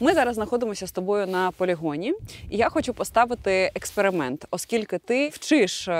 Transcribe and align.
Ми 0.00 0.14
зараз 0.14 0.34
знаходимося 0.34 0.86
з 0.86 0.92
тобою 0.92 1.26
на 1.26 1.50
полігоні, 1.50 2.14
і 2.50 2.56
я 2.56 2.68
хочу 2.68 2.94
поставити 2.94 3.70
експеримент, 3.74 4.46
оскільки 4.50 4.98
ти 4.98 5.28
вчиш 5.28 5.88
е, 5.88 5.92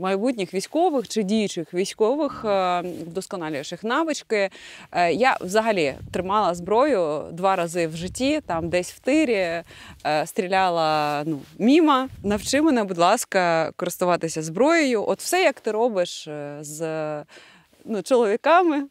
майбутніх 0.00 0.54
військових 0.54 1.08
чи 1.08 1.22
діючих 1.22 1.74
військових, 1.74 2.44
е, 2.44 2.80
вдосконалюєш 2.80 3.72
навички. 3.82 4.50
Е, 4.92 5.12
Я 5.12 5.36
взагалі 5.40 5.94
тримала 6.12 6.54
зброю 6.54 7.24
два 7.32 7.56
рази 7.56 7.86
в 7.86 7.96
житті, 7.96 8.40
там 8.46 8.68
десь 8.68 8.92
в 8.92 8.98
тирі, 8.98 9.62
стріляла 10.24 11.22
ну, 11.26 11.40
міма. 11.58 12.08
Навчи 12.24 12.62
мене, 12.62 12.84
будь 12.84 12.98
ласка, 12.98 13.72
користуватися 13.76 14.42
зброєю. 14.42 15.04
От 15.08 15.20
все, 15.20 15.42
як 15.42 15.60
ти 15.60 15.70
робиш 15.70 16.28
з 16.60 16.80
ну, 17.84 18.02
чоловіками, 18.02 18.86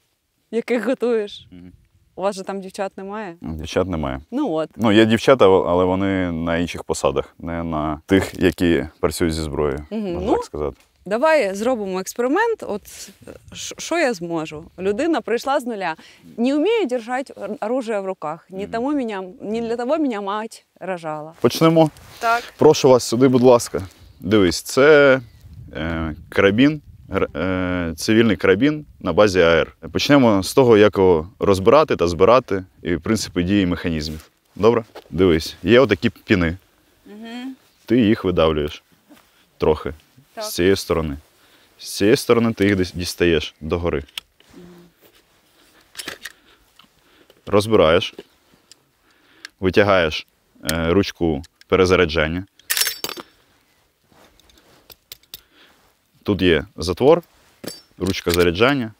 яких 0.52 0.86
готуєш. 0.86 1.48
У 2.16 2.22
вас 2.22 2.36
же 2.36 2.44
там 2.44 2.62
дівчат 2.62 2.98
немає? 2.98 3.36
Дівчат 3.42 3.88
немає. 3.88 4.22
Ну 4.32 4.52
от. 4.52 4.70
Ну, 4.76 4.92
є 4.92 5.06
дівчата, 5.06 5.46
але 5.46 5.86
вони 5.86 6.32
на 6.32 6.58
інших 6.58 6.84
посадах, 6.84 7.36
не 7.40 7.64
на 7.64 8.02
тих, 8.06 8.34
які 8.40 8.86
працюють 9.00 9.34
зі 9.34 9.42
зброєю, 9.42 9.86
можна 9.92 10.20
Ну, 10.22 10.34
так 10.34 10.44
сказати. 10.46 10.78
Давай 11.06 11.56
зробимо 11.56 12.00
експеримент. 12.00 12.64
От 12.68 12.82
що 13.78 13.98
я 13.98 14.14
зможу? 14.14 14.64
Людина 14.80 15.22
прийшла 15.22 15.60
з 15.60 15.66
нуля. 15.66 15.96
Не 16.38 16.56
вмію 16.56 16.86
держати 16.86 17.34
оружие 17.62 18.00
в 18.00 18.06
руках. 18.06 18.48
Не, 18.50 18.64
Мгм. 18.64 18.72
тому 18.72 18.92
меня, 18.92 19.24
не 19.42 19.62
для 19.62 19.76
того 19.76 19.98
мене 19.98 20.22
мать 20.22 20.66
рожала. 20.80 21.34
Почнемо. 21.42 21.90
Так. 22.20 22.44
Прошу 22.58 22.90
вас 22.90 23.04
сюди, 23.04 23.28
будь 23.28 23.42
ласка. 23.44 23.82
Дивись, 24.20 24.62
це 24.62 25.20
е, 25.76 26.16
карабін, 26.30 26.82
цивільний 27.96 28.36
карабін 28.36 28.86
на 29.00 29.14
базі 29.14 29.42
АР. 29.42 29.76
Почнемо 29.92 30.44
з 30.44 30.54
того, 30.54 30.78
як 30.78 30.98
його 30.98 31.30
розбирати 31.40 31.96
та 31.96 32.08
збирати, 32.08 32.64
і 32.84 32.98
принципи 32.98 33.44
дії 33.44 33.66
механізмів. 33.66 34.30
Добре? 34.56 34.84
Дивись, 35.10 35.56
є 35.64 35.80
отакі 35.80 36.10
піни. 36.10 36.58
Угу. 37.06 37.28
Ти 37.86 38.00
їх 38.00 38.24
видавлюєш 38.24 38.84
трохи 39.58 39.94
Так. 40.34 40.44
з 40.44 40.54
цієї 40.54 40.76
сторони. 40.76 41.18
З 41.78 41.96
цієї 41.96 42.18
сторони 42.18 42.54
ти 42.54 42.66
їх 42.66 42.96
дістаєш 42.96 43.56
догори. 43.62 44.04
Розбираєш, 47.46 48.16
витягаєш 49.60 50.28
е, 50.72 50.94
ручку 50.94 51.42
перезаряджання. 51.68 52.46
Тут 56.24 56.42
є 56.42 56.66
затвор, 56.78 57.22
ручка 57.98 58.32
заряджання, 58.32 58.92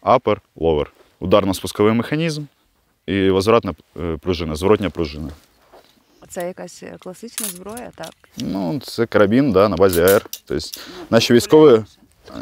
апер, 0.00 0.40
ловер. 0.56 0.92
Ударно-спусковий 1.20 1.92
механізм 1.92 2.44
і 3.06 3.30
возвратна 3.30 3.74
е, 4.00 4.16
пружина, 4.16 4.56
зворотня 4.56 4.90
пружина. 4.90 5.28
Це 6.28 6.46
якась 6.46 6.82
класична 6.98 7.46
зброя, 7.46 7.90
так. 7.94 8.14
Ну, 8.36 8.80
це 8.84 9.06
карабін 9.06 9.52
да, 9.52 9.68
на 9.68 9.76
базі 9.76 10.00
АР. 10.00 10.26
Тобто, 10.44 10.68
наші 11.10 11.34
військові, 11.34 11.84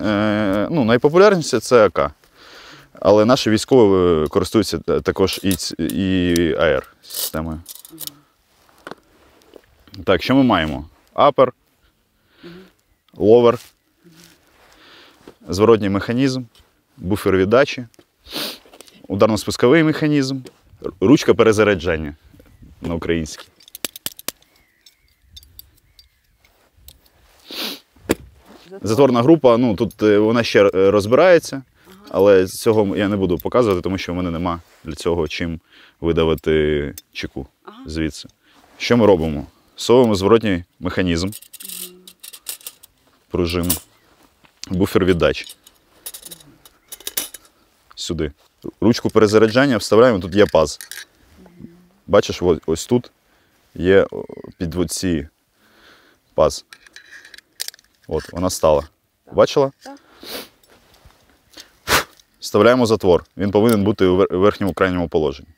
е, 0.04 0.68
ну, 0.70 0.84
найпопулярніше 0.84 1.60
це 1.60 1.86
АК. 1.86 2.10
Але 3.00 3.24
наші 3.24 3.50
військові 3.50 4.24
е, 4.24 4.28
користуються 4.28 4.78
також 4.78 5.40
і, 5.42 5.56
і 5.78 6.54
АР 6.54 6.86
системою. 7.02 7.60
Так, 10.04 10.22
що 10.22 10.34
ми 10.34 10.42
маємо? 10.42 10.88
Апер, 11.14 11.52
ловер, 13.16 13.58
зворотній 15.48 15.88
механізм, 15.88 16.42
буфер 16.96 17.36
віддачі, 17.36 17.86
ударно-спусковий 19.08 19.84
механізм, 19.84 20.40
ручка 21.00 21.34
перезаряджання 21.34 22.14
на 22.82 22.94
українській. 22.94 23.46
Затворна 28.82 29.22
група, 29.22 29.56
ну 29.56 29.74
тут 29.74 30.02
е, 30.02 30.18
вона 30.18 30.42
ще 30.42 30.70
е, 30.74 30.90
розбирається, 30.90 31.62
але 32.10 32.46
цього 32.46 32.96
я 32.96 33.08
не 33.08 33.16
буду 33.16 33.38
показувати, 33.38 33.80
тому 33.80 33.98
що 33.98 34.12
в 34.12 34.16
мене 34.16 34.30
нема 34.30 34.60
для 34.84 34.94
цього 34.94 35.28
чим 35.28 35.60
видавити 36.00 36.94
чеку 37.12 37.46
звідси. 37.86 38.28
Що 38.78 38.96
ми 38.96 39.06
робимо? 39.06 39.46
Совуємо 39.76 40.14
зворотній 40.14 40.64
механізм, 40.80 41.30
пружину, 43.30 43.70
буфер 44.68 45.04
віддачі. 45.04 45.56
Сюди. 47.94 48.32
Ручку 48.80 49.10
перезаряджання 49.10 49.76
вставляємо, 49.76 50.18
тут 50.20 50.34
є 50.34 50.46
паз. 50.46 50.78
Бачиш, 52.06 52.42
ось, 52.66 52.86
тут 52.86 53.10
є 53.74 54.06
під 54.58 54.92
ці 54.92 55.28
паз. 56.34 56.64
От, 58.08 58.32
вона 58.32 58.50
стала. 58.50 58.88
Бачила? 59.32 59.72
Так. 59.82 59.98
Вставляємо 62.40 62.86
затвор. 62.86 63.24
Він 63.36 63.50
повинен 63.50 63.84
бути 63.84 64.06
у 64.06 64.16
верхньому 64.16 64.74
крайньому 64.74 65.08
положенні. 65.08 65.48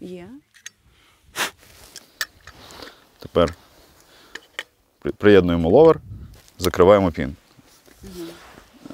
Є. 0.00 0.28
Тепер 3.18 3.54
приєднуємо 5.16 5.68
ловер, 5.68 6.00
закриваємо 6.58 7.10
пін. 7.10 7.36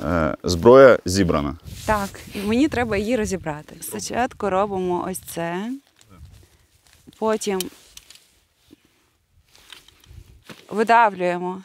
Е, 0.04 0.36
зброя 0.42 0.98
зібрана. 1.04 1.56
Так, 1.86 2.20
і 2.34 2.38
мені 2.38 2.68
треба 2.68 2.96
її 2.96 3.16
розібрати. 3.16 3.76
Спочатку 3.80 4.50
робимо 4.50 5.04
ось 5.08 5.18
це. 5.18 5.72
Потім 7.18 7.60
видавлюємо. 10.70 11.62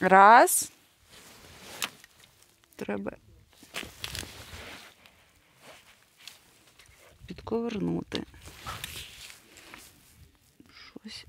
Раз. 0.00 0.72
Треба 2.76 3.12
підковернути. 7.44 8.22
Щось. 11.02 11.24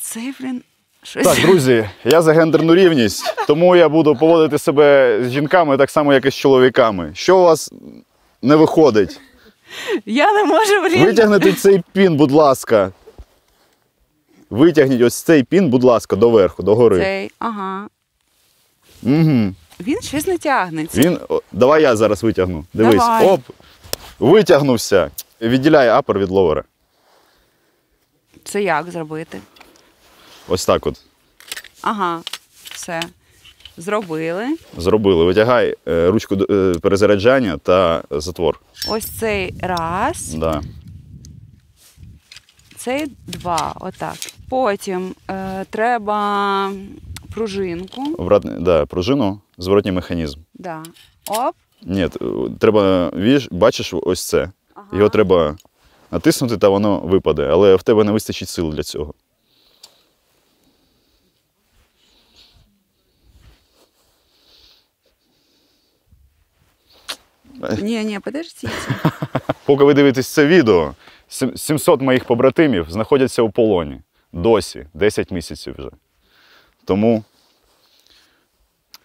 Цей, 0.00 0.34
блін, 0.40 0.62
щось. 1.02 1.24
Так, 1.24 1.40
друзі, 1.40 1.88
я 2.04 2.22
за 2.22 2.32
гендерну 2.32 2.74
рівність, 2.74 3.24
тому 3.46 3.76
я 3.76 3.88
буду 3.88 4.16
поводити 4.16 4.58
себе 4.58 5.18
з 5.24 5.30
жінками 5.30 5.76
так 5.76 5.90
само, 5.90 6.12
як 6.12 6.26
і 6.26 6.30
з 6.30 6.34
чоловіками. 6.34 7.10
Що 7.14 7.38
у 7.38 7.42
вас 7.42 7.72
не 8.42 8.56
виходить? 8.56 9.20
Я 10.06 10.32
не 10.32 10.44
можу, 10.44 10.82
блін. 10.82 11.04
Витягнете 11.04 11.52
цей 11.52 11.82
пін, 11.92 12.16
будь 12.16 12.32
ласка. 12.32 12.92
Витягніть 14.50 15.02
ось 15.02 15.22
цей 15.22 15.42
пін, 15.42 15.70
будь 15.70 15.84
ласка, 15.84 16.16
доверху, 16.16 16.62
догори. 16.62 17.00
Цей, 17.00 17.30
ага. 17.38 17.88
Угу. 19.02 19.54
Він 19.80 20.02
щось 20.02 20.26
не 20.26 20.38
тягнеться. 20.38 21.00
Він. 21.00 21.18
о, 21.28 21.40
Давай 21.52 21.82
я 21.82 21.96
зараз 21.96 22.22
витягну. 22.22 22.64
Дивись. 22.74 22.94
Давай. 22.94 23.26
Оп. 23.28 23.40
Витягнувся. 24.18 25.10
Відділяє 25.40 25.90
апер 25.92 26.18
від 26.18 26.30
ловера. 26.30 26.64
Це 28.44 28.62
як 28.62 28.90
зробити? 28.90 29.40
Ось 30.48 30.66
так 30.66 30.86
от. 30.86 31.00
Ага, 31.82 32.22
все. 32.70 33.02
Зробили. 33.76 34.56
Зробили. 34.78 35.24
Витягай 35.24 35.74
е, 35.88 36.10
ручку 36.10 36.34
е, 36.50 36.74
перезаряджання 36.82 37.56
та 37.58 38.02
затвор. 38.10 38.60
Ось 38.88 39.04
цей 39.06 39.54
раз, 39.60 40.34
Да. 40.34 40.62
цей 42.76 43.06
два. 43.26 43.74
Отак. 43.80 44.14
Потім 44.48 45.14
е, 45.30 45.64
треба 45.70 46.70
пружинку. 47.34 48.02
Обратний, 48.18 48.54
да, 48.60 48.86
пружину, 48.86 49.40
зворотній 49.58 49.92
механізм. 49.92 50.40
Да. 50.54 50.82
Оп. 51.28 51.54
Ні, 51.82 52.08
треба, 52.58 53.10
віж, 53.16 53.48
бачиш 53.50 53.94
ось 53.94 54.28
це. 54.28 54.50
Ага. 54.74 54.86
Його 54.92 55.08
треба 55.08 55.56
натиснути, 56.10 56.56
та 56.58 56.68
воно 56.68 57.00
випаде, 57.00 57.48
але 57.50 57.74
в 57.76 57.82
тебе 57.82 58.04
не 58.04 58.12
вистачить 58.12 58.48
сил 58.48 58.70
для 58.70 58.82
цього. 58.82 59.14
Ні, 67.82 68.04
ні, 68.04 68.18
подождіть. 68.20 68.70
Поки 69.66 69.84
ви 69.84 69.94
дивитесь 69.94 70.28
це 70.28 70.46
відео, 70.46 70.94
сім- 71.28 71.56
700 71.56 72.00
моїх 72.00 72.24
побратимів 72.24 72.86
знаходяться 72.90 73.42
у 73.42 73.50
полоні. 73.50 74.00
Досі, 74.32 74.86
10 74.94 75.30
місяців 75.30 75.74
вже. 75.78 75.90
Тому 76.84 77.24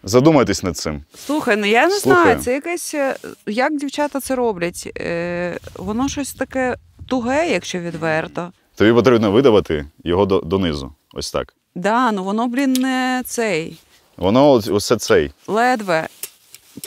задумайтесь 0.04 0.64
над 0.64 0.78
цим. 0.78 1.04
Слухай, 1.26 1.56
ну 1.56 1.66
я 1.66 1.88
не 1.88 2.00
Слухаю. 2.00 2.24
знаю, 2.24 2.40
це 2.40 2.54
якесь. 2.54 2.94
е, 2.94 3.16
Як 3.46 3.78
дівчата 3.78 4.20
це 4.20 4.36
роблять? 4.36 4.90
Е, 4.98 5.58
воно 5.76 6.10
щось 6.10 6.34
таке 6.34 6.76
туге, 7.08 7.52
якщо 7.52 7.80
відверто. 7.80 8.52
Тобі 8.76 8.94
потрібно 8.94 9.32
видавати 9.32 9.86
його 10.04 10.26
до, 10.26 10.40
донизу. 10.42 10.94
Ось 11.14 11.32
так. 11.32 11.54
Да, 11.76 12.12
ну 12.12 12.24
воно, 12.24 12.48
блін, 12.48 12.74
не 12.74 13.24
цей. 13.26 13.78
Воно 14.18 14.52
усе 14.54 14.98
цей. 14.98 15.32
Ледве. 15.48 16.08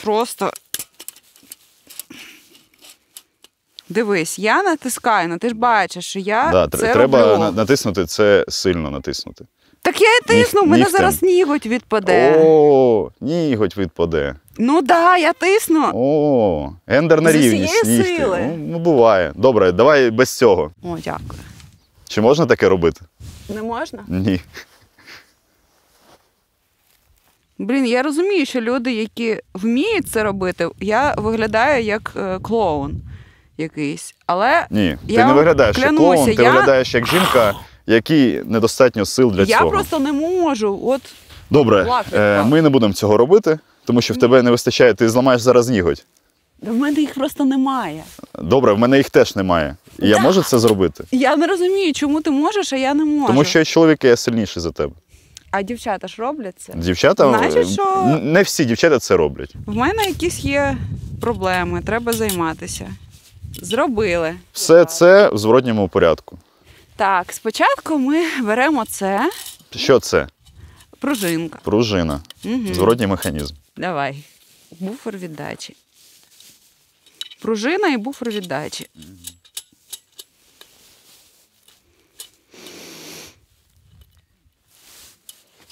Просто. 0.03 0.51
Дивись, 3.89 4.39
я 4.39 4.63
натискаю, 4.63 5.29
ну 5.29 5.37
ти 5.37 5.49
ж 5.49 5.55
бачиш, 5.55 6.05
що 6.05 6.19
я 6.19 6.51
Да, 6.51 6.77
це 6.77 6.93
треба 6.93 7.25
роблю. 7.37 7.51
натиснути 7.51 8.05
це 8.05 8.45
сильно 8.47 8.91
натиснути. 8.91 9.45
Так 9.83 10.01
я 10.01 10.17
і 10.17 10.21
тисну, 10.27 10.61
в 10.61 10.67
мене 10.67 10.77
нігтем. 10.77 10.97
зараз 10.97 11.21
ніготь 11.23 11.65
відпаде. 11.65 12.41
О, 12.45 13.09
ніготь 13.21 13.77
відпаде. 13.77 14.35
Ну 14.57 14.81
да, 14.81 15.17
я 15.17 15.33
тисну. 15.33 15.91
О, 15.93 16.71
гендерна 16.87 17.31
З 17.31 17.35
усієї 17.35 17.51
рівність. 17.53 17.85
нігті. 17.85 18.03
сили. 18.17 18.39
Ну, 18.41 18.57
ну, 18.71 18.79
буває. 18.79 19.31
Добре, 19.35 19.71
давай 19.71 20.11
без 20.11 20.37
цього. 20.37 20.71
О, 20.83 20.97
дякую. 21.03 21.39
Чи 22.07 22.21
можна 22.21 22.45
таке 22.45 22.69
робити? 22.69 23.01
Не 23.49 23.61
можна? 23.63 24.03
Ні. 24.07 24.39
Блін, 27.57 27.85
я 27.85 28.01
розумію, 28.03 28.45
що 28.45 28.61
люди, 28.61 28.93
які 28.93 29.39
вміють 29.53 30.07
це 30.07 30.23
робити, 30.23 30.69
я 30.79 31.13
виглядаю 31.17 31.83
як 31.83 32.13
е, 32.17 32.39
клоун 32.39 33.01
якийсь. 33.57 34.15
Але 34.25 34.67
Ні. 34.69 34.97
Ти 35.07 35.13
Я 35.13 35.19
не 35.19 35.25
вам 35.25 35.35
виглядаєш 35.35 35.77
як 35.77 35.85
клянуся, 35.89 36.13
клоун, 36.13 36.35
ти 36.35 36.43
я- 36.43 36.51
виглядаєш 36.51 36.93
як 36.93 37.07
жінка, 37.07 37.53
якій 37.87 38.41
недостатньо 38.45 39.05
сил 39.05 39.31
для 39.31 39.43
я 39.43 39.57
цього. 39.57 39.69
просто 39.69 39.99
не 39.99 40.11
можу. 40.11 40.79
От 40.83 41.01
Добре, 41.49 41.83
Лак 41.83 42.05
е, 42.13 42.43
ми 42.43 42.61
не 42.61 42.69
будемо 42.69 42.93
цього 42.93 43.17
робити, 43.17 43.59
тому 43.85 44.01
що 44.01 44.13
в 44.13 44.17
тебе 44.17 44.41
не 44.41 44.51
вистачає, 44.51 44.93
ти 44.93 45.09
зламаєш 45.09 45.41
зараз 45.41 45.69
ніготь. 45.69 46.05
в 46.61 46.73
мене 46.73 46.99
їх 47.01 47.13
просто 47.13 47.45
немає. 47.45 48.03
Добре, 48.39 48.73
в 48.73 48.79
мене 48.79 48.97
їх 48.97 49.09
теж 49.09 49.35
немає. 49.35 49.75
І 49.99 50.07
я 50.09 50.19
можу 50.19 50.43
це 50.43 50.59
зробити? 50.59 51.03
Я 51.11 51.35
не 51.35 51.47
розумію, 51.47 51.93
чому 51.93 52.21
ти 52.21 52.31
можеш, 52.31 52.73
а 52.73 52.75
я 52.75 52.93
не 52.93 53.05
можу. 53.05 53.27
Тому 53.27 53.43
що 53.43 53.59
я 53.59 53.65
чоловік, 53.65 54.03
і 54.03 54.07
я 54.07 54.15
сильніший 54.17 54.61
за 54.63 54.71
тебе. 54.71 54.93
А 55.51 55.61
дівчата 55.61 56.07
ж 56.07 56.15
роблять 56.21 56.55
це. 56.57 56.73
Дівчата, 56.75 57.29
Значить, 57.29 57.57
е, 57.57 57.65
що- 57.65 58.19
не 58.23 58.41
всі 58.41 58.65
дівчата 58.65 58.99
це 58.99 59.17
роблять. 59.17 59.55
В 59.65 59.75
мене 59.75 60.03
якісь 60.03 60.39
є 60.39 60.77
проблеми, 61.21 61.81
треба 61.85 62.13
займатися. 62.13 62.89
Зробили. 63.61 64.33
Все 64.53 64.85
це 64.85 65.29
в 65.29 65.37
зворотньому 65.37 65.87
порядку. 65.87 66.37
Так, 66.95 67.33
спочатку 67.33 67.97
ми 67.97 68.41
беремо 68.41 68.85
це, 68.85 69.31
Що 69.75 69.99
це? 69.99 70.27
пружинка. 70.99 71.59
Пружина. 71.63 72.21
Угу. 72.45 72.73
Зворотній 72.73 73.07
механізм. 73.07 73.55
Давай. 73.77 74.23
Буфер 74.71 75.17
віддачі. 75.17 75.75
Пружина 77.41 77.87
і 77.89 77.97
буфер 77.97 78.29
віддачі. 78.31 78.87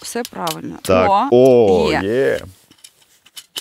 Все 0.01 0.23
правильно. 0.23 0.79
Так. 0.81 1.09
О, 1.09 1.27
О, 1.31 1.91
є. 1.91 2.01
є. 2.03 2.41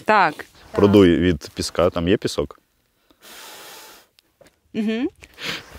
Так. 0.04 0.44
Продуй 0.72 1.16
від 1.16 1.50
піска. 1.54 1.90
Там 1.90 2.08
є 2.08 2.16
пісок. 2.16 2.60
Угу. 4.74 5.08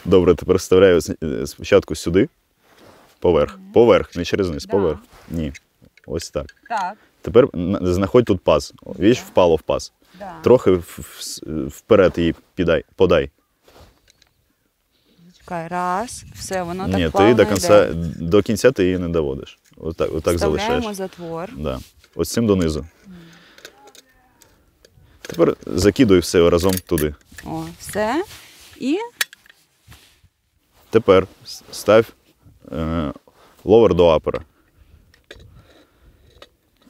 Добре, 0.06 0.36
тепер 0.36 0.56
вставляю 0.57 1.00
е, 1.24 1.48
спочатку 1.48 1.95
сюди. 1.95 2.30
Поверх. 3.19 3.59
Поверх, 3.74 4.15
не 4.15 4.25
через 4.25 4.50
низ, 4.50 4.65
Да. 4.65 4.71
поверх. 4.71 5.00
Ні. 5.30 5.53
Ось 6.07 6.30
так. 6.30 6.56
Так. 6.69 6.94
Тепер 7.21 7.48
знаходь 7.81 8.25
тут 8.25 8.42
паз. 8.42 8.74
Віж, 9.00 9.18
впало 9.18 9.56
в 9.56 9.62
паз. 9.62 9.94
Да. 10.19 10.33
Трохи 10.44 10.71
вперед 11.68 12.13
її 12.18 12.36
підай, 12.56 12.83
подай. 12.95 13.31
Чекай, 15.39 15.68
раз. 15.68 16.24
Все, 16.36 16.63
воно 16.63 16.86
так 16.88 16.95
Ні, 16.95 17.06
ти 17.09 17.18
до 17.18 17.27
йде. 17.30 17.45
кінця, 17.45 17.89
до 18.19 18.42
кінця 18.42 18.71
ти 18.71 18.83
її 18.83 18.98
не 18.98 19.09
доводиш. 19.09 19.59
Отак, 19.77 20.09
отак 20.13 20.36
Вставляємо 20.36 20.81
залишаєш. 20.81 20.95
затвор. 20.98 21.50
Да. 21.57 21.80
Ось 22.15 22.30
цим 22.30 22.48
донизу. 22.48 22.86
Тепер 25.21 25.56
закидуй 25.65 26.19
все 26.19 26.50
разом 26.50 26.74
туди. 26.74 27.15
О, 27.45 27.63
все. 27.80 28.24
І 28.77 28.98
Тепер 30.91 31.27
став 31.71 32.13
е, 32.71 33.13
ловер 33.63 33.93
до 33.95 34.07
апера. 34.07 34.41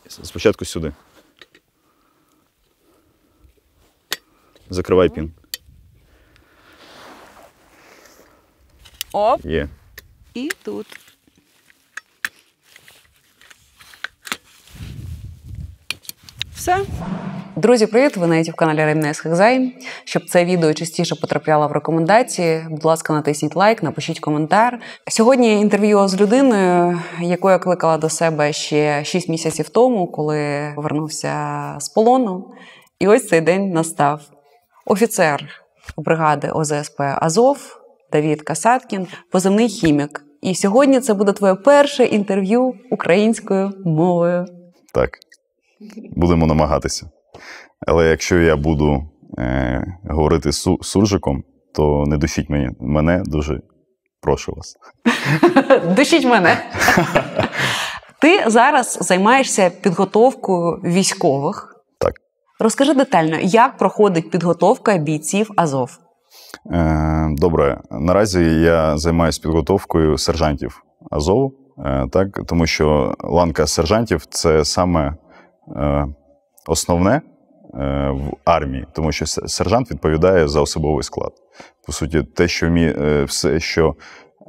Спочатку 0.07 0.65
сюди. 0.65 0.93
Закривай 4.69 5.09
пін. 5.09 5.31
оп, 9.11 9.45
Є. 9.45 9.69
і 10.33 10.49
тут. 10.63 10.87
Все. 16.61 16.77
Друзі, 17.55 17.87
привіт! 17.87 18.17
Ви 18.17 18.27
на 18.27 18.35
youtube 18.35 18.55
каналі 18.55 18.77
Ремнес 18.77 19.19
Хекзай. 19.19 19.75
Щоб 20.03 20.25
це 20.25 20.45
відео 20.45 20.73
частіше 20.73 21.15
потрапляло 21.15 21.67
в 21.67 21.71
рекомендації, 21.71 22.67
будь 22.69 22.85
ласка, 22.85 23.13
натисніть 23.13 23.55
лайк, 23.55 23.83
напишіть 23.83 24.19
коментар. 24.19 24.79
Сьогодні 25.07 25.61
інтерв'ю 25.61 26.07
з 26.07 26.21
людиною, 26.21 27.01
яку 27.21 27.49
я 27.49 27.59
кликала 27.59 27.97
до 27.97 28.09
себе 28.09 28.53
ще 28.53 29.03
6 29.03 29.29
місяців 29.29 29.69
тому, 29.69 30.07
коли 30.07 30.71
повернувся 30.75 31.35
з 31.79 31.89
полону. 31.89 32.51
І 32.99 33.07
ось 33.07 33.27
цей 33.27 33.41
день 33.41 33.69
настав. 33.69 34.21
Офіцер 34.85 35.49
бригади 35.97 36.49
ОЗСП 36.49 37.01
Азов 37.01 37.81
Давід 38.11 38.41
Касаткін, 38.41 39.07
позивний 39.31 39.69
хімік. 39.69 40.25
І 40.41 40.55
сьогодні 40.55 40.99
це 40.99 41.13
буде 41.13 41.31
твоє 41.31 41.55
перше 41.55 42.03
інтерв'ю 42.03 42.73
українською 42.91 43.71
мовою. 43.85 44.45
Так. 44.93 45.09
Будемо 46.15 46.47
намагатися. 46.47 47.09
Але 47.87 48.09
якщо 48.09 48.39
я 48.39 48.55
буду 48.55 49.09
е, 49.37 49.83
говорити 50.09 50.49
су- 50.49 50.83
суржиком, 50.83 51.43
то 51.75 52.03
не 52.07 52.17
душіть 52.17 52.49
мені. 52.49 52.69
Мене 52.79 53.23
дуже 53.25 53.61
прошу 54.21 54.53
вас. 54.55 54.75
Душіть 55.95 56.25
мене. 56.25 56.57
Ти 58.21 58.43
зараз 58.49 58.97
займаєшся 59.01 59.69
підготовкою 59.69 60.81
військових. 60.83 61.75
Так. 61.99 62.13
Розкажи 62.59 62.93
детально, 62.93 63.37
як 63.41 63.77
проходить 63.77 64.31
підготовка 64.31 64.97
бійців 64.97 65.51
Азов. 65.55 65.97
Е, 66.71 67.27
добре, 67.31 67.81
наразі 67.91 68.43
я 68.43 68.97
займаюся 68.97 69.41
підготовкою 69.41 70.17
сержантів 70.17 70.83
Азову, 71.11 71.53
е, 71.85 72.07
так, 72.11 72.27
тому 72.47 72.67
що 72.67 73.15
ланка 73.19 73.67
сержантів 73.67 74.25
це 74.25 74.65
саме 74.65 75.15
основне 76.67 77.11
е, 77.13 77.21
в 78.09 78.31
армії, 78.45 78.87
тому 78.93 79.11
що 79.11 79.25
сержант 79.25 79.91
відповідає 79.91 80.47
за 80.47 80.61
особовий 80.61 81.03
склад. 81.03 81.31
По 81.85 81.91
суті, 81.91 82.23
те, 82.23 82.47
що 82.47 82.67
вміє, 82.67 82.95
е, 83.01 83.23
все, 83.23 83.59
що 83.59 83.95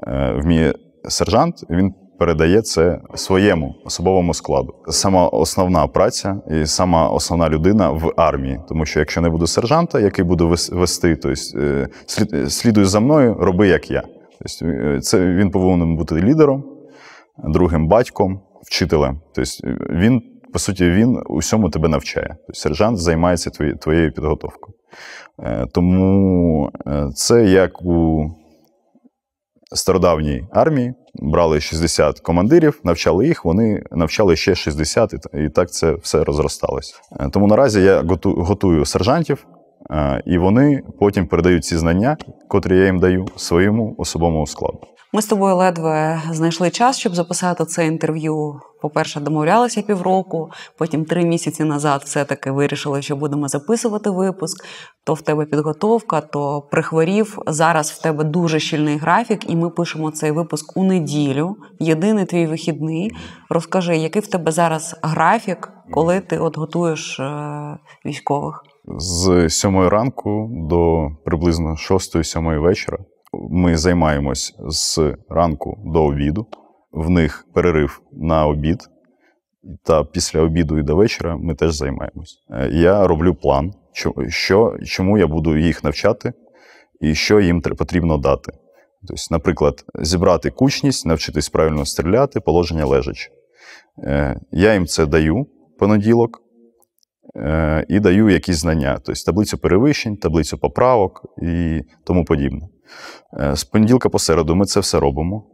е, 0.06 0.32
вміє 0.42 0.74
сержант, 1.08 1.64
він 1.70 1.94
передає 2.18 2.62
це 2.62 3.00
своєму 3.14 3.74
особовому 3.84 4.34
складу. 4.34 4.74
Сама 4.88 5.28
основна 5.28 5.86
праця 5.86 6.40
і 6.50 6.66
сама 6.66 7.08
основна 7.08 7.48
людина 7.48 7.90
в 7.90 8.12
армії. 8.16 8.60
Тому 8.68 8.86
що 8.86 8.98
якщо 8.98 9.20
не 9.20 9.30
буде 9.30 9.46
сержанта, 9.46 10.00
який 10.00 10.24
буде 10.24 10.44
вести, 10.72 11.16
то 11.16 11.30
есть, 11.30 11.56
е, 11.56 11.88
слідуй 12.48 12.84
за 12.84 13.00
мною, 13.00 13.36
роби 13.40 13.68
як 13.68 13.90
я. 13.90 14.02
Тобто, 14.38 14.74
е, 14.74 15.00
це 15.00 15.26
він 15.26 15.50
повинен 15.50 15.96
бути 15.96 16.14
лідером, 16.14 16.64
другим 17.44 17.88
батьком, 17.88 18.40
вчителем. 18.62 19.20
Тобто 19.34 19.50
він, 19.90 20.22
по 20.52 20.58
суті, 20.58 20.90
він 20.90 21.22
усьому 21.26 21.70
тебе 21.70 21.88
навчає. 21.88 22.36
Тобто 22.46 22.54
сержант 22.60 22.98
займається 22.98 23.50
твоє- 23.50 23.74
твоєю 23.74 24.12
підготовкою. 24.12 24.74
Е, 25.42 25.66
Тому 25.72 26.70
е, 26.86 27.08
це 27.14 27.44
як 27.44 27.82
у 27.82 28.30
стародавній 29.74 30.44
армії. 30.52 30.94
Брали 31.14 31.60
60 31.60 32.20
командирів, 32.20 32.80
навчали 32.84 33.26
їх, 33.26 33.44
вони 33.44 33.82
навчали 33.90 34.36
ще 34.36 34.54
60, 34.54 35.14
і 35.34 35.48
так 35.48 35.70
це 35.70 35.92
все 35.94 36.24
розросталось. 36.24 36.94
Е, 37.20 37.28
Тому 37.32 37.46
наразі 37.46 37.80
я 37.82 38.02
готую 38.22 38.84
сержантів, 38.84 39.46
і 40.26 40.38
вони 40.38 40.82
потім 41.00 41.26
передають 41.26 41.64
ці 41.64 41.76
знання, 41.76 42.16
котрі 42.48 42.78
я 42.78 42.84
їм 42.84 42.98
даю, 42.98 43.26
своєму 43.36 43.94
особовому 43.98 44.46
складу. 44.46 44.78
Ми 45.14 45.22
з 45.22 45.26
тобою 45.26 45.56
ледве 45.56 46.22
знайшли 46.30 46.70
час, 46.70 46.98
щоб 46.98 47.14
записати 47.14 47.64
це 47.64 47.86
інтерв'ю. 47.86 48.60
По-перше, 48.82 49.20
домовлялися 49.20 49.82
півроку, 49.82 50.50
потім 50.78 51.04
три 51.04 51.24
місяці 51.24 51.64
назад 51.64 52.02
все-таки 52.04 52.50
вирішили, 52.50 53.02
що 53.02 53.16
будемо 53.16 53.48
записувати 53.48 54.10
випуск. 54.10 54.64
То 55.04 55.14
в 55.14 55.20
тебе 55.20 55.44
підготовка, 55.44 56.20
то 56.20 56.60
прихворів. 56.70 57.38
Зараз 57.46 57.90
в 57.90 58.02
тебе 58.02 58.24
дуже 58.24 58.60
щільний 58.60 58.96
графік, 58.96 59.50
і 59.50 59.56
ми 59.56 59.70
пишемо 59.70 60.10
цей 60.10 60.30
випуск 60.30 60.76
у 60.76 60.84
неділю. 60.84 61.56
Єдиний 61.78 62.24
твій 62.24 62.46
вихідний. 62.46 63.10
Розкажи, 63.50 63.96
який 63.96 64.22
в 64.22 64.26
тебе 64.26 64.52
зараз 64.52 64.96
графік, 65.02 65.72
коли 65.90 66.20
ти 66.20 66.38
от 66.38 66.58
готуєш 66.58 67.20
е- 67.20 67.78
військових? 68.06 68.64
З 68.98 69.48
7 69.48 69.88
ранку 69.88 70.50
до 70.52 71.08
приблизно 71.24 71.76
6-7 71.76 72.58
вечора 72.58 72.98
Ми 73.50 73.76
займаємось 73.76 74.54
з 74.58 75.14
ранку 75.28 75.78
до 75.84 76.04
обіду. 76.04 76.46
В 76.92 77.10
них 77.10 77.46
перерив 77.54 78.02
на 78.12 78.46
обід, 78.46 78.88
та 79.82 80.04
після 80.04 80.40
обіду 80.40 80.78
і 80.78 80.82
до 80.82 80.96
вечора 80.96 81.36
ми 81.36 81.54
теж 81.54 81.74
займаємось. 81.74 82.44
Е, 82.50 82.68
Я 82.72 83.06
роблю 83.06 83.34
план, 83.34 83.74
що, 84.28 84.76
чому 84.84 85.18
я 85.18 85.26
буду 85.26 85.56
їх 85.56 85.84
навчати 85.84 86.32
і 87.00 87.14
що 87.14 87.40
їм 87.40 87.60
потрібно 87.60 88.18
дати. 88.18 88.52
Тобто, 89.08 89.22
наприклад, 89.30 89.84
зібрати 89.94 90.50
кучність, 90.50 91.06
навчитись 91.06 91.48
правильно 91.48 91.86
стріляти, 91.86 92.40
положення 92.40 92.86
лежачи. 92.86 93.30
Е, 93.98 94.40
Я 94.50 94.74
їм 94.74 94.86
це 94.86 95.06
даю 95.06 95.46
понеділок 95.78 96.42
е, 97.36 97.86
і 97.88 98.00
даю 98.00 98.30
якісь 98.30 98.56
знання, 98.56 98.98
тобто 99.04 99.22
таблицю 99.26 99.58
перевищень, 99.58 100.16
таблицю 100.16 100.58
поправок 100.58 101.26
і 101.42 101.80
тому 102.04 102.24
подібне. 102.24 102.68
Е, 103.40 103.56
З 103.56 103.64
понеділка 103.64 104.08
по 104.08 104.18
середу 104.18 104.54
ми 104.54 104.64
це 104.66 104.80
все 104.80 105.00
робимо. 105.00 105.44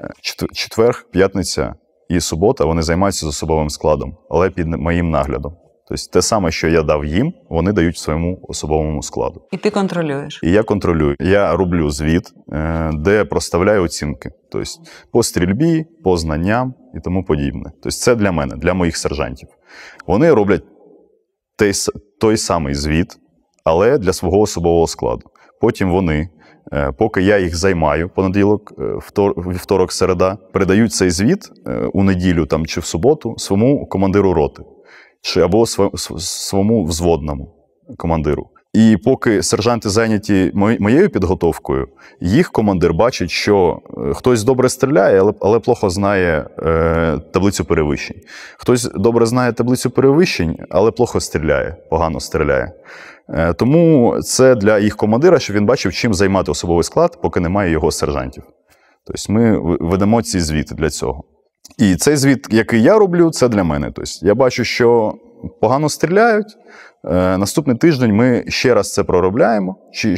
Е, 0.00 0.08
чет- 0.22 0.52
Четвер, 0.52 1.06
п'ятниця 1.12 1.74
і 2.08 2.20
субота 2.20 2.64
вони 2.64 2.82
займаються 2.82 3.26
з 3.26 3.28
особовим 3.28 3.70
складом, 3.70 4.16
але 4.30 4.50
під 4.50 4.66
моїм 4.66 5.10
наглядом. 5.10 5.56
Тобто 5.88 6.04
те 6.12 6.22
саме, 6.22 6.50
що 6.50 6.68
я 6.68 6.82
дав 6.82 7.04
їм, 7.04 7.32
вони 7.48 7.72
дають 7.72 7.98
своєму 7.98 8.38
особовому 8.48 9.02
складу. 9.02 9.42
І 9.52 9.56
ти 9.56 9.70
контролюєш. 9.70 10.40
І 10.42 10.50
я 10.50 10.62
контролюю. 10.62 11.16
Я 11.20 11.56
роблю 11.56 11.90
звіт, 11.90 12.32
е, 12.52 12.90
де 12.94 13.24
проставляю 13.24 13.82
оцінки. 13.82 14.30
Тобто 14.52 14.70
по 15.12 15.22
стрільбі, 15.22 15.86
по 16.04 16.16
знанням 16.16 16.74
і 16.94 17.00
тому 17.00 17.24
подібне. 17.24 17.70
Тобто 17.74 17.90
це 17.90 18.14
для 18.14 18.32
мене, 18.32 18.56
для 18.56 18.74
моїх 18.74 18.96
сержантів. 18.96 19.48
Вони 20.06 20.32
роблять 20.34 20.62
той, 21.58 21.72
той 22.20 22.36
самий 22.36 22.74
звіт, 22.74 23.16
але 23.64 23.98
для 23.98 24.12
свого 24.12 24.40
особового 24.40 24.86
складу. 24.86 25.22
Потім 25.60 25.90
вони, 25.90 26.28
поки 26.98 27.22
я 27.22 27.38
їх 27.38 27.56
займаю, 27.56 28.08
понеділок, 28.08 28.72
е, 28.78 28.82
втор- 28.82 29.50
вівторок, 29.52 29.92
середа, 29.92 30.38
передають 30.52 30.92
цей 30.92 31.10
звіт 31.10 31.50
е, 31.66 31.70
у 31.92 32.02
неділю 32.02 32.46
там, 32.46 32.66
чи 32.66 32.80
в 32.80 32.84
суботу 32.84 33.34
своєму 33.38 33.86
командиру 33.86 34.34
роти, 34.34 34.62
чи 35.22 35.40
або 35.40 35.60
св- 35.60 35.90
св- 35.90 36.18
своєму 36.18 36.84
взводному 36.84 37.54
командиру. 37.96 38.50
І 38.72 38.96
поки 39.04 39.42
сержанти 39.42 39.88
зайняті 39.88 40.50
моєю 40.54 41.08
підготовкою, 41.08 41.88
їх 42.20 42.52
командир 42.52 42.94
бачить, 42.94 43.30
що 43.30 43.78
е, 43.98 44.14
хтось 44.14 44.44
добре 44.44 44.68
стріляє, 44.68 45.20
але, 45.20 45.32
але 45.40 45.58
плохо 45.58 45.90
знає 45.90 46.46
е, 46.58 47.18
таблицю 47.32 47.64
перевищень. 47.64 48.16
Хтось 48.58 48.84
добре 48.94 49.26
знає 49.26 49.52
таблицю 49.52 49.90
перевищень, 49.90 50.56
але 50.70 50.90
плохо 50.90 51.20
стріляє, 51.20 51.76
погано 51.90 52.20
стріляє. 52.20 52.72
Е, 53.28 53.52
тому 53.52 54.16
це 54.22 54.54
для 54.54 54.78
їх 54.78 54.96
командира, 54.96 55.38
щоб 55.38 55.56
він 55.56 55.66
бачив, 55.66 55.92
чим 55.92 56.14
займати 56.14 56.50
особовий 56.50 56.84
склад, 56.84 57.18
поки 57.22 57.40
немає 57.40 57.70
його 57.70 57.90
сержантів. 57.90 58.42
Тобто 59.06 59.32
ми 59.32 59.58
ведемо 59.80 60.22
ці 60.22 60.40
звіти 60.40 60.74
для 60.74 60.90
цього. 60.90 61.24
І 61.78 61.96
цей 61.96 62.16
звіт, 62.16 62.46
який 62.50 62.82
я 62.82 62.98
роблю, 62.98 63.30
це 63.30 63.48
для 63.48 63.64
мене. 63.64 63.86
Тобто 63.94 64.10
я 64.22 64.34
бачу, 64.34 64.64
що 64.64 65.14
погано 65.60 65.88
стріляють. 65.88 66.56
Е, 67.04 67.38
Наступний 67.38 67.76
тиждень 67.76 68.14
ми 68.14 68.44
ще 68.48 68.74
раз 68.74 68.92
це 68.92 69.04
проробляємо, 69.04 69.76
чи, 69.92 70.16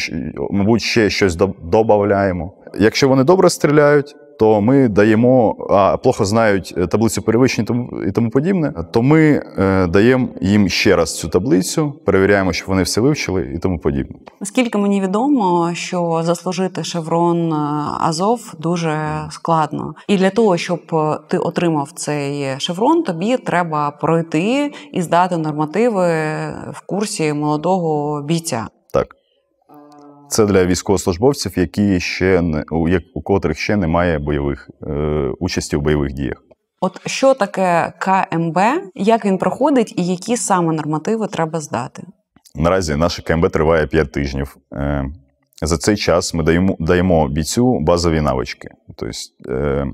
мабуть, 0.50 0.82
ще 0.82 1.10
щось 1.10 1.36
додаємо. 1.62 2.52
Якщо 2.78 3.08
вони 3.08 3.24
добре 3.24 3.50
стріляють, 3.50 4.14
то 4.38 4.60
ми 4.60 4.88
даємо, 4.88 5.66
а 5.70 5.96
плохо 5.96 6.24
знають 6.24 6.74
е, 6.76 6.86
таблицю 6.86 7.22
перевищень 7.22 7.64
і 7.64 7.66
тому, 7.66 8.02
і 8.08 8.12
тому 8.12 8.30
подібне, 8.30 8.72
то 8.92 9.02
ми 9.02 9.42
е, 9.58 9.86
даємо 9.86 10.28
їм 10.40 10.68
ще 10.68 10.96
раз 10.96 11.18
цю 11.18 11.28
таблицю, 11.28 11.92
перевіряємо, 12.04 12.52
щоб 12.52 12.68
вони 12.68 12.82
все 12.82 13.00
вивчили 13.00 13.52
і 13.54 13.58
тому 13.58 13.78
подібне. 13.78 14.16
Наскільки 14.40 14.78
мені 14.78 15.00
відомо, 15.00 15.70
що 15.74 16.20
заслужити 16.24 16.84
шеврон 16.84 17.52
е, 17.52 17.56
Азов 18.00 18.54
дуже 18.58 19.26
складно, 19.30 19.94
і 20.08 20.16
для 20.16 20.30
того, 20.30 20.56
щоб 20.56 20.80
ти 21.28 21.38
отримав 21.38 21.90
цей 21.94 22.46
шеврон, 22.58 23.02
тобі 23.02 23.36
треба 23.36 23.90
пройти 23.90 24.72
і 24.92 25.02
здати 25.02 25.36
нормативи 25.36 26.08
в 26.72 26.80
курсі 26.86 27.32
молодого 27.32 28.22
бійця. 28.22 28.66
Так. 28.92 29.16
Це 30.28 30.46
для 30.46 30.66
військовослужбовців, 30.66 31.52
які 31.58 32.00
ще 32.00 32.40
не 32.42 32.64
у, 32.70 32.88
як- 32.88 33.02
у 33.14 33.22
котрих 33.22 33.58
ще 33.58 33.76
немає 33.76 34.18
бойових 34.18 34.70
е, 34.82 34.92
участі 35.38 35.76
в 35.76 35.80
бойових 35.80 36.12
діях. 36.12 36.42
От 36.80 37.00
що 37.08 37.34
таке 37.34 37.92
КМБ, 37.98 38.58
як 38.94 39.24
він 39.24 39.38
проходить, 39.38 39.94
і 39.98 40.06
які 40.06 40.36
саме 40.36 40.72
нормативи 40.72 41.26
треба 41.28 41.60
здати? 41.60 42.02
Наразі 42.54 42.96
наше 42.96 43.22
КМБ 43.22 43.50
триває 43.50 43.86
5 43.86 44.12
тижнів. 44.12 44.56
Е, 44.72 45.04
За 45.62 45.78
цей 45.78 45.96
час 45.96 46.34
ми 46.34 46.42
даємо, 46.42 46.76
даємо 46.80 47.28
бійцю 47.28 47.78
базові 47.80 48.20
навички. 48.20 48.68
Тобто, 48.86 49.06
е, 49.52 49.86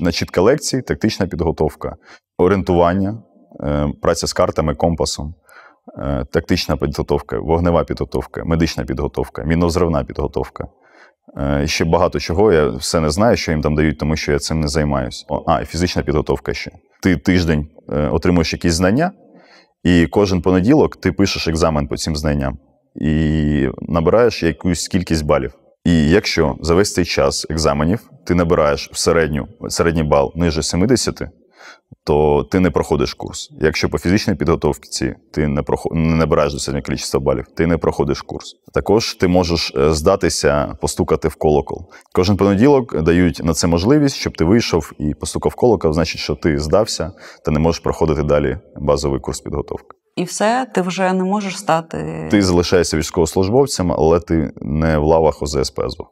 начітка 0.00 0.40
лекцій, 0.40 0.82
тактична 0.82 1.26
підготовка, 1.26 1.96
орієнтування, 2.38 3.18
е, 3.60 3.88
праця 4.02 4.26
з 4.26 4.32
картами, 4.32 4.74
компасом, 4.74 5.34
тактична 6.30 6.76
підготовка, 6.76 7.38
вогнева 7.38 7.84
підготовка, 7.84 8.44
медична 8.44 8.84
підготовка, 8.84 9.44
мінозривна 9.44 10.04
підготовка. 10.04 10.68
Е, 11.36 11.64
І 11.64 11.68
ще 11.68 11.84
багато 11.84 12.20
чого. 12.20 12.52
Я 12.52 12.68
все 12.68 13.00
не 13.00 13.10
знаю, 13.10 13.36
що 13.36 13.52
їм 13.52 13.60
там 13.62 13.74
дають, 13.74 13.98
тому 13.98 14.16
що 14.16 14.32
я 14.32 14.38
цим 14.38 14.60
не 14.60 14.68
займаюся. 14.68 15.26
А, 15.46 15.60
і 15.60 15.64
фізична 15.64 16.02
підготовка 16.02 16.54
ще. 16.54 16.70
Ти 17.02 17.16
тиждень 17.16 17.66
е, 17.92 18.08
отримуєш 18.08 18.52
якісь 18.52 18.72
знання, 18.72 19.10
і 19.84 20.06
кожен 20.06 20.42
понеділок 20.42 20.96
ти 20.96 21.12
пишеш 21.12 21.48
екзамен 21.48 21.88
по 21.88 21.96
цим 21.96 22.16
знанням 22.16 22.58
і 22.94 23.68
набираєш 23.82 24.42
якусь 24.42 24.88
кількість 24.88 25.24
балів. 25.24 25.52
І 25.84 26.10
якщо 26.10 26.56
за 26.60 26.74
весь 26.74 26.94
цей 26.94 27.04
час 27.04 27.46
екзаменів 27.50 28.10
ти 28.26 28.34
набираєш 28.34 28.90
в 28.92 28.98
середню, 28.98 29.48
середній 29.68 30.02
бал 30.02 30.32
ниже 30.36 30.62
70, 30.62 31.22
то 32.04 32.44
ти 32.50 32.60
не 32.60 32.70
проходиш 32.70 33.14
курс. 33.14 33.50
Якщо 33.60 33.88
по 33.88 33.98
фізичній 33.98 34.34
підготовці 34.34 35.14
ти 35.32 35.48
не, 35.48 35.62
проход... 35.62 35.92
не 35.94 36.14
набираєш 36.14 36.52
достатньо 36.52 36.82
кількість 36.82 37.18
балів, 37.18 37.46
ти 37.56 37.66
не 37.66 37.78
проходиш 37.78 38.22
курс. 38.22 38.56
Також 38.74 39.14
ти 39.14 39.28
можеш 39.28 39.72
е, 39.76 39.92
здатися, 39.92 40.76
постукати 40.80 41.28
в 41.28 41.34
колокол. 41.34 41.90
Кожен 42.12 42.36
понеділок 42.36 43.02
дають 43.02 43.40
на 43.44 43.54
це 43.54 43.66
можливість, 43.66 44.16
щоб 44.16 44.36
ти 44.36 44.44
вийшов 44.44 44.92
і 44.98 45.14
постукав 45.14 45.54
колокол, 45.54 45.92
значить, 45.92 46.20
що 46.20 46.34
ти 46.34 46.58
здався 46.58 47.12
та 47.44 47.50
не 47.50 47.58
можеш 47.58 47.80
проходити 47.80 48.22
далі 48.22 48.58
базовий 48.76 49.20
курс 49.20 49.40
підготовки. 49.40 49.96
І 50.16 50.24
все, 50.24 50.66
ти 50.74 50.80
вже 50.80 51.12
не 51.12 51.24
можеш 51.24 51.58
стати. 51.58 52.28
Ти 52.30 52.42
залишаєшся 52.42 52.96
військовослужбовцем, 52.96 53.92
але 53.92 54.20
ти 54.20 54.52
не 54.56 54.98
в 54.98 55.02
лавах 55.02 55.42
ОЗСП 55.42 55.80
АЗОВ. 55.80 56.06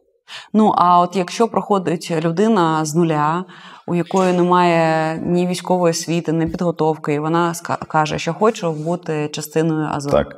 Ну 0.53 0.75
а 0.77 1.01
от 1.01 1.17
якщо 1.17 1.49
проходить 1.49 2.11
людина 2.11 2.85
з 2.85 2.95
нуля, 2.95 3.45
у 3.87 3.95
якої 3.95 4.33
немає 4.33 5.19
ні 5.27 5.47
військової 5.47 5.91
освіти, 5.91 6.33
ні 6.33 6.47
підготовки, 6.47 7.15
і 7.15 7.19
вона 7.19 7.55
каже, 7.89 8.19
що 8.19 8.35
хочу 8.35 8.73
бути 8.73 9.29
частиною 9.29 9.89
Азову. 9.93 10.17
Так. 10.17 10.37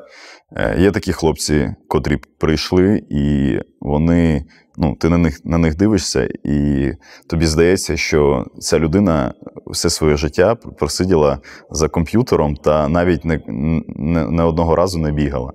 Е, 0.56 0.76
Є 0.80 0.90
такі 0.90 1.12
хлопці, 1.12 1.74
котрі 1.88 2.16
прийшли, 2.16 3.02
і 3.10 3.58
вони, 3.80 4.44
ну, 4.76 4.96
ти 5.00 5.08
на 5.08 5.18
них, 5.18 5.40
на 5.44 5.58
них 5.58 5.76
дивишся, 5.76 6.28
і 6.44 6.90
тобі 7.30 7.46
здається, 7.46 7.96
що 7.96 8.44
ця 8.58 8.78
людина 8.78 9.34
все 9.66 9.90
своє 9.90 10.16
життя 10.16 10.54
просиділа 10.54 11.38
за 11.70 11.88
комп'ютером 11.88 12.56
та 12.56 12.88
навіть 12.88 13.24
не, 13.24 13.40
не, 13.88 14.28
не 14.28 14.42
одного 14.42 14.76
разу 14.76 14.98
не 14.98 15.12
бігала. 15.12 15.52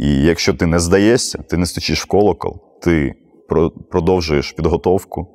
І 0.00 0.22
якщо 0.22 0.54
ти 0.54 0.66
не 0.66 0.78
здаєшся, 0.78 1.38
ти 1.38 1.56
не 1.56 1.66
стучиш 1.66 2.02
в 2.02 2.06
колокол, 2.06 2.56
ти 2.82 3.14
про- 3.48 3.70
продовжуєш 3.70 4.52
підготовку, 4.52 5.26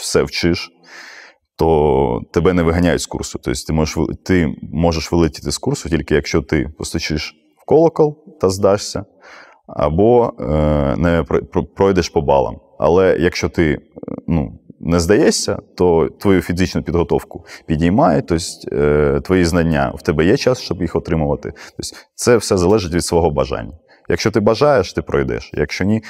все 0.00 0.22
вчиш, 0.22 0.70
то 1.56 2.20
тебе 2.32 2.52
не 2.52 2.62
виганяють 2.62 3.00
з 3.02 3.06
курсу. 3.06 3.38
Тобто 3.42 3.60
ти 3.66 3.72
можеш, 3.72 3.98
ти 4.24 4.54
можеш 4.72 5.12
вилетіти 5.12 5.50
з 5.50 5.58
курсу 5.58 5.88
тільки 5.88 6.14
якщо 6.14 6.42
ти 6.42 6.68
постучиш 6.78 7.36
в 7.62 7.64
колокол 7.64 8.18
та 8.40 8.50
здашся, 8.50 9.04
або 9.66 10.32
е, 10.40 10.44
не 10.96 11.22
про- 11.22 11.44
про- 11.44 11.64
пройдеш 11.64 12.08
по 12.08 12.20
балам. 12.20 12.56
Але 12.78 13.16
якщо 13.20 13.48
ти 13.48 13.72
е, 13.72 13.78
ну, 14.26 14.58
не 14.80 15.00
здаєшся, 15.00 15.58
то 15.76 16.08
твою 16.20 16.42
фізичну 16.42 16.82
підготовку 16.82 17.44
підіймає, 17.66 18.22
тобто 18.22 18.44
е, 18.76 19.20
твої 19.24 19.44
знання, 19.44 19.92
в 19.96 20.02
тебе 20.02 20.24
є 20.24 20.36
час, 20.36 20.60
щоб 20.60 20.82
їх 20.82 20.96
отримувати. 20.96 21.52
Тобто 21.76 21.96
це 22.14 22.36
все 22.36 22.56
залежить 22.56 22.94
від 22.94 23.04
свого 23.04 23.30
бажання. 23.30 23.72
Якщо 24.08 24.30
ти 24.30 24.40
бажаєш, 24.40 24.92
ти 24.92 25.02
пройдеш. 25.02 25.50
Якщо 25.54 25.84
ні, 25.84 26.02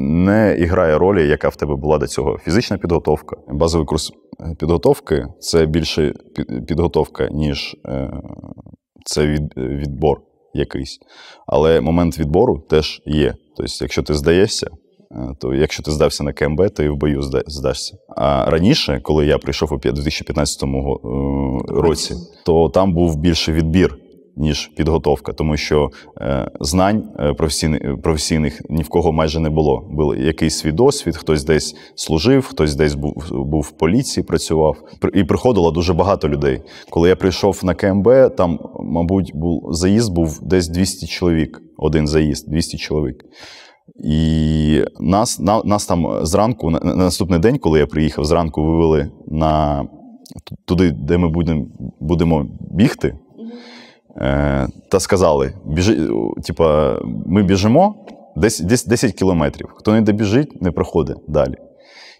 не 0.00 0.56
іграє 0.58 0.98
ролі, 0.98 1.28
яка 1.28 1.48
в 1.48 1.56
тебе 1.56 1.76
була 1.76 1.98
до 1.98 2.06
цього. 2.06 2.38
Фізична 2.38 2.78
підготовка. 2.78 3.36
Базовий 3.48 3.86
курс 3.86 4.12
е, 4.40 4.54
підготовки 4.58 5.26
це 5.40 5.66
більше 5.66 6.14
підготовка, 6.68 7.28
ніж 7.28 7.76
е, 7.86 8.10
це 9.04 9.26
відбор 9.56 10.20
якийсь. 10.54 10.98
Але 11.46 11.80
момент 11.80 12.18
відбору 12.18 12.58
теж 12.70 13.02
є. 13.06 13.34
Тобто, 13.56 13.72
якщо 13.80 14.02
ти 14.02 14.14
здаєшся, 14.14 14.66
е, 15.10 15.34
то 15.40 15.54
якщо 15.54 15.82
ти 15.82 15.90
здався 15.90 16.24
на 16.24 16.32
КМБ, 16.32 16.70
то 16.70 16.82
і 16.82 16.88
в 16.88 16.96
бою 16.96 17.22
здашся. 17.46 17.96
А 18.16 18.50
раніше, 18.50 19.00
коли 19.02 19.26
я 19.26 19.38
прийшов 19.38 19.72
у 19.72 19.76
п'я- 19.76 19.92
2015 19.92 20.62
е, 20.62 20.66
році, 21.68 22.14
то 22.46 22.68
там 22.68 22.94
був 22.94 23.16
більше 23.16 23.52
відбір 23.52 23.98
ніж 24.36 24.70
підготовка, 24.76 25.32
тому 25.32 25.56
що 25.56 25.90
е, 26.20 26.50
знань 26.60 27.08
е, 27.18 27.34
професійних, 28.02 28.62
ні 28.68 28.82
в 28.82 28.88
кого 28.88 29.12
майже 29.12 29.40
не 29.40 29.50
було. 29.50 29.88
Був 29.90 30.16
якийсь 30.16 30.58
свій 30.58 30.72
досвід, 30.72 31.16
хтось 31.16 31.44
десь 31.44 31.76
служив, 31.94 32.46
хтось 32.46 32.74
десь 32.74 32.94
був 32.94 33.14
був 33.30 33.62
в 33.62 33.70
поліції, 33.70 34.24
працював. 34.24 34.76
І 35.14 35.24
приходило 35.24 35.70
дуже 35.70 35.94
багато 35.94 36.28
людей. 36.28 36.62
Коли 36.90 37.08
я 37.08 37.16
прийшов 37.16 37.60
на 37.64 37.74
КМБ, 37.74 38.08
там, 38.36 38.58
мабуть, 38.80 39.32
був 39.34 39.74
заїзд 39.74 40.12
був 40.12 40.38
десь 40.42 40.68
200 40.68 41.06
чоловік. 41.06 41.62
Один 41.78 42.06
заїзд, 42.06 42.50
200 42.50 42.78
чоловік. 42.78 43.24
І 44.04 44.82
нас 45.00 45.40
на, 45.40 45.62
нас 45.64 45.86
там 45.86 46.26
зранку, 46.26 46.70
на, 46.70 46.80
на 46.80 46.94
наступний 46.94 47.40
день, 47.40 47.58
коли 47.58 47.78
я 47.78 47.86
приїхав, 47.86 48.24
зранку 48.24 48.64
вивели 48.64 49.10
на 49.26 49.84
туди, 50.64 50.90
де 50.90 51.18
ми 51.18 51.28
будемо 51.28 51.66
будемо 52.00 52.46
бігти, 52.70 53.18
е, 54.18 54.68
та 54.88 55.00
сказали: 55.00 55.52
біжи, 55.64 56.10
типа, 56.44 56.98
ми 57.26 57.42
біжимо 57.42 57.94
10, 58.36 58.88
10 58.88 59.12
кілометрів. 59.12 59.68
Хто 59.74 59.92
не 59.92 60.00
добіжить, 60.00 60.62
не 60.62 60.70
проходить 60.70 61.18
далі. 61.28 61.54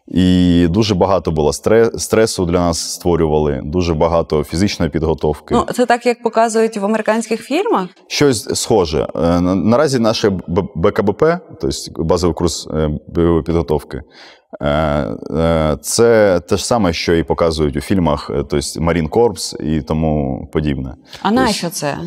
І 0.08 0.66
дуже 0.70 0.94
багато 0.94 1.30
було 1.30 1.52
стресу 1.96 2.46
для 2.46 2.58
нас 2.58 2.92
створювали, 2.92 3.60
дуже 3.64 3.94
багато 3.94 4.44
фізичної 4.44 4.90
підготовки. 4.90 5.54
Ну, 5.54 5.66
це 5.74 5.86
так, 5.86 6.06
як 6.06 6.22
показують 6.22 6.76
в 6.76 6.84
американських 6.84 7.42
фільмах? 7.42 7.88
Щось 8.06 8.48
схоже. 8.54 9.08
Е, 9.14 9.40
наразі 9.40 9.98
наше 9.98 10.30
БКБП, 10.74 11.24
тобто 11.60 12.02
базовий 12.02 12.34
курс 12.34 12.68
е, 12.70 12.90
бойової 13.08 13.42
підготовки, 13.42 14.02
е, 14.62 15.76
це 15.80 16.40
те 16.40 16.56
ж 16.56 16.66
саме, 16.66 16.92
що 16.92 17.14
і 17.14 17.22
показують 17.22 17.76
у 17.76 17.80
фільмах, 17.80 18.26
тобто 18.26 18.56
Marine 18.56 19.08
Corps 19.08 19.62
і 19.62 19.82
тому 19.82 20.40
подібне. 20.52 20.94
А 21.22 21.30
нащо 21.30 21.70
це? 21.70 21.98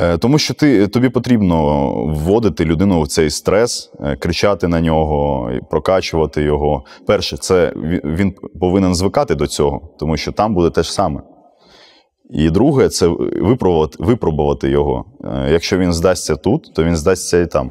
Е, 0.00 0.18
тому 0.18 0.38
що 0.38 0.54
ти 0.54 0.86
тобі 0.86 1.08
потрібно 1.08 1.88
вводити 2.06 2.64
людину 2.64 3.02
в 3.02 3.08
цей 3.08 3.30
стрес, 3.30 3.92
е, 4.00 4.16
кричати 4.16 4.68
на 4.68 4.80
нього, 4.80 5.50
прокачувати 5.70 6.42
його. 6.42 6.84
Перше, 7.06 7.36
це 7.36 7.72
він 8.04 8.34
повинен 8.60 8.94
звикати 8.94 9.34
до 9.34 9.46
цього, 9.46 9.80
тому 9.98 10.16
що 10.16 10.32
там 10.32 10.54
буде 10.54 10.70
те 10.70 10.82
ж 10.82 10.92
саме. 10.92 11.20
І 12.30 12.50
друге, 12.50 12.88
це 12.88 13.06
випробувати, 13.40 13.96
випробувати 13.98 14.68
його. 14.68 15.04
Е, 15.24 15.50
якщо 15.50 15.78
він 15.78 15.92
здасться 15.92 16.36
тут, 16.36 16.74
то 16.74 16.84
він 16.84 16.96
здасться 16.96 17.40
і 17.40 17.46
там. 17.46 17.70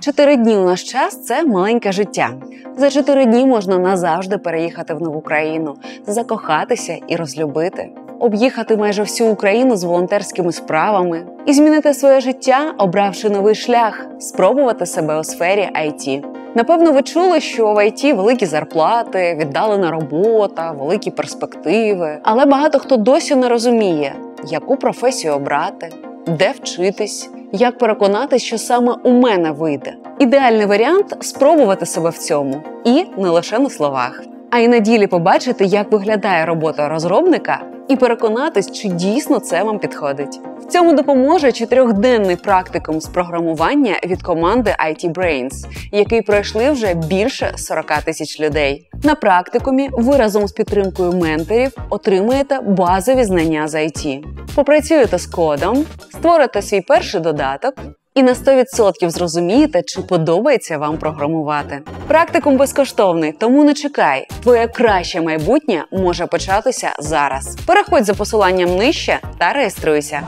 Чотири 0.00 0.36
дні 0.36 0.56
у 0.56 0.64
наш 0.64 0.84
час 0.84 1.24
це 1.24 1.44
маленьке 1.44 1.92
життя. 1.92 2.30
За 2.78 2.90
чотири 2.90 3.26
дні 3.26 3.46
можна 3.46 3.78
назавжди 3.78 4.38
переїхати 4.38 4.94
в 4.94 5.02
нову 5.02 5.20
країну, 5.20 5.74
закохатися 6.06 6.98
і 7.08 7.16
розлюбити 7.16 7.90
об'їхати 8.24 8.76
майже 8.76 9.02
всю 9.02 9.30
Україну 9.30 9.76
з 9.76 9.84
волонтерськими 9.84 10.52
справами 10.52 11.26
і 11.46 11.52
змінити 11.52 11.94
своє 11.94 12.20
життя, 12.20 12.74
обравши 12.78 13.30
новий 13.30 13.54
шлях, 13.54 14.06
спробувати 14.18 14.86
себе 14.86 15.20
у 15.20 15.24
сфері 15.24 15.68
IT. 15.86 16.24
Напевно, 16.54 16.92
ви 16.92 17.02
чули, 17.02 17.40
що 17.40 17.72
в 17.72 17.76
IT 17.78 18.16
великі 18.16 18.46
зарплати, 18.46 19.38
віддалена 19.40 19.90
робота, 19.90 20.72
великі 20.72 21.10
перспективи. 21.10 22.18
Але 22.22 22.46
багато 22.46 22.78
хто 22.78 22.96
досі 22.96 23.34
не 23.34 23.48
розуміє, 23.48 24.14
яку 24.46 24.76
професію 24.76 25.34
обрати, 25.34 25.88
де 26.26 26.52
вчитись, 26.62 27.30
як 27.52 27.78
переконатись, 27.78 28.42
що 28.42 28.58
саме 28.58 28.94
у 29.02 29.10
мене 29.10 29.50
вийде. 29.50 29.94
Ідеальний 30.18 30.66
варіант 30.66 31.16
спробувати 31.20 31.86
себе 31.86 32.10
в 32.10 32.18
цьому, 32.18 32.62
і 32.84 33.04
не 33.16 33.28
лише 33.28 33.58
на 33.58 33.70
словах, 33.70 34.22
а 34.54 34.58
й 34.58 34.68
на 34.68 34.78
ділі 34.78 35.06
побачити, 35.06 35.64
як 35.64 35.92
виглядає 35.92 36.46
робота 36.46 36.88
розробника 36.88 37.60
і 37.88 37.96
переконатись, 37.96 38.72
чи 38.72 38.88
дійсно 38.88 39.38
це 39.38 39.62
вам 39.62 39.78
підходить. 39.78 40.40
В 40.60 40.64
цьому 40.64 40.92
допоможе 40.92 41.52
чотирьохденний 41.52 42.36
практикум 42.36 43.00
з 43.00 43.06
програмування 43.06 43.94
від 44.04 44.22
команди 44.22 44.74
IT 44.86 45.12
Brains, 45.12 45.66
який 45.92 46.22
пройшли 46.22 46.70
вже 46.70 46.94
більше 46.94 47.52
40 47.56 48.02
тисяч 48.04 48.40
людей. 48.40 48.88
На 49.04 49.14
практикумі 49.14 49.88
ви 49.92 50.16
разом 50.16 50.48
з 50.48 50.52
підтримкою 50.52 51.12
менторів 51.12 51.72
отримаєте 51.90 52.60
базові 52.60 53.24
знання 53.24 53.68
з 53.68 53.74
IT. 53.74 54.24
Попрацюєте 54.54 55.18
з 55.18 55.26
кодом, 55.26 55.84
створите 56.10 56.62
свій 56.62 56.80
перший 56.80 57.20
додаток 57.20 57.74
і 58.14 58.22
на 58.22 58.32
100% 58.32 59.10
зрозумієте, 59.10 59.82
чи 59.82 60.02
подобається 60.02 60.78
вам 60.78 60.98
програмувати. 60.98 61.80
Практикум 62.06 62.56
безкоштовний, 62.56 63.32
тому 63.32 63.64
не 63.64 63.74
чекай. 63.74 64.26
Твоє 64.42 64.68
краще 64.68 65.20
майбутнє 65.20 65.84
може 65.92 66.26
початися 66.26 66.92
зараз. 66.98 67.56
Переходь 67.66 68.04
за 68.04 68.14
посиланням 68.14 68.76
нижче 68.76 69.20
та 69.38 69.52
реєструйся. 69.52 70.22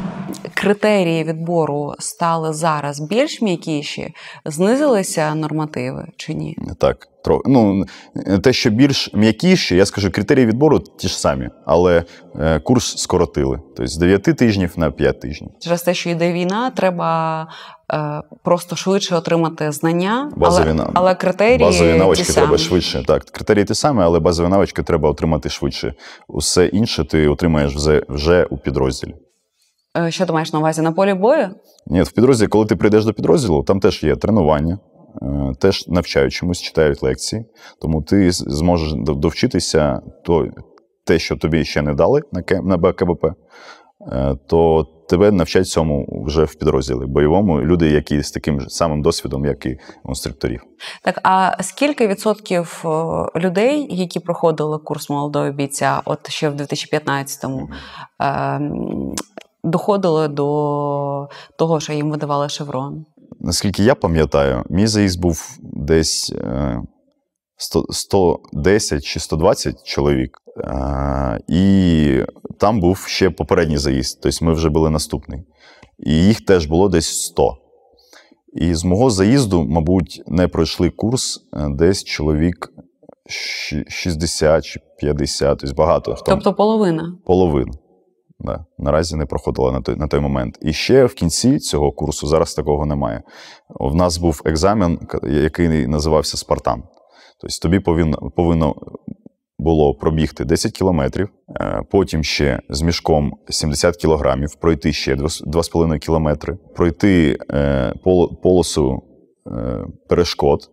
Критерії 0.55 1.25
відбору 1.25 1.95
стали 1.99 2.53
зараз 2.53 3.01
більш 3.01 3.43
м'якіші, 3.43 4.15
знизилися 4.45 5.35
нормативи 5.35 6.07
чи 6.17 6.35
ні? 6.35 6.57
Так, 6.79 7.09
ну 7.47 7.85
те, 8.43 8.53
що 8.53 8.71
більш 8.71 9.15
м'якіше, 9.15 9.77
я 9.77 9.87
скажу, 9.87 10.11
критерії 10.11 10.47
відбору 10.47 10.79
ті 10.79 11.09
ж 11.09 11.21
самі, 11.21 11.49
але 11.67 12.05
е, 12.41 12.61
курс 12.61 12.99
скоротили. 12.99 13.61
Тобто 13.77 13.87
з 13.87 13.97
9 13.97 14.23
тижнів 14.23 14.73
на 14.77 14.91
5 14.91 15.21
тижнів. 15.21 15.51
Через 15.61 15.83
те, 15.83 15.95
що 15.95 16.11
йде 16.11 16.33
війна, 16.33 16.71
треба 16.71 17.49
е, 17.93 18.23
просто 18.43 18.77
швидше 18.77 19.17
отримати 19.17 19.73
знання, 19.73 20.33
базові, 20.37 20.71
але, 20.71 20.87
але 20.95 21.15
критерії 21.15 21.59
базові 21.59 21.99
навички 21.99 22.25
ті 22.25 22.33
треба 22.33 22.59
самі. 22.59 22.69
швидше. 22.69 23.05
Так, 23.07 23.25
критерії 23.25 23.65
ті 23.65 23.75
самі, 23.75 24.03
але 24.03 24.19
базові 24.19 24.49
навички 24.49 24.83
треба 24.83 25.11
отримати 25.11 25.49
швидше. 25.49 25.95
Усе 26.29 26.67
інше 26.67 27.05
ти 27.05 27.29
отримаєш 27.29 27.75
вже, 27.75 28.03
вже 28.09 28.45
у 28.45 28.57
підрозділі. 28.57 29.15
Е, 29.99 30.11
що 30.11 30.27
ти 30.27 30.33
маєш 30.33 30.53
на 30.53 30.59
увазі 30.59 30.83
на 30.83 30.93
полі 30.93 31.15
бою? 31.15 31.49
Ні, 31.87 32.03
в 32.03 32.11
підрозділі, 32.11 32.49
коли 32.49 32.67
ти 32.67 32.77
прийдеш 32.77 33.05
до 33.05 33.13
підрозділу, 33.13 33.63
там 33.63 33.81
теж 33.81 34.03
є 34.03 34.17
тренування, 34.17 34.79
теж 35.59 35.89
навчають 35.89 36.33
чомусь, 36.33 36.61
читають 36.61 37.03
лекції. 37.03 37.45
Тому 37.81 38.03
ти 38.03 38.31
зможеш 38.33 38.93
довчитися 38.97 40.01
то, 40.25 40.49
те, 41.05 41.19
що 41.19 41.37
тобі 41.37 41.65
ще 41.65 41.83
не 41.83 41.95
дали 41.95 42.23
на 42.63 42.77
БКБП, 42.77 43.25
е, 43.25 44.37
то 44.47 44.87
тебе 45.09 45.31
навчать 45.31 45.69
цьому 45.69 46.23
вже 46.27 46.45
в 46.45 46.55
підрозділі 46.55 47.07
бойовому 47.07 47.61
люди, 47.61 47.91
які 47.91 48.23
з 48.23 48.31
таким 48.31 48.61
самим 48.69 49.03
досвідом, 49.03 49.45
як 49.45 49.67
і 49.67 49.79
інструкторів. 50.09 50.63
Так, 51.03 51.21
а 51.23 51.63
скільки 51.63 52.09
відсотків 52.09 52.85
людей, 53.37 53.87
які 53.91 54.21
проходили 54.21 54.79
курс 54.79 55.11
молодого 55.11 55.51
бійця, 55.51 56.01
от 56.05 56.31
ще 56.31 56.49
в 56.49 56.55
2015-му, 56.55 57.69
доходили 59.65 60.29
до 60.29 61.29
того, 61.59 61.81
що 61.81 61.93
їм 61.93 62.11
видавали 62.11 62.49
шеврон. 62.49 63.05
Наскільки 63.47 63.83
я 63.83 63.95
пам'ятаю, 63.95 64.65
мій 64.71 64.87
заїзд 64.87 65.21
був 65.21 65.59
десь 65.63 66.33
110 67.91 68.99
е, 68.99 69.01
чи 69.01 69.21
120 69.21 69.85
чоловік, 69.85 70.39
е, 70.65 71.41
і 71.49 72.21
там 72.59 72.81
був 72.81 72.99
ще 72.99 73.31
попередній 73.31 73.79
заїзд, 73.79 74.21
тобто 74.23 74.45
ми 74.45 74.53
вже 74.53 74.69
були 74.69 74.91
наступний. 74.91 75.45
І 75.99 76.15
їх 76.15 76.41
теж 76.41 76.67
було 76.67 76.89
десь 76.89 77.23
100. 77.23 77.57
І 78.55 78.75
з 78.75 78.85
мого 78.85 79.11
заїзду, 79.11 79.65
мабуть, 79.65 80.23
не 80.27 80.49
пройшли 80.49 80.91
курс 80.91 81.49
е, 81.53 81.69
десь 81.71 82.05
чоловік 82.05 82.73
60 83.89 84.65
чи 84.65 84.81
50, 84.99 85.59
тобто 85.59 85.75
багато. 85.75 86.17
Тобто 86.27 86.55
половина? 86.55 87.19
Половина. 87.27 87.73
Да, 88.41 88.65
Наразі 88.79 89.17
не 89.17 89.27
проходила 89.27 89.73
на 89.73 89.81
той 89.81 89.97
на 89.97 90.07
той 90.07 90.21
момент. 90.21 90.59
І 90.63 90.73
ще 90.73 91.05
в 91.05 91.15
кінці 91.15 91.59
цього 91.59 91.93
курсу 91.93 92.27
зараз 92.27 92.55
такого 92.55 92.87
немає. 92.87 93.23
В 93.81 93.95
нас 93.95 94.19
був 94.19 94.43
екзамен, 94.45 94.99
який 95.23 95.87
називався 95.87 96.37
Спартан. 96.37 96.83
Тобто 97.41 97.57
тобі 97.63 97.81
повинно 97.81 98.31
повинно 98.37 98.75
було 99.59 99.95
пробігти 99.95 100.45
10 100.45 100.73
кілометрів, 100.73 101.29
е, 101.61 101.83
потім 101.91 102.25
ще 102.25 102.61
з 102.71 102.83
мішком 102.83 103.33
70 103.49 103.97
кілограмів, 103.97 104.55
пройти 104.55 104.93
ще 104.93 105.17
2,5 105.17 105.99
кілометри, 105.99 106.59
пройти 106.75 107.39
е, 107.53 107.93
полосу 108.43 109.03
е, 109.47 109.85
перешкод 110.09 110.71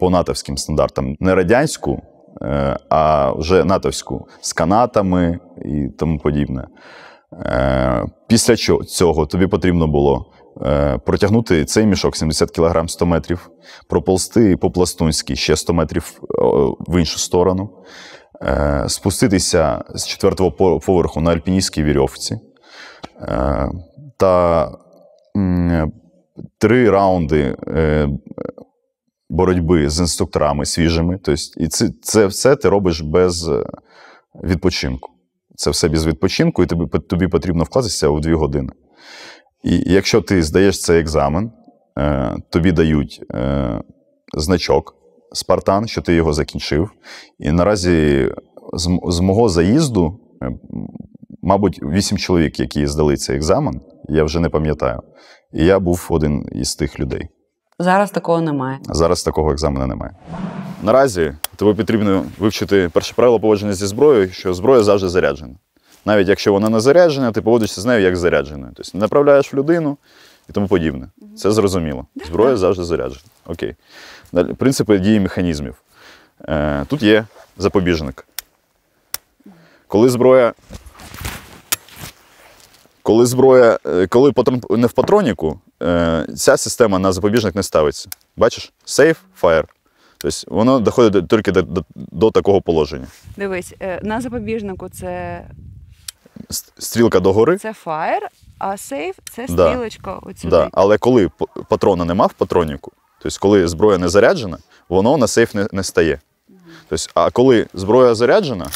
по 0.00 0.10
натовським 0.10 0.56
стандартам, 0.56 1.16
не 1.20 1.34
радянську. 1.34 2.02
Е, 2.42 2.76
а 2.88 3.32
вже 3.32 3.64
натовську 3.64 4.28
з 4.40 4.52
канатами 4.52 5.38
і 5.64 5.88
тому 5.98 6.18
подібне. 6.18 6.66
Е, 7.32 8.04
після 8.28 8.56
цього 8.84 9.26
тобі 9.26 9.46
потрібно 9.46 9.86
було 9.86 10.32
е, 10.62 10.98
протягнути 10.98 11.64
цей 11.64 11.86
мішок 11.86 12.16
70 12.16 12.50
кг 12.50 12.88
100 12.88 13.06
метрів, 13.06 13.50
проползти 13.88 14.56
по 14.56 14.70
пластунськи 14.70 15.36
ще 15.36 15.56
100 15.56 15.72
метрів 15.74 16.20
в 16.88 16.98
іншу 16.98 17.18
сторону, 17.18 17.70
спуститися 18.86 19.84
з 19.94 20.06
четвертого 20.06 20.80
поверху 20.80 21.20
на 21.20 21.32
альпіністській 21.32 21.82
вірьовці. 21.82 22.40
Та 24.16 24.70
три 26.58 26.90
раунди 26.90 27.56
боротьби 29.34 29.90
з 29.90 30.00
інструкторами 30.00 30.66
свіжими. 30.66 31.18
Тобто, 31.22 31.42
і 31.56 31.68
це 31.68 31.90
це 32.02 32.26
все 32.26 32.56
ти 32.56 32.68
робиш 32.68 33.00
без 33.00 33.48
е, 33.48 33.66
відпочинку. 34.44 35.10
Це 35.56 35.70
все 35.70 35.88
без 35.88 36.06
відпочинку, 36.06 36.62
і 36.62 36.66
тобі 36.66 36.98
тобі 36.98 37.28
потрібно 37.28 37.64
вкластися 37.64 38.08
у 38.08 38.20
дві 38.20 38.34
години. 38.34 38.72
І 39.64 39.92
якщо 39.92 40.20
ти 40.20 40.42
здаєш 40.42 40.80
цей 40.80 41.00
екзамен, 41.00 41.52
е, 41.98 42.36
тобі 42.50 42.72
дають 42.72 43.22
е, 43.34 43.80
значок 44.34 44.94
Спартан, 45.32 45.88
що 45.88 46.02
ти 46.02 46.14
його 46.14 46.32
закінчив. 46.32 46.90
І 47.38 47.50
наразі 47.50 48.30
з, 49.08 49.20
мого 49.20 49.48
заїзду, 49.48 50.20
мабуть, 51.42 51.80
вісім 51.82 52.18
чоловік, 52.18 52.60
які 52.60 52.86
здали 52.86 53.16
цей 53.16 53.36
екзамен, 53.36 53.80
я 54.08 54.24
вже 54.24 54.40
не 54.40 54.48
пам'ятаю. 54.48 55.00
І 55.52 55.64
я 55.64 55.78
був 55.78 56.06
один 56.10 56.48
із 56.52 56.74
тих 56.76 57.00
людей. 57.00 57.28
Зараз 57.78 58.10
такого 58.10 58.40
немає. 58.40 58.78
Зараз 58.82 59.22
такого 59.22 59.52
екзамену 59.52 59.86
немає. 59.86 60.12
Наразі 60.82 61.34
тобі 61.56 61.74
потрібно 61.76 62.24
вивчити 62.38 62.90
перше 62.92 63.14
правило 63.14 63.40
поводження 63.40 63.72
зі 63.72 63.86
зброєю, 63.86 64.30
що 64.30 64.54
зброя 64.54 64.82
завжди 64.82 65.08
заряджена. 65.08 65.54
Навіть 66.04 66.28
якщо 66.28 66.52
вона 66.52 66.68
не 66.68 66.80
заряджена, 66.80 67.32
ти 67.32 67.42
поводишся 67.42 67.80
з 67.80 67.84
нею 67.84 68.02
як 68.02 68.16
зарядженою. 68.16 68.72
Тобто 68.76 68.98
направляєш 68.98 69.52
в 69.52 69.56
людину 69.56 69.96
і 70.48 70.52
тому 70.52 70.68
подібне. 70.68 71.08
Це 71.36 71.52
зрозуміло. 71.52 72.06
Зброя 72.26 72.56
завжди 72.56 72.84
заряджена. 72.84 73.24
Окей. 73.46 73.74
Далі, 74.32 74.52
принципи 74.52 74.98
дії 74.98 75.20
механізмів. 75.20 75.74
Е, 76.48 76.84
тут 76.88 77.02
є 77.02 77.26
запобіжник. 77.58 78.26
Коли 79.86 80.08
зброя. 80.08 80.52
Коли 83.04 83.26
зброя, 83.26 83.78
е, 83.86 84.06
коли 84.06 84.32
патрон 84.32 84.62
не 84.70 84.86
в 84.86 84.92
патроніку, 84.92 85.60
е, 85.82 86.26
ця 86.36 86.56
система 86.56 86.98
на 86.98 87.12
запобіжник 87.12 87.54
не 87.54 87.62
ставиться. 87.62 88.08
Бачиш? 88.36 88.72
Safe, 88.86 89.16
fire. 89.42 89.64
Тобто 90.18 90.38
воно 90.46 90.80
доходить 90.80 91.28
тільки 91.28 91.52
до, 91.52 91.62
до, 91.62 91.84
до 91.94 92.30
такого 92.30 92.62
положення. 92.62 93.06
Дивись, 93.36 93.74
е, 93.80 94.00
на 94.02 94.20
запобіжнику 94.20 94.88
це, 94.88 95.44
Стрілка 96.78 97.20
догори, 97.20 97.58
це 97.58 97.72
фаєр, 97.72 98.28
а 98.58 98.76
сейф 98.76 99.16
це 99.32 99.46
Да. 99.48 99.68
стрілочка 99.68 100.14
оцюди. 100.14 100.50
да. 100.50 100.68
але 100.72 100.98
коли 100.98 101.30
патрона 101.68 102.04
нема 102.04 102.26
в 102.26 102.32
патроніку, 102.32 102.92
тобто 103.22 103.38
коли 103.40 103.68
зброя 103.68 103.98
не 103.98 104.08
заряджена, 104.08 104.58
воно 104.88 105.16
на 105.16 105.26
сейф 105.26 105.54
не, 105.54 105.66
не 105.72 105.82
стає. 105.82 106.20
Тобто, 106.88 107.04
а 107.14 107.30
коли 107.30 107.66
зброя 107.74 108.14
заряджена, 108.14 108.66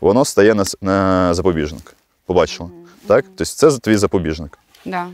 воно 0.00 0.24
стає 0.24 0.54
на, 0.54 0.64
на 0.80 1.34
запобіжник. 1.34 1.96
Побачила? 2.30 2.70
Так? 3.06 3.24
Тобто 3.24 3.44
це 3.44 3.78
твій 3.78 3.96
запобіжник. 3.96 4.58
Да. 4.84 5.08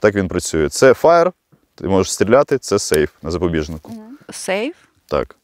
Так 0.00 0.14
він 0.14 0.28
працює. 0.28 0.68
Це 0.68 0.92
fire, 0.92 1.32
ти 1.74 1.88
можеш 1.88 2.12
стріляти, 2.12 2.58
це 2.58 2.78
сейф 2.78 3.10
на 3.22 3.30
запобіжнику. 3.30 3.92
Сейф 4.30 4.76
Так. 5.06 5.36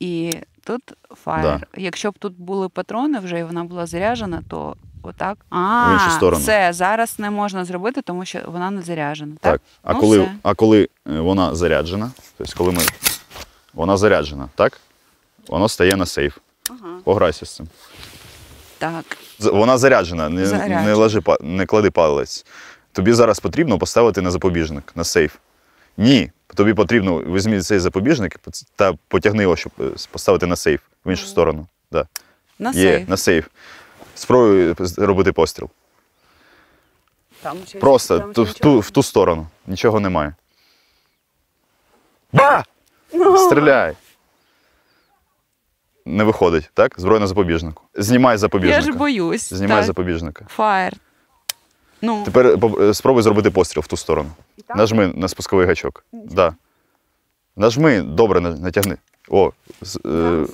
і 0.00 0.32
тут 0.64 0.82
фаєр. 1.24 1.66
Якщо 1.76 2.10
б 2.10 2.18
тут 2.18 2.40
були 2.40 2.68
патрони 2.68 3.18
вже 3.18 3.38
і 3.38 3.44
вона 3.44 3.64
була 3.64 3.86
заряджена, 3.86 4.42
то 4.48 4.76
отак. 5.02 5.38
А, 5.50 5.90
В 5.90 5.92
іншу 5.94 6.10
сторону. 6.16 6.42
все, 6.42 6.72
зараз 6.72 7.18
не 7.18 7.30
можна 7.30 7.64
зробити, 7.64 8.02
тому 8.02 8.24
що 8.24 8.40
вона 8.46 8.70
не 8.70 8.82
заряджена. 8.82 9.36
Так. 9.40 9.52
Так. 9.52 9.60
А, 9.82 9.92
Ну, 9.92 10.00
коли, 10.00 10.18
все. 10.20 10.34
а 10.42 10.54
коли 10.54 10.82
е, 10.82 10.88
вона 11.20 11.54
заряджена, 11.54 12.10
тобто 12.38 12.54
коли 12.56 12.72
ми. 12.72 12.82
Вона 13.74 13.96
заряджена, 13.96 14.48
так? 14.54 14.80
Воно 15.48 15.68
стає 15.68 15.96
на 15.96 16.06
сейф. 16.06 16.38
Ага. 16.70 16.98
Пограйся 17.04 17.46
з 17.46 17.54
цим. 17.54 17.68
Так. 18.82 19.04
Вона 19.40 19.78
заряджена, 19.78 20.28
не, 20.28 20.46
Заряджена. 20.46 20.82
не, 20.82 20.94
ложи, 20.94 21.20
па- 21.20 21.36
не 21.40 21.66
клади 21.66 21.90
палець. 21.90 22.46
Тобі 22.92 23.12
зараз 23.12 23.40
потрібно 23.40 23.78
поставити 23.78 24.20
на 24.20 24.30
запобіжник, 24.30 24.92
на 24.94 25.04
сейф. 25.04 25.34
Ні. 25.96 26.30
Тобі 26.54 26.74
потрібно 26.74 27.18
візьми 27.18 27.60
цей 27.60 27.78
запобіжник 27.78 28.40
та 28.76 28.94
потягни 29.08 29.42
його, 29.42 29.56
щоб 29.56 29.72
е, 29.80 29.84
поставити 30.10 30.46
на 30.46 30.56
сейф 30.56 30.80
в 31.04 31.10
іншу 31.10 31.26
сторону. 31.26 31.66
Да. 31.92 32.06
На 32.58 32.70
Є, 32.70 32.74
сейф. 32.74 33.08
на 33.08 33.16
сейф. 33.16 33.46
Спробуй 34.14 34.74
робити 34.96 35.32
постріл. 35.32 35.70
Там 37.42 37.56
щось- 37.66 37.80
Просто 37.80 38.18
там 38.18 38.32
ту, 38.32 38.44
в, 38.44 38.52
ту, 38.52 38.78
в 38.80 38.90
ту 38.90 39.02
сторону. 39.02 39.46
Нічого 39.66 40.00
немає. 40.00 40.34
Ба! 42.32 42.64
Стріляй! 43.46 43.94
Не 46.06 46.24
виходить, 46.24 46.70
так? 46.74 46.94
Зброя 46.98 47.20
на 47.20 47.26
запобіжнику. 47.26 47.82
Знімай 47.94 48.38
Я 48.62 48.80
ж 48.80 48.92
боюсь. 48.92 49.52
Знімай 49.52 49.76
так. 49.76 49.86
запобіжника. 49.86 50.44
Фаєр. 50.48 50.92
Ну, 52.02 52.22
Тепер 52.24 52.46
е, 52.80 52.94
спробуй 52.94 53.22
зробити 53.22 53.50
постріл 53.50 53.82
в 53.82 53.86
ту 53.86 53.96
сторону. 53.96 54.30
так? 54.66 54.76
Нажми 54.76 55.12
на 55.14 55.28
спусковий 55.28 55.66
гачок. 55.66 56.04
Да. 56.12 56.54
Нажми, 57.56 58.02
добре, 58.02 58.40
натягни. 58.40 58.96
О, 59.30 59.50
з- 59.82 60.00
е, 60.06 60.46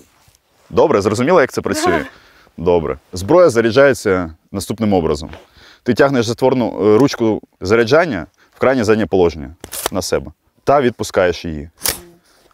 добре, 0.70 1.00
зрозуміла, 1.00 1.40
як 1.40 1.52
це 1.52 1.60
працює? 1.60 2.04
Добре. 2.56 2.98
Зброя 3.12 3.50
заряджається 3.50 4.34
наступним 4.52 4.92
образом. 4.92 5.30
Ти 5.82 5.94
тягнеш 5.94 6.26
затворну 6.26 6.94
е, 6.94 6.98
ручку 6.98 7.40
заряджання 7.60 8.26
в 8.56 8.58
крайнє 8.58 8.84
заднє 8.84 9.06
положення 9.06 9.54
на 9.92 10.02
себе 10.02 10.32
та 10.64 10.80
відпускаєш 10.80 11.44
її. 11.44 11.70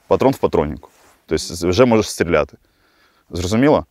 Патрон 0.06 0.32
в 0.32 0.36
патроніку. 0.38 0.88
Тобто 1.26 1.68
вже 1.68 1.84
можеш 1.84 2.10
стріляти. 2.10 2.56
Зрозуміло? 3.34 3.86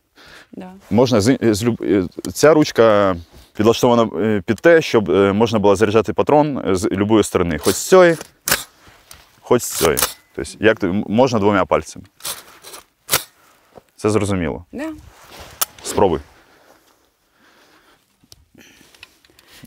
да. 0.52 0.72
Можна 0.90 1.20
з, 1.20 1.38
з 1.42 1.76
е, 1.82 2.04
ця 2.32 2.54
ручка 2.54 3.16
підлаштована 3.56 4.20
е, 4.20 4.42
під 4.46 4.56
те, 4.56 4.82
щоб 4.82 5.10
е, 5.10 5.32
можна 5.32 5.58
було 5.58 5.76
заряджати 5.76 6.12
патрон 6.12 6.74
з 6.74 6.84
будь-якої 6.84 7.24
сторони. 7.24 7.58
Хоч 7.58 7.74
з 7.74 7.88
цієї, 7.88 8.16
хоч 9.40 9.62
з 9.62 9.70
цієї. 9.70 9.98
Тобто, 10.34 10.50
як 10.60 10.82
можна 11.08 11.38
двома 11.38 11.64
пальцями. 11.64 12.04
Це 13.96 14.10
зрозуміло. 14.10 14.64
Да. 14.72 14.92
Спробуй. 15.82 16.20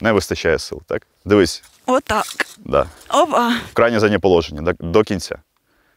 Не 0.01 0.11
вистачає 0.11 0.59
сил, 0.59 0.81
так? 0.87 1.07
Дивись, 1.25 1.63
Отак. 1.85 2.25
да. 2.57 2.87
Опа. 3.09 3.49
в 3.49 3.73
крайнє 3.73 3.99
заднє 3.99 4.19
положення, 4.19 4.61
до, 4.61 4.73
до 4.79 5.03
кінця. 5.03 5.37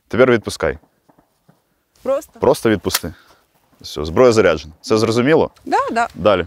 Тепер 0.09 0.31
відпускай. 0.31 0.79
Просто. 2.03 2.40
Просто 2.40 2.71
відпусти. 2.71 3.14
Все, 3.81 4.05
зброя 4.05 4.33
заряджена. 4.33 4.73
Це 4.81 4.99
зрозуміло? 4.99 5.51
Да, 5.64 5.77
да. 5.93 6.09
Далі. 6.14 6.47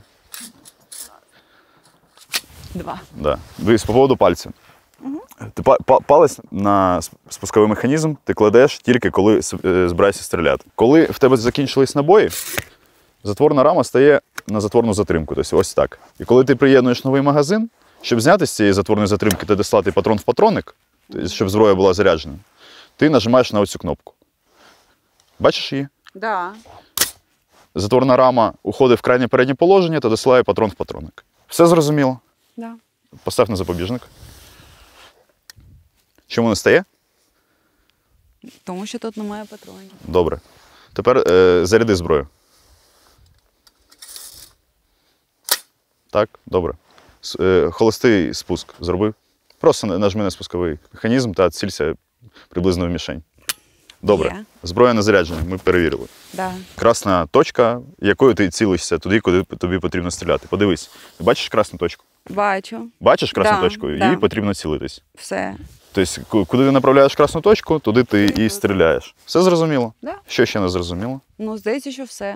Два. 2.73 2.99
Да. 3.17 3.37
Дивись, 3.57 3.83
по 3.83 3.93
поводу 3.93 4.17
пальця. 4.17 4.49
Ти 5.53 5.61
па- 5.63 5.77
па- 5.85 5.99
палець 5.99 6.39
на 6.51 7.01
спусковий 7.29 7.69
механізм 7.69 8.15
ти 8.23 8.33
кладеш 8.33 8.79
тільки 8.79 9.09
коли 9.11 9.37
с- 9.37 9.57
е, 9.65 9.89
збираєшся 9.89 10.23
стріляти. 10.23 10.65
Коли 10.75 11.05
в 11.05 11.19
тебе 11.19 11.37
закінчились 11.37 11.95
набої, 11.95 12.29
затворна 13.23 13.63
рама 13.63 13.83
стає 13.83 14.21
на 14.47 14.61
затворну 14.61 14.93
затримку. 14.93 15.35
Тобто 15.35 15.57
ось 15.57 15.73
так. 15.73 15.99
І 16.19 16.25
коли 16.25 16.43
ти 16.43 16.55
приєднуєш 16.55 17.03
новий 17.03 17.21
магазин, 17.21 17.69
щоб 18.01 18.21
зняти 18.21 18.45
з 18.45 18.51
цієї 18.51 18.73
затворної 18.73 19.07
затримки 19.07 19.45
та 19.45 19.55
дослати 19.55 19.91
патрон 19.91 20.17
в 20.17 20.23
патронник, 20.23 20.75
тобто, 21.11 21.27
щоб 21.27 21.49
зброя 21.49 21.75
була 21.75 21.93
заряджена, 21.93 22.35
ти 22.97 23.09
нажимаєш 23.09 23.53
на 23.53 23.59
оцю 23.59 23.79
кнопку. 23.79 24.13
Бачиш 25.39 25.73
її? 25.73 25.87
Да. 26.15 26.51
Затворна 27.75 28.17
рама 28.17 28.53
уходить 28.63 28.99
в 28.99 29.01
крайнє 29.01 29.27
переднє 29.27 29.55
положення 29.55 29.99
та 29.99 30.09
досилає 30.09 30.43
патрон 30.43 30.69
в 30.69 30.73
патронник. 30.73 31.25
Все 31.47 31.65
зрозуміло? 31.67 32.19
Да. 32.57 32.75
Постав 33.23 33.49
на 33.49 33.55
запобіжник. 33.55 34.01
Чому 36.27 36.49
не 36.49 36.55
стає? 36.55 36.83
Тому 38.63 38.85
що 38.85 38.99
тут 38.99 39.17
немає 39.17 39.45
патронів. 39.45 39.91
Добре. 40.07 40.39
Тепер 40.93 41.17
е, 41.31 41.65
заряди 41.65 41.95
зброю. 41.95 42.27
Так, 46.09 46.29
добре. 46.45 46.73
С- 47.21 47.39
е, 47.39 47.69
холостий 47.71 48.33
спуск 48.33 48.73
зроби. 48.79 49.13
Просто 49.59 49.87
нажми 49.87 50.23
на 50.23 50.31
спусковий 50.31 50.79
механізм 50.93 51.33
та 51.33 51.49
цілься 51.49 51.95
приблизно 52.49 52.85
в 52.87 52.89
мішень. 52.89 53.23
Добре. 54.03 54.29
Є. 54.29 54.45
Зброя 54.63 54.93
не 54.93 55.01
заряджена, 55.01 55.39
ми 55.49 55.57
перевірили. 55.57 56.05
Да. 56.33 56.51
Красна 56.75 57.25
точка, 57.25 57.81
якою 57.99 58.33
ти 58.33 58.49
цілишся 58.49 58.97
туди, 58.97 59.19
куди 59.19 59.43
тобі 59.43 59.79
потрібно 59.79 60.11
стріляти. 60.11 60.47
Подивись. 60.49 60.91
Ти 61.17 61.23
бачиш 61.23 61.49
красну 61.49 61.79
точку? 61.79 62.05
Бачу. 62.29 62.87
Бачиш 62.99 63.31
красну 63.31 63.55
Да, 63.55 63.61
точку? 63.61 63.87
да. 63.87 64.09
Їй 64.09 64.17
потрібно 64.17 64.53
цілитись. 64.53 65.03
Все. 65.15 65.55
Тобто, 65.91 66.21
ку- 66.29 66.45
куди 66.45 66.65
ти 66.65 66.71
направляєш 66.71 67.15
красну 67.15 67.41
точку, 67.41 67.79
туди 67.79 68.03
ти 68.03 68.25
і 68.25 68.49
стріляєш. 68.49 69.15
Все 69.25 69.41
зрозуміло? 69.41 69.93
Да. 70.01 70.15
Що 70.27 70.45
ще 70.45 70.59
не 70.59 70.69
зрозуміло? 70.69 71.21
Ну, 71.39 71.57
здається, 71.57 71.91
що 71.91 72.03
все. 72.03 72.35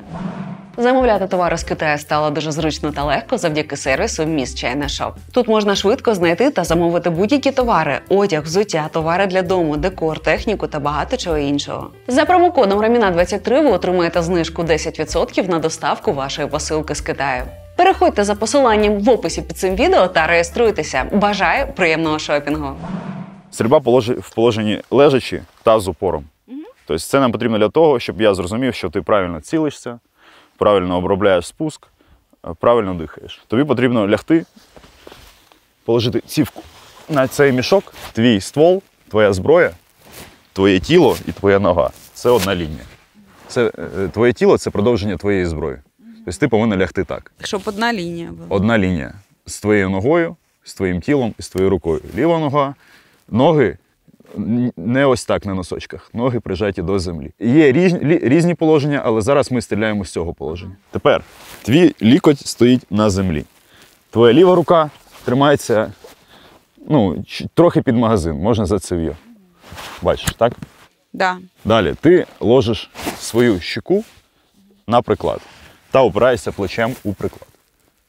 Замовляти 0.80 1.28
товари 1.28 1.58
з 1.58 1.64
Китаю 1.64 1.98
стало 1.98 2.30
дуже 2.30 2.52
зручно 2.52 2.92
та 2.92 3.04
легко 3.04 3.38
завдяки 3.38 3.78
сервісу 3.78 4.26
Міс 4.26 4.64
China 4.64 4.84
Shop. 4.84 5.12
Тут 5.34 5.48
можна 5.48 5.76
швидко 5.76 6.16
знайти 6.16 6.52
та 6.52 6.64
замовити 6.64 7.10
будь-які 7.10 7.52
товари: 7.52 8.00
одяг, 8.10 8.44
взуття, 8.44 8.90
товари 8.92 9.26
для 9.26 9.42
дому, 9.42 9.78
декор, 9.78 10.20
техніку 10.20 10.68
та 10.68 10.80
багато 10.80 11.18
чого 11.18 11.38
іншого. 11.38 11.90
За 12.08 12.26
промокодом 12.26 12.82
Раміна 12.82 13.12
23 13.12 13.62
ви 13.62 13.70
отримаєте 13.70 14.22
знижку 14.22 14.64
10% 14.64 15.50
на 15.50 15.60
доставку 15.60 16.14
вашої 16.14 16.48
посилки 16.48 16.96
з 16.96 17.02
Китаю. 17.02 17.44
Переходьте 17.76 18.24
за 18.24 18.36
посиланням 18.36 19.00
в 19.00 19.10
описі 19.10 19.42
під 19.42 19.58
цим 19.58 19.76
відео 19.76 20.08
та 20.08 20.28
реєструйтеся. 20.28 21.06
Бажаю 21.14 21.68
приємного 21.76 22.20
шопінгу! 22.20 22.76
Стрільба 23.52 23.78
в 23.78 24.36
положенні 24.36 24.82
лежачі 24.92 25.42
та 25.64 25.80
з 25.80 25.88
упором. 25.88 26.24
Тобто 26.86 27.00
це 27.00 27.20
нам 27.20 27.32
потрібно 27.32 27.58
для 27.58 27.70
того, 27.70 28.00
щоб 28.00 28.22
я 28.22 28.34
зрозумів, 28.34 28.76
що 28.76 28.90
ти 28.90 29.02
правильно 29.02 29.42
цілишся, 29.42 30.00
правильно 30.58 30.98
обробляєш 30.98 31.48
спуск, 31.48 31.88
е, 32.46 32.50
правильно 32.60 32.94
дихаєш. 32.94 33.42
Тобі 33.48 33.64
потрібно 33.64 34.08
лягти, 34.08 34.46
положити 35.86 36.22
цівку 36.28 36.64
на 37.10 37.28
цей 37.28 37.52
мішок, 37.52 37.94
твій 38.14 38.42
ствол, 38.42 38.82
твоя 39.10 39.34
зброя, 39.34 39.72
твоє 40.54 40.80
тіло 40.80 41.18
і 41.28 41.32
твоя 41.32 41.60
нога. 41.60 41.90
Це 42.14 42.30
одна 42.30 42.56
лінія. 42.56 42.84
Це, 43.48 43.72
е, 43.78 44.08
твоє 44.08 44.34
тіло 44.34 44.58
це 44.58 44.70
продовження 44.70 45.18
твоєї 45.18 45.46
зброї. 45.46 45.78
Тобто 46.26 46.40
ти 46.40 46.48
повинен 46.48 46.80
лягти 46.80 47.04
так. 47.04 47.32
Щоб 47.44 47.62
одна 47.66 47.94
лінія 47.94 48.32
була. 48.32 48.46
Одна 48.50 48.78
лінія 48.78 49.14
з 49.46 49.60
твоєю 49.60 49.90
ногою, 49.90 50.36
з 50.64 50.74
твоїм 50.74 51.02
тілом 51.02 51.34
і 51.40 51.42
з 51.42 51.50
твоєю 51.50 51.70
рукою. 51.70 52.02
Ліва 52.16 52.40
нога, 52.40 52.76
ноги 53.30 53.78
не 54.78 55.06
ось 55.06 55.26
так 55.26 55.46
на 55.46 55.54
носочках, 55.54 56.10
ноги 56.14 56.40
прижаті 56.40 56.82
до 56.82 57.00
землі. 57.00 57.32
Є 57.40 57.72
різні, 57.72 58.00
різні 58.24 58.56
положення, 58.56 59.02
але 59.06 59.22
зараз 59.22 59.52
ми 59.52 59.62
стріляємо 59.62 60.06
з 60.06 60.12
цього 60.12 60.34
положення. 60.34 60.76
Тепер 60.92 61.24
твій 61.64 61.96
лікоть 62.02 62.48
стоїть 62.48 62.92
на 62.92 63.10
землі. 63.10 63.46
Твоя 64.10 64.34
ліва 64.34 64.56
рука 64.56 64.90
тримається 65.26 65.94
ну, 66.88 67.26
трохи 67.54 67.82
під 67.82 67.96
магазин, 67.96 68.36
можна 68.36 68.66
за 68.66 68.80
цев'я. 68.80 69.18
Бачиш, 70.02 70.34
так? 70.38 70.54
Да. 71.14 71.38
Далі 71.66 71.96
ти 72.02 72.26
ложиш 72.40 72.90
свою 73.20 73.60
щеку 73.60 74.04
на 74.88 75.02
приклад 75.02 75.42
та 75.92 76.02
опираєшся 76.02 76.52
плечем 76.52 76.96
у 77.04 77.14
приклад. 77.14 77.48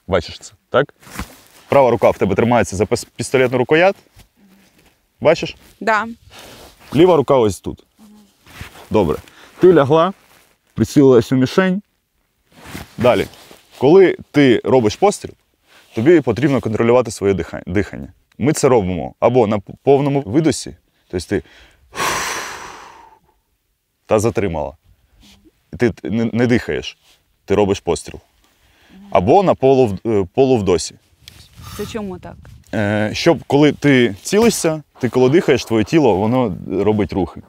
Бачиш 0.06 0.38
це, 0.38 0.52
так? 0.70 0.94
Права 1.68 1.90
рука 1.90 2.10
в 2.10 2.18
тебе 2.18 2.34
тримається 2.34 2.76
за 2.76 2.86
пістолетну 3.16 3.58
рукоят. 3.58 3.96
Бачиш? 5.20 5.56
Да. 5.80 6.06
Ліва 6.94 7.16
рука 7.16 7.36
ось 7.36 7.60
тут. 7.60 7.84
Добре. 8.90 9.16
Ти 9.60 9.72
лягла, 9.72 10.12
прицілилась 10.74 11.32
у 11.32 11.36
мішень. 11.36 11.82
Далі. 12.98 13.26
Коли 13.78 14.16
ти 14.30 14.60
робиш 14.64 14.96
постріл, 14.96 15.34
тобі 15.94 16.20
потрібно 16.20 16.60
контролювати 16.60 17.10
своє 17.10 17.34
дихання. 17.66 18.12
Ми 18.38 18.52
це 18.52 18.68
робимо 18.68 19.14
або 19.20 19.46
на 19.46 19.58
повному 19.58 20.22
видосі, 20.26 20.76
тобто 21.10 21.26
ти 21.26 21.42
та 24.06 24.18
затримала. 24.18 24.76
Ти 25.78 25.92
не, 26.02 26.46
дихаєш, 26.46 26.98
ти 27.44 27.54
робиш 27.54 27.80
постріл. 27.80 28.20
Або 29.10 29.42
на 29.42 29.54
полув, 29.54 29.98
е, 30.06 30.26
полувдосі. 30.34 30.94
Це 31.76 31.86
чому 31.86 32.18
так? 32.18 32.36
Е, 32.74 33.10
щоб 33.12 33.38
коли 33.46 33.72
ти 33.72 34.14
цілишся, 34.22 34.82
ти 35.00 35.08
коли 35.08 35.28
дихаєш, 35.30 35.64
твоє 35.64 35.84
тіло 35.84 36.16
воно 36.16 36.56
робить 36.70 37.12
рухи. 37.12 37.42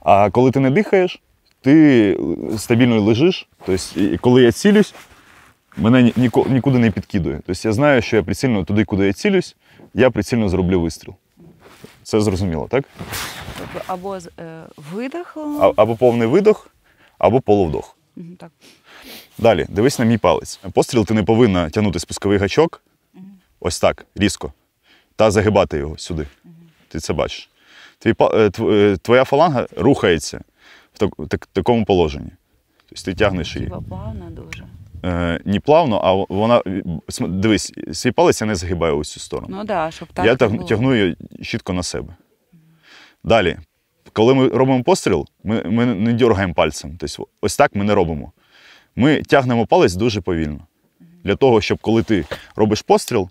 А 0.00 0.30
коли 0.30 0.50
ти 0.50 0.60
не 0.60 0.70
дихаєш, 0.70 1.22
ти 1.60 2.18
стабільно 2.58 3.00
лежиш. 3.00 3.48
Тобто, 3.66 3.82
коли 4.20 4.42
я 4.42 4.52
цілюсь, 4.52 4.94
мене 5.76 6.12
нікуди 6.48 6.78
не 6.78 6.90
підкидує. 6.90 7.40
Тобто 7.46 7.68
я 7.68 7.72
знаю, 7.72 8.02
що 8.02 8.16
я 8.16 8.22
прицільно 8.22 8.64
туди, 8.64 8.84
куди 8.84 9.06
я 9.06 9.12
цілюсь, 9.12 9.56
я 9.94 10.10
прицільно 10.10 10.48
зроблю 10.48 10.80
вистріл. 10.80 11.14
Це 12.02 12.20
зрозуміло, 12.20 12.66
так? 12.70 12.84
Тобто 13.58 13.80
Або 13.92 14.20
з- 14.20 14.30
е, 14.40 14.62
видих. 14.92 15.36
А- 15.60 15.72
Або 15.76 15.96
повний 15.96 16.28
видох, 16.28 16.70
або 17.18 17.40
полувдох. 17.40 17.96
Так. 18.38 18.50
Далі, 19.38 19.66
дивись 19.68 19.98
на 19.98 20.04
мій 20.04 20.18
палець. 20.18 20.60
Постріл 20.74 21.06
ти 21.06 21.14
не 21.14 21.22
повинна 21.22 21.70
тягнути 21.70 21.98
спусковий 21.98 22.38
гачок 22.38 22.82
ось 23.64 23.80
так, 23.80 24.06
різко, 24.14 24.52
та 25.16 25.30
загибати 25.30 25.78
його 25.78 25.98
сюди. 25.98 26.26
Ти 26.88 26.98
це 26.98 27.12
бачиш. 27.12 27.50
Е, 28.06 28.14
е, 28.60 28.96
твоя 29.02 29.24
фаланга 29.24 29.66
рухається 29.76 30.40
в 30.92 30.98
так- 30.98 31.28
так- 31.28 31.46
такому 31.46 31.84
положенні. 31.84 32.30
Тобто 32.88 33.04
ти 33.04 33.14
тягнеш 33.14 33.56
її. 33.56 33.68
Плавно 33.88 34.30
дуже. 34.30 34.64
Е, 35.04 35.40
не 35.44 35.60
плавно, 35.60 36.00
а 36.04 36.34
вона. 36.34 36.62
Дивись, 37.20 37.72
свій 37.92 38.10
палець 38.10 38.40
я 38.40 38.46
не 38.46 38.54
загибаю 38.54 38.98
ось 38.98 39.12
цю 39.12 39.20
сторону. 39.20 39.56
Ну 39.56 39.64
да, 39.64 39.90
щоб 39.90 40.08
так. 40.12 40.40
я 40.40 40.48
було. 40.48 40.64
тягну 40.64 40.94
її 40.94 41.16
чітко 41.42 41.72
на 41.72 41.82
себе. 41.82 42.16
Далі, 43.24 43.56
коли 44.12 44.34
ми 44.34 44.48
робимо 44.48 44.82
постріл, 44.82 45.26
ми, 45.44 45.62
ми 45.62 45.86
не 45.86 46.12
дергаємо 46.12 46.54
пальцем. 46.54 46.96
Тобто, 47.00 47.26
ось 47.40 47.56
так 47.56 47.74
ми 47.74 47.84
не 47.84 47.94
робимо. 47.94 48.32
Ми 48.96 49.22
тягнемо 49.22 49.66
палець 49.66 49.94
дуже 49.94 50.20
повільно. 50.20 50.60
Для 51.24 51.36
того, 51.36 51.60
щоб 51.60 51.78
коли 51.78 52.02
ти 52.02 52.24
робиш 52.56 52.82
постріл, 52.82 53.30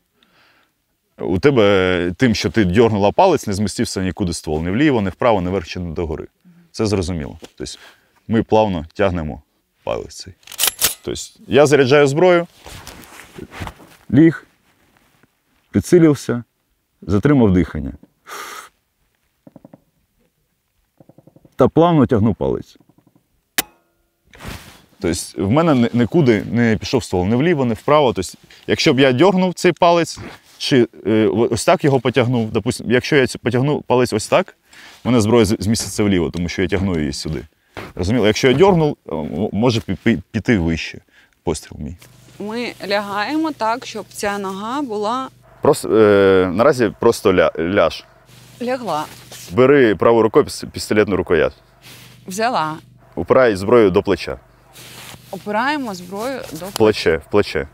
у 1.23 1.39
тебе 1.39 2.13
тим, 2.17 2.35
що 2.35 2.49
ти 2.49 2.65
дьорнула 2.65 3.11
палець, 3.11 3.47
не 3.47 3.53
змістився 3.53 4.01
нікуди 4.01 4.33
ствол. 4.33 4.63
Ні 4.63 4.69
вліво, 4.69 5.01
ні 5.01 5.09
вправо, 5.09 5.41
ні 5.41 5.49
вверх 5.49 5.67
чи 5.67 5.79
не 5.79 5.93
догори. 5.93 6.27
Це 6.71 6.85
зрозуміло. 6.85 7.39
Тобто 7.41 7.73
ми 8.27 8.43
плавно 8.43 8.85
тягнемо 8.93 9.41
палець 9.83 10.15
цей. 10.15 10.33
Тобто 11.01 11.21
я 11.47 11.65
заряджаю 11.65 12.07
зброю, 12.07 12.47
ліг, 14.11 14.47
підсилився, 15.71 16.43
затримав 17.01 17.53
дихання. 17.53 17.93
Та 21.55 21.67
плавно 21.67 22.05
тягну 22.05 22.33
палець. 22.33 22.77
Тобто 24.99 25.47
в 25.47 25.51
мене 25.51 25.89
нікуди 25.93 26.43
не 26.51 26.77
пішов 26.77 27.03
ствол, 27.03 27.25
ні 27.25 27.35
вліво, 27.35 27.65
ні 27.65 27.73
вправо. 27.73 28.13
Тобто, 28.13 28.31
якщо 28.67 28.93
б 28.93 28.99
я 28.99 29.11
дьорнув 29.11 29.53
цей 29.53 29.71
палець, 29.71 30.19
чи 30.63 30.87
е, 31.07 31.27
ось 31.27 31.65
так 31.65 31.83
його 31.83 31.99
потягнув, 31.99 32.51
допустим, 32.51 32.91
якщо 32.91 33.15
я 33.15 33.25
потягну 33.41 33.81
палець 33.81 34.13
ось 34.13 34.27
так, 34.27 34.55
в 35.03 35.07
мене 35.07 35.21
зброя 35.21 35.45
зміститься 35.45 36.03
вліво, 36.03 36.29
тому 36.29 36.49
що 36.49 36.61
я 36.61 36.67
тягну 36.67 36.99
її 36.99 37.13
сюди. 37.13 37.43
Розуміло? 37.95 38.27
Якщо 38.27 38.47
я 38.47 38.53
дьорнув, 38.53 38.97
е, 39.09 39.13
може 39.53 39.79
пі- 39.79 39.97
пі- 40.05 40.21
піти 40.31 40.57
вище 40.57 40.99
постріл 41.43 41.77
мій. 41.79 41.95
Ми 42.39 42.73
лягаємо 42.87 43.51
так, 43.51 43.85
щоб 43.85 44.05
ця 44.13 44.37
нога 44.37 44.81
була 44.81 45.29
Просто, 45.61 45.97
е, 45.97 46.51
наразі 46.53 46.93
просто 46.99 47.33
ля, 47.33 47.51
ляж. 47.59 48.05
лягла. 48.61 49.05
Бери 49.51 49.95
правою 49.95 50.23
рукою 50.23 50.45
пістолетну 50.71 51.15
рукоять. 51.15 51.53
Взяла. 52.27 52.75
Упирай 53.15 53.55
зброю 53.55 53.91
до 53.91 54.03
плеча. 54.03 54.37
Опираємо 55.31 55.93
зброю 55.95 56.41
до 56.51 56.65
плече, 56.65 57.17
в 57.17 57.31
плече. 57.31 57.67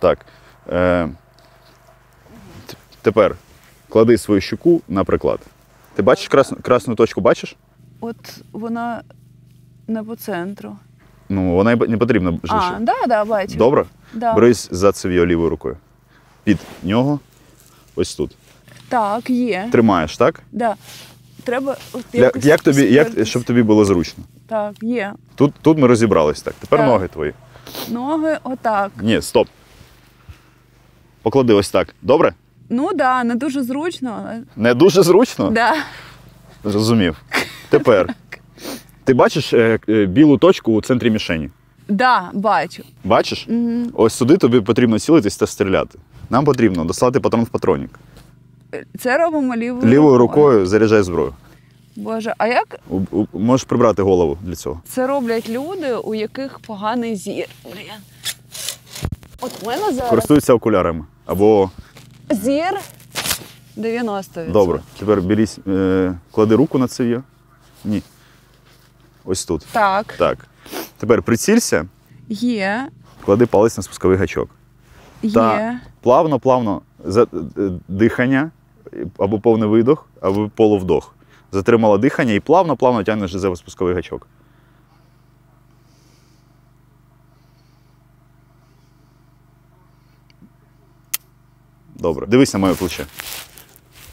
Так. 0.00 0.26
Е, 0.72 1.08
тепер 3.04 3.36
клади 3.88 4.18
свою 4.18 4.40
щуку 4.40 4.80
на 4.88 5.04
приклад. 5.04 5.40
Ти 5.94 6.02
бачиш 6.02 6.28
красну, 6.28 6.58
красну 6.62 6.94
точку, 6.94 7.20
бачиш? 7.20 7.56
От 8.00 8.16
вона 8.52 9.02
не 9.88 10.02
по 10.02 10.16
центру. 10.16 10.76
Ну, 11.28 11.54
вона 11.54 11.72
й 11.72 11.76
не 11.76 11.96
потрібна 11.96 12.38
А, 12.42 12.46
жише. 12.60 12.76
да, 12.80 12.94
да, 13.08 13.24
бачу. 13.24 13.54
Добре? 13.56 13.84
Да. 14.14 14.34
Берись 14.34 14.68
за 14.70 14.92
цев'я 14.92 15.26
лівою 15.26 15.50
рукою. 15.50 15.76
Під 16.44 16.58
нього, 16.82 17.20
ось 17.96 18.14
тут. 18.14 18.36
Так, 18.88 19.30
є. 19.30 19.68
Тримаєш, 19.72 20.16
так? 20.16 20.42
Да. 20.52 20.74
Треба 21.44 21.76
от 21.92 22.04
Для, 22.12 22.20
якось 22.20 22.44
як 22.44 22.62
тобі, 22.62 22.82
як, 22.92 23.26
щоб 23.26 23.44
тобі 23.44 23.62
було 23.62 23.84
зручно. 23.84 24.24
Так, 24.46 24.74
є. 24.82 25.12
Тут, 25.34 25.54
тут 25.62 25.78
ми 25.78 25.86
розібрались 25.86 26.42
так. 26.42 26.54
Тепер 26.60 26.78
Так. 26.78 26.88
ноги 26.88 27.08
твої. 27.08 27.32
Ноги 27.88 28.38
отак. 28.44 28.92
Ні, 29.02 29.22
стоп. 29.22 29.48
Поклади 31.22 31.52
ось 31.52 31.70
так. 31.70 31.94
Добре? 32.02 32.34
Ну 32.74 32.88
так, 32.88 32.96
да, 32.96 33.24
не 33.24 33.34
дуже 33.34 33.62
зручно, 33.62 34.18
але. 34.24 34.42
Не 34.56 34.74
дуже 34.74 35.02
зручно? 35.02 35.50
Да. 35.50 35.74
Зрозумів. 36.64 37.16
Тепер. 37.70 38.14
Ти 39.04 39.14
бачиш 39.14 39.52
е, 39.52 39.78
е, 39.88 40.06
білу 40.06 40.38
точку 40.38 40.72
у 40.72 40.82
центрі 40.82 41.10
мішені? 41.10 41.50
Да, 41.88 42.30
бачу. 42.32 42.82
Бачиш? 43.04 43.46
Угу. 43.48 43.82
Ось 43.94 44.14
сюди 44.14 44.36
тобі 44.36 44.60
потрібно 44.60 44.98
цілитись 44.98 45.36
та 45.36 45.46
стріляти. 45.46 45.98
Нам 46.30 46.44
потрібно 46.44 46.84
дослати 46.84 47.20
патрон 47.20 47.44
в 47.44 47.48
патронник. 47.48 47.90
Це 48.98 49.18
робимо 49.18 49.56
лівою, 49.56 49.86
Лівою 49.92 50.18
рукою 50.18 50.66
заряджай 50.66 51.02
зброю. 51.02 51.34
Боже, 51.96 52.34
а 52.38 52.46
як 52.46 52.80
У- 52.88 53.00
у- 53.10 53.38
Можеш 53.38 53.64
прибрати 53.64 54.02
голову 54.02 54.38
для 54.42 54.54
цього. 54.54 54.80
це 54.88 55.06
роблять 55.06 55.48
люди, 55.48 55.94
у 55.94 56.14
яких 56.14 56.58
поганий 56.60 57.16
зір? 57.16 57.46
Блін. 57.64 57.74
От 59.40 59.62
в 59.62 59.66
мене 59.66 59.92
зараз 59.92 60.10
Користуються 60.10 60.54
окулярами. 60.54 61.04
Або 61.26 61.70
зір 62.30 62.80
90%. 63.76 64.52
добре. 64.52 64.80
Тепер 64.98 65.22
берись, 65.22 65.58
е, 65.66 66.14
клади 66.30 66.54
руку 66.54 66.78
на 66.78 66.88
цев'я. 66.88 67.22
Ні. 67.84 68.02
Ось 69.24 69.44
тут. 69.44 69.66
Так, 69.72 70.14
Так. 70.18 70.46
Тепер 70.96 71.22
прицілься, 71.22 71.86
є, 72.28 72.88
клади 73.24 73.46
палець 73.46 73.76
на 73.76 73.82
спусковий 73.82 74.16
гачок. 74.16 74.50
є. 75.22 75.32
Та 75.32 75.80
плавно, 76.00 76.38
плавно 76.38 76.80
е, 77.06 77.26
дихання, 77.88 78.50
або 79.18 79.40
повний 79.40 79.68
видох, 79.68 80.06
або 80.20 80.50
полувдох. 80.54 81.14
Затримала 81.52 81.98
дихання 81.98 82.32
і 82.32 82.40
плавно, 82.40 82.76
плавно 82.76 83.04
тягнеш 83.04 83.34
за 83.34 83.56
спусковий 83.56 83.94
гачок. 83.94 84.26
Добре. 92.04 92.26
Дивись 92.26 92.54
на 92.54 92.60
моє 92.60 92.74
плече. 92.74 93.06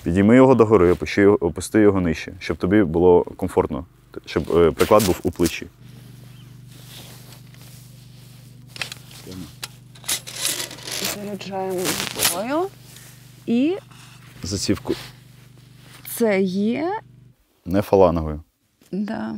Підійми 0.04 0.36
його 0.36 0.56
догори, 0.56 0.91
опусти 0.91 1.21
його, 1.21 1.38
опусти 1.45 1.80
його 1.80 2.01
нижче, 2.01 2.34
щоб 2.39 2.58
тобі 2.58 2.84
було 2.84 3.23
комфортно, 3.23 3.86
щоб 4.25 4.58
е, 4.58 4.71
приклад 4.71 5.06
був 5.06 5.19
у 5.23 5.32
плечі. 5.32 5.67
Заряджаємо 11.15 11.80
зброю. 12.19 12.67
І 13.45 13.77
Зацівку 14.43 14.93
це 16.17 16.41
є. 16.41 16.99
не 17.65 17.82
фаланговою. 17.82 18.43
Да. 18.91 19.36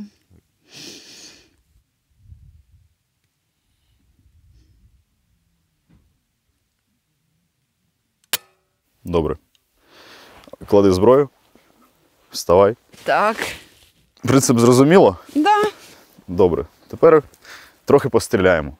Добре. 9.04 9.36
Клади 10.66 10.92
зброю. 10.92 11.28
Вставай. 12.30 12.74
Так. 13.04 13.36
Принцип 14.22 14.58
зрозуміло? 14.58 15.16
Да. 15.34 15.62
Добре. 16.28 16.66
Тепер 16.88 17.22
трохи 17.84 18.08
постріляємо. 18.08 18.76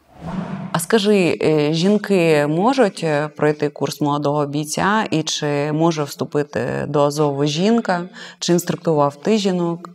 А 0.72 0.78
скажи, 0.78 1.38
е, 1.42 1.72
жінки 1.72 2.46
можуть 2.46 3.00
е, 3.04 3.28
пройти 3.28 3.68
курс 3.68 4.00
молодого 4.00 4.46
бійця, 4.46 5.06
і 5.10 5.22
чи 5.22 5.72
може 5.72 6.02
вступити 6.02 6.84
до 6.88 7.02
Азову 7.02 7.44
жінка? 7.44 8.08
Чи 8.38 8.52
інструктував 8.52 9.16
ти 9.16 9.38
жінок? 9.38 9.90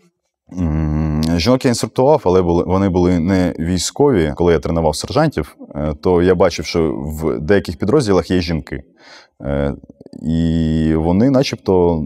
Жінок 1.37 1.65
я 1.65 1.69
інструктував, 1.69 2.21
але 2.25 2.41
були, 2.41 2.63
вони 2.63 2.89
були 2.89 3.19
не 3.19 3.55
військові. 3.59 4.33
Коли 4.35 4.53
я 4.53 4.59
тренував 4.59 4.95
сержантів, 4.95 5.55
е, 5.75 5.93
то 6.01 6.21
я 6.21 6.35
бачив, 6.35 6.65
що 6.65 6.93
в 6.93 7.39
деяких 7.39 7.77
підрозділах 7.77 8.31
є 8.31 8.41
жінки. 8.41 8.83
Е, 9.45 9.73
І 10.21 10.93
вони, 10.95 11.29
начебто, 11.29 12.03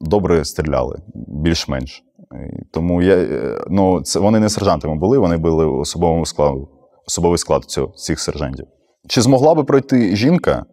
добре 0.00 0.44
стріляли, 0.44 0.98
більш-менш. 1.28 2.02
Е, 2.34 2.62
Тому 2.72 3.02
я, 3.02 3.16
е, 3.16 3.58
ну, 3.70 4.02
це, 4.02 4.20
вони 4.20 4.40
не 4.40 4.48
сержантами 4.48 4.94
були, 4.94 5.18
вони 5.18 5.36
були 5.36 5.66
особовим 5.66 6.24
складу, 6.24 6.68
особовий 7.06 7.38
склад 7.38 7.64
цього, 7.64 7.92
цих 7.96 8.20
сержантів. 8.20 8.66
Чи 9.08 9.20
змогла 9.20 9.54
би 9.54 9.64
пройти 9.64 10.16
жінка? 10.16 10.64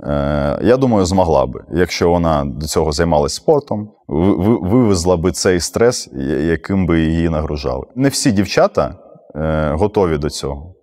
Е, 0.00 0.58
я 0.62 0.76
думаю, 0.76 1.06
змогла 1.06 1.46
би, 1.46 1.64
якщо 1.74 2.10
вона 2.10 2.44
до 2.44 2.66
цього 2.66 2.92
займалася 2.92 3.36
спортом, 3.36 3.90
ви- 4.08 4.36
ви- 4.36 4.68
вивезла 4.68 5.16
би 5.16 5.32
цей 5.32 5.60
стрес, 5.60 6.10
яким 6.48 6.86
би 6.86 7.00
її 7.00 7.28
нагружали. 7.28 7.82
Не 7.96 8.08
всі 8.08 8.32
дівчата 8.32 8.94
е, 9.36 9.70
готові 9.72 10.18
до 10.18 10.30
цього, 10.30 10.73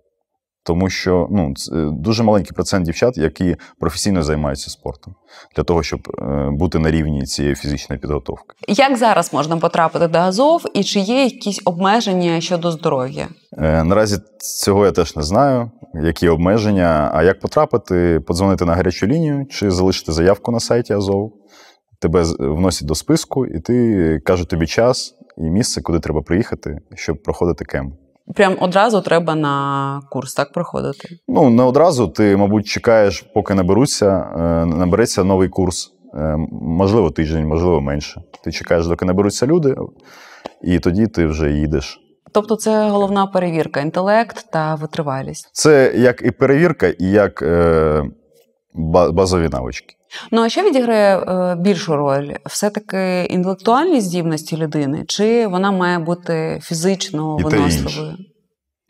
тому 0.64 0.90
що 0.90 1.28
ну, 1.30 1.54
е, 1.72 1.90
дуже 1.92 2.22
маленький 2.22 2.52
процент 2.54 2.84
дівчат, 2.86 3.16
які 3.18 3.56
професійно 3.80 4.22
займаються 4.22 4.70
спортом, 4.70 5.14
для 5.56 5.62
того, 5.62 5.82
щоб 5.82 6.00
е, 6.18 6.48
бути 6.52 6.78
на 6.78 6.90
рівні 6.90 7.22
цієї 7.22 7.54
фізичної 7.54 8.00
підготовки. 8.00 8.54
Як 8.68 8.96
зараз 8.96 9.32
можна 9.34 9.56
потрапити 9.56 10.08
до 10.08 10.18
Азов, 10.18 10.64
і 10.74 10.84
чи 10.84 11.00
є 11.00 11.24
якісь 11.24 11.62
обмеження 11.64 12.40
щодо 12.40 12.70
здоров'я? 12.70 13.28
Е, 13.58 13.84
Наразі 13.84 14.16
цього 14.38 14.86
я 14.86 14.92
теж 14.92 15.16
не 15.16 15.22
знаю, 15.22 15.70
які 16.02 16.28
обмеження. 16.28 17.10
А 17.14 17.22
як 17.22 17.40
потрапити, 17.40 18.20
подзвонити 18.26 18.64
на 18.64 18.74
гарячу 18.74 19.06
лінію 19.06 19.46
чи 19.50 19.70
залишити 19.70 20.12
заявку 20.12 20.52
на 20.52 20.60
сайті 20.60 20.92
Азов. 20.92 21.32
Тебе 22.00 22.24
з- 22.24 22.36
вносять 22.40 22.88
до 22.88 22.94
списку, 22.94 23.46
і 23.46 23.60
ти 23.60 24.18
кажуть 24.24 24.48
тобі 24.48 24.66
час 24.66 25.14
і 25.38 25.42
місце, 25.50 25.82
куди 25.82 25.98
треба 26.00 26.22
приїхати, 26.22 26.78
щоб 26.94 27.22
проходити 27.22 27.64
кемп. 27.64 27.94
Прям 28.34 28.56
одразу 28.60 29.00
треба 29.00 29.34
на 29.34 30.00
курс 30.10 30.34
так 30.34 30.52
проходити. 30.52 31.08
Ну, 31.28 31.50
не 31.50 31.62
одразу. 31.62 32.08
Ти, 32.08 32.36
мабуть, 32.36 32.66
чекаєш, 32.66 33.24
поки 33.34 33.54
наберуться, 33.54 34.06
е, 34.36 34.66
набереться 34.66 35.24
новий 35.24 35.48
курс. 35.48 35.92
Е, 36.14 36.36
Можливо, 36.52 37.10
тиждень, 37.10 37.46
можливо, 37.46 37.80
менше. 37.80 38.22
Ти 38.44 38.52
чекаєш, 38.52 38.86
доки 38.86 39.04
наберуться 39.04 39.46
люди, 39.46 39.76
і 40.62 40.78
тоді 40.78 41.06
ти 41.06 41.26
вже 41.26 41.50
їдеш. 41.52 41.98
Тобто, 42.32 42.56
це 42.56 42.88
головна 42.88 43.26
перевірка 43.26 43.80
інтелект 43.80 44.50
та 44.52 44.74
витривалість. 44.74 45.50
Це 45.52 45.92
як 45.96 46.22
і 46.22 46.30
перевірка, 46.30 46.86
і 46.86 47.04
як 47.10 47.42
е, 47.42 48.04
базові 49.12 49.48
навички. 49.48 49.94
Ну 50.30 50.42
а 50.42 50.48
що 50.48 50.62
відіграє 50.62 51.18
е, 51.18 51.56
більшу 51.56 51.96
роль? 51.96 52.32
Все-таки 52.46 53.24
інтелектуальні 53.24 54.00
здібності 54.00 54.56
людини, 54.56 55.04
чи 55.08 55.46
вона 55.46 55.72
має 55.72 55.98
бути 55.98 56.60
фізично 56.62 57.36
І 57.40 57.42
виносливою? 57.42 58.16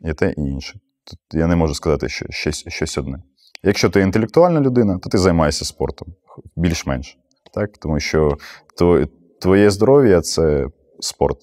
І 0.04 0.12
те, 0.12 0.34
і 0.36 0.40
інше. 0.40 0.74
Тут 1.04 1.18
я 1.40 1.46
не 1.46 1.56
можу 1.56 1.74
сказати, 1.74 2.08
що 2.08 2.26
щось, 2.30 2.64
щось 2.68 2.98
одне. 2.98 3.18
Якщо 3.62 3.90
ти 3.90 4.00
інтелектуальна 4.00 4.60
людина, 4.60 4.98
то 4.98 5.10
ти 5.10 5.18
займаєшся 5.18 5.64
спортом 5.64 6.08
більш-менш. 6.56 7.18
Так? 7.54 7.78
Тому 7.78 8.00
що 8.00 8.36
твоє 9.40 9.70
здоров'я 9.70 10.20
це 10.20 10.66
спорт. 11.00 11.36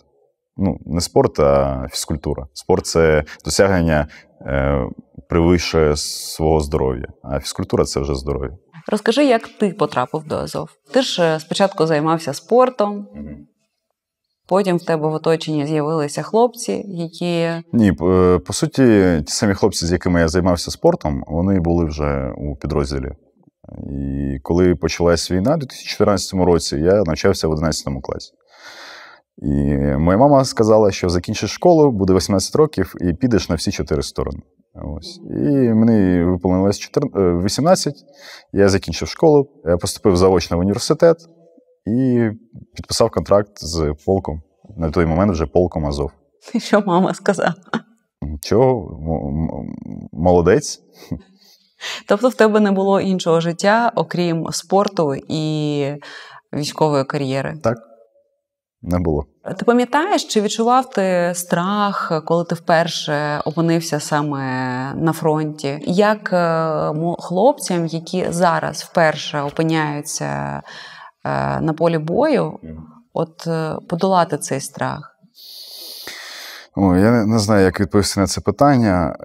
Ну, 0.58 0.78
не 0.86 1.02
спорт, 1.02 1.40
а 1.40 1.88
фізкультура. 1.92 2.48
Спорт 2.54 2.86
це 2.86 3.24
досягнення 3.46 4.08
е, 4.42 4.86
превише 5.30 5.96
свого 5.96 6.60
здоров'я, 6.60 7.08
а 7.24 7.40
фізкультура 7.40 7.86
це 7.86 8.00
вже 8.00 8.16
здоров'я. 8.16 8.58
Розкажи, 8.88 9.26
як 9.26 9.48
ти 9.48 9.70
потрапив 9.70 10.24
до 10.24 10.36
Азов? 10.36 10.70
Ти 10.94 11.02
ж 11.02 11.24
е, 11.24 11.40
спочатку 11.40 11.88
займався 11.88 12.34
спортом, 12.34 13.08
потім 14.48 14.78
в 14.78 14.86
тебе 14.86 15.10
в 15.10 15.14
оточенні 15.14 15.66
з'явилися 15.66 16.22
хлопці, 16.22 16.84
які 16.88 17.50
Ні, 17.74 17.90
е, 17.90 18.40
по 18.40 18.54
суті, 18.54 18.84
ті 19.28 19.34
самі 19.34 19.54
хлопці, 19.54 19.86
з 19.86 19.92
якими 19.92 20.20
я 20.20 20.28
займався 20.28 20.72
спортом, 20.72 21.24
вони 21.28 21.60
були 21.60 21.86
вже 21.86 22.34
у 22.38 22.56
підрозділі. 22.56 23.12
І 23.92 24.38
коли 24.44 24.76
почалась 24.76 25.32
війна 25.32 25.56
у 25.56 25.58
2014 25.58 26.34
році, 26.34 26.76
я 26.76 27.04
навчався 27.04 27.48
в 27.48 27.52
11 27.52 28.02
класі. 28.04 28.32
І 29.42 29.48
моя 29.98 30.18
мама 30.18 30.46
сказала, 30.46 30.92
що 30.92 31.10
закінчиш 31.10 31.52
школу, 31.52 31.92
буде 31.92 32.14
18 32.14 32.56
років, 32.56 32.96
і 33.02 33.14
підеш 33.14 33.50
на 33.50 33.56
всі 33.56 33.72
чотири 33.72 34.04
сторони. 34.04 34.40
Ось. 34.74 35.18
І 35.18 35.74
мені 35.74 36.24
виповнилось 36.24 36.80
14 36.80 37.18
е, 37.18 37.46
18, 37.46 37.96
я 38.54 38.70
закінчив 38.70 39.08
школу, 39.08 39.50
я 39.66 39.78
поступив 39.78 40.18
заочно 40.18 40.58
в 40.58 40.60
університет 40.60 41.18
і 41.86 42.30
підписав 42.76 43.10
контракт 43.10 43.52
з 43.56 43.96
полком. 44.06 44.42
На 44.78 44.92
той 44.92 45.06
момент 45.06 45.32
вже 45.32 45.46
полком 45.46 45.86
Азов. 45.86 46.12
що 46.60 46.84
мама 46.86 47.14
сказала. 47.14 47.56
Чого? 48.42 49.00
Молодець. 50.12 50.82
Тобто 52.08 52.30
в 52.30 52.34
тебе 52.34 52.60
не 52.60 52.72
було 52.72 53.02
іншого 53.02 53.40
життя, 53.40 53.92
окрім 53.96 54.48
спорту 54.52 55.16
і 55.28 55.86
військової 56.54 57.04
кар'єри. 57.04 57.58
Так. 57.64 57.78
Не 58.82 59.00
було. 59.00 59.26
Ти 59.58 59.66
пам'ятаєш, 59.66 60.26
чи 60.26 60.42
відчував 60.42 60.90
ти 60.90 61.32
страх, 61.36 62.22
коли 62.26 62.44
ти 62.44 62.56
вперше 62.56 63.42
опинився 63.46 64.00
саме 64.00 64.42
на 64.96 65.14
фронті? 65.14 65.80
Як 65.86 66.34
е, 66.34 67.16
хлопцям, 67.20 67.86
які 67.86 68.26
зараз 68.30 68.84
вперше 68.84 69.42
опиняються 69.42 70.26
е, 70.26 71.62
на 71.62 71.74
полі 71.74 71.98
бою, 71.98 72.60
от 73.14 73.48
е, 73.48 73.76
подолати 73.90 74.38
цей 74.38 74.60
страх? 74.60 75.16
О, 76.76 76.96
я 76.96 77.26
не, 77.26 77.40
знаю, 77.40 77.66
як 77.66 77.80
відповісти 77.80 78.20
на 78.20 78.28
це 78.28 78.42
питання. 78.42 79.16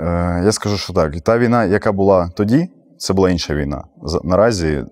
Я 0.45 0.53
скажу, 0.53 0.77
що 0.77 0.93
так. 0.93 1.21
Та 1.21 1.39
війна, 1.39 1.65
яка 1.65 1.93
була 1.93 2.31
тоді, 2.37 2.69
це 2.99 3.13
була 3.13 3.31
інша 3.31 3.55
війна. 3.55 3.85
Наразі 4.25 4.85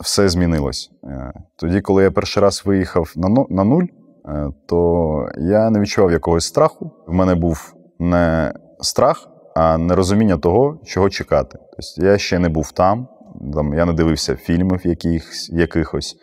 все 0.00 0.28
змінилось. 0.28 0.90
Е, 1.04 1.32
тоді, 1.56 1.80
коли 1.80 2.02
я 2.02 2.10
перший 2.10 2.42
раз 2.42 2.62
виїхав 2.64 3.12
на, 3.16 3.28
ну- 3.28 3.46
нуль, 3.50 3.84
е, 4.28 4.46
то 4.66 5.28
я 5.38 5.70
не 5.70 5.80
відчував 5.80 6.12
якогось 6.12 6.44
страху. 6.46 6.90
В 7.06 7.12
мене 7.12 7.34
був 7.34 7.74
не 7.98 8.54
страх, 8.80 9.28
а 9.54 9.78
нерозуміння 9.78 10.36
того, 10.36 10.80
чого 10.84 11.10
чекати. 11.10 11.58
Тобто 11.58 12.10
я 12.10 12.18
ще 12.18 12.38
не 12.38 12.48
був 12.48 12.72
там. 12.72 13.08
Там 13.54 13.74
я 13.74 13.84
не 13.84 13.92
дивився 13.92 14.36
фільмів 14.36 14.86
якихось, 14.86 15.50
якихось. 15.52 16.16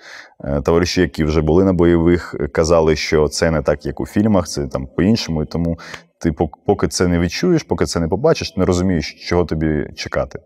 Е, 0.44 0.62
Товариші, 0.62 1.02
які 1.02 1.24
вже 1.24 1.42
були 1.42 1.64
на 1.64 1.74
бойових, 1.74 2.36
казали, 2.52 2.96
що 2.96 3.28
це 3.28 3.52
не 3.52 3.62
так, 3.62 3.86
як 3.86 4.00
у 4.00 4.06
фільмах, 4.06 4.48
це 4.48 4.68
там 4.68 4.88
по-іншому. 4.88 5.44
І 5.44 5.46
тому 5.46 5.80
ти 6.20 6.32
пок- 6.32 6.58
поки 6.66 6.88
це 6.88 7.08
не 7.08 7.20
відчуєш, 7.20 7.64
поки 7.64 7.86
це 7.86 8.00
не 8.00 8.08
побачиш, 8.08 8.58
не 8.58 8.66
розумієш, 8.66 9.28
чого 9.30 9.46
тобі 9.46 9.88
чекати. 9.96 10.40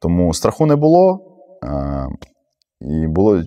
Тому 0.00 0.34
страху 0.34 0.66
не 0.66 0.76
було, 0.76 1.20
і 2.86 3.06
було, 3.06 3.42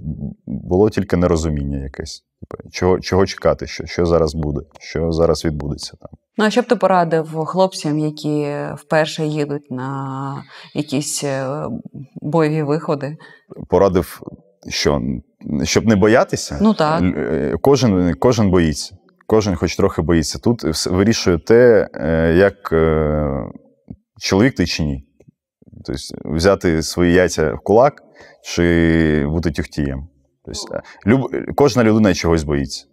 було 0.45 0.89
тільки 0.89 1.17
нерозуміння 1.17 1.77
якесь. 1.77 2.23
Типу, 2.39 2.69
Чого, 2.69 2.99
чого 2.99 3.25
чекати, 3.25 3.67
що, 3.67 3.85
що 3.85 4.05
зараз 4.05 4.35
буде, 4.35 4.61
що 4.79 5.11
зараз 5.11 5.45
відбудеться 5.45 5.97
там. 6.01 6.09
Ну 6.37 6.45
а 6.45 6.49
що 6.49 6.61
б 6.61 6.65
ти 6.65 6.75
порадив 6.75 7.45
хлопцям, 7.45 7.99
які 7.99 8.55
вперше 8.77 9.25
їдуть 9.25 9.71
на 9.71 10.43
якісь 10.73 11.23
е, 11.23 11.47
бойові 12.15 12.63
виходи? 12.63 13.17
Порадив, 13.69 14.21
що 14.69 15.01
щоб 15.63 15.85
не 15.85 15.95
боятися, 15.95 16.57
Ну 16.61 16.73
так. 16.73 17.01
Е, 17.01 17.55
Кожен, 17.61 18.15
кожен 18.19 18.51
боїться. 18.51 18.97
Кожен 19.27 19.55
хоч 19.55 19.75
трохи 19.75 20.01
боїться. 20.01 20.39
Тут 20.39 20.87
вирішує 20.87 21.37
те, 21.37 21.89
е, 21.93 22.35
як 22.37 22.73
чоловік 24.19 24.55
ти 24.55 24.65
чи 24.65 24.83
ні. 24.83 25.07
Тобто 25.85 26.01
взяти 26.25 26.83
свої 26.83 27.13
яйця 27.13 27.53
в 27.53 27.59
кулак 27.59 28.01
чи 28.45 29.25
бути 29.27 29.51
тюхтієм. 29.51 30.07
Тобто, 30.45 30.75
е, 30.75 30.81
люб, 31.07 31.21
кожна 31.55 31.83
людина 31.83 32.13
чогось 32.13 32.43
боїться. 32.43 32.85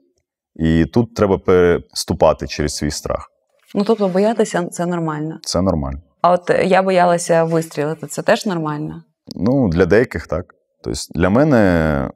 І 0.56 0.84
тут 0.84 1.14
треба 1.14 1.38
переступати 1.38 2.46
через 2.46 2.76
свій 2.76 2.90
страх. 2.90 3.28
Ну 3.74 3.84
тобто 3.84 4.08
боятися 4.08 4.66
це 4.66 4.86
нормально. 4.86 5.38
Це 5.42 5.62
нормально. 5.62 5.98
А 6.22 6.32
от 6.32 6.50
я 6.64 6.82
боялася 6.82 7.44
вистрілити. 7.44 8.06
Це 8.06 8.22
теж 8.22 8.46
нормально? 8.46 9.02
Ну, 9.36 9.68
для 9.68 9.86
деяких 9.86 10.26
так. 10.26 10.54
Тобто, 10.84 11.00
для 11.14 11.30
мене 11.30 12.10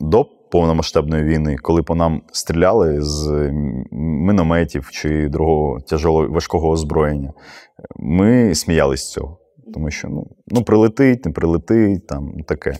до 0.00 0.24
повномасштабної 0.24 1.24
війни, 1.24 1.56
коли 1.56 1.82
по 1.82 1.94
нам 1.94 2.22
стріляли 2.32 2.96
з 3.00 3.50
мінометів 3.92 4.90
чи 4.90 5.28
другого 5.28 5.80
тяжелого 5.80 6.28
важкого 6.28 6.68
озброєння, 6.68 7.32
ми 7.96 8.54
сміялись 8.54 9.00
з 9.00 9.12
цього. 9.12 9.38
Тому 9.74 9.90
що 9.90 10.08
ну, 10.08 10.26
ну 10.46 10.62
прилетить, 10.62 11.26
не 11.26 11.32
прилетить, 11.32 12.06
там 12.06 12.32
таке. 12.46 12.76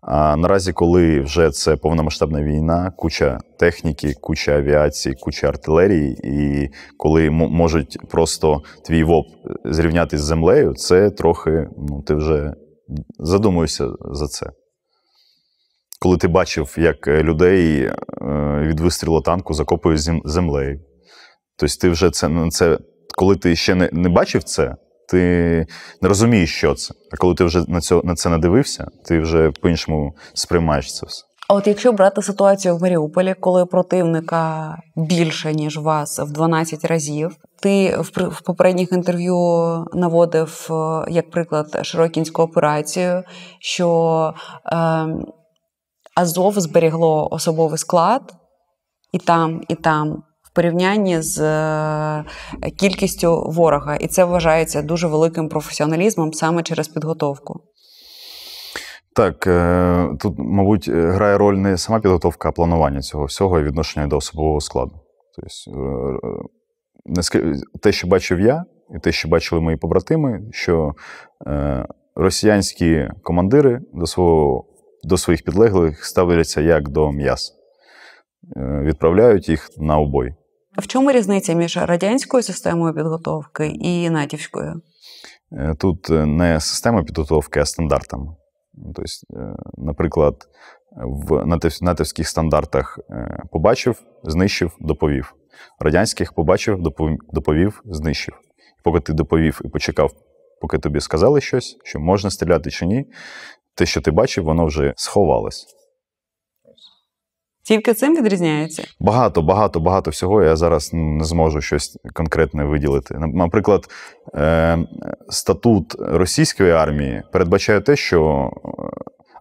А 0.00 0.36
наразі, 0.36 0.72
коли 0.72 1.20
вже 1.20 1.50
це 1.50 1.76
повномасштабна 1.76 2.42
війна, 2.42 2.92
куча 2.96 3.38
техніки, 3.58 4.14
куча 4.20 4.56
авіації, 4.56 5.14
куча 5.14 5.48
артилерії, 5.48 6.20
і 6.24 6.68
коли 6.96 7.30
можуть 7.30 7.98
просто 8.08 8.62
твій 8.84 9.04
ВОП 9.04 9.26
зрівняти 9.64 10.18
з 10.18 10.22
землею, 10.22 10.74
це 10.74 11.10
трохи 11.10 11.68
ну, 11.76 12.02
ти 12.02 12.14
вже 12.14 12.54
задумуєшся 13.18 13.88
за 14.10 14.26
це. 14.26 14.46
Коли 16.00 16.16
ти 16.16 16.28
бачив, 16.28 16.74
як 16.78 17.08
людей 17.08 17.82
е, 17.82 17.92
від 18.62 18.80
вистрілу 18.80 19.20
танку 19.20 19.54
закопують 19.54 20.00
землею. 20.24 20.80
Тобто, 21.56 21.74
ти 21.80 21.90
вже 21.90 22.10
це, 22.10 22.30
це 22.50 22.78
коли 23.18 23.36
ти 23.36 23.56
ще 23.56 23.74
не, 23.74 23.90
не 23.92 24.08
бачив 24.08 24.42
це, 24.42 24.76
ти 25.08 25.18
не 26.02 26.08
розумієш, 26.08 26.56
що 26.56 26.74
це. 26.74 26.94
А 27.12 27.16
коли 27.16 27.34
ти 27.34 27.44
вже 27.44 27.64
на 27.68 27.80
цього 27.80 28.02
на 28.04 28.14
це 28.14 28.28
надивився, 28.28 28.86
ти 29.04 29.20
вже 29.20 29.50
по-іншому 29.50 30.14
сприймаєш 30.34 30.94
це 30.94 31.06
все. 31.06 31.24
А 31.48 31.54
от 31.54 31.66
якщо 31.66 31.92
брати 31.92 32.22
ситуацію 32.22 32.76
в 32.76 32.82
Маріуполі, 32.82 33.34
коли 33.40 33.66
противника 33.66 34.76
більше 34.96 35.54
ніж 35.54 35.78
вас 35.78 36.18
в 36.18 36.32
12 36.32 36.84
разів, 36.84 37.36
ти 37.62 37.96
в, 38.00 38.40
попередніх 38.42 38.92
інтерв'ю 38.92 39.36
наводив 39.92 40.68
е, 40.70 41.04
як 41.08 41.30
приклад 41.30 41.78
Широкінську 41.82 42.42
операцію, 42.42 43.22
що 43.60 44.34
е, 44.72 44.76
Азов 46.14 46.60
зберігло 46.60 47.28
особовий 47.30 47.78
склад 47.78 48.34
і 49.12 49.18
там, 49.18 49.62
і 49.68 49.74
там 49.74 50.22
порівнянні 50.56 51.20
з 51.20 51.40
е, 51.40 52.24
кількістю 52.76 53.42
ворога, 53.50 53.96
і 53.96 54.06
це 54.06 54.24
вважається 54.24 54.82
дуже 54.82 55.06
великим 55.06 55.48
професіоналізмом 55.48 56.32
саме 56.32 56.62
через 56.62 56.88
підготовку. 56.88 57.60
Так, 59.16 59.46
е, 59.46 60.08
тут, 60.20 60.34
мабуть, 60.38 60.88
грає 60.88 61.38
роль 61.38 61.54
не 61.54 61.78
сама 61.78 62.00
підготовка, 62.00 62.48
а 62.48 62.52
планування 62.52 63.00
цього 63.00 63.24
всього 63.24 63.60
і 63.60 63.62
відношення 63.62 64.06
до 64.06 64.16
особового 64.16 64.60
складу. 64.60 64.92
Тобто, 65.36 66.42
те, 67.82 67.92
що 67.92 68.06
бачив 68.06 68.40
я, 68.40 68.64
і 68.96 68.98
те, 68.98 69.12
що 69.12 69.28
бачили 69.28 69.60
мої 69.60 69.76
побратими, 69.76 70.40
що 70.52 70.92
росіянські 72.14 73.08
командири 73.22 73.80
до 73.92 74.06
свого, 74.06 74.64
до 75.04 75.16
своїх 75.16 75.44
підлеглих 75.44 76.04
ставляться 76.04 76.60
як 76.60 76.88
до 76.88 77.12
м'яса, 77.12 77.52
відправляють 78.82 79.48
їх 79.48 79.70
на 79.78 79.98
обой. 79.98 80.34
В 80.78 80.86
чому 80.86 81.12
різниця 81.12 81.52
між 81.52 81.76
радянською 81.76 82.42
системою 82.42 82.94
підготовки 82.94 83.66
і 83.66 84.10
натівською? 84.10 84.82
Е, 85.52 85.74
тут 85.78 86.10
е, 86.10 86.26
не 86.26 86.60
система 86.60 87.02
підготовки, 87.02 87.60
а 87.60 87.64
стандартами. 87.64 88.36
Тобто, 88.94 89.02
е, 89.02 89.56
наприклад, 89.78 90.34
в 90.96 91.44
натівських 91.82 92.28
стандартах 92.28 92.98
побачив, 93.52 94.02
знищив, 94.24 94.76
доповів. 94.80 95.34
Радянських 95.78 96.32
побачив, 96.32 96.82
доповів, 97.32 97.82
знищив. 97.84 98.34
Поки 98.84 99.00
ти 99.00 99.12
доповів 99.12 99.60
і 99.64 99.68
почекав, 99.68 100.12
поки 100.60 100.78
тобі 100.78 101.00
сказали 101.00 101.40
щось, 101.40 101.76
що 101.84 102.00
можна 102.00 102.30
стріляти 102.30 102.70
чи 102.70 102.86
ні, 102.86 103.04
те, 103.74 103.86
що 103.86 104.00
ти 104.00 104.10
бачив, 104.10 104.44
воно 104.44 104.66
вже 104.66 104.94
сховалось. 104.96 105.66
Тільки 107.66 107.94
цим 107.94 108.16
відрізняється? 108.16 108.82
Багато, 109.00 109.42
багато, 109.42 109.80
багато 109.80 110.10
всього. 110.10 110.42
Я 110.42 110.56
зараз 110.56 110.90
не 110.92 111.24
зможу 111.24 111.60
щось 111.60 111.98
конкретне 112.12 112.64
виділити. 112.64 113.14
Наприклад, 113.18 113.84
е, 114.34 114.78
статут 115.28 115.94
російської 115.98 116.72
армії 116.72 117.22
передбачає 117.32 117.80
те, 117.80 117.96
що 117.96 118.50
е, 118.54 118.70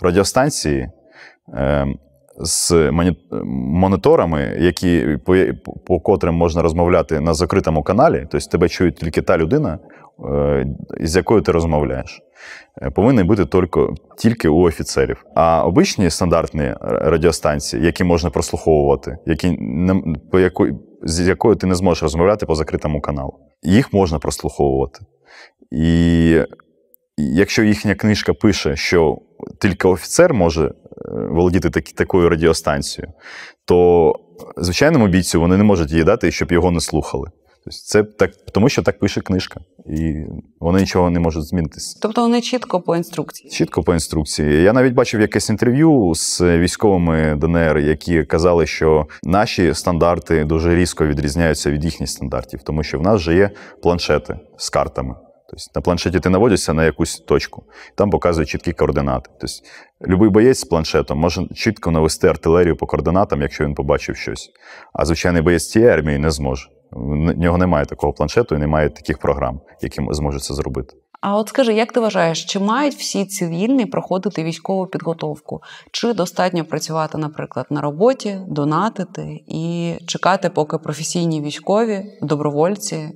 радіостанції 0.01 0.89
е, 1.53 1.87
з 2.37 2.91
моніторами, 3.53 4.57
які 4.59 5.17
по, 5.85 5.99
котрим 5.99 6.35
можна 6.35 6.61
розмовляти 6.61 7.19
на 7.19 7.33
закритому 7.33 7.83
каналі, 7.83 8.27
тобто 8.31 8.49
тебе 8.49 8.69
чує 8.69 8.91
тільки 8.91 9.21
та 9.21 9.37
людина, 9.37 9.79
з 10.99 11.15
якою 11.15 11.41
ти 11.41 11.51
розмовляєш. 11.51 12.21
Е, 12.81 12.89
повинен 12.89 13.27
бути 13.27 13.45
тільки, 13.45 13.87
тільки 14.17 14.47
у 14.47 14.59
офіцерів. 14.59 15.25
А 15.35 15.65
обичні 15.65 16.09
стандартні 16.09 16.73
радіостанції, 16.81 17.85
які 17.85 18.03
можна 18.03 18.29
прослуховувати, 18.29 19.17
які 19.25 19.57
не 19.59 20.17
по 20.31 20.39
якої, 20.39 20.73
з 21.03 21.27
якою 21.27 21.55
ти 21.55 21.67
не 21.67 21.75
зможеш 21.75 22.03
розмовляти 22.03 22.45
по 22.45 22.55
закритому 22.55 23.01
каналу, 23.01 23.33
їх 23.63 23.93
можна 23.93 24.19
прослуховувати. 24.19 24.99
І 25.71 26.41
якщо 27.17 27.63
їхня 27.63 27.95
книжка 27.95 28.33
пише, 28.33 28.75
що 28.75 29.17
тільки 29.61 29.87
офіцер 29.87 30.33
може 30.33 30.65
е, 30.65 30.71
володіти 31.29 31.69
такі, 31.69 31.93
такою 31.93 32.29
радіостанцією, 32.29 33.13
то 33.65 34.13
звичайному 34.57 35.07
бійцю 35.07 35.41
вони 35.41 35.57
не 35.57 35.63
можуть 35.63 35.91
її 35.91 36.03
дати, 36.03 36.31
щоб 36.31 36.51
його 36.51 36.71
не 36.71 36.79
слухали. 36.79 37.27
Тобто 37.65 37.79
це 37.79 38.03
так, 38.03 38.31
тому 38.51 38.69
що 38.69 38.81
так 38.81 38.99
пише 38.99 39.21
книжка, 39.21 39.59
і 39.85 40.25
вони 40.59 40.79
нічого 40.79 41.09
не 41.09 41.19
можуть 41.19 41.43
змінитися. 41.43 41.99
Тобто 42.01 42.21
вони 42.21 42.41
чітко 42.41 42.81
по 42.81 42.95
інструкції? 42.95 43.49
Чітко 43.49 43.83
по 43.83 43.93
інструкції. 43.93 44.63
Я 44.63 44.73
навіть 44.73 44.93
бачив 44.93 45.21
якесь 45.21 45.49
інтерв'ю 45.49 46.13
з 46.15 46.41
військовими 46.41 47.35
ДНР, 47.35 47.77
які 47.77 48.23
казали, 48.23 48.67
що 48.67 49.07
наші 49.23 49.73
стандарти 49.73 50.43
дуже 50.43 50.75
різко 50.75 51.07
відрізняються 51.07 51.71
від 51.71 51.85
їхніх 51.85 52.09
стандартів, 52.09 52.63
тому 52.63 52.83
що 52.83 52.99
в 52.99 53.01
нас 53.01 53.21
вже 53.21 53.35
є 53.35 53.49
планшети 53.81 54.39
з 54.57 54.69
картами. 54.69 55.15
Тобто 55.49 55.65
на 55.75 55.81
планшеті 55.81 56.19
ти 56.19 56.29
наводишся 56.29 56.73
на 56.73 56.85
якусь 56.85 57.19
точку, 57.19 57.63
там 57.95 58.09
показують 58.09 58.49
чіткі 58.49 58.73
координати. 58.73 59.29
Тобто, 59.39 59.55
Любий 60.07 60.29
боєць 60.29 60.59
з 60.59 60.63
планшетом 60.63 61.19
може 61.19 61.47
чітко 61.55 61.91
навести 61.91 62.27
артилерію 62.27 62.75
по 62.77 62.85
координатам, 62.85 63.41
якщо 63.41 63.65
він 63.65 63.75
побачив 63.75 64.15
щось. 64.15 64.51
А 64.93 65.05
звичайний 65.05 65.41
боєць 65.41 65.69
цієї 65.69 65.91
армії 65.91 66.19
не 66.19 66.31
зможе. 66.31 66.69
В 66.91 67.37
нього 67.37 67.57
немає 67.57 67.85
такого 67.85 68.13
планшету 68.13 68.55
і 68.55 68.57
немає 68.57 68.89
таких 68.89 69.17
програм, 69.17 69.61
які 69.81 70.01
зможуть 70.11 70.43
це 70.43 70.53
зробити. 70.53 70.95
А 71.21 71.37
от 71.37 71.49
скажи, 71.49 71.73
як 71.73 71.91
ти 71.91 71.99
вважаєш, 71.99 72.45
чи 72.45 72.59
мають 72.59 72.95
всі 72.95 73.25
цивільні 73.25 73.85
проходити 73.85 74.43
військову 74.43 74.87
підготовку? 74.87 75.61
Чи 75.91 76.13
достатньо 76.13 76.65
працювати, 76.65 77.17
наприклад, 77.17 77.65
на 77.69 77.81
роботі, 77.81 78.39
донатити 78.47 79.43
і 79.47 79.93
чекати, 80.07 80.49
поки 80.49 80.77
професійні 80.77 81.41
військові, 81.41 82.03
добровольці 82.21 83.09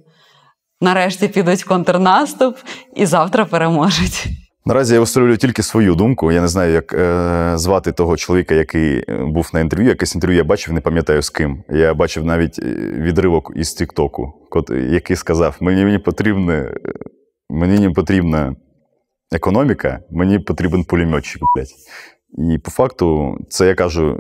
нарешті 0.82 1.28
підуть 1.28 1.66
в 1.66 1.68
контрнаступ 1.68 2.58
і 2.96 3.06
завтра 3.06 3.46
переможуть? 3.46 4.28
Наразі 4.66 4.94
я 4.94 5.00
висловлюю 5.00 5.38
тільки 5.38 5.64
свою 5.64 5.96
думку. 5.96 6.32
Я 6.32 6.42
не 6.42 6.48
знаю, 6.48 6.74
як 6.74 6.94
е, 6.94 7.52
звати 7.56 7.92
того 7.92 8.18
чоловіка, 8.18 8.56
який 8.56 8.98
е, 8.98 9.26
був 9.26 9.50
на 9.54 9.60
інтерв'ю. 9.60 9.90
Якесь 9.90 10.16
інтерв'ю 10.16 10.38
я 10.38 10.44
бачив, 10.44 10.74
не 10.74 10.82
пам'ятаю 10.82 11.22
з 11.22 11.30
ким. 11.30 11.64
Я 11.70 11.94
бачив 11.94 12.26
навіть 12.26 12.60
е, 12.60 12.64
відривок 12.92 13.52
із 13.56 13.74
Тіктоку, 13.74 14.34
який 14.72 15.16
сказав: 15.16 15.58
Мені 15.60 15.86
мені 15.86 16.00
потрібне, 16.00 16.74
мені 17.50 17.88
не 17.88 17.94
потрібна 17.94 18.56
економіка, 19.32 20.00
мені 20.12 20.40
потрібен 20.40 20.84
пулеметчик. 20.84 21.42
блядь. 21.56 21.74
І 22.54 22.58
по 22.58 22.72
факту, 22.72 23.38
це 23.50 23.68
я 23.68 23.76
кажу 23.76 24.20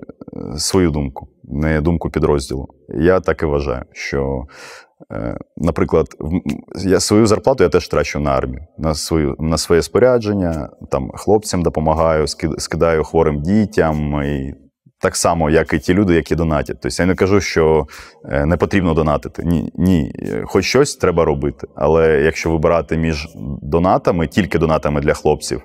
е, 0.53 0.59
свою 0.59 0.91
думку, 0.91 1.27
не 1.43 1.81
думку 1.81 2.09
підрозділу. 2.09 2.67
Я 2.89 3.19
так 3.19 3.41
і 3.41 3.45
вважаю, 3.45 3.83
що 3.91 4.45
Е, 4.45 4.88
наприклад, 5.57 6.07
я 6.85 6.99
свою 6.99 7.27
зарплату 7.27 7.63
я 7.63 7.69
теж 7.69 7.87
трачу 7.87 8.19
на 8.19 8.31
армію, 8.31 8.61
на 8.77 8.95
свою, 8.95 9.35
на 9.39 9.57
своє 9.57 9.81
спорядження, 9.81 10.69
там 10.91 11.11
хлопцям 11.13 11.63
допомагаю, 11.63 12.25
скидаю 12.57 13.03
хворим 13.03 13.41
дітям. 13.41 14.23
І 14.23 14.53
Так 15.01 15.15
само, 15.15 15.49
як 15.49 15.73
і 15.73 15.79
ті 15.79 15.93
люди, 15.93 16.13
які 16.13 16.35
донатять. 16.35 16.77
Тобто 16.81 17.03
я 17.03 17.07
не 17.07 17.15
кажу, 17.15 17.41
що 17.41 17.87
е, 18.25 18.45
не 18.45 18.57
потрібно 18.57 18.93
донатити. 18.93 19.43
Ні, 19.43 19.71
ні, 19.75 20.13
хоч 20.45 20.65
щось 20.65 20.95
треба 20.95 21.25
робити. 21.25 21.67
Але 21.75 22.21
якщо 22.21 22.51
вибирати 22.51 22.97
між 22.97 23.27
донатами, 23.61 24.27
тільки 24.27 24.59
донатами 24.59 25.01
для 25.01 25.13
хлопців, 25.13 25.61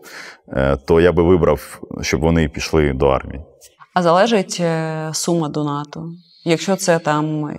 е, 0.49 0.77
то 0.77 1.01
я 1.01 1.13
би 1.13 1.23
вибрав, 1.23 1.81
щоб 2.01 2.21
вони 2.21 2.49
пішли 2.49 2.93
до 2.93 3.07
армії. 3.07 3.45
А 3.95 4.03
залежить 4.03 4.63
сума 5.13 5.49
донату? 5.49 6.13
Якщо 6.45 6.77
це 6.77 6.99
там 6.99 7.51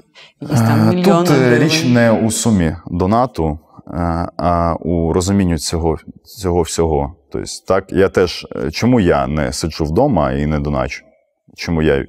якісь 0.42 0.60
там 0.60 0.90
е, 0.90 0.96
мільйони. 0.96 1.28
Тут 1.28 1.38
гривень. 1.38 1.64
річ 1.64 1.86
не 1.86 2.12
у 2.12 2.32
сумі 2.32 2.76
донату, 2.88 3.60
е, 3.88 4.28
а 4.38 4.76
у 4.80 5.14
розумінню 5.14 5.58
цього 5.58 5.98
цього 6.24 6.62
всього. 6.62 7.16
Тобто, 7.32 7.50
так, 7.68 7.92
я 7.92 8.10
теж 8.10 8.48
е, 8.56 8.72
чому 8.72 9.00
я 9.00 9.28
не 9.28 9.54
сиджу 9.54 9.86
вдома 9.86 10.32
і 10.32 10.46
не 10.46 10.60
доначу? 10.60 11.04
Чому 11.58 11.82
я 11.82 12.06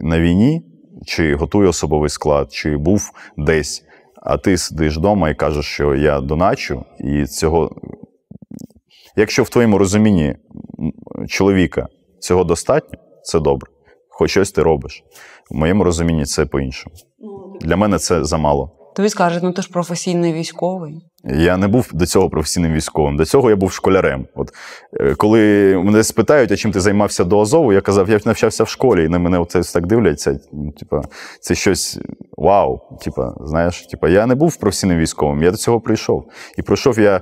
на 0.00 0.20
війні, 0.20 0.62
чи 1.06 1.34
готую 1.34 1.68
особовий 1.68 2.10
склад, 2.10 2.52
чи 2.52 2.76
був 2.76 3.10
десь, 3.36 3.84
а 4.22 4.36
ти 4.36 4.58
сидиш 4.58 4.96
вдома 4.96 5.30
і 5.30 5.34
кажеш, 5.34 5.66
що 5.66 5.94
я 5.94 6.20
доначу, 6.20 6.84
і 6.98 7.26
цього. 7.26 7.70
Якщо 9.16 9.42
в 9.42 9.48
твоєму 9.48 9.78
розумінні 9.78 10.36
чоловіка 11.28 11.86
цього 12.18 12.44
достатньо, 12.44 12.98
це 13.22 13.40
добре. 13.40 13.70
Хоч 14.18 14.30
щось 14.30 14.52
ти 14.52 14.62
робиш. 14.62 15.04
В 15.50 15.54
моєму 15.54 15.84
розумінні 15.84 16.24
це 16.24 16.46
по-іншому. 16.46 16.96
Для 17.60 17.76
мене 17.76 17.98
це 17.98 18.24
замало. 18.24 18.70
Тобі 18.96 19.08
скажуть, 19.08 19.42
ну 19.42 19.52
ти 19.52 19.62
ж 19.62 19.70
професійний 19.70 20.32
військовий. 20.32 21.00
Я 21.24 21.56
не 21.56 21.68
був 21.68 21.90
до 21.92 22.06
цього 22.06 22.30
професійним 22.30 22.72
військовим. 22.72 23.16
До 23.16 23.24
цього 23.24 23.50
я 23.50 23.56
був 23.56 23.72
школярем. 23.72 24.26
От 24.34 24.50
е, 25.00 25.14
коли 25.14 25.40
мене 25.84 26.04
спитають, 26.04 26.52
а 26.52 26.56
чим 26.56 26.72
ти 26.72 26.80
займався 26.80 27.24
до 27.24 27.40
Азову, 27.40 27.72
я 27.72 27.80
казав, 27.80 28.10
я 28.10 28.20
навчався 28.24 28.64
в 28.64 28.68
школі, 28.68 29.04
і 29.04 29.08
на 29.08 29.18
мене 29.18 29.38
оце 29.38 29.62
так 29.62 29.86
дивляться. 29.86 30.40
Ну, 30.52 30.72
типа, 30.72 31.02
це 31.40 31.54
щось 31.54 31.98
вау. 32.36 32.80
Типа, 33.04 33.34
знаєш, 33.40 33.86
типа, 33.86 34.08
я 34.08 34.26
не 34.26 34.34
був 34.34 34.56
професійним 34.56 34.98
військовим, 34.98 35.42
я 35.42 35.50
до 35.50 35.56
цього 35.56 35.80
прийшов. 35.80 36.28
І 36.56 36.62
пройшов 36.62 36.98
я. 36.98 37.20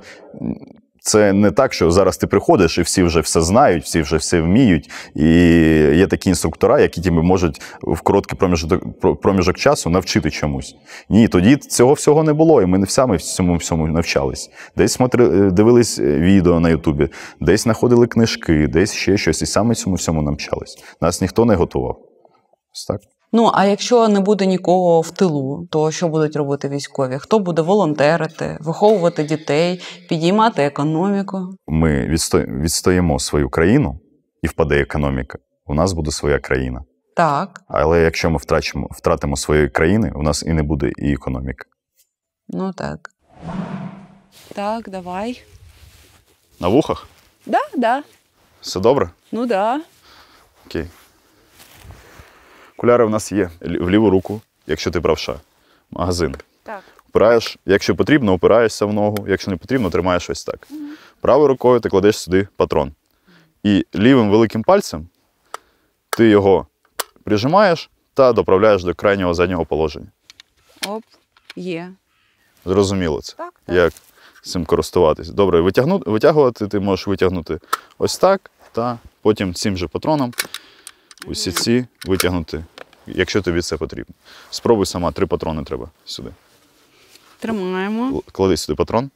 Це 1.07 1.33
не 1.33 1.51
так, 1.51 1.73
що 1.73 1.91
зараз 1.91 2.17
ти 2.17 2.27
приходиш 2.27 2.77
і 2.77 2.81
всі 2.81 3.03
вже 3.03 3.19
все 3.19 3.41
знають, 3.41 3.83
всі 3.83 4.01
вже 4.01 4.17
все 4.17 4.41
вміють. 4.41 4.89
І 5.15 5.25
є 5.95 6.07
такі 6.07 6.29
інструктора, 6.29 6.79
які 6.79 7.01
тебе 7.01 7.21
можуть 7.21 7.61
в 7.81 8.01
короткий 8.01 8.37
проміжок, 8.37 9.01
проміжок 9.21 9.57
часу 9.57 9.89
навчити 9.89 10.31
чомусь. 10.31 10.75
Ні, 11.09 11.27
тоді 11.27 11.55
цього 11.55 11.93
всього 11.93 12.23
не 12.23 12.33
було, 12.33 12.61
і 12.61 12.65
ми 12.65 12.77
не 12.77 12.85
саме 12.85 13.17
цьому 13.17 13.55
всьому 13.55 13.87
навчались. 13.87 14.49
Десь 14.77 14.93
смотри, 14.93 15.51
дивились 15.51 15.99
е, 15.99 16.19
відео 16.19 16.59
на 16.59 16.69
Ютубі, 16.69 17.09
десь 17.41 17.63
знаходили 17.63 18.07
книжки, 18.07 18.67
десь 18.67 18.93
ще 18.93 19.17
щось, 19.17 19.41
і 19.41 19.45
саме 19.45 19.75
цьому 19.75 19.95
всьому 19.95 20.21
навчались. 20.21 20.77
Нас 21.01 21.21
ніхто 21.21 21.45
не 21.45 21.55
готував. 21.55 21.97
Ось 22.73 22.85
так. 22.85 23.01
Ну 23.31 23.51
а 23.53 23.65
якщо 23.65 24.07
не 24.07 24.19
буде 24.19 24.45
нікого 24.45 25.01
в 25.01 25.11
тилу, 25.11 25.67
то 25.71 25.91
що 25.91 26.07
будуть 26.07 26.35
робити 26.35 26.69
військові? 26.69 27.17
Хто 27.19 27.39
буде 27.39 27.61
волонтерити, 27.61 28.57
виховувати 28.61 29.23
дітей, 29.23 29.81
підіймати 30.09 30.63
економіку? 30.63 31.55
Ми 31.67 32.07
відсто... 32.07 32.39
відстоїмо 32.39 33.19
свою 33.19 33.49
країну 33.49 33.99
і 34.41 34.47
впаде 34.47 34.81
економіка. 34.81 35.37
У 35.65 35.73
нас 35.73 35.93
буде 35.93 36.11
своя 36.11 36.39
країна. 36.39 36.83
Так, 37.15 37.61
Але 37.67 38.01
якщо 38.01 38.29
ми 38.29 38.37
втрачимо, 38.37 38.87
втратимо 38.91 39.37
свої 39.37 39.69
країни, 39.69 40.11
у 40.15 40.23
нас 40.23 40.43
і 40.43 40.53
не 40.53 40.63
буде 40.63 40.91
і 40.97 41.13
економіки. 41.13 41.65
ну 42.47 42.73
так. 42.73 43.09
Так, 44.55 44.89
давай. 44.89 45.43
На 46.59 46.67
вухах? 46.67 47.07
Да, 47.45 47.59
да. 47.77 48.03
Все 48.61 48.79
добре? 48.79 49.09
Ну 49.31 49.45
да. 49.45 49.81
Окей. 50.65 50.85
Окуляри 52.77 53.05
в 53.05 53.09
нас 53.09 53.31
є 53.31 53.49
в 53.61 53.89
ліву 53.89 54.09
руку, 54.09 54.41
якщо 54.67 54.91
ти 54.91 55.01
правша. 55.01 55.39
Магазин. 55.91 56.35
Так. 56.63 56.83
Опираєш, 57.09 57.57
якщо 57.65 57.95
потрібно, 57.95 58.33
опираєшся 58.33 58.85
в 58.85 58.93
ногу, 58.93 59.25
якщо 59.27 59.51
не 59.51 59.57
потрібно, 59.57 59.89
тримаєш 59.89 60.29
ось 60.29 60.43
так. 60.43 60.67
Правою 61.21 61.47
рукою 61.47 61.79
ти 61.79 61.89
кладеш 61.89 62.19
сюди 62.19 62.47
патрон. 62.55 62.91
І 63.63 63.85
лівим 63.95 64.29
великим 64.29 64.63
пальцем 64.63 65.07
ти 66.09 66.29
його 66.29 66.67
прижимаєш 67.23 67.89
та 68.13 68.33
доправляєш 68.33 68.83
до 68.83 68.95
крайнього 68.95 69.33
заднього 69.33 69.65
положення. 69.65 70.07
Оп, 70.87 71.03
є. 71.55 71.91
Зрозуміло 72.65 73.21
це. 73.21 73.35
Так, 73.37 73.53
так. 73.65 73.75
Як 73.75 73.93
цим 74.41 74.65
користуватись. 74.65 75.29
Добре, 75.29 75.61
витягну, 75.61 76.03
витягувати 76.05 76.67
ти 76.67 76.79
можеш 76.79 77.07
витягнути 77.07 77.59
ось 77.97 78.17
так, 78.17 78.51
та 78.71 78.97
потім 79.21 79.53
цим 79.53 79.77
же 79.77 79.87
патроном 79.87 80.33
усі 81.27 81.51
ці 81.51 81.85
витягнути, 82.05 82.63
якщо 83.07 83.41
тобі 83.41 83.61
це 83.61 83.77
потрібно. 83.77 84.15
Спробуй 84.49 84.85
сама, 84.85 85.11
три 85.11 85.25
патрони 85.25 85.63
треба 85.63 85.89
сюди. 86.05 86.29
Тримаємо. 87.39 88.21
Клади 88.31 88.57
сюди 88.57 88.75
патрон 88.75 89.09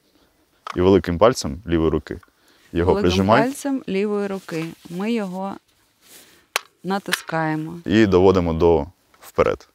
і 0.76 0.82
великим 0.82 1.18
пальцем 1.18 1.62
лівої 1.68 1.90
руки 1.90 2.20
його 2.74 2.94
Великим 2.94 3.10
прижимай 3.10 3.42
пальцем 3.42 3.84
лівої 3.90 4.28
руки. 4.28 4.66
Ми 4.90 5.12
його 5.14 5.56
натискаємо. 6.84 7.80
і 7.86 8.06
доводимо 8.06 8.54
до 8.54 8.86
вперед. 9.20 9.68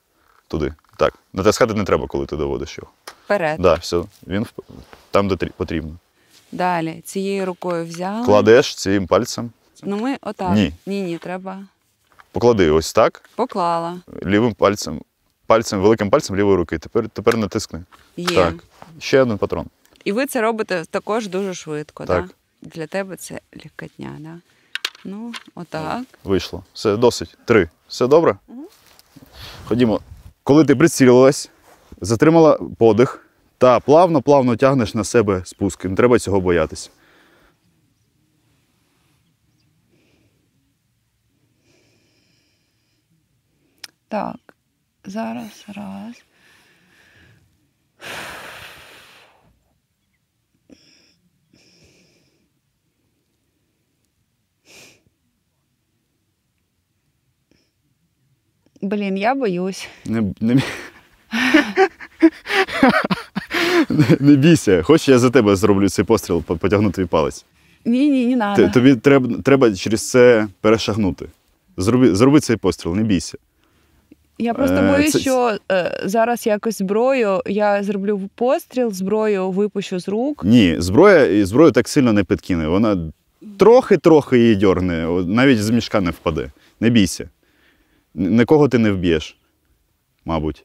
Туди. 0.49 0.74
Так. 0.97 1.14
Натискати 1.32 1.74
не 1.74 1.84
треба, 1.84 2.07
коли 2.07 2.26
ти 2.26 2.37
доводиш 2.37 2.78
його. 2.78 2.91
Вперед. 3.24 3.61
Да, 3.61 3.74
все, 3.74 4.03
він 4.26 4.43
вп- 4.43 4.62
там, 5.11 5.28
де 5.28 5.37
потрібно. 5.37 5.97
Далі 6.53 7.03
цією 7.05 7.47
рукою 7.47 7.87
взяли. 7.87 8.26
Кладеш 8.26 8.74
цим 8.74 9.07
пальцем. 9.07 9.51
Ну 9.82 9.97
ми 9.97 10.16
отак. 10.22 10.55
Ні. 10.55 10.72
ні, 10.87 11.03
ні, 11.03 11.18
треба. 11.18 11.64
Поклади 12.37 12.70
ось 12.70 12.93
так, 12.93 13.22
Поклала. 13.34 14.01
лівим 14.26 14.55
пальцем, 14.55 15.01
пальцем, 15.47 15.80
великим 15.80 16.11
пальцем 16.11 16.37
лівої 16.37 16.57
руки. 16.57 16.78
Тепер, 16.78 17.09
тепер 17.09 17.37
натискни. 17.37 17.84
Є. 18.16 18.26
Так. 18.37 18.55
Ще 18.99 19.22
один 19.22 19.39
патрон. 19.39 19.66
І 20.05 20.12
ви 20.12 20.26
це 20.26 20.41
робите 20.41 20.84
також 20.91 21.28
дуже 21.28 21.55
швидко, 21.55 22.05
Так. 22.07 22.26
Да? 22.26 22.68
Для 22.70 22.87
тебе 22.87 23.16
це 23.16 23.41
легкотня, 23.64 24.16
да? 24.18 24.39
Ну, 25.05 25.32
отак. 25.55 26.03
Вийшло. 26.24 26.64
Все 26.74 26.97
досить. 26.97 27.37
Три. 27.45 27.68
Все 27.89 28.07
добре? 28.07 28.37
Ходімо. 29.64 30.01
Коли 30.43 30.64
ти 30.64 30.76
прицілилась, 30.76 31.51
затримала 32.01 32.59
подих 32.78 33.26
та 33.59 33.80
плавно-плавно 33.80 34.57
тягнеш 34.57 34.95
на 34.95 35.05
себе 35.05 35.43
спуски. 35.45 35.89
Не 35.89 35.97
треба 35.97 36.18
цього 36.18 36.41
боятися. 36.41 36.91
Так. 44.09 44.54
Зараз, 45.04 45.64
раз. 45.68 46.24
Блін, 58.82 59.16
я 59.16 59.34
боюсь. 59.34 59.88
Не, 60.04 60.34
не... 60.40 60.54
не, 64.20 64.36
бійся. 64.36 64.82
Хочеш, 64.82 65.09
я 65.09 65.18
за 65.18 65.30
тебе 65.30 65.57
зроблю 65.57 65.88
цей 65.88 66.04
постріл, 66.04 66.42
потягну 66.42 66.90
твій 66.90 67.04
палець. 67.04 67.44
Ні, 67.84 68.11
ні, 68.11 68.26
не 68.26 68.36
надо. 68.36 68.68
Тобі 68.68 68.96
треба, 68.96 69.42
треба 69.42 69.74
через 69.74 70.11
це 70.11 70.48
перешагнути. 70.61 71.26
Зроби, 71.76 72.14
зроби 72.14 72.40
цей 72.40 72.57
постріл, 72.57 72.94
не 72.94 73.02
бійся. 73.02 73.38
Я 74.39 74.55
просто 74.55 74.76
Е, 74.76 74.93
боюсь, 74.93 75.12
це- 75.12 75.18
що 75.18 75.59
е, 75.72 76.01
зараз 76.05 76.47
якось 76.47 76.78
зброю, 76.78 77.43
я 77.47 77.82
зроблю 77.82 78.30
постріл, 78.34 78.93
зброю 78.93 79.51
випущу 79.51 79.99
з 80.01 80.09
рук. 80.09 80.45
Ні, 80.45 80.74
зброя 80.78 81.24
і 81.26 81.45
зброю 81.45 81.72
так 81.72 81.89
сильно 81.89 82.12
не 82.12 82.24
підкине. 82.24 82.68
Вона 82.68 83.12
трохи-трохи 83.59 84.39
її 84.39 84.57
дьорне, 84.57 85.07
навіть 85.26 85.59
з 85.62 85.70
мішка 85.70 86.01
не 86.01 86.11
впаде. 86.11 86.51
Не 86.80 86.91
бійся. 86.91 87.28
Нікого 88.14 88.68
ти 88.68 88.78
не 88.78 88.91
вб'єш, 88.93 89.39
мабуть. 90.24 90.64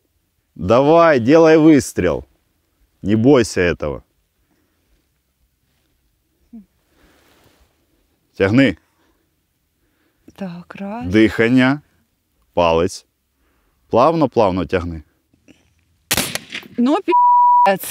Давай, 0.56 1.20
делай 1.20 1.58
вистріл. 1.58 2.24
Не 3.02 3.16
бойся 3.16 3.62
этого. 3.62 4.02
Тягни. 8.38 8.78
Так, 10.36 10.76
раз. 10.80 11.08
Дихання, 11.08 11.82
палець. 12.54 13.06
Плавно-плавно 13.92 14.66
тягни. 14.66 15.04
Ну, 16.78 16.98
пи***ц. 17.06 17.88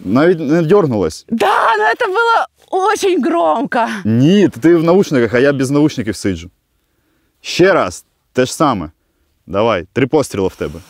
Навіть 0.00 0.38
не 0.40 0.62
дьорнулась. 0.62 1.24
Да, 1.28 1.76
ну 1.76 1.84
это 1.84 2.06
было 2.08 2.46
очень 2.70 3.22
громко. 3.22 3.88
Ні, 4.04 4.48
ти 4.48 4.76
в 4.76 4.84
наушниках, 4.84 5.34
а 5.34 5.38
я 5.38 5.52
без 5.52 5.70
наушників 5.70 6.16
сиджу. 6.16 6.50
Ще 7.40 7.72
раз, 7.72 8.04
те 8.32 8.44
ж 8.46 8.54
саме. 8.54 8.90
Давай, 9.46 9.86
три 9.92 10.06
постріли 10.06 10.48
в 10.48 10.56
тебе. 10.56 10.80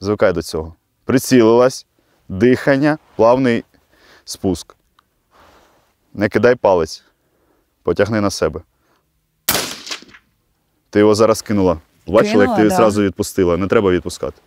Звикай 0.00 0.32
до 0.32 0.42
цього. 0.42 0.74
Прицілилась, 1.04 1.86
дихання, 2.28 2.98
плавний 3.16 3.64
спуск. 4.24 4.76
Не 6.14 6.28
кидай 6.28 6.54
палець. 6.54 7.04
Потягни 7.82 8.20
на 8.20 8.30
себе. 8.30 8.60
Ти 10.90 10.98
його 10.98 11.14
зараз 11.14 11.42
кинула. 11.42 11.80
Бачила, 12.08 12.44
як 12.44 12.56
ти 12.56 12.62
да. 12.62 12.76
зразу 12.76 13.02
відпустила. 13.02 13.56
Не 13.56 13.66
треба 13.66 13.90
відпускати. 13.90 14.40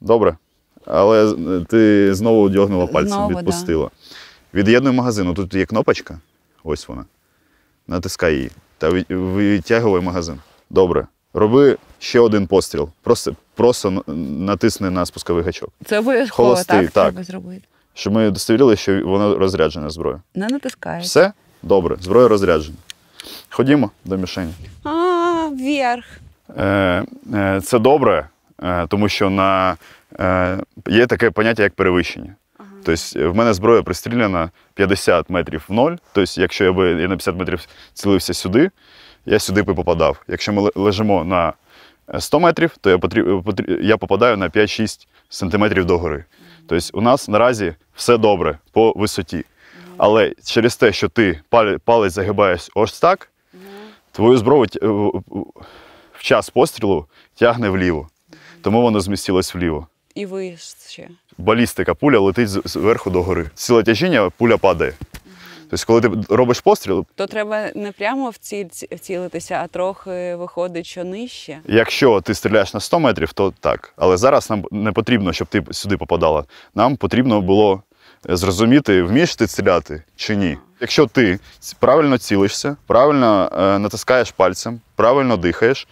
Добре. 0.00 0.36
Але 0.84 1.34
е, 1.34 1.64
ти 1.68 2.14
знову 2.14 2.48
дьогнула 2.48 2.86
пальцем, 2.86 3.12
Знову, 3.12 3.32
да. 3.32 3.38
відпустила. 3.38 3.90
Від'єднуй 4.54 4.92
магазин. 4.92 5.34
Тут 5.34 5.54
є 5.54 5.66
кнопочка. 5.66 6.18
Ось 6.64 6.88
вона. 6.88 7.04
Натискай 7.86 8.34
її. 8.34 8.50
Та 8.78 8.90
відтягуй 8.90 10.00
магазин. 10.00 10.40
Добре. 10.70 11.06
Роби 11.34 11.76
ще 11.98 12.20
один 12.20 12.46
постріл. 12.46 12.88
Просто, 13.02 13.36
просто 13.54 14.02
натисни 14.06 14.90
на 14.90 15.06
спусковий 15.06 15.44
гачок. 15.44 15.70
Це 15.84 15.98
обов'язково 15.98 16.54
так, 16.54 16.66
так. 16.66 16.90
треба 16.90 17.22
зробити. 17.24 17.62
Щоб 17.94 18.12
ми 18.12 18.28
удостовірили, 18.28 18.76
що 18.76 19.06
воно 19.06 19.38
розряджена 19.38 19.90
зброя. 19.90 20.22
Не 20.34 20.46
натискаєш. 20.48 21.04
Все? 21.06 21.32
Добре, 21.66 21.96
зброя 22.00 22.28
розряджена. 22.28 22.76
Ходімо 23.50 23.90
до 24.04 24.16
мішені. 24.16 24.52
А, 24.84 24.90
вверх. 25.52 26.04
Е, 26.58 27.04
е, 27.34 27.60
Це 27.64 27.78
добре, 27.78 28.28
е, 28.62 28.86
тому 28.86 29.08
що 29.08 29.30
на, 29.30 29.76
е, 30.20 30.58
є 30.88 31.06
таке 31.06 31.30
поняття, 31.30 31.62
як 31.62 31.74
перевищення. 31.74 32.34
Тобто 32.84 33.30
в 33.32 33.36
мене 33.36 33.54
зброя 33.54 33.82
пристріляна 33.82 34.50
50 34.74 35.30
метрів 35.30 35.64
в 35.68 35.72
ноль. 35.72 35.92
Тобто, 36.12 36.40
якщо 36.40 36.64
я 36.64 36.72
би 36.72 36.88
я 36.90 37.08
на 37.08 37.16
50 37.16 37.36
метрів 37.36 37.60
цілився 37.94 38.34
сюди, 38.34 38.70
я 39.26 39.38
сюди 39.38 39.62
би 39.62 39.74
попадав. 39.74 40.22
Якщо 40.28 40.52
ми 40.52 40.70
лежимо 40.74 41.24
на 41.24 41.52
е, 42.14 42.20
100 42.20 42.40
метрів, 42.40 42.70
то 42.80 42.90
я, 42.90 42.96
потріб- 42.98 43.80
я 43.82 43.96
попадаю 43.96 44.36
на 44.36 44.48
5-6 44.48 45.06
сантиметрів 45.28 45.84
догори. 45.84 46.24
Тобто 46.68 46.98
у 46.98 47.00
нас 47.00 47.28
наразі 47.28 47.74
все 47.94 48.18
добре 48.18 48.58
по 48.72 48.92
висоті. 48.96 49.44
Але 49.98 50.32
через 50.44 50.76
те, 50.76 50.92
що 50.92 51.08
ти 51.08 51.40
палець 51.84 52.12
загибаєш 52.12 52.70
ось 52.74 53.00
так, 53.00 53.30
твою 54.12 54.38
зброю 54.38 54.66
в- 54.82 55.22
час 56.22 56.50
пострілу 56.50 57.06
тягне 57.34 57.68
вліво. 57.70 58.08
Тому 58.62 58.82
воно 58.82 59.00
змістилось 59.00 59.54
вліво. 59.54 59.86
І 60.14 60.26
ви 60.26 60.56
ще. 60.88 61.08
Балістика, 61.38 61.94
пуля 61.94 62.18
летить 62.18 62.48
зверху 62.48 63.10
до 63.10 63.22
гори. 63.22 63.50
Сила 63.54 63.82
тяжіння, 63.82 64.30
пуля 64.36 64.56
падає. 64.56 64.94
Тобто, 65.70 65.86
коли 65.86 66.00
ти 66.00 66.10
робиш 66.34 66.60
постріл, 66.60 67.06
То 67.14 67.26
треба 67.26 67.70
не 67.74 67.92
прямо 67.92 68.30
в 68.30 68.36
ціль 68.36 68.64
ці- 68.64 68.88
вцілитися, 68.94 69.60
а 69.64 69.66
трохи 69.66 70.36
виходить, 70.36 70.86
що 70.86 71.04
нижче. 71.04 71.58
якщо 71.64 72.20
ти 72.20 72.34
стріляєш 72.34 72.74
на 72.74 72.80
100 72.80 73.00
метрів, 73.00 73.32
то 73.32 73.52
так. 73.60 73.92
Але 73.96 74.16
зараз 74.16 74.50
нам 74.50 74.64
не 74.70 74.92
потрібно, 74.92 75.32
щоб 75.32 75.48
ти 75.48 75.62
сюди 75.70 75.96
попадала. 75.96 76.44
Нам 76.74 76.96
потрібно 76.96 77.40
було 77.40 77.82
зрозуміти, 78.28 79.02
вмієш 79.02 79.36
ти 79.36 79.46
стріляти 79.46 80.02
чи 80.16 80.36
ні. 80.36 80.58
Якщо 80.80 81.06
ти 81.06 81.38
правильно 81.80 82.18
цілишся, 82.18 82.76
правильно 82.86 83.50
е, 83.58 83.78
натискаєш 83.78 84.30
пальцем, 84.30 84.80
правильно 84.96 85.36
дихаєш. 85.36 85.88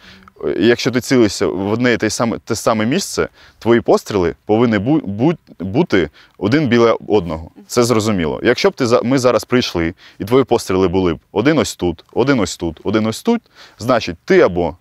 і 0.58 0.66
Якщо 0.66 0.90
ти 0.90 1.00
цілишся 1.00 1.46
в 1.46 1.72
одне 1.72 1.92
і 1.92 1.96
те 1.96 2.10
саме, 2.10 2.38
те 2.44 2.54
саме 2.54 2.86
місце, 2.86 3.28
твої 3.58 3.80
постріли 3.80 4.34
повинні 4.46 4.78
бу, 4.78 4.98
бу- 5.04 5.34
бути 5.60 6.10
один 6.38 6.68
біля 6.68 6.96
одного. 7.08 7.50
Це 7.66 7.84
зрозуміло. 7.84 8.40
Якщо 8.42 8.70
б 8.70 8.74
ти 8.74 8.86
ми 9.02 9.18
зараз 9.18 9.44
прийшли, 9.44 9.94
і 10.18 10.24
твої 10.24 10.44
постріли 10.44 10.88
були 10.88 11.14
б 11.14 11.18
один 11.32 11.58
ось 11.58 11.76
тут, 11.76 12.04
один 12.12 12.40
ось 12.40 12.56
тут, 12.56 12.80
один 12.84 13.06
ось 13.06 13.22
тут, 13.22 13.42
значить, 13.78 14.16
ти 14.24 14.40
або 14.40 14.76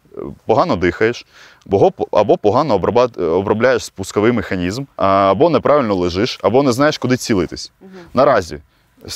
погано 0.46 0.76
дихаєш, 0.76 1.26
або, 2.12 2.38
погано 2.38 2.74
обробляєш 3.18 3.86
спусковий 3.86 4.32
механізм, 4.32 4.84
або 4.96 5.50
неправильно 5.50 5.96
лежиш, 5.96 6.40
або 6.44 6.64
не 6.64 6.72
знаєш, 6.72 6.98
куди 6.98 7.18
цілитись. 7.18 7.72
Наразі 8.14 8.60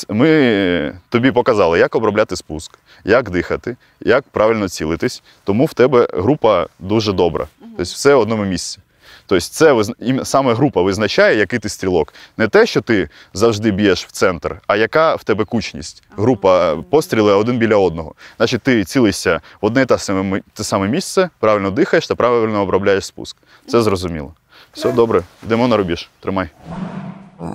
ми 0.10 1.00
тобі 1.10 1.32
показали, 1.32 1.80
як 1.80 1.96
обробляти 1.96 2.36
спуск, 2.36 2.80
як 3.06 3.30
дихати, 3.30 3.78
як 4.00 4.24
правильно 4.24 4.70
цілитись. 4.70 5.24
Тому 5.44 5.66
в 5.66 5.74
тебе 5.74 6.08
група 6.14 6.68
дуже 6.80 7.14
добра. 7.14 7.48
Тобто 7.60 7.84
все 7.84 8.16
в 8.16 8.20
одному 8.20 8.46
місці. 8.46 8.80
Тобто, 9.28 9.42
це 9.46 9.74
визна- 9.74 10.26
саме 10.26 10.54
група 10.54 10.82
визначає, 10.82 11.38
який 11.38 11.60
ти 11.60 11.70
стрілок. 11.70 12.14
Не 12.38 12.48
те, 12.48 12.66
що 12.66 12.82
ти 12.82 13.10
завжди 13.34 13.72
б'єш 13.72 14.06
в 14.06 14.12
центр, 14.12 14.56
а 14.68 14.76
яка 14.76 15.16
в 15.16 15.24
тебе 15.24 15.46
кучність. 15.46 16.04
Група 16.18 16.74
е, 16.74 16.84
постріли 16.90 17.34
один 17.34 17.58
біля 17.58 17.76
одного. 17.76 18.16
Значить, 18.38 18.62
ти 18.62 18.84
цілишся 18.84 19.42
в 19.62 19.66
одне 19.66 19.86
та 19.86 19.98
саме, 19.98 20.42
те 20.54 20.64
саме 20.64 20.88
місце, 20.88 21.30
правильно 21.40 21.72
дихаєш 21.72 22.08
та 22.08 22.16
правильно 22.16 22.62
обробляєш 22.62 23.06
спуск. 23.06 23.38
Це 23.68 23.82
зрозуміло. 23.82 24.34
Все 24.74 24.92
добре, 24.92 25.22
йдемо 25.44 25.68
на 25.68 25.78
рубіж. 25.78 26.10
Тримай. 26.20 26.50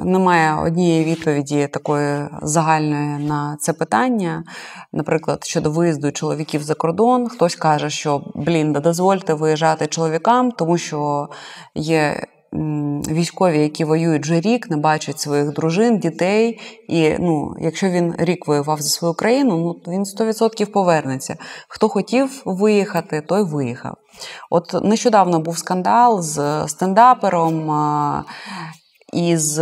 Немає 0.05 0.55
однієї 0.63 1.05
відповіді 1.05 1.67
такої 1.67 2.29
загальної 2.43 3.19
на 3.19 3.57
це 3.61 3.73
питання. 3.73 4.45
Наприклад, 4.93 5.45
щодо 5.45 5.71
виїзду 5.71 6.13
чоловіків 6.13 6.63
за 6.63 6.75
кордон, 6.75 7.29
хтось 7.29 7.57
каже, 7.57 7.91
що 7.91 8.23
блін, 8.35 8.73
да 8.73 8.81
дозвольте 8.81 9.35
виїжджати 9.35 9.87
чоловікам, 9.87 10.53
тому 10.53 10.79
що 10.79 11.29
є 11.75 12.27
військові, 13.09 13.59
які 13.59 13.85
воюють 13.85 14.23
вже 14.23 14.41
рік, 14.41 14.71
не 14.71 14.77
бачать 14.77 15.21
своїх 15.21 15.53
дружин, 15.53 15.99
дітей. 15.99 16.61
І 16.89 17.15
ну, 17.19 17.57
якщо 17.61 17.91
він 17.91 18.15
рік 18.19 18.47
воював 18.47 18.81
за 18.81 18.89
свою 18.89 19.15
країну, 19.15 19.59
ну 19.59 19.93
він 19.93 20.03
100% 20.03 20.67
повернеться. 20.67 21.37
Хто 21.69 21.89
хотів 21.89 22.43
виїхати, 22.45 23.21
той 23.21 23.43
виїхав. 23.43 23.97
От 24.51 24.85
нещодавно 24.85 25.41
був 25.41 25.59
скандал 25.59 26.23
з 26.23 26.69
стендапером. 26.69 27.71
А, 29.13 29.17
і 29.17 29.37
з 29.37 29.59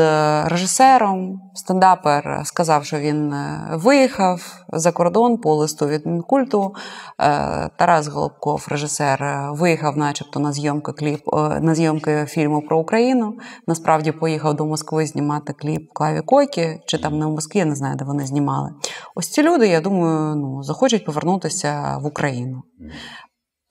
режисером 0.49 1.41
стендапер 1.55 2.43
сказав, 2.45 2.85
що 2.85 2.99
він 2.99 3.33
е, 3.33 3.71
виїхав 3.73 4.65
за 4.73 4.93
кордон 4.93 5.39
по 5.39 5.55
листу 5.55 5.87
від 5.87 6.07
Мінкульту. 6.07 6.75
Е, 7.21 7.71
Тарас 7.77 8.07
Голубков, 8.07 8.67
режисер, 8.71 9.23
е, 9.23 9.51
виїхав, 9.53 9.97
начебто, 9.97 10.41
на 10.41 10.53
зйомки 10.53 10.93
кліп 10.93 11.21
е, 11.33 11.61
на 11.61 11.75
зйомки 11.75 12.27
фільму 12.29 12.63
про 12.63 12.79
Україну. 12.79 13.39
Насправді 13.67 14.13
поїхав 14.13 14.55
до 14.55 14.67
Москви 14.67 15.07
знімати 15.07 15.53
кліп 15.53 15.91
Клаві 15.93 16.21
Кокі, 16.21 16.81
чи 16.87 16.99
там 16.99 17.19
не 17.19 17.27
в 17.27 17.31
Москві, 17.31 17.59
я 17.59 17.65
не 17.65 17.75
знаю, 17.75 17.97
де 17.97 18.05
вони 18.05 18.27
знімали. 18.27 18.71
Ось 19.15 19.31
ці 19.31 19.43
люди, 19.43 19.69
я 19.69 19.81
думаю, 19.81 20.37
ну 20.37 20.63
захочуть 20.63 21.05
повернутися 21.05 21.99
в 22.03 22.07
Україну. 22.07 22.63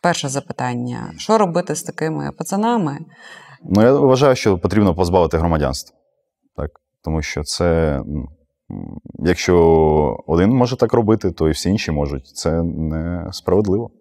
Перше 0.01 0.30
запитання: 0.30 1.13
що 1.17 1.38
робити 1.38 1.75
з 1.75 1.84
такими 1.84 2.32
пацанами? 2.38 2.97
Ну, 3.64 3.82
я 3.82 3.93
вважаю, 3.93 4.36
що 4.36 4.57
потрібно 4.57 4.95
позбавити 4.95 5.38
громадянства. 5.38 5.97
Так? 6.55 6.72
Тому 7.03 7.22
що 7.22 7.43
це, 7.43 8.01
якщо 9.20 10.24
один 10.28 10.49
може 10.49 10.76
так 10.76 10.93
робити, 10.93 11.32
то 11.32 11.47
і 11.47 11.51
всі 11.51 11.70
інші 11.70 11.91
можуть. 11.91 12.28
Це 12.28 12.64
несправедливо. 12.64 13.91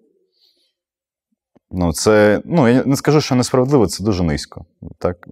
Ну, 1.71 1.93
це, 1.93 2.43
ну, 2.45 2.69
я 2.69 2.85
не 2.85 2.97
скажу, 2.97 3.21
що 3.21 3.35
несправедливо, 3.35 3.87
це 3.87 4.05
дуже 4.05 4.23
низько. 4.23 4.65
Так? 4.99 5.29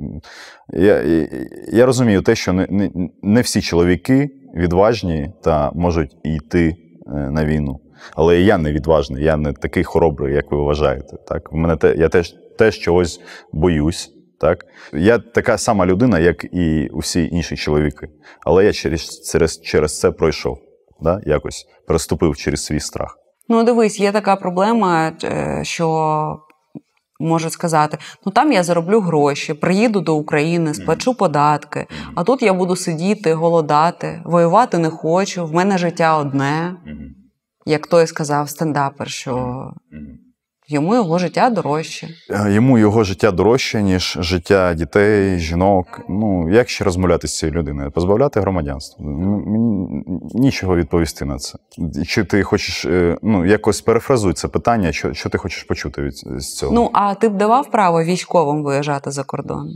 Я, 0.72 1.02
я, 1.72 1.86
розумію 1.86 2.22
те, 2.22 2.34
що 2.34 2.52
не, 2.52 2.66
не, 2.70 2.90
не 3.22 3.40
всі 3.40 3.60
чоловіки 3.60 4.30
відважні 4.54 5.32
та 5.42 5.70
можуть 5.74 6.16
йти 6.24 6.76
е, 7.06 7.10
на 7.10 7.44
війну. 7.44 7.80
Але 8.14 8.40
і 8.40 8.44
я 8.44 8.58
не 8.58 8.72
відважний, 8.72 9.24
я 9.24 9.36
не 9.36 9.52
такий 9.52 9.84
хоробрий, 9.84 10.34
як 10.34 10.52
ви 10.52 10.58
вважаєте. 10.58 11.16
Так? 11.28 11.52
В 11.52 11.54
мене 11.54 11.76
те, 11.76 11.94
я 11.98 12.08
теж, 12.08 12.34
теж 12.58 12.78
чогось 12.78 13.20
боюсь. 13.52 14.15
Так? 14.40 14.64
Я 14.92 15.18
така 15.18 15.58
сама 15.58 15.86
людина, 15.86 16.18
як 16.18 16.44
і 16.44 16.88
усі 16.92 17.28
інші 17.32 17.56
чоловіки. 17.56 18.08
Але 18.44 18.64
я 18.64 18.72
через, 18.72 19.30
через, 19.32 19.60
через 19.60 19.98
це 19.98 20.10
пройшов, 20.10 20.58
да? 21.00 21.20
якось 21.26 21.66
переступив 21.86 22.36
через 22.36 22.64
свій 22.64 22.80
страх. 22.80 23.18
Ну, 23.48 23.64
дивись, 23.64 24.00
є 24.00 24.12
така 24.12 24.36
проблема, 24.36 25.12
е, 25.24 25.60
що 25.62 26.38
можуть 27.20 27.52
сказати: 27.52 27.98
ну 28.26 28.32
там 28.32 28.52
я 28.52 28.62
зароблю 28.62 29.00
гроші, 29.00 29.54
приїду 29.54 30.00
до 30.00 30.16
України, 30.16 30.74
сплачу 30.74 31.14
податки, 31.14 31.86
а 32.14 32.24
тут 32.24 32.42
я 32.42 32.52
буду 32.52 32.76
сидіти, 32.76 33.34
голодати, 33.34 34.22
воювати 34.24 34.78
не 34.78 34.90
хочу. 34.90 35.46
В 35.46 35.54
мене 35.54 35.78
життя 35.78 36.16
одне. 36.16 36.76
Як 37.66 37.86
той 37.86 38.06
сказав 38.06 38.48
стендапер, 38.48 39.10
що 39.10 39.64
йому 40.68 40.94
його 40.94 41.18
життя 41.18 41.50
дорожче. 41.50 42.08
Е, 42.30 42.52
Йому 42.52 42.78
його 42.78 43.04
життя 43.04 43.30
дорожче, 43.30 43.82
ніж 43.82 44.18
життя 44.20 44.74
дітей, 44.74 45.38
жінок. 45.38 46.00
Ну, 46.08 46.50
як 46.50 46.68
ще 46.68 46.84
розмовляти 46.84 47.28
з 47.28 47.38
цією 47.38 47.58
людиною? 47.58 47.90
Позбавляти 47.90 48.40
громадянства. 48.40 49.04
Мені 49.06 50.04
нічого 50.34 50.76
відповісти 50.76 51.24
на 51.24 51.38
це. 51.38 51.58
Чи 52.06 52.24
ти 52.24 52.42
хочеш, 52.42 52.84
е, 52.84 53.18
ну, 53.22 53.44
якось 53.46 53.80
перефразуй 53.80 54.32
це 54.32 54.48
питання, 54.48 54.92
що, 54.92 55.14
що 55.14 55.28
ти 55.28 55.38
хочеш 55.38 55.62
почути 55.62 56.02
від 56.02 56.12
з 56.16 56.54
цього? 56.56 56.72
Ну, 56.72 56.90
а 56.92 57.14
ти 57.14 57.28
б 57.28 57.36
давав 57.36 57.70
право 57.70 58.02
військовим 58.02 58.62
виїжджати 58.64 59.10
за 59.10 59.24
кордон? 59.24 59.68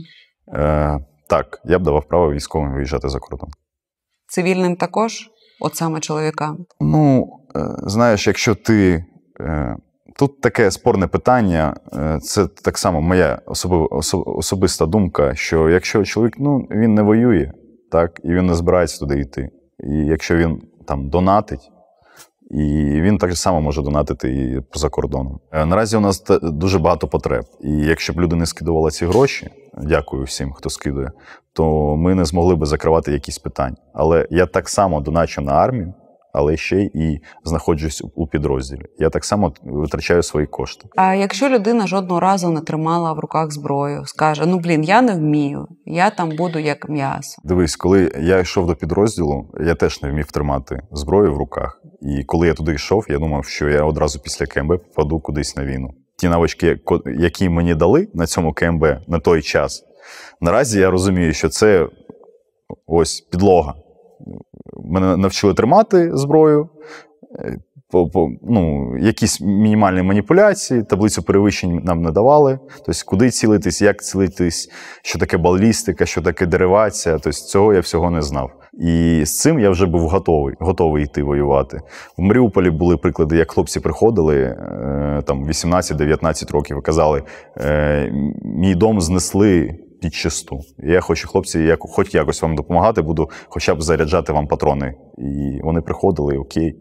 Е, 0.53 0.99
так, 1.27 1.61
я 1.65 1.79
б 1.79 1.83
давав 1.83 2.07
право 2.07 2.33
військовим 2.33 2.73
виїжджати 2.73 3.09
за 3.09 3.19
кордон. 3.19 3.49
Цивільним 4.27 4.75
також, 4.75 5.29
от 5.59 5.75
саме 5.75 5.99
чоловікам. 5.99 6.57
Ну, 6.81 7.27
е, 7.55 7.59
знаєш, 7.83 8.27
якщо 8.27 8.55
ти. 8.55 9.05
е, 9.39 9.75
Тут 10.21 10.41
таке 10.41 10.71
спорне 10.71 11.07
питання, 11.07 11.75
е, 11.93 12.19
це 12.19 12.47
так 12.47 12.77
само 12.77 13.01
моя 13.01 13.41
особи- 13.45 13.87
особиста 14.25 14.85
думка, 14.85 15.35
що 15.35 15.69
якщо 15.69 16.03
чоловік 16.03 16.35
ну, 16.39 16.67
він 16.71 16.93
не 16.93 17.01
воює, 17.01 17.51
так, 17.91 18.21
і 18.23 18.33
він 18.33 18.45
не 18.45 18.55
збирається 18.55 18.99
туди 18.99 19.19
йти. 19.19 19.49
І 19.79 19.93
якщо 19.93 20.35
він 20.35 20.61
там 20.87 21.09
донатить, 21.09 21.71
і 22.51 22.63
він 23.01 23.17
так 23.17 23.37
само 23.37 23.61
може 23.61 23.81
донатити 23.81 24.29
і 24.29 24.61
поза 24.73 24.89
кордоном. 24.89 25.39
Е, 25.51 25.65
Наразі 25.65 25.97
у 25.97 25.99
нас 25.99 26.23
дуже 26.43 26.79
багато 26.79 27.07
потреб. 27.07 27.45
І 27.61 27.71
якщо 27.71 28.13
б 28.13 28.21
люди 28.21 28.35
не 28.35 28.45
скидували 28.45 28.91
ці 28.91 29.05
гроші, 29.05 29.49
дякую 29.77 30.23
всім, 30.23 30.53
хто 30.53 30.69
скидує, 30.69 31.11
то 31.53 31.95
ми 31.95 32.15
не 32.15 32.25
змогли 32.25 32.55
би 32.55 32.65
закривати 32.65 33.11
якісь 33.11 33.39
питання. 33.39 33.77
Але 33.93 34.27
я 34.29 34.45
так 34.45 34.69
само 34.69 35.01
доначу 35.01 35.41
на 35.41 35.51
армію, 35.51 35.93
але 36.33 36.57
ще 36.57 36.81
і 36.81 37.19
знаходжусь 37.43 38.03
у 38.15 38.27
підрозділі. 38.27 38.85
Я 38.99 39.09
так 39.09 39.25
само 39.25 39.53
витрачаю 39.63 40.23
свої 40.23 40.47
кошти. 40.47 40.87
А 40.95 41.15
якщо 41.15 41.49
людина 41.49 41.87
жодного 41.87 42.19
разу 42.19 42.49
не 42.49 42.61
тримала 42.61 43.13
в 43.13 43.19
руках 43.19 43.51
зброю, 43.51 44.05
скаже: 44.05 44.45
ну 44.45 44.59
блін, 44.59 44.83
я 44.83 45.01
не 45.01 45.13
вмію, 45.13 45.67
я 45.85 46.09
там 46.09 46.29
буду 46.29 46.59
як 46.59 46.89
м'ясо. 46.89 47.41
Дивись, 47.43 47.75
коли 47.75 48.11
я 48.19 48.39
йшов 48.39 48.67
до 48.67 48.75
підрозділу, 48.75 49.47
я 49.59 49.75
теж 49.75 50.01
не 50.01 50.11
вмів 50.11 50.31
тримати 50.31 50.81
зброю 50.91 51.33
в 51.33 51.37
руках. 51.37 51.81
І 52.01 52.23
коли 52.23 52.47
я 52.47 52.53
туди 52.53 52.73
йшов, 52.73 53.05
я 53.09 53.19
думав, 53.19 53.45
що 53.45 53.69
я 53.69 53.83
одразу 53.83 54.19
після 54.19 54.45
КМБ 54.45 54.67
попаду 54.67 55.19
кудись 55.19 55.55
на 55.55 55.65
війну. 55.65 55.93
Ті 56.17 56.29
навички, 56.29 56.79
які 57.05 57.49
мені 57.49 57.75
дали 57.75 58.07
на 58.13 58.25
цьому 58.25 58.53
КМБ 58.53 58.85
на 59.07 59.19
той 59.19 59.41
час, 59.41 59.83
наразі 60.41 60.79
я 60.79 60.91
розумію, 60.91 61.33
що 61.33 61.49
це 61.49 61.87
ось 62.87 63.21
підлога. 63.21 63.73
Мене 64.77 65.17
навчили 65.17 65.53
тримати 65.53 66.17
зброю, 66.17 66.69
е, 67.39 67.57
ну, 68.41 68.93
якісь 68.99 69.41
мінімальні 69.41 70.01
маніпуляції, 70.01 70.83
таблицю 70.83 71.23
перевищень 71.23 71.81
нам 71.83 72.01
не 72.01 72.11
давали. 72.11 72.59
Тобто, 72.85 73.01
куди 73.05 73.29
цілитись, 73.29 73.81
як 73.81 74.03
цілитись, 74.03 74.69
що 75.01 75.19
таке 75.19 75.37
балістика, 75.37 76.05
що 76.05 76.21
таке 76.21 76.45
деривація. 76.45 77.15
Тобто, 77.15 77.31
цього 77.31 77.73
я 77.73 77.79
всього 77.79 78.11
не 78.11 78.21
знав. 78.21 78.51
І 78.79 79.21
з 79.25 79.39
цим 79.39 79.59
я 79.59 79.69
вже 79.69 79.85
був 79.85 80.01
готовий 80.01 80.55
готовий 80.59 81.03
йти 81.03 81.23
воювати. 81.23 81.81
В 82.17 82.21
Маріуполі 82.21 82.69
були 82.69 82.97
приклади, 82.97 83.37
як 83.37 83.51
хлопці 83.51 83.79
приходили 83.79 84.35
е, 84.37 85.23
там 85.25 85.47
18-19 85.47 86.51
років 86.51 86.77
і 86.77 86.81
казали: 86.81 87.23
е, 87.57 88.11
мій 88.43 88.75
дом 88.75 89.01
знесли 89.01 89.75
під 90.01 90.13
чисту. 90.13 90.59
Я 90.77 91.01
хочу, 91.01 91.27
хлопці, 91.27 91.59
як, 91.59 91.79
хоч 91.81 92.13
якось 92.13 92.41
вам 92.41 92.55
допомагати, 92.55 93.01
буду 93.01 93.29
хоча 93.47 93.75
б 93.75 93.81
заряджати 93.81 94.33
вам 94.33 94.47
патрони. 94.47 94.93
І 95.17 95.59
вони 95.63 95.81
приходили, 95.81 96.37
окей, 96.37 96.75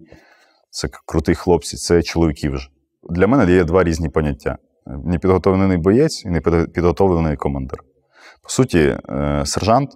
це 0.71 0.89
круті 1.07 1.35
хлопці, 1.35 1.77
це 1.77 2.03
чоловіки 2.03 2.51
вже. 2.51 2.69
Для 3.11 3.27
мене 3.27 3.53
є 3.53 3.65
два 3.65 3.85
різні 3.85 4.09
поняття: 4.09 4.59
непідготовлений 5.05 5.79
боєць 5.79 6.25
і 6.25 6.29
непідготовлений 6.29 7.37
командир. 7.37 7.79
По 8.43 8.49
суті, 8.49 8.79
е, 8.79 9.43
сержант 9.47 9.91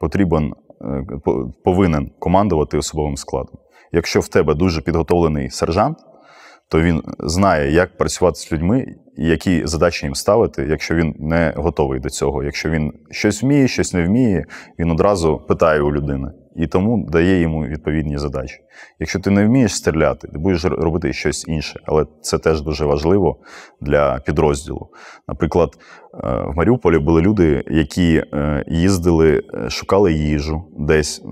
потрібен 0.00 0.54
Е, 0.84 1.06
повинен 1.64 2.10
командувати 2.18 2.78
особовим 2.78 3.16
складом. 3.16 3.56
Якщо 3.92 4.20
в 4.20 4.28
тебе 4.28 4.54
дуже 4.54 4.80
підготовлений 4.80 5.50
сержант, 5.50 5.98
то 6.68 6.80
він 6.80 7.02
знає, 7.18 7.72
як 7.72 7.96
працювати 7.96 8.40
з 8.40 8.52
людьми 8.52 8.86
які 9.16 9.66
задачі 9.66 10.06
їм 10.06 10.14
ставити, 10.14 10.66
якщо 10.70 10.94
він 10.94 11.14
не 11.18 11.52
готовий 11.56 12.00
до 12.00 12.10
цього. 12.10 12.44
Якщо 12.44 12.70
він 12.70 12.92
щось 13.10 13.42
вміє, 13.42 13.68
щось 13.68 13.94
не 13.94 14.06
вміє, 14.06 14.44
він 14.78 14.90
одразу 14.90 15.38
питає 15.48 15.80
у 15.80 15.92
людини 15.92 16.30
і 16.56 16.66
тому 16.66 17.06
дає 17.08 17.40
йому 17.40 17.66
відповідні 17.66 18.18
задачі. 18.18 18.60
Якщо 19.00 19.20
ти 19.20 19.30
не 19.30 19.46
вмієш 19.46 19.76
стріляти, 19.76 20.28
ти 20.28 20.38
будеш 20.38 20.64
робити 20.64 21.12
щось 21.12 21.48
інше, 21.48 21.80
але 21.84 22.06
це 22.20 22.38
теж 22.38 22.62
дуже 22.62 22.84
важливо 22.84 23.36
для 23.80 24.18
підрозділу. 24.18 24.88
Наприклад, 25.28 25.78
е, 25.78 26.18
в 26.46 26.52
Маріуполі 26.56 26.98
були 26.98 27.22
люди, 27.22 27.64
які 27.66 28.24
е, 28.32 28.64
їздили, 28.68 29.42
е, 29.54 29.70
шукали 29.70 30.12
їжу 30.12 30.64
десь 30.78 31.22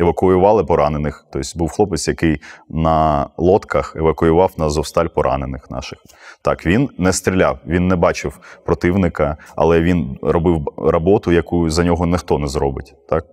евакуювали 0.00 0.64
поранених. 0.64 1.26
Тобто 1.32 1.48
був 1.54 1.70
хлопець, 1.70 2.08
який 2.08 2.40
на 2.68 3.28
лодках 3.36 3.96
евакуював 3.96 4.52
на 4.56 4.64
Азовсталь 4.64 5.06
поранених 5.06 5.70
наших. 5.70 5.98
Так, 6.42 6.66
він 6.66 6.88
не 6.98 7.12
стріляв, 7.12 7.58
він 7.66 7.88
не 7.88 7.96
бачив 7.96 8.38
противника, 8.64 9.36
але 9.56 9.80
він 9.80 10.18
робив 10.22 10.64
роботу, 10.76 11.32
яку 11.32 11.70
за 11.70 11.84
нього 11.84 12.06
ніхто 12.06 12.38
не 12.38 12.48
зробить. 12.48 12.94
Так? 13.08 13.24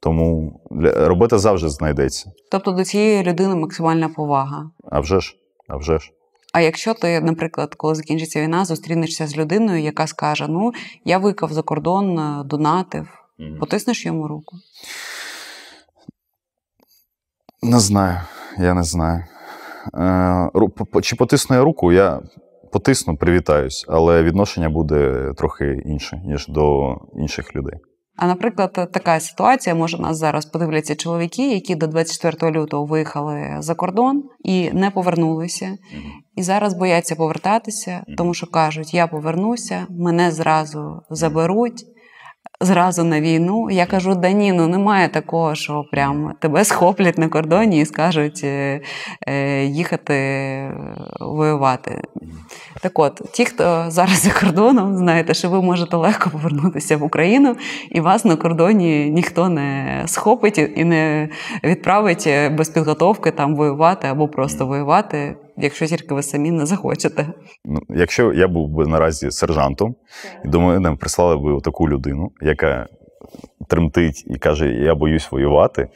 Тому 0.00 0.60
робота 0.96 1.38
завжди 1.38 1.68
знайдеться. 1.68 2.32
Тобто 2.50 2.70
до 2.70 2.84
цієї 2.84 3.22
людини 3.22 3.54
максимальна 3.54 4.08
повага. 4.08 4.70
А 4.90 5.00
вже 5.00 5.20
ж, 5.20 5.36
а 5.68 5.76
вже 5.76 5.98
ж. 5.98 6.12
А 6.52 6.60
якщо 6.60 6.94
ти, 6.94 7.20
наприклад, 7.20 7.74
коли 7.74 7.94
закінчиться 7.94 8.42
війна, 8.42 8.64
зустрінешся 8.64 9.26
з 9.26 9.36
людиною, 9.36 9.82
яка 9.82 10.06
скаже: 10.06 10.46
Ну, 10.48 10.72
я 11.04 11.18
викав 11.18 11.52
за 11.52 11.62
кордон, 11.62 12.18
е, 12.18 12.42
донатив, 12.44 13.08
mm-hmm. 13.38 13.58
потиснеш 13.58 14.06
йому 14.06 14.28
руку? 14.28 14.56
Не 17.62 17.78
знаю, 17.78 18.20
я 18.58 18.74
не 18.74 18.82
знаю. 18.82 19.24
Е, 19.94 20.50
чи 21.02 21.16
потисну 21.16 21.56
я 21.56 21.64
руку, 21.64 21.92
я 21.92 22.20
потисну, 22.72 23.16
привітаюсь, 23.16 23.84
але 23.88 24.22
відношення 24.22 24.70
буде 24.70 25.32
трохи 25.36 25.82
інше, 25.84 26.22
ніж 26.24 26.48
до 26.48 26.96
інших 27.16 27.56
людей. 27.56 27.80
А 28.16 28.26
наприклад, 28.26 28.72
така 28.92 29.20
ситуація, 29.20 29.74
може, 29.74 29.98
нас 29.98 30.18
зараз. 30.18 30.46
Подивляться 30.46 30.94
чоловіки, 30.94 31.54
які 31.54 31.74
до 31.74 31.86
24 31.86 32.52
лютого 32.52 32.84
виїхали 32.84 33.56
за 33.58 33.74
кордон 33.74 34.22
і 34.44 34.70
не 34.70 34.90
повернулися, 34.90 35.76
і 36.36 36.42
зараз 36.42 36.74
бояться 36.74 37.16
повертатися, 37.16 38.04
тому 38.16 38.34
що 38.34 38.46
кажуть: 38.46 38.94
я 38.94 39.06
повернуся, 39.06 39.86
мене 39.90 40.30
зразу 40.30 41.00
заберуть 41.10 41.84
зразу 42.60 43.04
на 43.04 43.20
війну. 43.20 43.70
Я 43.70 43.86
кажу, 43.86 44.14
да 44.14 44.30
ні, 44.30 44.52
ну 44.52 44.68
немає 44.68 45.08
такого, 45.08 45.54
що 45.54 45.84
прям 45.90 46.32
тебе 46.40 46.64
схоплять 46.64 47.18
на 47.18 47.28
кордоні 47.28 47.80
і 47.80 47.84
скажуть 47.84 48.40
е, 48.44 48.80
е, 49.26 49.64
їхати 49.64 50.14
воювати. 51.20 52.02
Так 52.80 52.98
от, 52.98 53.22
ті, 53.32 53.44
хто 53.44 53.84
зараз 53.88 54.22
за 54.22 54.30
кордоном, 54.30 54.96
знаєте, 54.96 55.34
що 55.34 55.50
ви 55.50 55.62
можете 55.62 55.96
легко 55.96 56.30
повернутися 56.30 56.96
в 56.96 57.02
Україну, 57.02 57.56
і 57.90 58.00
вас 58.00 58.24
на 58.24 58.36
кордоні 58.36 59.10
ніхто 59.10 59.48
не 59.48 60.02
схопить 60.06 60.58
і 60.58 60.84
не 60.84 61.28
відправить 61.64 62.28
без 62.52 62.68
підготовки 62.68 63.30
там 63.30 63.56
воювати 63.56 64.08
або 64.08 64.28
просто 64.28 64.66
воювати 64.66 65.36
якщо 65.58 65.86
тільки 65.86 66.14
ви 66.14 66.22
самі 66.22 66.50
не 66.50 66.66
захочете. 66.66 67.26
Ну, 67.64 67.80
Якщо 67.88 68.32
я 68.32 68.48
був 68.48 68.68
би 68.68 68.86
наразі 68.86 69.30
сержантом, 69.30 69.96
і 70.44 70.48
до 70.48 70.60
мене 70.60 70.96
прислали 70.96 71.36
би 71.36 71.60
таку 71.60 71.88
людину, 71.88 72.30
яка 72.40 72.86
тремтить 73.68 74.24
і 74.26 74.38
каже: 74.38 74.68
Я 74.68 74.94
боюсь 74.94 75.32
воювати, 75.32 75.88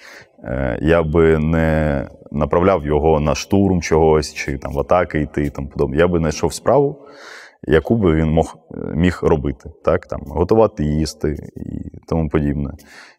е, 0.45 0.79
я 0.83 1.03
би 1.03 1.39
не 1.39 2.09
направляв 2.33 2.87
його 2.87 3.21
на 3.21 3.35
штурм 3.35 3.83
чогось 3.83 4.35
чи 4.35 4.59
там 4.59 4.73
в 4.73 4.81
атаки 4.81 5.21
йти 5.21 5.45
і 5.45 5.51
тому 5.51 5.69
подобне. 5.69 5.97
Я 5.97 6.09
би 6.09 6.19
знайшов 6.19 6.55
справу. 6.55 7.07
Яку 7.63 7.97
би 7.97 8.15
він 8.15 8.31
мог, 8.31 8.57
міг 8.95 9.21
робити, 9.23 9.71
так 9.85 10.07
там 10.07 10.21
готувати 10.27 10.85
їсти 10.85 11.37
і 11.57 11.99
тому 12.09 12.29
подібне. 12.29 12.71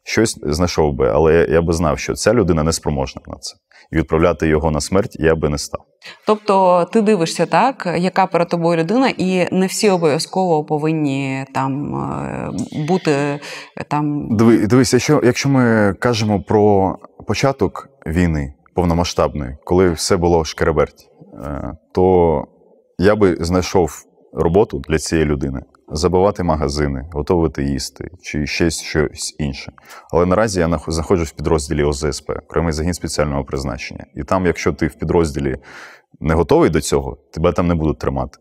Щось 0.03 0.39
знайшов 0.43 0.93
би, 0.93 1.09
але 1.09 1.33
я, 1.33 1.45
я 1.45 1.61
би 1.61 1.73
знав, 1.73 1.99
що 1.99 2.13
ця 2.13 2.33
людина 2.33 2.63
не 2.63 2.73
спроможна 2.73 3.21
на 3.27 3.37
це 3.37 3.55
і 3.91 3.95
відправляти 3.95 4.47
його 4.47 4.71
на 4.71 4.81
смерть 4.81 5.15
я 5.19 5.35
би 5.35 5.49
не 5.49 5.57
став. 5.57 5.81
Тобто 6.27 6.85
ти 6.93 7.01
дивишся 7.01 7.45
так, 7.45 7.93
яка 7.97 8.27
перед 8.27 8.47
тобою 8.47 8.79
людина, 8.79 9.13
і 9.17 9.55
не 9.55 9.65
всі 9.65 9.89
обов'язково 9.89 10.65
повинні 10.65 11.45
там 11.53 11.95
е, 11.95 12.51
бути 12.87 13.11
е, 13.11 13.39
там. 13.87 14.35
Диви, 14.37 14.67
дивись, 14.67 14.93
якщо, 14.93 15.21
якщо 15.23 15.49
ми 15.49 15.93
кажемо 15.99 16.41
про 16.41 16.95
початок 17.27 17.89
війни 18.07 18.53
повномасштабної, 18.75 19.57
коли 19.63 19.91
все 19.91 20.17
було 20.17 20.45
шкереберть, 20.45 21.09
е, 21.43 21.73
то 21.91 22.45
я 22.97 23.15
би 23.15 23.37
знайшов 23.39 24.05
роботу 24.33 24.81
для 24.89 24.97
цієї 24.97 25.27
людини 25.27 25.61
забивати 25.91 26.43
магазини, 26.43 27.09
готувати 27.13 27.63
їсти 27.63 28.11
чи 28.21 28.47
ще 28.47 28.69
щось 28.69 29.35
інше. 29.39 29.71
Але 30.13 30.25
наразі 30.25 30.59
я 30.59 30.79
знаходжусь 30.87 31.29
в 31.29 31.35
підрозділі 31.35 31.83
ОЗСП, 31.83 32.29
окремий 32.29 32.73
загін 32.73 32.93
спеціального 32.93 33.43
призначення. 33.43 34.05
І 34.15 34.23
там, 34.23 34.45
якщо 34.45 34.73
ти 34.73 34.87
в 34.87 34.93
підрозділі 34.93 35.57
не 36.19 36.33
готовий 36.33 36.69
до 36.69 36.81
цього, 36.81 37.17
тебе 37.33 37.51
там 37.51 37.67
не 37.67 37.75
будуть 37.75 37.99
тримати. 37.99 38.37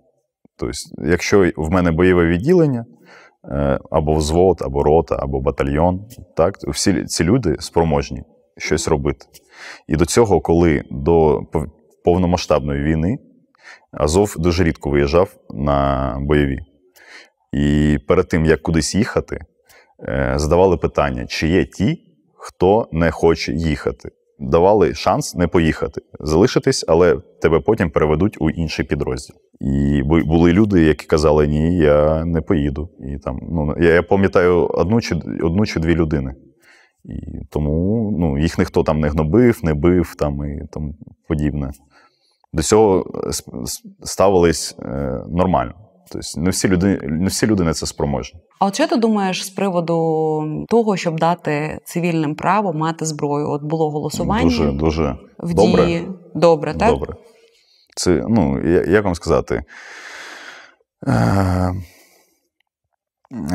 Тобто, 0.56 0.78
якщо 0.98 1.52
в 1.56 1.70
мене 1.70 1.92
бойове 1.92 2.26
відділення, 2.26 2.84
е, 3.44 3.80
або 3.90 4.14
взвод, 4.14 4.62
або 4.62 4.82
рота, 4.82 5.16
або 5.20 5.40
батальйон, 5.40 6.04
так, 6.36 6.54
всі 6.68 7.04
ці 7.04 7.24
люди 7.24 7.56
спроможні 7.58 8.22
щось 8.56 8.88
робити. 8.88 9.26
І 9.88 9.96
до 9.96 10.06
цього, 10.06 10.40
коли 10.40 10.84
до 10.90 11.40
повномасштабної 12.04 12.82
війни 12.82 13.18
Азов 13.92 14.34
дуже 14.38 14.64
рідко 14.64 14.90
виїжджав 14.90 15.34
на 15.50 16.16
бойові. 16.20 16.69
І 17.52 17.98
перед 18.08 18.28
тим, 18.28 18.44
як 18.44 18.62
кудись 18.62 18.94
їхати, 18.94 19.40
е, 20.08 20.34
задавали 20.36 20.76
питання, 20.76 21.26
чи 21.26 21.48
є 21.48 21.64
ті, 21.64 21.98
хто 22.36 22.88
не 22.92 23.10
хоче 23.10 23.52
їхати. 23.52 24.10
Давали 24.38 24.94
шанс 24.94 25.34
не 25.34 25.46
поїхати, 25.46 26.00
залишитись, 26.20 26.84
але 26.88 27.16
тебе 27.42 27.60
потім 27.60 27.90
переведуть 27.90 28.36
у 28.40 28.50
інший 28.50 28.84
підрозділ. 28.84 29.36
І 29.60 30.02
були 30.02 30.52
люди, 30.52 30.82
які 30.82 31.06
казали, 31.06 31.46
ні, 31.46 31.76
я 31.76 32.24
не 32.24 32.40
поїду. 32.40 32.88
І 33.00 33.18
там, 33.18 33.38
ну, 33.42 33.74
Я 33.80 33.94
я 33.94 34.02
пам'ятаю 34.02 34.66
одну 34.66 35.00
чи 35.00 35.14
одну 35.42 35.66
чи 35.66 35.80
дві 35.80 35.94
людини. 35.94 36.34
І 37.04 37.44
Тому 37.50 38.10
ну, 38.18 38.38
їх 38.38 38.58
ніхто 38.58 38.82
там 38.82 39.00
не 39.00 39.08
гнобив, 39.08 39.60
не 39.62 39.74
бив 39.74 40.14
там 40.14 40.44
і 40.44 40.66
тому 40.72 40.94
подібне. 41.28 41.70
До 42.52 42.62
цього 42.62 43.04
ставились 44.02 44.76
е, 44.82 45.22
нормально. 45.28 45.74
Тобто 46.12 46.40
не 46.40 46.50
всі 46.50 46.68
люди, 46.68 47.00
не 47.02 47.28
всі 47.28 47.46
люди 47.46 47.64
на 47.64 47.74
це 47.74 47.86
спроможні. 47.86 48.40
А 48.58 48.66
от 48.66 48.74
що 48.74 48.86
ти 48.86 48.96
думаєш 48.96 49.46
з 49.46 49.50
приводу 49.50 50.66
того, 50.68 50.96
щоб 50.96 51.20
дати 51.20 51.78
цивільним 51.84 52.34
право 52.34 52.72
мати 52.72 53.04
зброю? 53.04 53.50
От 53.50 53.62
було 53.62 53.90
голосування 53.90 54.44
дуже 54.44 54.72
дуже 54.72 55.16
в 55.38 55.54
добре. 55.54 55.86
дії 55.86 56.08
добре, 56.34 56.74
так? 56.74 56.90
Добре. 56.90 57.14
Це 57.96 58.24
ну 58.28 58.60
як 58.88 59.04
вам 59.04 59.14
сказати. 59.14 59.62
Е, 61.08 61.74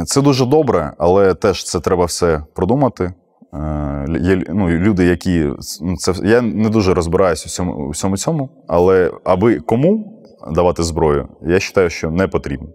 це 0.05 0.21
дуже 0.21 0.45
добре, 0.45 0.93
але 0.97 1.33
теж 1.33 1.63
це 1.63 1.79
треба 1.79 2.05
все 2.05 2.43
продумати. 2.53 3.13
Е, 3.53 4.05
Є 4.21 4.43
ну, 4.49 4.69
люди, 4.69 5.05
які 5.05 5.49
ну, 5.81 5.97
це 5.97 6.13
я 6.23 6.41
не 6.41 6.69
дуже 6.69 6.93
розбираюся 6.93 7.43
у 7.45 7.47
всьому, 7.47 7.87
у 7.87 7.89
всьому 7.89 8.17
цьому, 8.17 8.49
але 8.67 9.11
аби 9.23 9.59
кому 9.59 10.14
давати 10.51 10.83
зброю, 10.83 11.27
я 11.41 11.53
вважаю, 11.53 11.89
що 11.89 12.11
не 12.11 12.27
потрібно. 12.27 12.67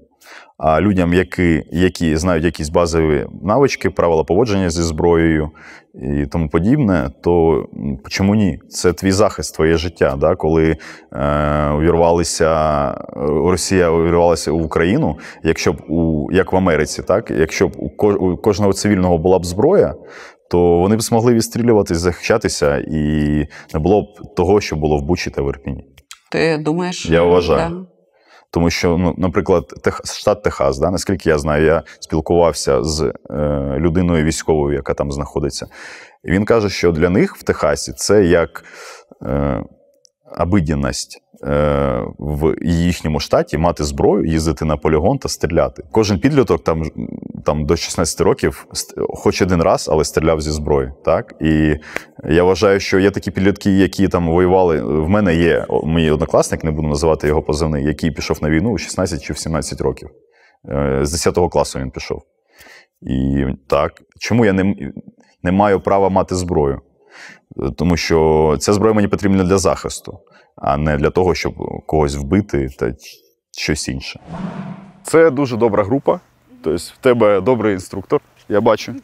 А 0.59 0.81
людям, 0.81 1.15
які 1.15 1.63
які 1.73 2.17
знають 2.17 2.45
якісь 2.45 2.69
базові 2.69 3.27
навички, 3.43 3.91
правила 3.91 4.25
поводження 4.25 4.71
зі 4.71 4.83
зброєю 4.83 5.51
і 5.95 6.27
тому 6.27 6.49
подібне, 6.49 7.11
то 7.23 7.65
чому 8.09 8.35
ні? 8.35 8.59
Це 8.69 8.93
твій 8.93 9.13
захист, 9.13 9.55
твоє 9.55 9.77
життя. 9.77 10.17
Да? 10.21 10.37
Коли 10.37 10.77
е, 11.13 11.71
увірвалися 11.71 12.91
Росія 13.27 13.91
увірвалася 13.91 14.53
в 14.53 14.63
Україну, 14.63 15.19
якщо 15.43 15.73
б 15.73 15.77
у 15.89 16.29
як 16.33 16.53
в 16.53 16.57
Америці, 16.57 17.03
так 17.03 17.31
якщо 17.31 17.69
б 17.69 17.73
у 17.79 18.37
кожного 18.37 18.73
цивільного 18.73 19.19
була 19.19 19.39
б 19.39 19.47
зброя, 19.47 19.95
то 20.51 20.79
вони 20.79 20.97
б 20.97 21.03
змогли 21.03 21.35
відстрілюватись, 21.35 21.99
захищатися, 21.99 22.79
і 22.79 23.05
не 23.75 23.81
було 23.81 24.03
б 24.03 24.35
того, 24.37 24.61
що 24.61 24.77
було 24.77 24.99
в 24.99 25.03
Бучі 25.03 25.31
та 25.31 25.43
в 25.43 25.49
Ірпіні. 25.49 25.85
Ти 26.31 26.59
думаєш? 26.59 27.07
Я 27.07 27.23
вважаю. 27.23 27.71
Да. 27.71 27.87
Тому 28.51 28.71
що, 28.71 28.97
ну, 28.97 29.15
наприклад, 29.19 29.67
Тех... 29.83 30.01
штат 30.05 30.43
Техас, 30.43 30.79
да, 30.79 30.91
наскільки 30.91 31.29
я 31.29 31.39
знаю, 31.39 31.65
я 31.65 31.83
спілкувався 32.01 32.85
з 32.85 33.13
е, 33.31 33.45
людиною 33.79 34.25
військовою, 34.25 34.77
яка 34.77 34.95
там 34.95 35.13
знаходиться. 35.13 35.67
І 36.25 36.31
він 36.31 36.45
каже, 36.45 36.69
що 36.69 36.93
для 36.93 37.11
них 37.11 37.37
в 37.37 37.43
Техасі 37.43 37.93
це 37.93 38.25
як 38.25 38.65
е, 39.23 39.65
обидінність. 40.39 41.23
Е, 41.45 42.05
в 42.19 42.55
їхньому 42.63 43.21
штаті 43.21 43.59
мати 43.59 43.85
зброю, 43.85 44.25
їздити 44.25 44.65
на 44.65 44.77
полігон 44.77 45.19
та 45.19 45.29
стріляти. 45.29 45.83
Кожен 45.93 46.19
підліток 46.19 46.65
там 46.65 46.85
там 47.45 47.67
до 47.67 47.77
16 47.77 48.21
років, 48.21 48.67
хоч 48.97 49.43
один 49.43 49.63
раз, 49.63 49.89
але 49.93 50.05
стріляв 50.05 50.41
зі 50.41 50.51
зброї. 50.51 50.93
Так 51.05 51.35
і 51.41 51.77
я 52.29 52.45
вважаю, 52.45 52.81
що 52.81 52.99
є 52.99 53.11
такі 53.11 53.31
підлітки, 53.31 53.71
які 53.71 54.09
там 54.09 54.29
воювали. 54.29 54.83
В 54.83 55.09
мене 55.09 55.35
є 55.35 55.67
мій 55.85 56.11
однокласник, 56.11 56.65
не 56.65 56.71
буду 56.71 56.89
називати 56.89 57.29
його 57.29 57.43
позивний, 57.43 57.85
який 57.85 58.11
пішов 58.11 58.39
на 58.43 58.51
війну 58.51 58.71
у 58.71 58.79
16 58.79 59.23
чи 59.23 59.33
в 59.33 59.39
17 59.39 59.81
років. 59.81 60.09
Е, 60.69 61.01
з 61.03 61.13
10 61.13 61.39
класу 61.51 61.79
він 61.79 61.91
пішов. 61.91 62.23
І 63.03 63.45
так, 63.69 63.93
чому 64.19 64.45
я 64.45 64.53
не, 64.53 64.75
не 65.43 65.53
маю 65.53 65.81
права 65.81 66.09
мати 66.09 66.35
зброю? 66.35 66.81
Тому 67.77 67.97
що 67.97 68.57
ця 68.61 68.73
зброя 68.73 68.95
мені 68.95 69.09
потрібна 69.09 69.45
для 69.45 69.59
захисту 69.59 70.21
а 70.61 70.77
не 70.77 70.97
для 70.97 71.11
того, 71.11 71.35
щоб 71.35 71.55
когось 71.87 72.17
вбити 72.17 72.69
та 72.79 72.93
щось 73.57 73.89
інше. 73.89 74.21
Це 75.03 75.31
дуже 75.31 75.57
добра 75.57 75.85
група. 75.85 76.21
Тобто 76.63 76.85
в 76.95 76.97
тебе 77.01 77.41
добрий 77.41 77.75
інструктор, 77.75 78.21
я 78.49 78.61
бачу. 78.61 78.95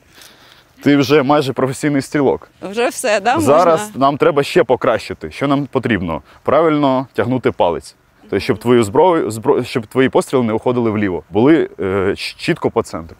Ти 0.83 0.97
вже 0.97 1.23
майже 1.23 1.53
професійний 1.53 2.03
стрілок. 2.03 2.51
Вже 2.63 2.89
все, 2.89 3.21
да? 3.21 3.41
Зараз 3.41 3.81
Можна? 3.81 4.01
нам 4.01 4.17
треба 4.17 4.43
ще 4.43 4.65
покращити. 4.65 5.31
Що 5.31 5.49
нам 5.49 5.67
потрібно? 5.67 6.23
Правильно 6.43 7.07
тягнути 7.13 7.53
палець. 7.53 7.97
Тобто, 8.21 8.39
щоб 8.39 8.59
твою 8.59 8.85
зброю, 8.85 9.31
збро... 9.31 9.65
щоб 9.65 9.87
твої 9.87 10.09
постріли 10.09 10.45
не 10.45 10.53
уходили 10.53 10.91
вліво, 10.91 11.23
були 11.31 11.71
е, 11.81 12.15
чітко 12.17 12.71
по 12.71 12.83
центру. 12.83 13.17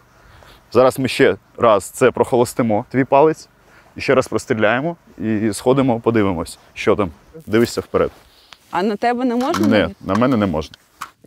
Зараз 0.71 0.99
ми 0.99 1.07
ще 1.07 1.37
раз 1.57 1.89
це 1.89 2.11
прохолостимо, 2.11 2.85
твій 2.89 3.03
палець, 3.03 3.49
і 3.97 4.01
ще 4.01 4.15
раз 4.15 4.27
простріляємо 4.27 4.95
і 5.17 5.53
сходимо, 5.53 5.99
подивимось, 5.99 6.59
що 6.73 6.95
там. 6.95 7.11
Дивишся 7.45 7.81
вперед. 7.81 8.11
А 8.71 8.83
на 8.83 8.95
тебе 8.95 9.25
не 9.25 9.35
можна? 9.35 9.67
Не, 9.67 9.89
на 10.01 10.13
мене 10.13 10.37
не 10.37 10.45
можна. 10.45 10.77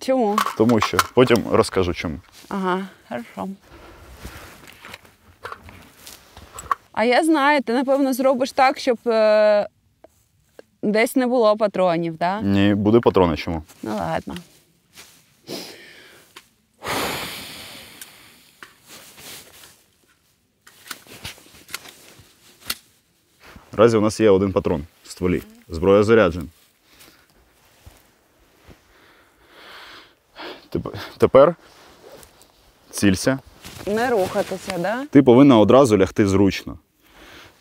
Чому? 0.00 0.38
Тому 0.56 0.80
що 0.80 0.98
потім 1.14 1.44
розкажу 1.50 1.94
чому. 1.94 2.18
Ага, 2.48 2.80
хорошо. 3.08 3.48
А 6.92 7.04
я 7.04 7.24
знаю, 7.24 7.62
ти 7.62 7.72
напевно 7.72 8.12
зробиш 8.12 8.52
так, 8.52 8.78
щоб 8.78 8.98
е, 9.06 9.68
десь 10.82 11.16
не 11.16 11.26
було 11.26 11.56
патронів, 11.56 12.18
так? 12.18 12.42
Ні, 12.42 12.74
буде 12.74 13.00
патрони 13.00 13.36
чому. 13.36 13.62
Ну 13.82 13.94
ладно. 13.96 14.34
Наразі 23.72 23.96
у 23.96 24.00
нас 24.00 24.20
є 24.20 24.30
один 24.30 24.52
патрон 24.52 24.84
в 25.04 25.10
стволі. 25.10 25.42
Зброя 25.68 26.02
заряджена. 26.02 26.46
Тепер 31.18 31.54
цілься. 32.90 33.38
Не 33.86 34.10
рухатися, 34.10 34.78
да? 34.78 35.06
Ти 35.10 35.22
повинна 35.22 35.58
одразу 35.58 35.98
лягти 35.98 36.26
зручно. 36.26 36.78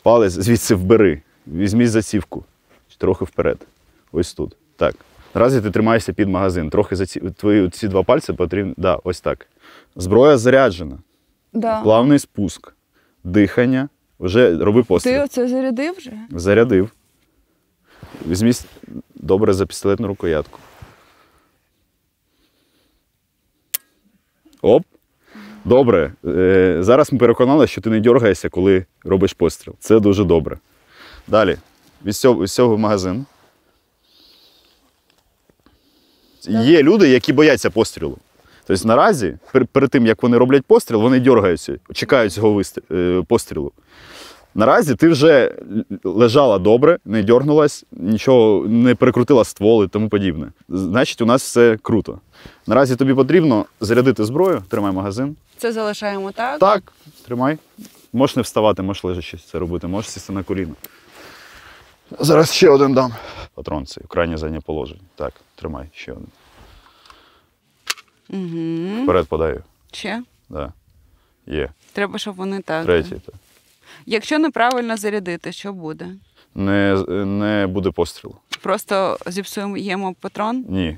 Палець 0.03 0.33
звідси 0.33 0.75
вбери. 0.75 1.21
Візьміть 1.47 1.91
зацівку. 1.91 2.45
Трохи 2.97 3.25
вперед. 3.25 3.57
Ось 4.11 4.33
тут. 4.33 4.55
Так. 4.75 4.95
Наразі 5.35 5.61
ти 5.61 5.71
тримаєшся 5.71 6.13
під 6.13 6.29
магазин. 6.29 6.69
Трохи 6.69 6.95
за 6.95 7.05
ці, 7.05 7.19
твої 7.19 7.69
ці 7.69 7.87
два 7.87 8.03
пальці 8.03 8.33
потрібні. 8.33 8.73
Да, 8.77 8.99
ось 9.03 9.21
так. 9.21 9.47
Зброя 9.95 10.37
заряджена. 10.37 10.97
Да. 11.53 11.81
Плавний 11.81 12.19
спуск. 12.19 12.73
Дихання. 13.23 13.89
Вже 14.19 14.57
роби 14.57 14.83
постріл. 14.83 15.13
Ти 15.13 15.19
оце 15.19 15.47
зарядив 15.47 15.95
вже? 15.97 16.11
Зарядив. 16.31 16.91
Візьміть 18.27 18.65
добре 19.15 19.53
за 19.53 19.65
пістолетну 19.65 20.07
рукоятку. 20.07 20.59
Оп. 24.61 24.83
Добре. 25.65 26.13
Е, 26.25 26.77
Зараз 26.79 27.13
ми 27.13 27.19
переконали, 27.19 27.67
що 27.67 27.81
ти 27.81 27.89
не 27.89 27.99
дергаєшся, 27.99 28.49
коли 28.49 28.85
робиш 29.03 29.33
постріл. 29.33 29.75
Це 29.79 29.99
дуже 29.99 30.23
добре. 30.23 30.59
Далі. 31.27 31.57
Від 32.05 32.15
цього, 32.15 32.41
від 32.43 32.49
цього 32.49 32.77
магазин. 32.77 33.25
Є 36.47 36.83
люди, 36.83 37.09
які 37.09 37.33
бояться 37.33 37.69
пострілу. 37.69 38.17
Тобто 38.69 38.87
наразі, 38.87 39.37
перед 39.71 39.89
тим, 39.89 40.05
як 40.05 40.23
вони 40.23 40.37
роблять 40.37 40.65
постріл, 40.65 41.01
вони 41.01 41.19
дергаються, 41.19 41.75
чекають 41.93 42.33
цього 42.33 42.61
е, 42.91 43.23
пострілу. 43.27 43.71
Наразі 44.55 44.95
ти 44.95 45.09
вже 45.09 45.55
лежала 46.03 46.59
добре, 46.59 46.97
не 47.05 47.23
дьорнулась, 47.23 47.85
нічого 47.91 48.67
не 48.67 48.95
перекрутила 48.95 49.43
ствол 49.43 49.83
і 49.83 49.87
тому 49.87 50.09
подібне. 50.09 50.51
Значить, 50.69 51.21
у 51.21 51.25
нас 51.25 51.43
все 51.43 51.77
круто. 51.81 52.19
Наразі 52.67 52.95
тобі 52.95 53.13
потрібно 53.13 53.65
зарядити 53.81 54.25
зброю, 54.25 54.63
тримай 54.69 54.91
магазин. 54.91 55.35
Це 55.57 55.71
залишаємо 55.71 56.31
так? 56.31 56.59
Так, 56.59 56.93
тримай. 57.25 57.57
Можеш 58.13 58.35
не 58.35 58.41
вставати, 58.41 58.81
можеш 58.81 59.03
лежачи 59.03 59.37
це 59.51 59.59
робити, 59.59 59.87
можеш 59.87 60.11
сісти 60.11 60.33
на 60.33 60.43
коліно. 60.43 60.73
Зараз 62.19 62.53
ще 62.53 62.69
один 62.69 62.93
дам. 62.93 63.13
Патрон 63.53 63.85
цей, 63.85 64.03
крайнє 64.07 64.37
заднє 64.37 64.59
положення. 64.65 65.01
Так, 65.15 65.33
тримай 65.55 65.85
ще 65.93 66.11
один. 66.11 66.27
Угу. 68.29 69.03
Вперед 69.03 69.27
подаю. 69.27 69.63
Ще? 69.91 70.23
Да. 70.49 70.73
Є. 71.47 71.69
Треба, 71.93 72.19
щоб 72.19 72.35
вони 72.35 72.61
так. 72.61 72.85
Третій. 72.85 73.15
так. 73.25 73.35
Якщо 74.05 74.39
неправильно 74.39 74.97
зарядити, 74.97 75.51
що 75.51 75.73
буде? 75.73 76.07
Не 76.55 77.03
не 77.09 77.67
буде 77.67 77.91
пострілу. 77.91 78.35
Просто 78.61 79.17
зіпсуємо 79.27 80.13
патрон? 80.13 80.65
Ні. 80.69 80.97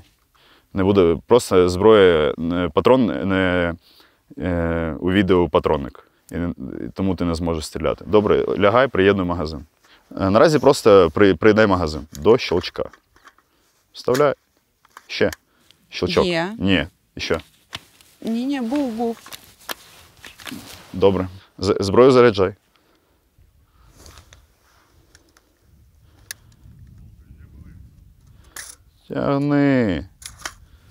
Не 0.74 0.84
буде. 0.84 1.16
Просто 1.26 1.68
зброя, 1.68 2.34
патрон 2.74 3.06
не 3.06 3.74
е, 4.38 4.96
у 5.00 5.12
відео 5.12 5.48
патронник. 5.48 6.06
І, 6.32 6.36
тому 6.94 7.14
ти 7.14 7.24
не 7.24 7.34
зможеш 7.34 7.66
стріляти. 7.66 8.04
Добре, 8.08 8.44
лягай, 8.58 8.88
приєднуй 8.88 9.26
магазин. 9.26 9.64
Е, 10.20 10.30
наразі 10.30 10.58
просто 10.58 11.10
при, 11.14 11.34
приєднай 11.34 11.66
магазин 11.66 12.06
до 12.12 12.38
щелчка. 12.38 12.84
Вставляй. 13.92 14.34
Ще. 15.06 15.30
Щелчок. 15.88 16.24
Є. 16.26 16.54
Ні. 16.58 16.86
Ще. 17.16 17.40
Ні, 18.20 18.44
ні, 18.46 18.60
був, 18.60 18.92
був. 18.92 19.18
Добре. 20.92 21.28
Зброю 21.58 22.12
заряджай. 22.12 22.54
Тягни. 29.08 30.06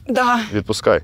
Да. 0.08 0.40
Відпускай. 0.54 1.02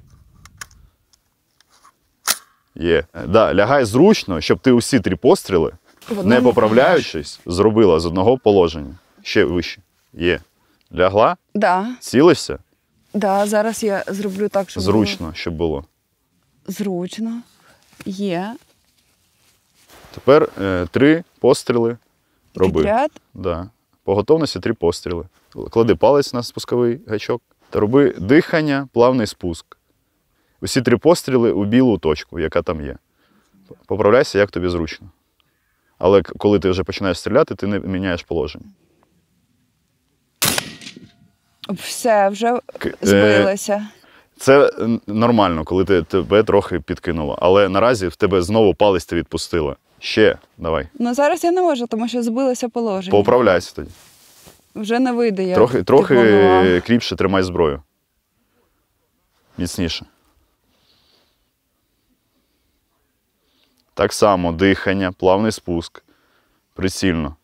Є. 2.75 3.03
Да, 3.27 3.53
Лягай 3.55 3.85
зручно, 3.85 4.41
щоб 4.41 4.59
ти 4.59 4.71
усі 4.71 4.99
три 4.99 5.15
постріли, 5.15 5.71
не 6.23 6.41
поправляючись, 6.41 7.39
зробила 7.45 7.99
з 7.99 8.05
одного 8.05 8.37
положення. 8.37 8.95
Ще 9.23 9.45
вище. 9.45 9.81
Є. 10.13 10.39
Лягла, 10.95 11.37
Да. 11.55 11.87
цілився. 11.99 12.59
Да, 13.17 13.45
зараз 13.45 13.83
я 13.83 14.03
зроблю 14.07 14.49
так, 14.49 14.69
щоб 14.69 14.83
зручно, 14.83 15.25
було... 15.25 15.33
щоб 15.33 15.53
було. 15.53 15.85
Зручно. 16.67 17.41
Є. 18.05 18.55
Тепер 20.11 20.49
е, 20.61 20.87
три 20.91 21.23
постріли 21.39 21.97
роби. 22.55 22.81
Підряд? 22.81 23.11
Да. 23.33 23.69
По 24.03 24.15
готовності 24.15 24.59
три 24.59 24.73
постріли. 24.73 25.25
Клади 25.69 25.95
палець 25.95 26.33
на 26.33 26.43
спусковий 26.43 27.01
гачок 27.07 27.41
та 27.69 27.79
роби 27.79 28.15
дихання, 28.17 28.87
плавний 28.93 29.27
спуск. 29.27 29.77
Усі 30.61 30.81
три 30.81 30.97
постріли 30.97 31.51
у 31.51 31.65
білу 31.65 31.97
точку, 31.97 32.39
яка 32.39 32.61
там 32.61 32.81
є. 32.81 32.97
Поправляйся, 33.85 34.39
як 34.39 34.51
тобі 34.51 34.69
зручно. 34.69 35.09
Але 35.97 36.21
коли 36.21 36.59
ти 36.59 36.69
вже 36.69 36.83
починаєш 36.83 37.19
стріляти, 37.19 37.55
ти 37.55 37.67
не 37.67 37.79
міняєш 37.79 38.23
положення. 38.23 38.65
Все, 41.69 42.29
вже 42.29 42.47
е, 42.85 42.91
збилося. 43.01 43.87
Це 44.37 44.71
нормально, 45.07 45.63
коли 45.63 45.85
ти, 45.85 46.01
тебе 46.03 46.43
трохи 46.43 46.79
підкинуло. 46.79 47.37
Але 47.41 47.69
наразі 47.69 48.07
в 48.07 48.15
тебе 48.15 48.41
знову 48.41 48.73
палець 48.73 49.05
ти 49.05 49.15
відпустила. 49.15 49.75
Ще, 49.99 50.37
давай. 50.57 50.87
Ну 50.99 51.13
зараз 51.13 51.43
я 51.43 51.51
не 51.51 51.61
можу, 51.61 51.87
тому 51.87 52.07
що 52.07 52.23
збилося 52.23 52.69
положення. 52.69 53.11
Поуправляйся 53.11 53.73
тоді. 53.75 53.89
Вже 54.75 54.99
не 54.99 55.11
вийде. 55.11 55.43
Я 55.43 55.55
трохи 55.55 55.83
трохи 55.83 56.81
кріпше 56.85 57.15
тримай 57.15 57.43
зброю. 57.43 57.81
Міцніше. 59.57 60.05
Так 63.93 64.13
само 64.13 64.51
дихання, 64.51 65.11
плавний 65.11 65.51
спуск. 65.51 66.03
Прицільно. 66.73 67.35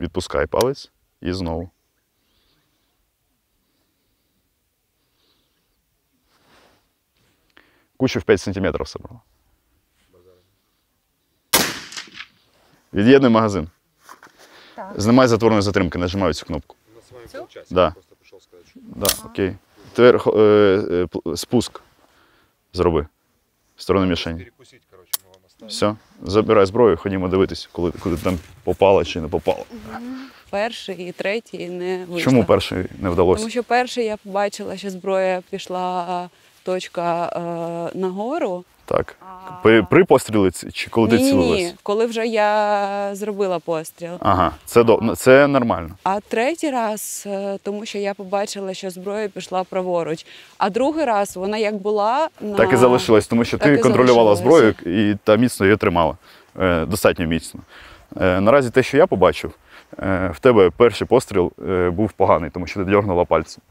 Відпускай 0.00 0.46
палець 0.46 0.90
і 1.20 1.32
знову. 1.32 1.70
Кучу 7.96 8.20
в 8.20 8.22
5 8.22 8.40
см 8.40 8.84
собрала. 8.84 9.20
Від'єднуй 12.92 13.30
магазин. 13.30 13.68
Знімай 14.96 15.28
затворної 15.28 15.62
затримки, 15.62 15.98
нажимаю 15.98 16.34
цю 16.34 16.46
кнопку. 16.46 16.76
Да. 17.70 17.94
Да, 18.74 19.06
окей. 19.24 19.56
Тепер 19.92 20.38
е, 20.38 21.08
е, 21.26 21.36
спуск 21.36 21.80
зроби. 22.72 23.06
В 23.76 23.82
сторону 23.82 24.06
мішені. 24.06 24.50
Все, 25.66 25.96
забирай 26.22 26.66
зброю, 26.66 26.96
ходімо 26.96 27.28
дивитись, 27.28 27.68
коли, 27.72 27.92
куди 28.00 28.16
там 28.16 28.38
попало 28.64 29.04
чи 29.04 29.20
не 29.20 29.28
попало. 29.28 29.64
Перший 30.50 31.08
і 31.08 31.12
третій 31.12 31.68
не 31.68 31.96
вийшло. 31.96 32.20
Чому 32.20 32.44
перший 32.44 32.84
не 32.98 33.10
вдалося? 33.10 33.38
Тому 33.40 33.50
що 33.50 33.62
перший 33.62 34.04
я 34.04 34.16
побачила, 34.16 34.76
що 34.76 34.90
зброя 34.90 35.42
пішла 35.50 36.28
точка 36.62 37.26
е, 37.94 37.98
нагору. 37.98 38.64
Так. 38.88 39.16
При, 39.62 39.82
при 39.82 40.04
пострілі 40.04 40.50
чи 40.50 40.90
коли 40.90 41.08
ти 41.08 41.16
ні, 41.16 41.30
цілилась? 41.30 41.58
ні, 41.58 41.74
коли 41.82 42.06
вже 42.06 42.26
я 42.26 43.10
зробила 43.12 43.58
постріл. 43.58 44.10
Ага, 44.20 44.52
це, 44.64 44.84
до, 44.84 45.14
це 45.16 45.46
нормально. 45.46 45.88
А 46.04 46.20
третій 46.20 46.70
раз, 46.70 47.24
е, 47.26 47.58
тому 47.62 47.86
що 47.86 47.98
я 47.98 48.14
побачила, 48.14 48.74
що 48.74 48.90
зброя 48.90 49.28
пішла 49.28 49.64
праворуч. 49.64 50.26
А 50.58 50.70
другий 50.70 51.04
раз 51.04 51.36
вона 51.36 51.58
як 51.58 51.74
була 51.74 52.28
на 52.40 52.56
Так 52.56 52.72
і 52.72 52.76
залишилось, 52.76 53.26
тому 53.26 53.44
що 53.44 53.58
Так 53.58 53.68
ти 53.68 53.78
контролювала 53.78 54.36
зброю 54.36 54.74
і 54.86 55.16
та 55.24 55.36
міцно 55.36 55.66
її 55.66 55.76
тримала. 55.76 56.16
Е, 56.60 56.84
достатньо 56.86 57.26
міцно. 57.26 57.60
Е, 58.20 58.40
наразі 58.40 58.70
те, 58.70 58.82
що 58.82 58.96
я 58.96 59.06
побачив, 59.06 59.52
е, 59.98 60.30
в 60.34 60.38
тебе 60.38 60.70
перший 60.76 61.06
постріл 61.06 61.52
е, 61.68 61.90
був 61.90 62.12
поганий, 62.12 62.50
тому 62.50 62.66
що 62.66 62.84
ти 62.84 62.90
дьорнула 62.90 63.24
пальцем. 63.24 63.62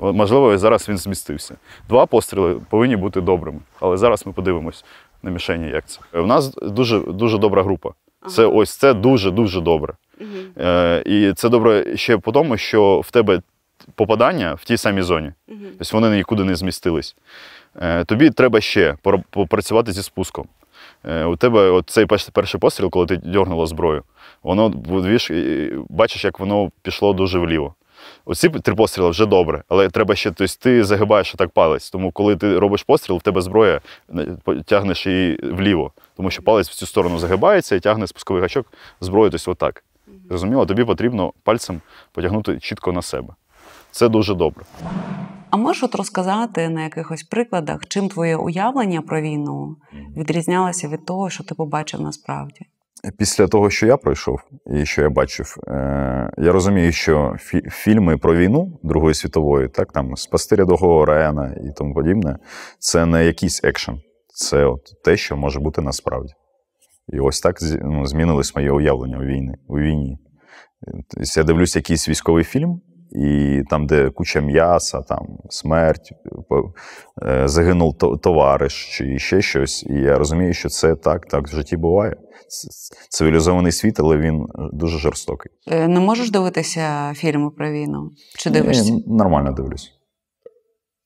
Можливо, 0.00 0.58
зараз 0.58 0.88
він 0.88 0.98
змістився. 0.98 1.56
Два 1.88 2.06
постріли 2.06 2.60
повинні 2.70 2.96
бути 2.96 3.20
добрими. 3.20 3.60
Але 3.80 3.96
зараз 3.96 4.26
ми 4.26 4.32
подивимось 4.32 4.84
на 5.22 5.30
мішені, 5.30 5.68
як 5.68 5.86
це. 5.86 6.00
У 6.14 6.26
нас 6.26 6.54
дуже, 6.54 7.00
дуже 7.00 7.38
добра 7.38 7.62
група. 7.62 7.90
Це 8.28 8.42
Ага. 8.42 8.52
ось 8.52 8.76
це 8.76 8.94
дуже-дуже 8.94 9.60
добре. 9.60 9.94
Мгм. 10.20 10.66
Е, 10.66 11.02
і 11.06 11.32
це 11.32 11.48
добре 11.48 11.96
ще 11.96 12.18
по 12.18 12.32
тому, 12.32 12.56
що 12.56 13.00
в 13.00 13.10
тебе 13.10 13.42
попадання 13.94 14.54
в 14.54 14.64
тій 14.64 14.76
самій 14.76 15.02
зоні. 15.02 15.32
Мгм. 15.48 15.60
Тобто 15.78 16.00
вони 16.00 16.16
нікуди 16.16 16.44
не 16.44 16.56
змістились. 16.56 17.16
Е, 17.82 18.04
тобі 18.04 18.30
треба 18.30 18.60
ще 18.60 18.96
попрацювати 19.30 19.92
зі 19.92 20.02
спуском. 20.02 20.46
Е, 21.04 21.24
у 21.24 21.36
тебе 21.36 21.70
от 21.70 21.90
цей 21.90 22.06
перший, 22.06 22.30
перший 22.32 22.60
постріл, 22.60 22.90
коли 22.90 23.06
ти 23.06 23.16
дьорнула 23.16 23.66
зброю, 23.66 24.02
воно 24.42 24.68
бачиш, 25.88 26.24
як 26.24 26.40
воно 26.40 26.70
пішло 26.82 27.12
дуже 27.12 27.38
вліво. 27.38 27.74
Оці 28.24 28.48
три 28.48 28.74
постріли 28.74 29.10
вже 29.10 29.26
добре, 29.26 29.62
але 29.68 29.88
треба 29.88 30.14
ще, 30.14 30.30
тобто 30.30 30.54
ти 30.58 30.84
загибаєш 30.84 31.34
так 31.38 31.50
палець. 31.50 31.90
Тому 31.90 32.12
коли 32.12 32.36
ти 32.36 32.58
робиш 32.58 32.82
постріл, 32.82 33.16
в 33.16 33.22
тебе 33.22 33.42
зброя 33.42 33.80
е, 34.18 34.36
тягнеш 34.66 35.06
її 35.06 35.40
вліво, 35.42 35.92
тому 36.16 36.30
що 36.30 36.42
палець 36.42 36.70
в 36.70 36.74
цю 36.74 36.86
сторону 36.86 37.18
загибається 37.18 37.76
і 37.76 37.80
тягне 37.80 38.06
спусковий 38.06 38.42
гачок 38.42 38.66
зброю, 39.00 39.30
тобто 39.30 39.50
отак. 39.50 39.84
Зрозуміло, 40.28 40.66
тобі 40.66 40.84
потрібно 40.84 41.32
пальцем 41.42 41.80
потягнути 42.12 42.58
чітко 42.58 42.92
на 42.92 43.02
себе. 43.02 43.34
Це 43.90 44.08
дуже 44.08 44.34
добре. 44.34 44.64
А 45.50 45.56
можеш 45.56 45.82
от 45.82 45.94
розказати 45.94 46.68
на 46.68 46.82
якихось 46.82 47.22
прикладах, 47.22 47.86
чим 47.88 48.08
твоє 48.08 48.36
уявлення 48.36 49.02
про 49.02 49.20
війну 49.20 49.76
відрізнялося 50.16 50.88
від 50.88 51.06
того, 51.06 51.30
що 51.30 51.44
ти 51.44 51.54
побачив 51.54 52.00
насправді? 52.00 52.66
Після 53.18 53.46
того, 53.46 53.70
що 53.70 53.86
я 53.86 53.96
пройшов 53.96 54.40
і 54.66 54.84
що 54.86 55.02
я 55.02 55.10
бачив, 55.10 55.56
е, 55.68 56.30
я 56.38 56.52
розумію, 56.52 56.92
що 56.92 57.36
фі- 57.38 57.70
фільми 57.70 58.16
про 58.16 58.36
війну 58.36 58.80
Другої 58.82 59.14
світової, 59.14 59.68
так 59.68 59.92
там 59.92 60.16
спасти 60.16 60.56
рядового 60.56 61.04
Райана 61.04 61.54
і 61.64 61.72
тому 61.76 61.94
подібне, 61.94 62.38
це 62.78 63.06
не 63.06 63.24
якийсь 63.24 63.64
екшен, 63.64 64.00
це 64.34 64.64
от 64.64 64.82
те, 65.04 65.16
що 65.16 65.36
може 65.36 65.60
бути 65.60 65.82
насправді. 65.82 66.32
І 67.12 67.20
ось 67.20 67.40
так 67.40 67.56
ну, 67.82 68.06
змінилось 68.06 68.56
моє 68.56 68.70
уявлення 68.72 69.18
у 69.18 69.22
війні. 69.22 69.54
У 69.68 69.78
війні. 69.78 70.18
Тобто 71.10 71.40
я 71.40 71.44
дивлюсь 71.44 71.76
якийсь 71.76 72.08
військовий 72.08 72.44
фільм, 72.44 72.80
і 73.12 73.62
там, 73.70 73.86
де 73.86 74.10
куча 74.10 74.40
м'яса, 74.40 75.02
там 75.02 75.26
смерть, 75.48 76.12
е, 77.22 77.48
загинув 77.48 77.98
товариш 77.98 78.98
чи 78.98 79.18
ще 79.18 79.42
щось. 79.42 79.82
І 79.82 79.94
я 79.94 80.18
розумію, 80.18 80.52
що 80.52 80.68
це 80.68 80.94
так, 80.94 81.26
так 81.26 81.48
в 81.48 81.56
житті 81.56 81.76
буває. 81.76 82.16
Цивілізований 83.08 83.72
світ, 83.72 84.00
але 84.00 84.16
він 84.16 84.46
дуже 84.72 84.98
жорстокий. 84.98 85.52
Е, 85.66 85.88
Не 85.88 86.00
можеш 86.00 86.30
дивитися 86.30 87.12
фільми 87.16 87.50
про 87.50 87.70
війну? 87.70 88.10
Чи 88.38 88.50
дивишся? 88.50 88.92
Ні, 88.92 89.04
нормально 89.06 89.52
дивлюсь. 89.52 89.90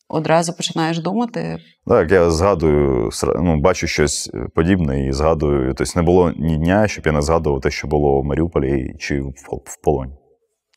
Одразу 0.09 0.53
починаєш 0.53 0.99
думати. 0.99 1.59
Так, 1.87 2.11
я 2.11 2.31
згадую, 2.31 3.11
ну, 3.37 3.61
бачу 3.61 3.87
щось 3.87 4.31
подібне 4.55 5.07
і 5.07 5.13
згадую. 5.13 5.75
Тобто 5.75 5.93
не 5.97 6.03
було 6.03 6.33
ні 6.37 6.57
дня, 6.57 6.89
щоб 6.89 7.07
я 7.07 7.13
не 7.13 7.23
згадував 7.23 7.61
те, 7.61 7.71
що 7.71 7.89
було 7.89 8.21
в 8.21 8.25
Маріуполі 8.25 8.95
чи 8.99 9.21
в 9.21 9.83
полоні. 9.85 10.13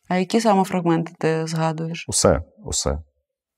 А 0.10 0.18
які 0.18 0.42
саме 0.42 0.64
фрагменти 0.64 1.12
ти 1.20 1.48
згадуєш? 1.48 2.06
Усе, 2.10 2.44
усе. 2.66 2.98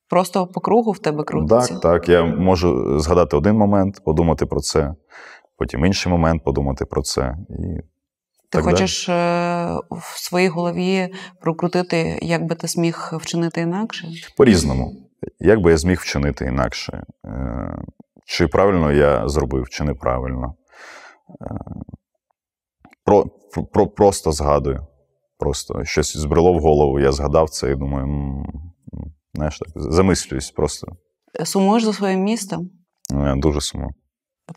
Просто 0.10 0.48
по 0.48 0.62
кругу 0.62 0.92
в 0.92 1.00
тебе 1.00 1.24
крутиться? 1.24 1.74
Так, 1.74 1.82
так. 1.82 2.10
Я 2.10 2.24
можу 2.26 3.00
згадати 3.00 3.38
один 3.38 3.56
момент, 3.56 4.02
подумати 4.06 4.46
про 4.46 4.60
це, 4.60 4.96
потім 5.60 5.86
інший 5.86 6.12
момент 6.12 6.44
подумати 6.44 6.86
про 6.86 7.02
це. 7.02 7.36
І 7.50 7.64
Ти 7.64 7.84
так 8.50 8.64
хочеш 8.64 9.10
е, 9.10 9.14
в 9.92 10.20
своїй 10.20 10.48
голові 10.48 11.14
прокрутити, 11.42 12.20
як 12.22 12.46
би 12.46 12.56
ти 12.56 12.68
зміг 12.68 13.10
вчинити 13.14 13.62
інакше? 13.62 14.08
по-різному. 14.38 14.94
Як 15.40 15.62
би 15.62 15.72
я 15.72 15.78
зміг 15.78 16.00
вчинити 16.00 16.46
інакше? 16.46 17.04
Е, 17.26 17.78
Чи 18.26 18.48
правильно 18.48 18.92
я 18.92 19.28
зробив, 19.30 19.70
чи 19.70 19.84
неправильно? 19.84 20.54
Е, 21.42 21.56
Про, 23.06 23.26
про, 23.74 23.88
просто 23.88 24.32
згадую. 24.32 24.88
Просто 25.38 25.86
щось 25.86 26.18
збрело 26.18 26.54
в 26.54 26.60
голову, 26.60 27.00
я 27.00 27.12
згадав 27.12 27.50
це 27.50 27.72
і 27.72 27.76
думаю, 27.76 28.08
знаєш, 29.34 29.60
так, 29.60 29.70
замислююсь 29.76 30.52
просто. 30.52 30.88
Сумуєш 31.46 31.84
за 31.84 31.94
своїм 31.94 32.20
містом? 32.20 32.70
Ну, 33.14 33.28
Я 33.28 33.36
дуже 33.36 33.62
сумую. 33.62 33.90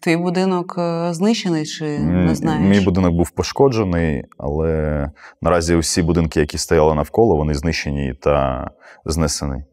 Твій 0.01 0.17
будинок 0.17 0.75
е, 0.79 1.15
знищений 1.15 1.67
чи 1.67 1.99
не 1.99 2.35
знаєш? 2.35 2.79
Мій 2.79 2.85
будинок 2.85 3.15
був 3.15 3.31
пошкоджений, 3.31 4.25
але 4.39 5.11
наразі 5.43 5.77
всі 5.77 6.03
будинки, 6.03 6.41
які 6.41 6.59
стояли 6.59 6.95
навколо, 6.95 7.37
вони 7.37 7.55
знищені 7.55 8.15
та 8.21 8.67
знесені. 9.05 9.65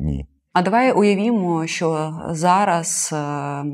Ні. 0.00 0.26
А 0.52 0.62
давай 0.62 0.92
уявімо, 0.92 1.66
що 1.66 2.20
зараз, 2.30 3.10
е, 3.12 3.64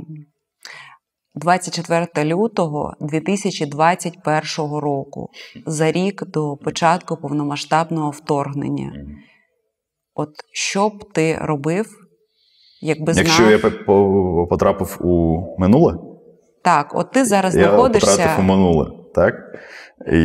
24 1.34 2.24
лютого 2.24 2.94
2021 3.00 4.80
року, 4.80 5.28
за 5.66 5.92
рік 5.92 6.22
до 6.26 6.56
початку 6.56 7.16
повномасштабного 7.16 8.10
вторгнення. 8.10 8.92
От 10.14 10.30
що 10.52 10.88
б 10.88 11.12
ти 11.12 11.38
робив, 11.40 12.01
якби 12.82 13.12
знав? 13.12 13.24
Якщо 13.26 13.50
я 13.50 13.58
по- 13.58 13.70
по- 13.70 14.46
потрапив 14.50 14.98
у 15.00 15.38
минуле, 15.58 15.94
Так, 16.64 16.92
от 16.94 17.10
ти 17.12 17.24
зараз 17.24 17.56
я 17.56 17.64
знаходишся. 17.64 18.10
потратив 18.10 18.32
у 18.38 18.42
минуле, 18.42 18.90
так? 19.14 19.34
І 20.12 20.18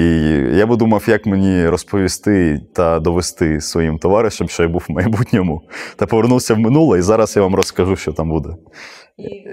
я 0.57 0.65
би 0.65 0.75
думав, 0.75 1.03
як 1.07 1.25
мені 1.25 1.67
розповісти 1.69 2.61
та 2.75 2.99
довести 2.99 3.61
своїм 3.61 3.97
товаришам, 3.97 4.47
що 4.49 4.63
я 4.63 4.69
був 4.69 4.85
в 4.89 4.91
майбутньому, 4.91 5.61
та 5.95 6.05
повернувся 6.05 6.53
в 6.53 6.59
минуле, 6.59 6.99
і 6.99 7.01
зараз 7.01 7.35
я 7.35 7.41
вам 7.41 7.55
розкажу, 7.55 7.95
що 7.95 8.13
там 8.13 8.29
буде. 8.29 8.49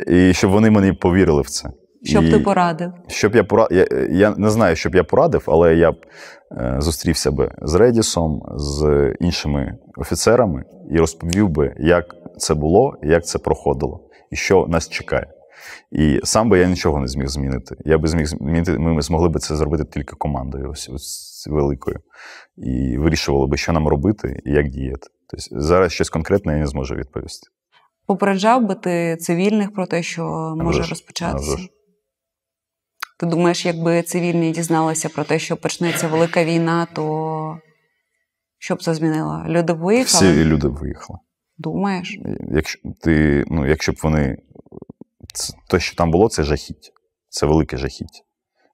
І 0.07 0.32
щоб 0.34 0.50
вони 0.50 0.70
мені 0.70 0.92
повірили 0.92 1.42
в 1.42 1.46
це. 1.50 1.68
Що 2.02 2.20
б 2.20 2.30
ти 2.30 2.38
порадив? 2.38 2.92
Щоб 3.09 3.34
я 3.34 3.44
пора... 3.44 3.68
я, 3.70 3.86
я 4.11 4.34
не 4.36 4.50
знаю, 4.50 4.76
що 4.76 4.90
б 4.90 4.94
я 4.94 5.05
порадив, 5.05 5.42
але 5.46 5.74
я 5.74 5.92
б 5.92 5.96
е, 6.52 6.76
зустрівся 6.78 7.30
би 7.30 7.50
з 7.62 7.74
Редісом, 7.74 8.42
з 8.57 9.12
іншими 9.20 9.74
офіцерами 9.96 10.64
і 10.90 10.98
розповів 10.98 11.48
би, 11.48 11.74
як 11.78 12.05
це 12.39 12.55
було, 12.55 12.97
як 13.03 13.26
це 13.26 13.39
проходило, 13.39 14.09
і 14.30 14.37
що 14.37 14.66
нас 14.68 14.89
чекає. 14.89 15.26
І 15.91 16.20
сам 16.24 16.49
би 16.49 16.59
я 16.59 16.66
нічого 16.66 17.01
не 17.01 17.07
зміг 17.07 17.26
змінити. 17.26 17.76
Я 17.85 17.99
би 17.99 18.09
зміг 18.09 18.26
змінити, 18.26 18.78
ми 18.78 19.03
змогли 19.03 19.28
б 19.28 19.39
це 19.39 19.57
зробити 19.57 19.85
тільки 19.85 20.16
командою 20.16 20.70
ось, 20.70 20.89
ось 20.89 21.47
великою. 21.51 22.01
І 22.57 22.99
вирішували 22.99 23.47
би, 23.47 23.57
що 23.57 23.72
нам 23.72 23.89
робити 23.89 24.41
і 24.45 24.51
як 24.51 24.68
діяти. 24.68 25.09
Тобто 25.30 25.61
зараз 25.61 25.93
щось 25.93 26.11
конкретне 26.11 26.53
я 26.53 26.59
не 26.59 26.66
зможу 26.66 26.95
відповісти. 26.95 27.49
Попереджав 28.07 28.66
би 28.66 28.74
ти 28.74 29.16
цивільних 29.16 29.72
про 29.72 29.87
те, 29.87 30.03
що 30.03 30.55
може 30.57 30.80
вже 30.80 30.91
розпочатися? 30.91 31.55
вже. 31.55 31.68
Ти 33.18 33.26
думаєш, 33.26 33.66
якби 33.66 34.03
цивільні 34.03 34.51
дізналися 34.51 35.09
про 35.09 35.24
те, 35.24 35.39
що 35.39 35.57
почнеться 35.57 36.09
велика 36.09 36.45
війна, 36.45 36.87
то 36.93 37.59
що 38.59 38.74
б 38.74 38.82
це 38.82 38.95
змінило? 38.95 39.45
Люди 39.47 39.72
б 39.72 39.78
виїхали? 39.78 40.32
Всі 40.32 40.45
люди 40.45 40.68
виїхали. 40.68 41.18
Думаєш? 41.59 42.18
Якщо 42.55 42.80
ти, 43.02 43.44
ну, 43.48 43.66
якщо 43.66 43.92
б 43.92 43.96
вони. 44.02 44.36
Це, 45.34 45.52
те, 45.70 45.80
що 45.80 45.96
там 45.96 46.11
було, 46.11 46.28
це 46.28 46.42
жахіття. 46.42 46.90
Це 47.28 47.46
велике 47.46 47.76
жахіття. 47.76 48.20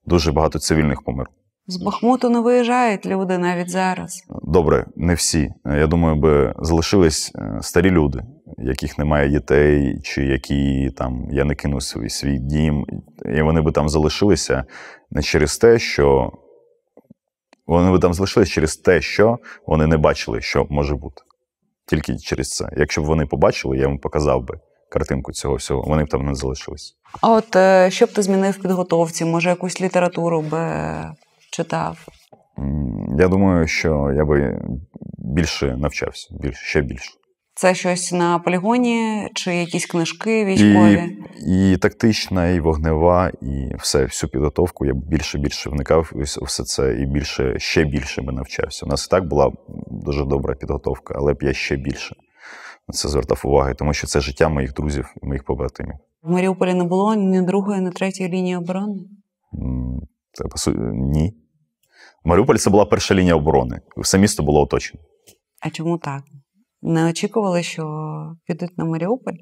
Дуже 0.06 0.32
багато 0.32 0.58
цивільних 0.58 1.02
померло. 1.02 1.34
З 1.66 1.76
Бахмуту 1.76 2.30
не 2.30 2.40
виїжджають 2.40 3.06
люди 3.06 3.38
навіть 3.38 3.70
зараз. 3.70 4.22
Добре, 4.42 4.86
не 4.96 5.14
всі. 5.14 5.50
Я 5.64 5.86
думаю, 5.86 6.16
би 6.16 6.54
залишились 6.58 7.32
е, 7.34 7.58
старі 7.62 7.90
люди, 7.90 8.22
яких 8.58 8.98
немає 8.98 9.28
дітей, 9.28 10.00
чи 10.02 10.24
які 10.24 10.90
там 10.96 11.26
я 11.30 11.44
не 11.44 11.54
кину 11.54 11.80
свій, 11.80 12.08
свій 12.08 12.38
дім, 12.38 12.86
і 13.34 13.42
вони 13.42 13.60
би 13.60 13.72
там 13.72 13.88
залишилися 13.88 14.64
не 15.10 15.22
через 15.22 15.58
те, 15.58 15.78
що 15.78 16.32
вони 17.66 17.90
би 17.90 17.98
там 17.98 18.14
залишились 18.14 18.48
через 18.48 18.76
те, 18.76 19.00
що 19.00 19.38
вони 19.66 19.86
не 19.86 19.96
бачили, 19.96 20.40
що 20.40 20.66
може 20.70 20.94
бути. 20.94 21.22
Тільки 21.90 22.16
через 22.16 22.50
це. 22.50 22.68
Якщо 22.76 23.02
б 23.02 23.04
вони 23.04 23.26
побачили, 23.26 23.78
я 23.78 23.86
їм 23.86 23.98
показав 23.98 24.44
би 24.44 24.58
картинку 24.88 25.32
цього 25.32 25.54
всього, 25.54 25.82
вони 25.82 26.04
б 26.04 26.08
там 26.08 26.26
не 26.26 26.34
залишились. 26.34 26.96
А 27.20 27.32
от 27.32 27.56
е, 27.56 27.90
що 27.90 28.06
б 28.06 28.12
ти 28.12 28.22
змінив 28.22 28.52
в 28.52 28.62
підготовці? 28.62 29.24
Може, 29.24 29.48
якусь 29.48 29.80
літературу 29.80 30.42
би 30.42 30.68
читав? 31.50 32.08
Я 33.18 33.28
думаю, 33.28 33.66
що 33.66 34.12
я 34.16 34.24
би 34.24 34.62
більше 35.18 35.76
навчався, 35.76 36.28
більше, 36.40 36.64
ще 36.64 36.80
більше. 36.80 37.10
Це 37.60 37.74
щось 37.74 38.12
на 38.12 38.38
полігоні, 38.38 39.28
чи 39.34 39.54
якісь 39.54 39.86
книжки 39.86 40.44
військові? 40.44 41.18
І, 41.46 41.72
і 41.72 41.76
тактична, 41.76 42.48
і 42.48 42.60
вогнева, 42.60 43.32
і 43.42 43.74
все, 43.78 44.04
всю 44.04 44.30
підготовку 44.30 44.86
я 44.86 44.92
більше 44.94 45.38
більше 45.38 45.70
вникав 45.70 46.12
у 46.14 46.44
все 46.44 46.64
це 46.64 46.94
і 47.00 47.06
більше, 47.06 47.58
ще 47.58 47.84
більше 47.84 48.22
би 48.22 48.32
навчався. 48.32 48.86
У 48.86 48.88
нас 48.88 49.06
і 49.06 49.10
так 49.10 49.28
була 49.28 49.52
дуже 49.90 50.24
добра 50.24 50.54
підготовка, 50.54 51.14
але 51.18 51.34
б 51.34 51.42
я 51.42 51.52
ще 51.52 51.76
більше 51.76 52.16
на 52.88 52.92
це 52.92 53.08
звертав 53.08 53.40
уваги, 53.44 53.74
тому 53.74 53.94
що 53.94 54.06
це 54.06 54.20
життя 54.20 54.48
моїх 54.48 54.74
друзів 54.74 55.14
і 55.22 55.26
моїх 55.26 55.44
побратимів. 55.44 55.94
В 56.22 56.30
Маріуполі 56.30 56.74
не 56.74 56.84
було 56.84 57.14
ні 57.14 57.42
другої, 57.42 57.80
ні 57.80 57.90
третьої 57.90 58.28
лінії 58.28 58.56
оборони. 58.56 59.00
Це, 60.32 60.44
по 60.44 60.58
суті, 60.58 60.78
ні. 60.92 61.34
Маріуполь 62.24 62.56
це 62.56 62.70
була 62.70 62.84
перша 62.84 63.14
лінія 63.14 63.34
оборони. 63.34 63.80
Все 63.96 64.18
місто 64.18 64.42
було 64.42 64.62
оточено. 64.62 65.02
А 65.60 65.70
чому 65.70 65.98
так? 65.98 66.22
Не 66.82 67.08
очікували, 67.10 67.62
що 67.62 68.36
підуть 68.46 68.78
на 68.78 68.84
Маріуполь? 68.84 69.34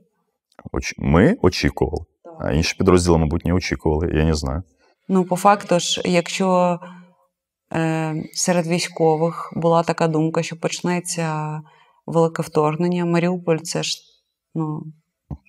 Оч- 0.73 0.95
Ми 0.99 1.37
очікували, 1.43 2.05
а 2.41 2.53
інші 2.53 2.77
підрозділи, 2.79 3.19
мабуть, 3.19 3.45
не 3.45 3.53
очікували, 3.53 4.11
я 4.15 4.25
не 4.25 4.35
знаю. 4.35 4.63
Ну, 5.09 5.25
по 5.25 5.37
факту 5.37 5.79
ж, 5.79 6.03
якщо 6.05 6.79
е, 7.73 8.25
серед 8.33 8.67
військових 8.67 9.53
була 9.57 9.83
така 9.83 10.09
думка, 10.09 10.43
що 10.43 10.57
почнеться 10.61 11.61
велике 12.07 12.43
вторгнення, 12.43 13.05
Маріуполь 13.05 13.59
це 13.59 13.83
ж 13.83 13.99
ну, 14.55 14.83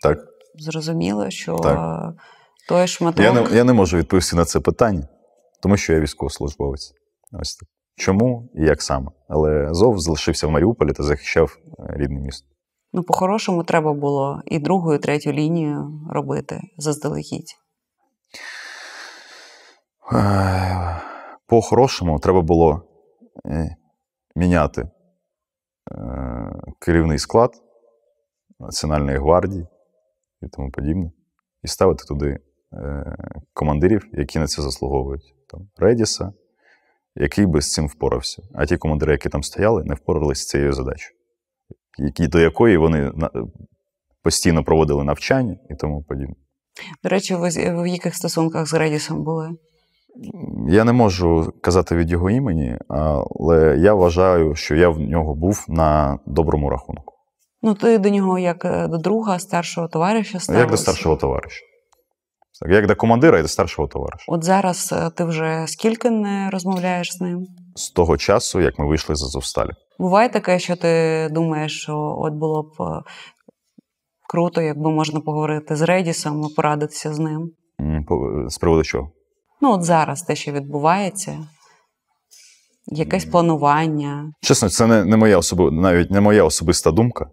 Так. 0.01 0.19
зрозуміло, 0.55 1.29
що 1.29 1.55
Так. 1.57 2.13
той 2.69 2.87
шматок. 2.87 3.19
Я 3.25 3.33
не, 3.33 3.55
я 3.57 3.63
не 3.63 3.73
можу 3.73 3.97
відповісти 3.97 4.35
на 4.35 4.45
це 4.45 4.59
питання, 4.59 5.07
тому 5.61 5.77
що 5.77 5.93
я 5.93 5.99
військовослужбовець. 5.99 6.93
Ось 7.31 7.55
так. 7.55 7.69
Чому 7.99 8.49
і 8.55 8.65
як 8.65 8.81
саме? 8.81 9.11
Але 9.27 9.67
Азов 9.69 9.99
залишився 9.99 10.47
в 10.47 10.51
Маріуполі 10.51 10.93
та 10.93 11.03
захищав 11.03 11.57
е, 11.79 11.93
рідне 11.97 12.19
місто. 12.19 12.47
Ну, 12.93 13.03
по-хорошому, 13.03 13.63
треба 13.63 13.93
було 13.93 14.41
і 14.45 14.59
другу, 14.59 14.93
і 14.93 14.99
третю 14.99 15.31
лінію 15.31 16.01
робити 16.09 16.61
заздалегідь. 16.77 17.55
Е, 20.13 21.01
По-хорошому 21.47 22.19
треба 22.19 22.41
було 22.41 22.81
е, 23.45 23.75
міняти 24.35 24.89
керівний 26.79 27.19
склад 27.19 27.51
Національної 28.59 29.17
гвардії 29.17 29.67
і 30.41 30.47
тому 30.47 30.71
подібне, 30.71 31.11
і 31.63 31.67
ставити 31.67 32.03
туди 32.03 32.39
командирів, 33.53 34.09
які 34.13 34.39
на 34.39 34.47
це 34.47 34.61
заслуговують. 34.61 35.35
Там, 35.47 35.69
Редіса, 35.77 36.33
який 37.15 37.45
би 37.45 37.61
з 37.61 37.71
цим 37.71 37.87
впорався. 37.87 38.43
А 38.55 38.65
ті 38.65 38.77
командири, 38.77 39.11
які 39.11 39.29
там 39.29 39.43
стояли, 39.43 39.83
не 39.83 39.93
впоралися 39.93 40.43
з 40.43 40.47
цією 40.47 40.73
задачею, 40.73 41.15
які, 41.97 42.27
до 42.27 42.39
якої 42.39 42.77
вони 42.77 43.11
постійно 44.23 44.63
проводили 44.63 45.03
навчання 45.03 45.57
і 45.69 45.75
тому 45.75 46.03
подібне. 46.03 46.35
До 47.03 47.09
речі, 47.09 47.35
ви 47.35 47.49
в 47.83 47.87
яких 47.87 48.15
стосунках 48.15 48.67
з 48.67 48.73
Редісом 48.73 49.23
були? 49.23 49.49
Я 50.67 50.83
не 50.83 50.93
можу 50.93 51.53
казати 51.61 51.95
від 51.95 52.11
його 52.11 52.29
імені, 52.29 52.77
але 52.87 53.77
я 53.79 53.93
вважаю, 53.93 54.55
що 54.55 54.75
я 54.75 54.89
в 54.89 54.99
нього 54.99 55.35
був 55.35 55.65
на 55.67 56.19
доброму 56.25 56.69
рахунку. 56.69 57.13
Ну, 57.61 57.73
ти 57.73 57.97
до 57.97 58.09
нього 58.09 58.39
як 58.39 58.65
е, 58.65 58.87
до 58.87 58.97
друга, 58.97 59.39
старшого 59.39 59.87
товариша 59.87 60.39
ставився. 60.39 60.61
Як 60.61 60.71
до 60.71 60.77
старшого 60.77 61.15
товариша. 61.15 61.61
Так, 62.61 62.71
Як 62.71 62.87
до 62.87 62.95
командира 62.95 63.39
і 63.39 63.41
до 63.41 63.47
старшого 63.47 63.87
товариша. 63.87 64.25
От 64.27 64.43
зараз 64.43 64.93
е, 64.97 65.09
ти 65.15 65.23
вже 65.23 65.65
скільки 65.67 66.09
не 66.09 66.49
розмовляєш 66.49 67.13
з 67.13 67.21
ним? 67.21 67.45
З 67.75 67.89
того 67.89 68.17
часу, 68.17 68.61
як 68.61 68.79
ми 68.79 68.87
вийшли 68.87 69.15
з 69.15 69.23
Азовсталі. 69.23 69.69
Буває 69.99 70.29
таке, 70.29 70.59
що 70.59 70.75
ти 70.75 71.27
думаєш, 71.31 71.81
що 71.81 72.15
от 72.17 72.33
було 72.33 72.63
б 72.63 72.81
е, 72.81 73.01
круто, 74.29 74.61
якби 74.61 74.91
можна 74.91 75.19
поговорити 75.19 75.75
з 75.75 75.81
Редісом 75.81 76.43
і 76.51 76.55
порадитися 76.55 77.13
з 77.13 77.19
ним. 77.19 77.51
З 78.47 78.57
приводу 78.57 78.83
чого? 78.83 79.11
Ну, 79.61 79.71
от 79.71 79.83
зараз 79.83 80.21
те, 80.21 80.35
що 80.35 80.51
відбувається, 80.51 81.37
якесь 82.85 83.25
планування. 83.25 84.31
Чесно, 84.41 84.69
це 84.69 84.87
не, 84.87 85.05
не 85.05 85.17
моя 85.17 85.37
особи, 85.37 85.71
навіть 85.71 86.11
не 86.11 86.21
моя 86.21 86.43
особиста 86.43 86.91
думка. 86.91 87.25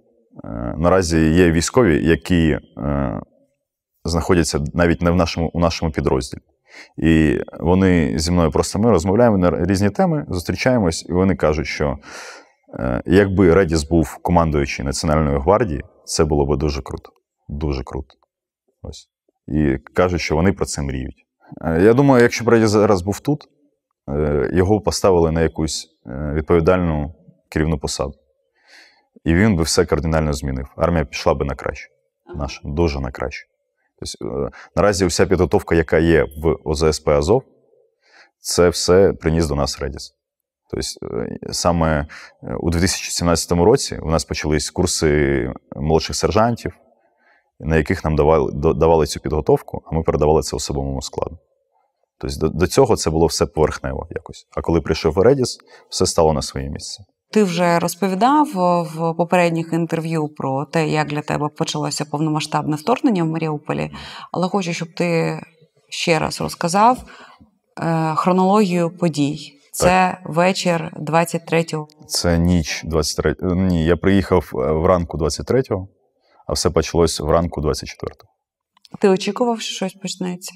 Е, 0.45 0.75
Наразі 0.79 1.19
є 1.19 1.53
військові, 1.53 2.09
які 2.09 2.59
е, 2.79 3.21
знаходяться 4.09 4.61
навіть 4.75 5.03
не 5.03 5.11
в 5.11 5.17
нашому, 5.17 5.51
у 5.55 5.61
нашому 5.61 5.93
підрозділі. 5.93 6.41
І 6.97 7.41
вони 7.61 8.19
зі 8.19 8.31
мною 8.33 8.51
просто 8.51 8.79
ми 8.79 8.91
розмовляємо 8.91 9.39
на 9.39 9.65
різні 9.65 9.91
теми, 9.91 10.27
зустрічаємось, 10.29 11.07
і 11.09 11.13
вони 11.13 11.37
кажуть, 11.37 11.67
що 11.67 11.99
е, 12.79 13.03
якби 13.07 13.55
Редіс 13.55 13.85
був 13.85 14.19
командуючий 14.23 14.85
Національної 14.85 15.39
гвардії, 15.39 15.85
це 16.05 16.25
було 16.25 16.47
би 16.47 16.57
дуже 16.57 16.83
круто. 16.83 17.11
Дуже 17.49 17.83
круто. 17.85 18.09
Ось. 18.83 19.09
І 19.49 19.79
кажуть, 19.95 20.21
що 20.21 20.37
вони 20.37 20.53
про 20.53 20.65
це 20.67 20.83
мріють. 20.83 21.27
Е, 21.65 21.83
Я 21.83 21.95
думаю, 21.95 22.23
якщо 22.23 22.45
б 22.45 22.49
Редіс 22.49 22.71
зараз 22.71 23.03
був 23.03 23.21
тут, 23.21 23.45
е, 24.09 24.51
його 24.53 24.81
поставили 24.81 25.31
на 25.31 25.41
якусь 25.41 25.89
відповідальну 26.35 27.15
керівну 27.49 27.79
посаду. 27.79 28.13
І 29.25 29.35
він 29.35 29.57
би 29.57 29.63
все 29.63 29.85
кардинально 29.85 30.33
змінив. 30.33 30.67
Армія 30.77 31.05
пішла 31.05 31.35
би 31.35 31.45
на 31.45 31.55
краще. 31.55 31.89
Наша, 32.37 32.61
дуже 32.65 33.01
на 33.01 33.11
краще. 33.11 33.47
Тобто, 33.99 34.51
наразі 34.77 35.07
вся 35.07 35.27
підготовка, 35.27 35.75
яка 35.75 35.99
є 35.99 36.25
в 36.25 36.57
ОЗСП 36.65 37.09
Азов, 37.09 37.43
це 38.41 38.69
все 38.69 39.13
приніс 39.13 39.47
до 39.47 39.55
нас 39.55 39.81
Редіс. 39.81 40.15
Тобто, 40.71 41.17
е, 41.17 41.39
саме 41.53 42.07
е, 42.43 42.55
у 42.61 42.71
2017 42.71 43.53
році 43.53 43.99
у 44.03 44.11
нас 44.11 44.25
почались 44.25 44.71
курси 44.71 45.53
молодших 45.77 46.17
сержантів, 46.17 46.73
на 47.61 47.77
яких 47.77 48.05
нам 48.05 48.17
давали, 48.17 48.53
давали 48.53 49.07
цю 49.07 49.21
підготовку, 49.21 49.83
а 49.87 49.95
ми 49.95 50.03
передавали 50.03 50.43
це 50.43 50.57
особовому 50.57 51.03
складу. 51.03 51.39
Тобто 52.19 52.37
до, 52.37 52.49
до 52.49 52.67
цього 52.67 52.97
це 52.97 53.11
було 53.11 53.27
все 53.27 53.47
поверхнево 53.47 54.07
якось. 54.11 54.47
А 54.57 54.61
коли 54.61 54.81
прийшов 54.81 55.19
Редіс, 55.19 55.59
все 55.89 56.07
стало 56.07 56.33
на 56.33 56.43
своє 56.43 56.69
місце. 56.69 57.05
Ти 57.33 57.45
вже 57.45 57.79
розповідав 57.79 58.47
в 58.95 59.15
попередніх 59.17 59.73
інтерв'ю 59.73 60.29
про 60.29 60.65
те, 60.65 60.89
як 60.89 61.09
для 61.09 61.23
тебе 61.23 61.49
почалося 61.49 62.05
повномасштабне 62.05 62.77
вторгнення 62.77 63.25
в 63.25 63.27
Маріуполі, 63.27 63.91
але 64.33 64.49
хочу, 64.49 64.73
щоб 64.73 64.95
ти 64.95 65.41
ще 65.89 66.19
раз 66.19 66.41
розказав 66.41 66.99
е, 67.83 68.15
хронологію 68.17 68.91
подій. 68.91 69.53
Це 69.73 70.19
вечір 70.25 70.93
23-го. 71.01 71.89
Це 72.09 72.39
ніч 72.39 72.83
23. 72.85 73.31
е, 73.31 73.55
Ні, 73.55 73.85
я 73.85 73.97
приїхав 73.97 74.51
е, 74.55 74.73
вранку 74.73 75.19
23-го, 75.19 75.89
а 76.47 76.53
все 76.53 76.71
почалось 76.71 77.21
вранку 77.21 77.61
24-го. 77.61 78.29
Ти 79.01 79.09
очікував, 79.09 79.61
що 79.61 79.75
щось 79.75 79.95
почнеться? 79.95 80.53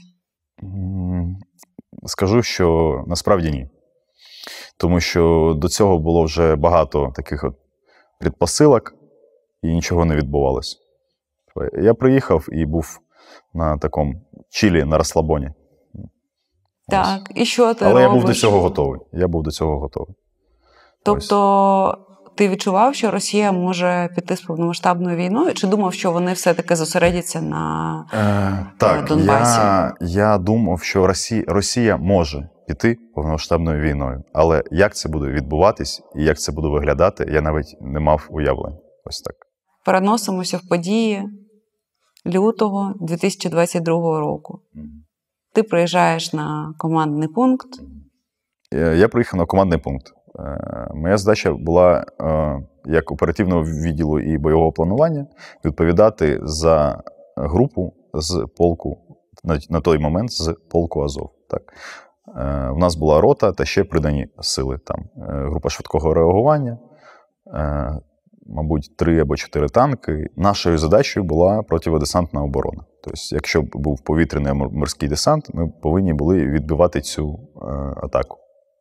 Скажу, 2.06 2.42
що 2.42 2.94
насправді 3.06 3.50
ні. 3.50 3.68
Тому 4.80 5.00
що 5.00 5.54
до 5.56 5.68
цього 5.68 5.98
було 5.98 6.24
вже 6.24 6.56
багато 6.56 7.12
таких 7.16 7.44
от 7.44 7.54
предпосилок, 8.20 8.94
і 9.62 9.74
нічого 9.74 10.04
не 10.04 10.16
відбувалося. 10.16 10.76
Типу, 11.46 11.82
я 11.82 11.94
приїхав 11.94 12.46
і 12.52 12.66
був 12.66 13.00
на 13.54 13.78
такому 13.78 14.14
чилі 14.50 14.84
на 14.84 14.98
розслабоні. 14.98 15.50
Так, 16.88 17.20
і 17.34 17.44
що 17.44 17.74
ти 17.74 17.84
Але 17.84 17.94
робиш? 17.94 18.02
я 18.08 18.10
був 18.14 18.24
до 18.24 18.34
цього 18.34 18.60
готовий. 18.60 19.00
Я 19.12 19.28
був 19.28 19.42
до 19.42 19.50
цього 19.50 19.78
готовий. 19.78 20.14
Тобто 21.04 21.98
ти 22.34 22.48
відчував, 22.48 22.94
що 22.94 23.10
Росія 23.10 23.52
може 23.52 24.08
піти 24.14 24.36
з 24.36 24.40
повномасштабною 24.40 25.16
війною, 25.16 25.54
чи 25.54 25.66
думав, 25.66 25.94
що 25.94 26.12
вони 26.12 26.32
все-таки 26.32 26.76
зосередяться 26.76 27.40
на 27.42 28.06
Е, 28.14 28.66
так, 28.78 29.04
Донбасі? 29.04 29.60
я, 29.60 29.94
я 30.00 30.38
думав, 30.38 30.82
що 30.82 31.06
Росія, 31.06 31.44
Росія 31.48 31.96
може 31.96 32.48
піти 32.70 32.98
повномасштабною 33.14 33.80
війною. 33.80 34.24
Але 34.32 34.62
як 34.70 34.94
це 34.94 35.08
буде 35.08 35.26
відбуватись 35.26 36.02
і 36.16 36.24
як 36.24 36.38
це 36.38 36.52
буде 36.52 36.68
виглядати, 36.68 37.26
я 37.32 37.40
навіть 37.40 37.76
не 37.80 38.00
мав 38.00 38.28
уявлень. 38.30 38.76
Ось 39.04 39.20
так. 39.20 39.34
переносимося 39.84 40.56
в 40.56 40.68
події 40.68 41.28
лютого 42.26 42.94
2022 43.00 44.20
року. 44.20 44.60
Ти 45.54 45.62
приїжджаєш 45.62 46.32
на 46.32 46.74
командний 46.78 47.28
пункт. 47.28 47.68
Е, 48.74 48.96
Я 48.96 49.08
приїхав 49.08 49.40
на 49.40 49.46
командний 49.46 49.78
пункт. 49.78 50.12
Е, 50.38 50.90
Моя 50.94 51.18
задача 51.18 51.52
була 51.52 52.04
е, 52.20 52.62
як 52.84 53.12
оперативного 53.12 53.62
відділу 53.62 54.20
і 54.20 54.38
бойового 54.38 54.72
планування 54.72 55.26
відповідати 55.64 56.40
за 56.42 57.02
групу 57.36 57.92
з 58.14 58.46
полку 58.56 58.98
на, 59.44 59.58
на 59.70 59.80
той 59.80 59.98
момент 59.98 60.32
з 60.32 60.54
полку 60.70 61.02
Азов. 61.02 61.30
Так. 61.48 61.62
Е, 62.36 62.68
У 62.70 62.78
нас 62.78 62.96
була 62.96 63.20
рота 63.20 63.52
та 63.52 63.64
ще 63.64 63.84
придані 63.84 64.28
сили. 64.40 64.78
Там 64.78 65.00
е, 65.00 65.48
група 65.50 65.68
швидкого 65.68 66.14
реагування, 66.14 66.78
е, 67.54 68.00
мабуть, 68.46 68.96
три 68.96 69.20
або 69.20 69.36
чотири 69.36 69.68
танки. 69.68 70.26
Нашою 70.36 70.78
задачею 70.78 71.24
була 71.24 71.62
противодесантна 71.62 72.42
оборона. 72.42 72.84
Тобто, 73.04 73.20
якщо 73.30 73.62
б 73.62 73.66
був 73.74 74.04
повітряний 74.04 74.52
морський 74.52 75.08
десант, 75.08 75.54
ми 75.54 75.68
повинні 75.82 76.12
були 76.12 76.46
відбивати 76.46 77.00
цю 77.00 77.40
е, 77.56 77.66
атаку. 78.02 78.38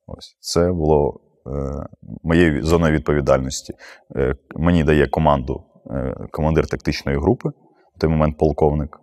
Ось 0.08 0.38
це 0.40 0.72
було 0.72 1.20
е, 1.48 1.86
моєю 2.24 2.66
зоною 2.66 2.94
відповідальності. 2.94 3.74
Е, 4.16 4.36
мені 4.56 4.84
дає 4.84 5.08
команду 5.08 5.64
е, 5.92 6.16
командир 6.32 6.68
тактичної 6.68 7.18
групи, 7.18 7.50
в 7.96 8.00
той 8.00 8.10
момент 8.10 8.38
полковник. 8.38 9.00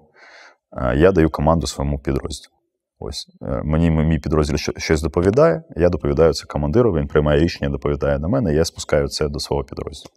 Е, 0.76 0.96
я 0.96 1.12
даю 1.12 1.30
команду 1.30 1.66
своєму 1.66 1.98
підрозділу. 1.98 2.55
Ось 2.98 3.26
е, 3.42 3.62
мені 3.64 3.90
мій 3.90 4.18
підрозділ 4.18 4.56
щось 4.56 5.02
доповідає, 5.02 5.62
я 5.76 5.88
доповідаю 5.88 6.32
це 6.32 6.46
командиру, 6.46 6.92
він 6.92 7.06
приймає 7.06 7.40
рішення, 7.40 7.70
доповідає 7.70 8.18
на 8.18 8.28
мене, 8.28 8.54
я 8.54 8.64
спускаю 8.64 9.08
це 9.08 9.28
до 9.28 9.38
свого 9.38 9.64
підрозділу. 9.64 10.12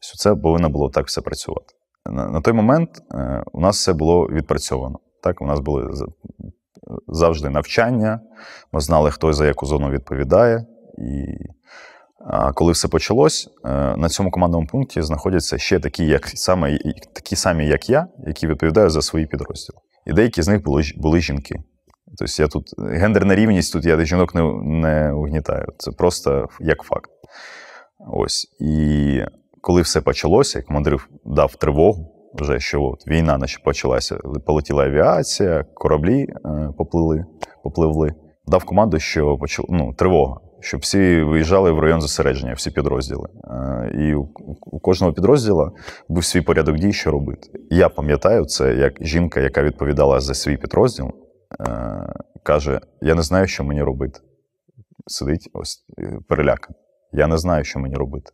Тобто 0.00 0.16
це 0.16 0.34
повинно 0.34 0.68
було 0.68 0.88
так 0.88 1.06
все 1.06 1.20
працювати. 1.20 1.74
На, 2.10 2.40
той 2.40 2.54
момент 2.54 2.90
е, 3.14 3.42
у 3.52 3.60
нас 3.60 3.76
все 3.76 3.92
було 3.92 4.26
відпрацьовано. 4.26 4.98
Так, 5.22 5.42
у 5.42 5.46
нас 5.46 5.60
були 5.60 5.90
завжди 7.08 7.50
навчання, 7.50 8.20
ми 8.72 8.80
знали, 8.80 9.10
хто 9.10 9.32
за 9.32 9.46
яку 9.46 9.66
зону 9.66 9.90
відповідає. 9.90 10.66
І 10.98 11.36
а, 12.26 12.52
коли 12.52 12.72
все 12.72 12.88
почалось, 12.88 13.48
е, 13.64 13.68
на 13.96 14.08
цьому 14.08 14.30
командному 14.30 14.66
пункті 14.66 15.02
знаходяться 15.02 15.58
ще 15.58 15.80
такі, 15.80 16.06
як 16.06 16.28
саме 16.28 16.78
такі 17.12 17.36
самі, 17.36 17.66
як 17.66 17.90
я, 17.90 18.06
які 18.26 18.46
відповідають 18.46 18.92
за 18.92 19.02
свої 19.02 19.26
підрозділи. 19.26 19.78
І 20.06 20.12
деякі 20.12 20.42
з 20.42 20.48
них 20.48 20.62
були, 20.62 20.82
були 20.96 21.20
жінки. 21.20 21.62
Тобто 22.18 22.42
я 22.42 22.48
тут 22.48 22.74
гендерна 22.78 23.34
рівність, 23.34 23.72
тут 23.72 23.84
я 23.84 24.04
жінок 24.04 24.34
не, 24.34 24.42
не 24.62 25.12
угнітаю. 25.12 25.66
Це 25.78 25.90
просто 25.90 26.48
як 26.60 26.82
факт. 26.82 27.10
Ось. 28.12 28.48
І 28.60 29.22
коли 29.60 29.82
все 29.82 30.00
почалося, 30.00 30.62
командир 30.62 31.08
дав 31.24 31.54
тривогу, 31.54 32.14
вже 32.34 32.60
що 32.60 32.82
от 32.82 33.06
війна 33.06 33.38
наче 33.38 33.58
почалася, 33.64 34.18
полетіла 34.46 34.84
авіація, 34.84 35.64
кораблі 35.74 36.26
е, 36.44 36.72
поплили, 36.78 37.24
попливли. 37.62 38.14
Дав 38.46 38.64
команду, 38.64 38.98
що 38.98 39.38
почал, 39.38 39.66
ну, 39.68 39.94
тривога, 39.94 40.36
щоб 40.60 40.80
всі 40.80 41.22
виїжджали 41.22 41.72
в 41.72 41.78
район 41.78 42.00
зосередження, 42.00 42.52
всі 42.54 42.70
підрозділи. 42.70 43.28
Е, 43.44 43.92
і 43.94 44.14
у, 44.14 44.28
у 44.60 44.80
кожного 44.80 45.12
підрозділу 45.12 45.70
був 46.08 46.24
свій 46.24 46.40
порядок 46.40 46.76
дій, 46.76 46.92
що 46.92 47.10
робити. 47.10 47.48
Я 47.70 47.88
пам'ятаю 47.88 48.44
це 48.44 48.74
як 48.74 48.92
жінка, 49.00 49.40
яка 49.40 49.62
відповідала 49.62 50.20
за 50.20 50.34
свій 50.34 50.56
підрозділ, 50.56 51.10
е, 51.60 52.12
каже: 52.42 52.80
Я 53.00 53.14
не 53.14 53.22
знаю, 53.22 53.46
що 53.46 53.64
мені 53.64 53.82
робити. 53.82 54.20
Сидить 55.06 55.50
ось 55.52 55.84
е. 55.98 56.18
Я 57.12 57.26
не 57.26 57.38
знаю, 57.38 57.64
що 57.64 57.80
мені 57.80 57.94
робити. 57.94 58.32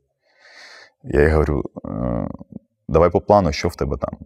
Я 1.04 1.22
їй 1.22 1.30
говорю: 1.30 1.62
«Е, 1.84 2.28
давай 2.88 3.10
по 3.10 3.20
плану, 3.20 3.52
що 3.52 3.68
в 3.68 3.76
тебе 3.76 3.96
там. 3.96 4.18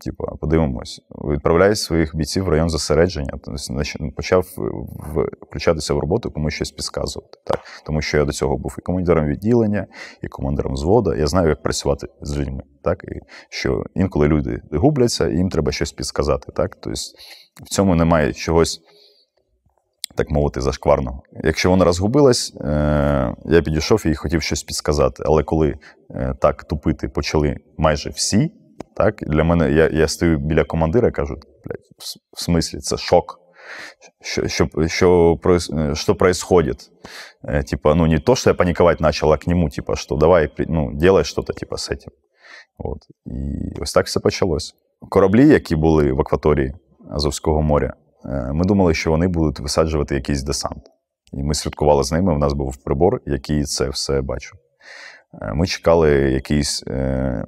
Типу, 0.00 0.24
подивимось. 0.40 1.00
Відправляй 1.10 1.76
своїх 1.76 2.16
бійців 2.16 2.44
в 2.44 2.48
район 2.48 2.70
зосередження. 2.70 3.30
Тобто, 3.44 4.10
почав 4.16 4.46
включатися 5.48 5.94
в 5.94 5.98
роботу, 5.98 6.30
комусь 6.30 6.54
щось 6.54 6.70
підказувати. 6.70 7.38
Так? 7.44 7.60
Тому 7.86 8.02
що 8.02 8.18
я 8.18 8.24
до 8.24 8.32
цього 8.32 8.56
був 8.56 8.76
і 8.78 8.82
командиром 8.82 9.26
відділення, 9.26 9.86
і 10.22 10.28
командиром 10.28 10.72
взводу. 10.72 11.14
Я 11.14 11.26
знаю, 11.26 11.48
як 11.48 11.62
працювати 11.62 12.06
з 12.20 12.38
людьми. 12.38 12.62
Так? 12.82 13.04
І 13.04 13.20
що 13.48 13.84
інколи 13.94 14.28
люди 14.28 14.62
губляться, 14.72 15.28
і 15.28 15.36
їм 15.36 15.48
треба 15.48 15.72
щось 15.72 15.92
підсказати. 15.92 16.52
Так? 16.52 16.76
Тобто, 16.80 17.00
в 17.64 17.68
цьому 17.68 17.94
немає 17.94 18.32
чогось. 18.32 18.80
Так 20.14 20.30
мовити, 20.30 20.60
зашкварного. 20.60 21.22
Якщо 21.44 21.70
вона 21.70 21.84
розгубилась, 21.84 22.54
е, 22.60 23.34
я 23.44 23.62
підійшов 23.62 24.06
і 24.06 24.14
хотів 24.14 24.42
щось 24.42 24.62
підсказати. 24.62 25.22
Але 25.26 25.42
коли 25.42 25.74
е, 26.10 26.34
так 26.40 26.64
тупити 26.64 27.08
почали 27.08 27.56
майже 27.78 28.10
всі, 28.10 28.52
так, 28.96 29.14
для 29.20 29.44
мене 29.44 29.72
я, 29.72 29.88
я 29.88 30.08
стою 30.08 30.38
біля 30.38 30.64
командира 30.64 31.08
і 31.08 31.12
кажу: 31.12 31.34
блядь, 31.34 31.86
в 32.32 32.42
смислі, 32.42 32.78
це 32.78 32.96
шок. 32.96 33.40
Що, 34.20 34.48
що, 34.48 34.68
що, 34.86 35.38
е, 35.46 35.94
что 35.94 36.14
происходит? 36.14 36.90
Э, 37.44 37.64
типа, 37.64 37.94
ну, 37.94 38.06
не 38.06 38.18
то, 38.18 38.36
что 38.36 38.50
я 38.50 38.54
паниковать 38.54 39.00
начал, 39.00 39.32
а 39.32 39.36
к 39.36 39.46
нему, 39.46 39.68
типа, 39.68 39.96
что 39.96 40.16
давай, 40.16 40.52
ну, 40.58 40.92
делай 40.94 41.24
что-то, 41.24 41.52
типа, 41.52 41.76
з 41.76 41.90
этим. 41.90 42.10
От. 42.78 42.98
І 43.26 43.80
ось 43.80 43.92
так 43.92 44.06
все 44.06 44.20
почалось. 44.20 44.74
Кораблі, 45.08 45.48
які 45.48 45.76
були 45.76 46.12
в 46.12 46.20
акваторії 46.20 46.74
Азовського 47.10 47.62
моря, 47.62 47.94
е, 48.24 48.52
ми 48.52 48.64
думали, 48.64 48.94
що 48.94 49.10
вони 49.10 49.28
будуть 49.28 49.60
висаджувати 49.60 50.14
якийсь 50.14 50.42
десант. 50.42 50.82
І 51.32 51.42
ми 51.42 51.54
слідкували 51.54 52.04
з 52.04 52.12
ними. 52.12 52.34
У 52.34 52.38
нас 52.38 52.52
був 52.52 52.76
прибор, 52.76 53.20
який 53.26 53.64
це 53.64 53.88
все 53.88 54.22
бачив. 54.22 54.52
Е, 55.42 55.52
Ми 55.54 55.66
чекали 55.66 56.10
якийсь 56.10 56.84
е, 56.88 57.44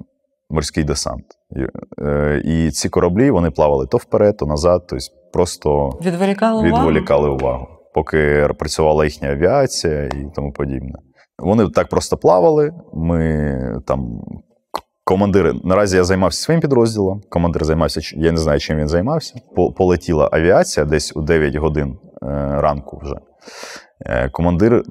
морський 0.49 0.83
десант. 0.83 1.25
І, 1.55 1.61
е, 2.05 2.71
ці 2.71 2.89
кораблі 2.89 3.31
вони 3.31 3.51
плавали 3.51 3.87
то 3.87 3.97
вперед, 3.97 4.37
то 4.37 4.45
назад, 4.45 4.81
тобто 4.89 5.05
просто 5.33 5.89
Відволікали 6.01 6.59
увагу? 6.61 6.77
відволікали 6.77 7.29
увагу, 7.29 7.67
поки 7.93 8.47
працювала 8.59 9.05
їхня 9.05 9.29
авіація 9.31 10.03
і 10.05 10.25
тому 10.35 10.51
подібне. 10.53 10.93
Вони 11.39 11.69
так 11.69 11.89
просто 11.89 12.17
плавали. 12.17 12.71
Ми 12.93 13.55
там. 13.87 13.99
к- 14.71 14.81
Командир, 15.03 15.53
наразі 15.63 15.97
я 15.97 16.03
займався 16.03 16.41
своїм 16.41 16.61
підрозділом. 16.61 17.21
Командир 17.29 17.65
займався, 17.65 18.01
я 18.17 18.31
не 18.31 18.37
знаю, 18.37 18.59
чим 18.59 18.77
він 18.77 18.87
займався. 18.87 19.33
Полетіла 19.77 20.29
авіація 20.31 20.85
десь 20.85 21.15
у 21.15 21.21
9 21.21 21.55
годин 21.55 21.97
е, 22.23 22.25
ранку 22.61 22.99
вже. 23.03 23.15
Е, 24.05 24.29
Командир 24.29 24.83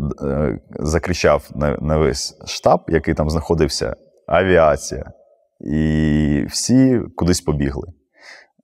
закричав 0.80 1.48
на, 1.54 1.76
на 1.80 1.96
весь 1.98 2.38
штаб, 2.46 2.80
який 2.88 3.14
там 3.14 3.30
знаходився: 3.30 3.94
авіація. 4.26 5.04
І 5.60 6.44
всі 6.48 7.00
кудись 7.16 7.40
побігли. 7.40 7.88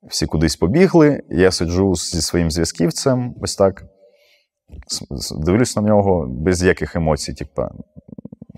Всі 0.08 0.26
кудись 0.26 0.56
побігли. 0.56 1.22
Я 1.30 1.50
сиджу 1.50 1.94
зі 1.94 2.22
своїм 2.22 2.50
зв'язківцем, 2.50 3.34
ось 3.42 3.56
так. 3.56 3.84
Дивлюсь 5.36 5.76
на 5.76 5.82
нього 5.82 6.26
без 6.30 6.62
яких 6.62 6.96
емоцій. 6.96 7.34
Типа, 7.34 7.70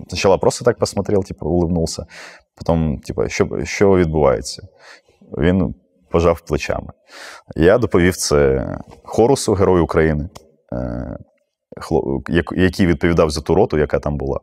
спочатку 0.07 0.39
просто 0.39 0.65
так 0.65 0.79
посмотрел, 0.79 1.25
типа, 1.25 1.47
улыбнувся. 1.47 2.07
Потім, 2.57 2.99
типа, 2.99 3.29
що, 3.29 3.65
що 3.65 3.97
відбувається? 3.97 4.63
Він 5.39 5.75
пожав 6.11 6.41
плечами. 6.41 6.93
Я 7.57 7.79
доповів 7.79 8.17
це 8.17 8.67
Хорусу, 9.05 9.55
Герою 9.55 9.85
України, 9.85 10.29
е, 10.73 11.19
який 12.57 12.87
відповідав 12.87 13.31
за 13.31 13.41
ту 13.41 13.55
роту, 13.55 13.79
яка 13.79 13.99
там 13.99 14.17
була. 14.17 14.41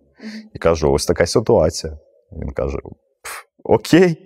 І 0.53 0.59
кажу: 0.59 0.91
ось 0.91 1.05
така 1.05 1.25
ситуація. 1.25 1.97
Він 2.31 2.51
каже: 2.51 2.77
«Пф, 2.77 2.87
Окей. 3.63 4.17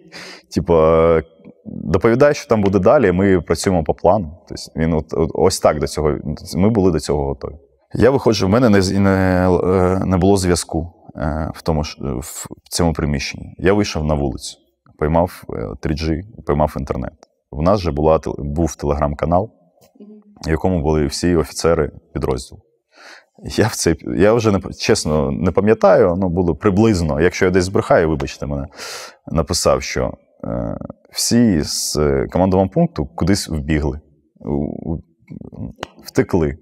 Типа, 0.56 1.22
доповідай, 1.66 2.34
що 2.34 2.48
там 2.50 2.62
буде 2.62 2.80
далі, 2.80 3.12
ми 3.12 3.42
працюємо 3.42 3.84
по 3.84 3.94
плану. 3.94 4.38
Тобто 4.48 4.64
він 4.76 4.94
от, 4.94 5.14
от- 5.14 5.32
ось 5.34 5.60
так 5.60 5.80
до 5.80 5.88
цього. 5.88 6.18
Ми 6.56 6.70
були 6.70 6.92
до 6.92 7.00
цього 7.00 7.26
готові. 7.26 7.56
Я 7.94 8.10
виходжу, 8.12 8.48
в 8.48 8.50
мене 8.50 8.70
не, 8.70 8.82
з- 8.82 9.00
не, 9.00 9.50
е, 9.64 10.06
не 10.06 10.18
було 10.18 10.38
зв'язку 10.38 10.94
е, 11.16 11.52
в, 11.56 11.62
тому, 11.62 11.82
в 12.64 12.70
цьому 12.70 12.94
приміщенні. 12.94 13.56
Я 13.58 13.74
вийшов 13.74 14.04
на 14.04 14.14
вулицю, 14.14 14.58
поймав 15.00 15.44
е, 15.50 15.54
3G, 15.88 16.22
поймав 16.46 16.76
інтернет. 16.80 17.14
У 17.52 17.62
нас 17.62 17.80
же 17.80 17.92
була, 17.92 18.20
був 18.38 18.76
телеграм-канал, 18.76 19.50
в 20.46 20.50
якому 20.50 20.82
були 20.82 21.06
всі 21.06 21.36
офіцери 21.36 21.92
підрозділу. 22.14 22.62
Я 23.44 23.68
в 23.68 23.76
цей, 23.76 23.96
я 24.18 24.34
вже 24.34 24.52
не, 24.52 24.60
чесно 24.80 25.32
не 25.32 25.52
пам'ятаю, 25.52 26.16
ну 26.18 26.30
було 26.30 26.56
приблизно, 26.56 27.22
якщо 27.22 27.46
я 27.46 27.52
десь 27.52 27.66
збрехаю, 27.66 28.10
вибачте 28.10 28.46
мене, 28.46 28.68
написав, 29.32 29.84
що 29.84 30.14
е, 30.44 30.78
всі 31.12 31.62
з 31.62 32.00
командового 32.32 32.70
пункту 32.70 33.06
кудись 33.06 33.50
вбігли, 33.50 34.00
втекли. 36.06 36.58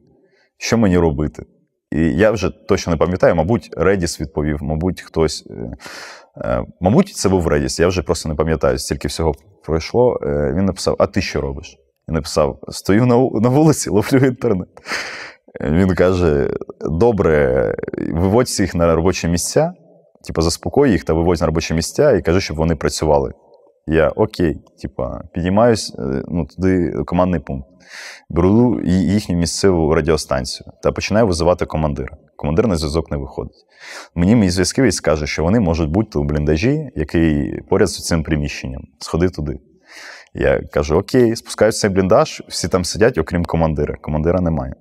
Що 0.57 0.77
мені 0.77 0.97
робити? 0.97 1.45
І 1.91 1.99
я 1.99 2.31
вже 2.31 2.49
точно 2.49 2.91
не 2.91 2.97
пам'ятаю, 2.97 3.35
мабуть, 3.35 3.69
Редіс 3.77 4.21
відповів, 4.21 4.63
мабуть, 4.63 5.01
хтось. 5.01 5.47
Мабуть, 6.81 7.09
це 7.09 7.29
був 7.29 7.47
Редіс, 7.47 7.79
я 7.79 7.87
вже 7.87 8.01
просто 8.01 8.29
не 8.29 8.35
пам'ятаю, 8.35 8.77
стільки 8.77 9.07
всього 9.07 9.33
пройшло. 9.65 10.19
Він 10.55 10.65
написав: 10.65 10.95
А 10.99 11.07
ти 11.07 11.21
що 11.21 11.41
робиш? 11.41 11.77
І 12.09 12.11
написав: 12.11 12.59
Стою 12.69 13.05
на 13.05 13.49
вулиці, 13.49 13.89
ловлю 13.89 14.17
інтернет. 14.17 14.69
Він 15.61 15.95
каже: 15.95 16.49
добре, 16.81 17.75
виводь 18.13 18.45
всіх 18.45 18.75
на 18.75 18.95
робочі 18.95 19.27
місця, 19.27 19.73
типу, 20.27 20.41
заспокой 20.41 20.91
їх 20.91 21.03
та 21.03 21.13
виводь 21.13 21.41
на 21.41 21.45
робочі 21.45 21.73
місця 21.73 22.11
і 22.11 22.21
кажи, 22.21 22.41
щоб 22.41 22.57
вони 22.57 22.75
працювали. 22.75 23.33
Я 23.87 24.09
окей, 24.09 24.57
типа, 24.81 25.21
підіймаюсь 25.33 25.95
е, 25.99 26.23
ну, 26.27 26.45
туди 26.45 26.93
командний 27.05 27.39
пункт, 27.39 27.67
беру 28.29 28.81
їхню 28.85 29.37
місцеву 29.37 29.95
радіостанцію 29.95 30.71
та 30.83 30.91
починаю 30.91 31.27
визивати 31.27 31.65
командира. 31.65 32.17
Командир 32.35 32.67
на 32.67 32.75
зв'язок 32.75 33.11
не 33.11 33.17
виходить. 33.17 33.65
Мені 34.15 34.35
мій 34.35 34.49
зв'язківець 34.49 34.99
каже, 34.99 35.27
що 35.27 35.43
вони 35.43 35.59
можуть 35.59 35.89
бути 35.89 36.19
у 36.19 36.23
бліндажі, 36.23 36.89
який 36.95 37.61
поряд 37.69 37.89
з 37.89 38.05
цим 38.05 38.23
приміщенням. 38.23 38.81
Сходи 38.99 39.29
туди. 39.29 39.59
Я 40.33 40.61
кажу: 40.71 40.95
Окей, 40.95 41.35
спускаюся 41.35 41.77
в 41.77 41.81
цей 41.81 41.89
бліндаж, 41.89 42.43
всі 42.47 42.67
там 42.67 42.85
сидять, 42.85 43.17
окрім 43.17 43.45
командира. 43.45 43.95
Командира 44.01 44.41
немає. 44.41 44.73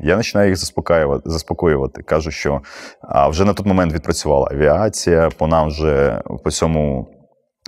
Я 0.00 0.16
починаю 0.16 0.48
їх 0.48 0.56
заспокоювати, 0.56 1.30
заспокоювати. 1.30 2.02
Кажу, 2.02 2.30
що 2.30 2.60
а, 3.00 3.28
вже 3.28 3.44
на 3.44 3.54
той 3.54 3.66
момент 3.66 3.92
відпрацювала 3.92 4.48
авіація, 4.50 5.28
по 5.38 5.46
нам 5.46 5.68
вже 5.68 6.22
по 6.44 6.50
цьому 6.50 7.08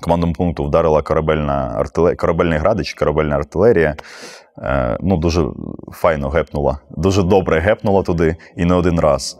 командному 0.02 0.32
пункту 0.32 0.64
вдарила 0.64 1.02
корабельна 1.02 1.74
артилерія, 1.76 2.16
корабельний 2.16 2.58
градич, 2.58 2.94
корабельна 2.94 3.36
артилерія. 3.36 3.96
Е, 4.58 4.98
ну, 5.00 5.16
Дуже 5.16 5.46
файно 5.92 6.28
гепнула, 6.28 6.78
дуже 6.90 7.22
добре 7.22 7.60
гепнула 7.60 8.02
туди 8.02 8.36
і 8.56 8.64
не 8.64 8.74
один 8.74 9.00
раз. 9.00 9.38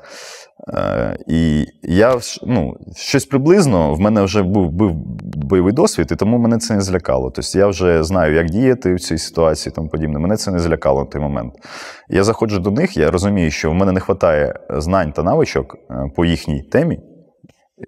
Е, 0.74 1.16
І 1.26 1.66
я 1.82 2.18
ну, 2.46 2.76
щось 2.96 3.26
приблизно 3.26 3.94
в 3.94 4.00
мене 4.00 4.22
вже 4.22 4.42
був 4.42 4.70
був 4.70 4.92
бойовий 5.36 5.72
досвід, 5.72 6.08
і 6.12 6.16
тому 6.16 6.38
мене 6.38 6.58
це 6.58 6.74
не 6.74 6.80
злякало. 6.80 7.30
Тобто 7.30 7.58
я 7.58 7.66
вже 7.66 8.04
знаю, 8.04 8.34
як 8.34 8.50
діяти 8.50 8.94
в 8.94 9.00
цій 9.00 9.18
ситуації 9.18 9.70
і 9.72 9.74
тому 9.74 9.88
подібне. 9.88 10.18
Мене 10.18 10.36
це 10.36 10.50
не 10.50 10.58
злякало 10.58 11.00
на 11.00 11.06
той 11.06 11.20
момент. 11.20 11.54
Я 12.08 12.24
заходжу 12.24 12.58
до 12.58 12.70
них, 12.70 12.96
я 12.96 13.10
розумію, 13.10 13.50
що 13.50 13.70
в 13.70 13.74
мене 13.74 13.92
не 13.92 14.00
вистачає 14.00 14.54
знань 14.70 15.12
та 15.12 15.22
навичок 15.22 15.76
е, 15.90 16.10
по 16.16 16.24
їхній 16.24 16.62
темі. 16.62 17.00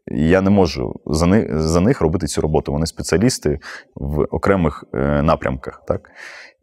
Я 0.07 0.41
не 0.41 0.51
можу 0.51 1.01
за 1.07 1.27
них 1.27 1.59
за 1.59 1.81
них 1.81 2.01
робити 2.01 2.27
цю 2.27 2.41
роботу. 2.41 2.73
Вони 2.73 2.87
спеціалісти 2.87 3.59
в 3.95 4.21
окремих 4.23 4.85
е, 4.95 5.23
напрямках. 5.23 5.83
Так? 5.89 6.11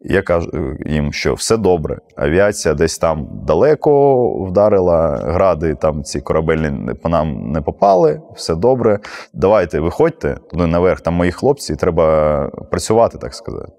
Я 0.08 0.22
кажу 0.22 0.76
їм, 0.86 1.12
що 1.12 1.34
все 1.34 1.56
добре. 1.56 1.98
Авіація 2.16 2.74
десь 2.74 2.98
там 2.98 3.28
далеко 3.46 4.28
вдарила, 4.44 5.16
гради 5.16 5.74
там 5.74 6.02
ці 6.02 6.20
корабельні 6.20 6.94
по 6.94 7.08
нам 7.08 7.52
не 7.52 7.60
попали, 7.60 8.20
все 8.36 8.54
добре. 8.54 8.98
Давайте 9.34 9.80
виходьте 9.80 10.36
туди 10.50 10.66
наверх, 10.66 11.00
там 11.00 11.14
мої 11.14 11.32
хлопці, 11.32 11.76
треба 11.76 12.46
працювати, 12.70 13.18
так 13.18 13.34
сказати. 13.34 13.72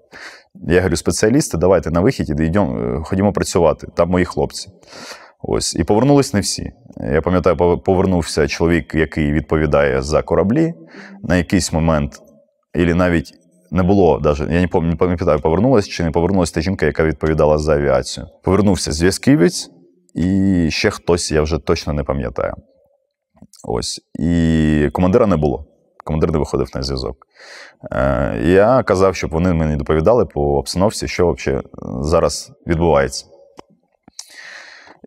Я 0.68 0.78
говорю, 0.78 0.96
спеціалісти, 0.96 1.58
давайте 1.58 1.90
на 1.90 2.00
вихід 2.00 2.30
йдемо, 2.30 3.02
ходімо 3.04 3.32
працювати, 3.32 3.86
там 3.94 4.10
мої 4.10 4.24
хлопці. 4.24 4.70
Ось, 5.42 5.76
І 5.76 5.84
повернулись 5.84 6.34
не 6.34 6.40
всі. 6.40 6.72
Я 7.12 7.22
пам'ятаю, 7.22 7.56
повернувся 7.78 8.48
чоловік, 8.48 8.94
який 8.94 9.32
відповідає 9.32 10.02
за 10.02 10.22
кораблі 10.22 10.74
на 11.22 11.36
якийсь 11.36 11.72
момент, 11.72 12.12
і 12.74 12.94
навіть 12.94 13.34
не 13.70 13.82
було 13.82 14.18
даже, 14.18 14.48
я 14.50 14.60
не 14.60 14.96
пам'ятаю, 14.96 15.40
повернулася 15.40 15.90
чи 15.90 16.04
не 16.04 16.10
повернулася 16.10 16.54
та 16.54 16.60
жінка, 16.60 16.86
яка 16.86 17.04
відповідала 17.04 17.58
за 17.58 17.74
авіацію. 17.74 18.26
Повернувся 18.42 18.92
зв'язківець 18.92 19.70
і 20.14 20.66
ще 20.70 20.90
хтось, 20.90 21.32
я 21.32 21.42
вже 21.42 21.58
точно 21.58 21.92
не 21.92 22.02
пам'ятаю. 22.04 22.54
Ось. 23.64 24.00
І 24.18 24.88
командира 24.92 25.26
не 25.26 25.36
було. 25.36 25.64
Командир 26.04 26.32
не 26.32 26.38
виходив 26.38 26.70
на 26.74 26.82
зв'язок. 26.82 27.16
Е, 27.92 28.40
Я 28.44 28.82
казав, 28.82 29.16
щоб 29.16 29.30
вони 29.30 29.52
мені 29.52 29.76
доповідали 29.76 30.26
по 30.26 30.58
обстановці, 30.58 31.08
що 31.08 31.32
взагалі 31.32 31.62
зараз 32.00 32.52
відбувається. 32.66 33.26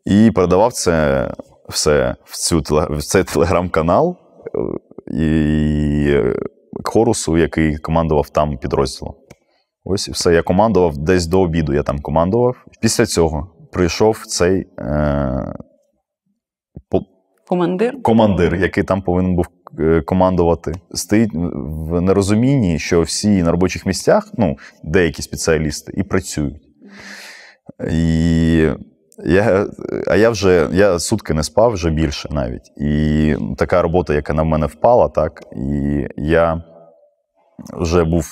І 0.06 0.32
передавав 0.32 0.74
це 0.74 1.28
все 1.70 2.16
в, 2.24 2.38
цю, 2.38 2.62
в 2.90 3.04
цей 3.04 3.24
телеграм-канал. 3.24 4.18
Е, 4.56 5.14
і 5.14 6.18
Хорусу, 6.84 7.38
який 7.38 7.78
командував 7.78 8.30
там 8.30 8.58
підрозділом. 8.58 9.16
Ось 9.84 10.08
і 10.08 10.12
все. 10.12 10.34
Я 10.34 10.42
командував 10.42 10.98
десь 10.98 11.28
до 11.28 11.42
обіду. 11.42 11.74
Я 11.74 11.84
там 11.84 12.00
командував. 12.00 12.56
Після 12.82 13.06
цього 13.06 13.48
прийшов 13.72 14.24
цей 14.28 14.68
е, 14.80 15.54
по, 16.90 17.02
командир, 17.48 18.02
командир, 18.02 18.56
який 18.56 18.84
там 18.84 19.02
повинен 19.02 19.36
був 19.36 19.46
е, 19.80 20.02
командувати. 20.02 20.74
Стоїть 20.92 21.32
в 21.34 22.02
нерозумінні, 22.02 22.80
що 22.80 23.02
всі 23.02 23.44
на 23.44 23.52
робочих 23.52 23.86
місцях, 23.86 24.32
ну, 24.38 24.58
деякі 24.84 25.22
спеціалісти, 25.22 25.94
і 25.96 26.04
працюють. 26.04 26.62
І 27.92 28.70
я, 29.26 29.68
А 30.08 30.16
я 30.16 30.30
вже 30.30 30.70
я 30.72 31.00
сутки 31.00 31.34
не 31.34 31.44
спав 31.44 31.72
вже 31.72 31.90
більше 31.90 32.30
навіть. 32.32 32.72
І 32.78 33.36
така 33.58 33.82
робота, 33.82 34.14
яка 34.14 34.34
на 34.34 34.44
мене 34.44 34.66
впала, 34.66 35.08
так, 35.08 35.44
і 35.56 36.08
я 36.18 36.64
вже 37.74 38.04
був 38.04 38.26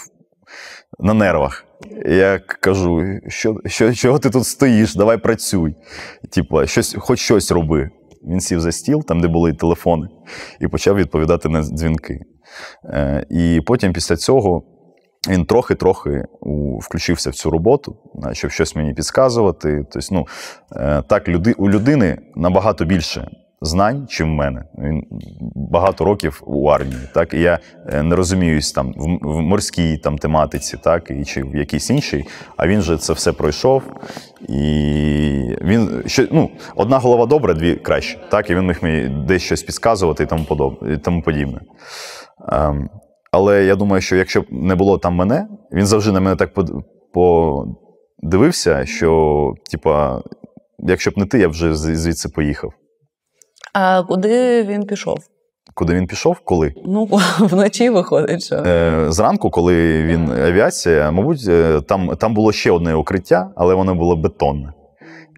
на 0.99 1.13
нервах. 1.13 1.65
Я 2.05 2.39
кажу, 2.39 3.03
що, 3.27 3.55
що, 3.65 3.93
чого 3.93 4.19
ти 4.19 4.29
тут 4.29 4.45
стоїш? 4.45 4.95
Давай 4.95 5.17
працюй. 5.17 5.75
Типу, 6.31 6.67
щось, 6.67 6.95
хоч 6.99 7.19
щось 7.19 7.51
роби. 7.51 7.89
Він 8.27 8.39
сів 8.39 8.59
за 8.61 8.71
стіл, 8.71 9.03
там, 9.05 9.21
де 9.21 9.27
були 9.27 9.53
телефони, 9.53 10.07
і 10.59 10.67
почав 10.67 10.95
відповідати 10.95 11.49
на 11.49 11.63
дзвінки. 11.63 12.19
Е, 12.85 13.25
І 13.29 13.61
потім 13.65 13.93
після 13.93 14.15
цього 14.15 14.63
він 15.27 15.45
трохи-трохи 15.45 16.23
включився 16.81 17.29
в 17.29 17.35
цю 17.35 17.49
роботу, 17.49 17.95
щоб 18.31 18.51
щось 18.51 18.75
мені 18.75 18.93
підказувати. 18.93 19.85
Тобто, 19.91 20.07
ну, 20.11 20.27
е, 20.75 21.03
так, 21.07 21.27
люди, 21.27 21.53
у 21.53 21.69
людини 21.69 22.17
набагато 22.35 22.85
більше 22.85 23.29
знань, 23.61 24.07
чим 24.09 24.31
в 24.31 24.35
мене. 24.35 24.63
Він 24.77 25.03
багато 25.55 26.05
років 26.05 26.41
у 26.45 26.67
армії. 26.67 27.01
Так, 27.13 27.33
І 27.33 27.39
я 27.39 27.59
е, 27.87 28.03
не 28.03 28.15
розуміюсь 28.15 28.71
там 28.71 28.93
в 29.21 29.41
морській 29.41 29.97
там, 29.97 30.17
тематиці, 30.17 30.77
так, 30.77 31.11
і 31.11 31.25
чи 31.25 31.43
в 31.43 31.55
якійсь 31.55 31.89
іншій, 31.89 32.25
а 32.57 32.67
він 32.67 32.81
же 32.81 32.97
це 32.97 33.13
все 33.13 33.33
пройшов. 33.33 33.83
І 34.49 34.55
він 35.61 36.03
що, 36.05 36.27
ну, 36.31 36.49
одна 36.75 36.97
голова 36.97 37.25
добра, 37.25 37.53
дві 37.53 37.75
краще. 37.75 38.19
Так, 38.29 38.49
і 38.49 38.55
він 38.55 38.67
міг 38.67 38.79
мені 38.81 39.25
десь 39.27 39.41
щось 39.41 39.63
підказувати 39.63 40.23
і 40.23 40.27
тому 40.27 40.43
подоб, 40.43 40.79
і 40.93 40.97
тому 40.97 41.21
подібне. 41.21 41.59
Але 43.31 43.63
я 43.65 43.75
думаю, 43.75 44.01
що 44.01 44.15
якщо 44.15 44.41
б 44.41 44.45
не 44.49 44.75
було 44.75 44.97
там 44.97 45.15
мене, 45.15 45.47
він 45.71 45.85
завжди 45.85 46.11
на 46.11 46.19
мене 46.19 46.35
так 46.35 46.49
подивився, 47.13 48.85
що, 48.85 49.53
типа, 49.71 50.21
якщо 50.79 51.11
б 51.11 51.17
не 51.17 51.25
ти, 51.25 51.39
я 51.39 51.47
б 51.47 51.51
вже 51.51 51.75
звідси 51.75 52.29
поїхав. 52.29 52.73
А 53.73 54.03
куди 54.03 54.63
він 54.63 54.85
пішов? 54.85 55.17
Куди 55.73 55.93
він 55.93 56.07
пішов? 56.07 56.39
Коли? 56.39 56.73
Ну, 56.85 57.05
вночі 57.39 57.89
виходить. 57.89 58.43
що. 58.43 58.55
Е, 58.55 59.05
Зранку, 59.11 59.49
коли 59.49 60.03
він 60.03 60.31
авіація, 60.31 61.11
мабуть, 61.11 61.45
е, 61.47 61.81
там 61.81 62.15
там 62.17 62.33
було 62.33 62.51
ще 62.51 62.71
одне 62.71 62.95
укриття, 62.95 63.51
але 63.55 63.73
воно 63.75 63.95
було 63.95 64.15
бетонне. 64.15 64.73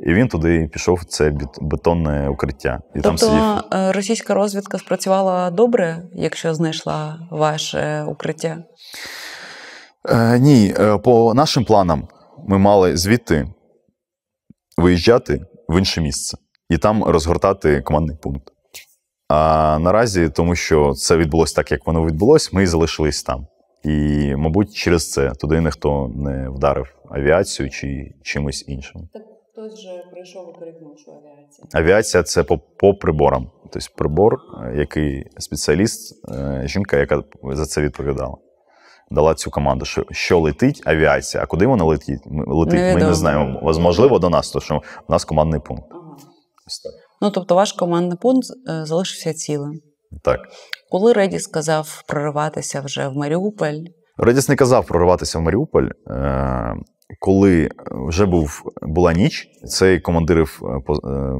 І 0.05 0.13
він 0.13 0.27
туди 0.27 0.69
пішов 0.73 0.95
в 0.95 1.03
це 1.03 1.33
бетонне 1.61 2.29
укриття. 2.29 2.79
І 2.95 3.01
тобто 3.01 3.09
там 3.09 3.17
сидів. 3.17 3.71
Е, 3.73 3.91
російська 3.91 4.33
розвідка 4.33 4.77
спрацювала 4.77 5.51
добре, 5.51 6.03
якщо 6.13 6.53
знайшла 6.53 7.27
ваше 7.31 8.03
укриття? 8.07 8.63
Е, 10.09 10.39
Ні, 10.39 10.75
е, 10.79 10.97
по 10.97 11.33
нашим 11.33 11.65
планам 11.65 12.07
ми 12.47 12.57
мали 12.57 12.97
звідти 12.97 13.47
виїжджати 14.77 15.45
в 15.69 15.77
інше 15.77 16.01
місце 16.01 16.37
і 16.69 16.77
там 16.77 17.03
розгортати 17.03 17.81
командний 17.81 18.17
пункт. 18.21 18.43
А 19.27 19.79
наразі, 19.79 20.29
тому 20.29 20.55
що 20.55 20.93
це 20.93 21.17
відбулося 21.17 21.55
так, 21.55 21.71
як 21.71 21.87
воно 21.87 22.05
відбулося, 22.05 22.49
ми 22.53 22.67
залишились 22.67 23.23
там. 23.23 23.47
І, 23.83 24.35
мабуть, 24.35 24.73
через 24.73 25.11
це 25.11 25.29
туди 25.29 25.61
ніхто 25.61 26.11
не 26.15 26.49
вдарив 26.49 26.87
авіацію 27.09 27.69
чи 27.69 28.13
чимось 28.23 28.65
іншим. 28.67 29.09
Хтось 29.51 29.73
вже 29.73 30.03
прийшов 30.11 30.53
і 30.55 30.59
перегнув 30.59 30.95
авіацію. 31.07 31.67
Авіація 31.73 32.23
це 32.23 32.43
по, 32.43 32.57
по 32.57 32.93
приборам. 32.93 33.51
Тобто 33.63 33.87
прибор, 33.97 34.37
який 34.75 35.25
спеціаліст, 35.37 36.29
е, 36.29 36.61
жінка, 36.65 36.97
яка 36.97 37.23
за 37.43 37.65
це 37.65 37.81
відповідала. 37.81 38.37
Дала 39.11 39.33
цю 39.33 39.51
команду, 39.51 39.85
що 39.85 40.05
що 40.11 40.39
летить 40.39 40.81
авіація, 40.85 41.43
а 41.43 41.45
куди 41.45 41.67
вона 41.67 41.83
летить, 41.83 42.19
летить 42.47 42.95
ми 42.95 43.03
не 43.03 43.13
знаємо. 43.13 43.73
Можливо, 43.79 44.19
до 44.19 44.29
нас, 44.29 44.51
тому 44.51 44.61
що 44.61 44.81
в 45.07 45.11
нас 45.11 45.25
командний 45.25 45.59
пункт. 45.59 45.85
Ну, 47.21 47.31
тобто, 47.31 47.55
ваш 47.55 47.73
командний 47.73 48.17
пункт 48.21 48.47
е, 48.69 48.85
залишився 48.85 49.33
цілим. 49.33 49.81
Так. 50.23 50.39
Коли 50.91 51.13
Реді 51.13 51.39
сказав 51.39 52.03
прориватися 52.07 52.81
вже 52.81 53.07
в 53.07 53.15
Маріуполь, 53.15 53.77
Радіс 54.17 54.49
не 54.49 54.55
казав 54.55 54.87
прорватися 54.87 55.39
в 55.39 55.41
Маріуполь. 55.41 55.87
Е, 57.11 57.15
коли 57.19 57.69
вже 57.91 58.25
був, 58.25 58.63
була 58.81 59.13
ніч, 59.13 59.49
цей 59.65 59.99
командир 59.99 60.37
е, 60.39 60.45
е, 61.07 61.33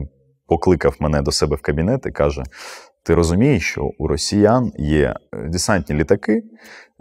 покликав 0.47 0.95
мене 0.99 1.21
до 1.21 1.31
себе 1.31 1.55
в 1.55 1.61
кабінет 1.61 2.05
і 2.05 2.11
каже: 2.11 2.43
Ти 3.03 3.15
розумієш, 3.15 3.63
що 3.63 3.91
у 3.97 4.07
росіян 4.07 4.71
є 4.77 5.15
е, 5.33 5.49
десантні 5.49 5.95
літаки, 5.95 6.43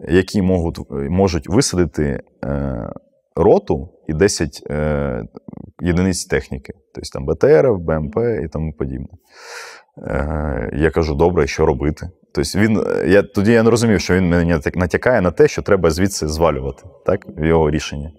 які 0.08 0.42
можуть, 0.42 0.78
можуть 0.90 1.48
висадити 1.48 2.22
е, 2.44 2.88
роту 3.36 3.88
і 4.08 4.14
10 4.14 4.62
е, 4.70 5.24
єдиниць 5.82 6.24
техніки, 6.24 6.72
тобто 6.94 7.10
там 7.12 7.26
БТР, 7.26 7.72
БМП 7.72 8.16
і 8.44 8.48
тому 8.48 8.72
подібне. 8.72 9.08
Е, 9.98 10.70
я 10.76 10.90
кажу, 10.90 11.14
добре, 11.14 11.46
що 11.46 11.66
робити? 11.66 12.10
Тобто 12.34 12.58
він, 12.58 12.84
я, 13.06 13.22
тоді 13.22 13.52
я 13.52 13.62
не 13.62 13.70
розумів, 13.70 14.00
що 14.00 14.14
він 14.14 14.28
мене 14.28 14.60
натякає 14.74 15.20
на 15.20 15.30
те, 15.30 15.48
що 15.48 15.62
треба 15.62 15.90
звідси 15.90 16.28
звалювати, 16.28 16.82
так, 17.06 17.26
його 17.38 17.70
рішенні. 17.70 18.10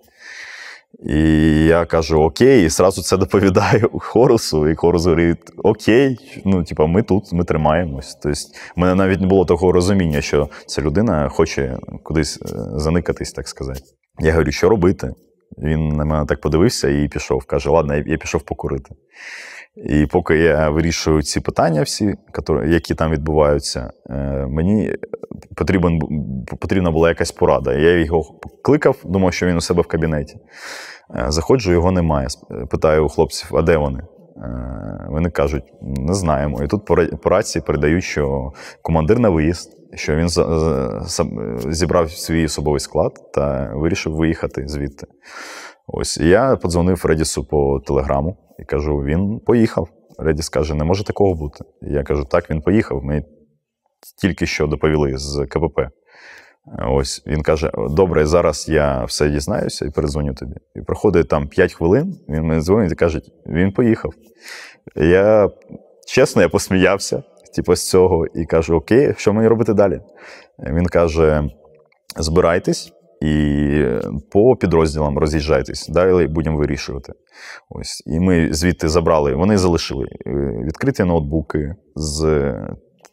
І 0.99 1.19
я 1.65 1.85
кажу, 1.85 2.21
окей, 2.21 2.65
і 2.65 2.69
зразу 2.69 3.01
це 3.01 3.17
доповідаю 3.17 3.89
Хорусу, 3.99 4.69
і 4.69 4.75
Хорус 4.75 5.05
говорить, 5.05 5.37
окей, 5.57 6.17
ну, 6.45 6.63
типа, 6.63 6.85
ми 6.85 7.03
тут, 7.03 7.33
ми 7.33 7.43
тримаємось. 7.43 8.15
Тобто, 8.23 8.39
в 8.75 8.79
мене 8.79 8.95
навіть 8.95 9.21
не 9.21 9.27
було 9.27 9.45
такого 9.45 9.71
розуміння, 9.71 10.21
що 10.21 10.49
ця 10.65 10.81
людина 10.81 11.29
хоче 11.29 11.77
кудись 12.03 12.39
е, 12.41 12.47
заникатись, 12.75 13.31
так 13.31 13.47
сказати. 13.47 13.81
Я 14.19 14.31
говорю, 14.31 14.51
що 14.51 14.69
робити? 14.69 15.13
Він 15.57 15.87
на 15.87 16.05
мене 16.05 16.25
так 16.25 16.41
подивився 16.41 16.89
і 16.89 17.07
пішов. 17.07 17.45
Каже, 17.45 17.69
ладно, 17.69 17.95
я 17.95 18.17
пішов 18.17 18.41
покурити. 18.41 18.95
І 19.75 20.05
поки 20.05 20.37
я 20.37 20.69
вирішую 20.69 21.21
ці 21.21 21.39
питання, 21.39 21.81
всі, 21.81 22.15
які 22.65 22.95
там 22.95 23.11
відбуваються, 23.11 23.91
е, 24.09 24.45
мені 24.49 24.95
потрібен, 25.55 25.99
потрібна 26.59 26.91
була 26.91 27.09
якась 27.09 27.31
порада. 27.31 27.73
Я 27.73 27.99
його 27.99 28.39
кликав, 28.63 28.97
думав, 29.03 29.33
що 29.33 29.45
він 29.45 29.57
у 29.57 29.61
себе 29.61 29.81
в 29.81 29.87
кабінеті. 29.87 30.37
Е, 31.15 31.25
Заходжу, 31.27 31.71
його 31.71 31.91
немає. 31.91 32.27
Питаю 32.69 33.05
у 33.05 33.09
хлопців, 33.09 33.57
а 33.57 33.61
де 33.61 33.77
вони? 33.77 33.99
Е, 33.99 35.07
Вони 35.09 35.29
кажуть, 35.29 35.73
не 35.81 36.13
знаємо. 36.13 36.63
І 36.63 36.67
тут 36.67 36.85
по 37.21 37.29
рації 37.29 37.63
передають, 37.67 38.03
що 38.03 38.51
командир 38.81 39.19
на 39.19 39.29
виїзд, 39.29 39.69
що 39.93 40.15
він 40.15 40.29
зібрав 41.73 42.11
свій 42.11 42.45
особовий 42.45 42.79
склад 42.79 43.11
та 43.33 43.71
вирішив 43.75 44.15
виїхати 44.15 44.63
звідти. 44.67 45.07
Ось 45.87 46.17
я 46.17 46.55
подзвонив 46.55 47.05
Редісу 47.05 47.43
по 47.43 47.79
телеграму 47.79 48.37
і 48.61 48.65
кажу: 48.65 48.97
він 48.97 49.39
поїхав. 49.39 49.89
Редіс 50.17 50.49
каже: 50.49 50.75
не 50.75 50.83
може 50.83 51.03
такого 51.03 51.33
бути. 51.33 51.63
І 51.81 51.93
я 51.93 52.03
кажу, 52.03 52.25
так, 52.25 52.49
він 52.49 52.61
поїхав. 52.61 53.03
Ми 53.03 53.23
тільки 54.21 54.45
що 54.45 54.67
доповіли 54.67 55.17
з 55.17 55.45
КПП. 55.45 55.79
Ось 56.87 57.23
він 57.27 57.41
каже: 57.41 57.71
Добре, 57.89 58.25
зараз 58.25 58.69
я 58.69 59.03
все 59.03 59.29
дізнаюся 59.29 59.85
і 59.85 59.89
передзвоню 59.89 60.33
тобі. 60.33 60.55
І 60.75 60.81
проходить 60.81 61.27
там 61.27 61.47
5 61.47 61.73
хвилин, 61.73 62.19
він 62.29 62.43
мені 62.43 62.61
дзвонить 62.61 62.91
і 62.91 62.95
каже, 62.95 63.21
він 63.45 63.71
поїхав. 63.71 64.13
Я 64.95 65.49
чесно, 66.07 66.41
я 66.41 66.49
посміявся, 66.49 67.23
типу, 67.55 67.75
з 67.75 67.89
цього, 67.89 68.25
і 68.27 68.45
кажу: 68.45 68.75
Окей, 68.75 69.13
що 69.17 69.33
мені 69.33 69.47
робити 69.47 69.73
далі? 69.73 70.01
Він 70.59 70.85
каже: 70.85 71.49
збирайтесь 72.17 72.93
і 73.21 73.85
по 74.31 74.55
підрозділам 74.55 75.17
роз'їжджайтесь, 75.17 75.87
далі 75.87 76.27
будемо 76.27 76.57
вирішувати. 76.57 77.13
Ось. 77.69 78.03
І 78.05 78.19
ми 78.19 78.53
звідти 78.53 78.89
забрали, 78.89 79.35
вони 79.35 79.57
залишили 79.57 80.05
е, 80.05 80.29
відкриті 80.65 81.07
ноутбуки 81.07 81.75
з 81.95 82.53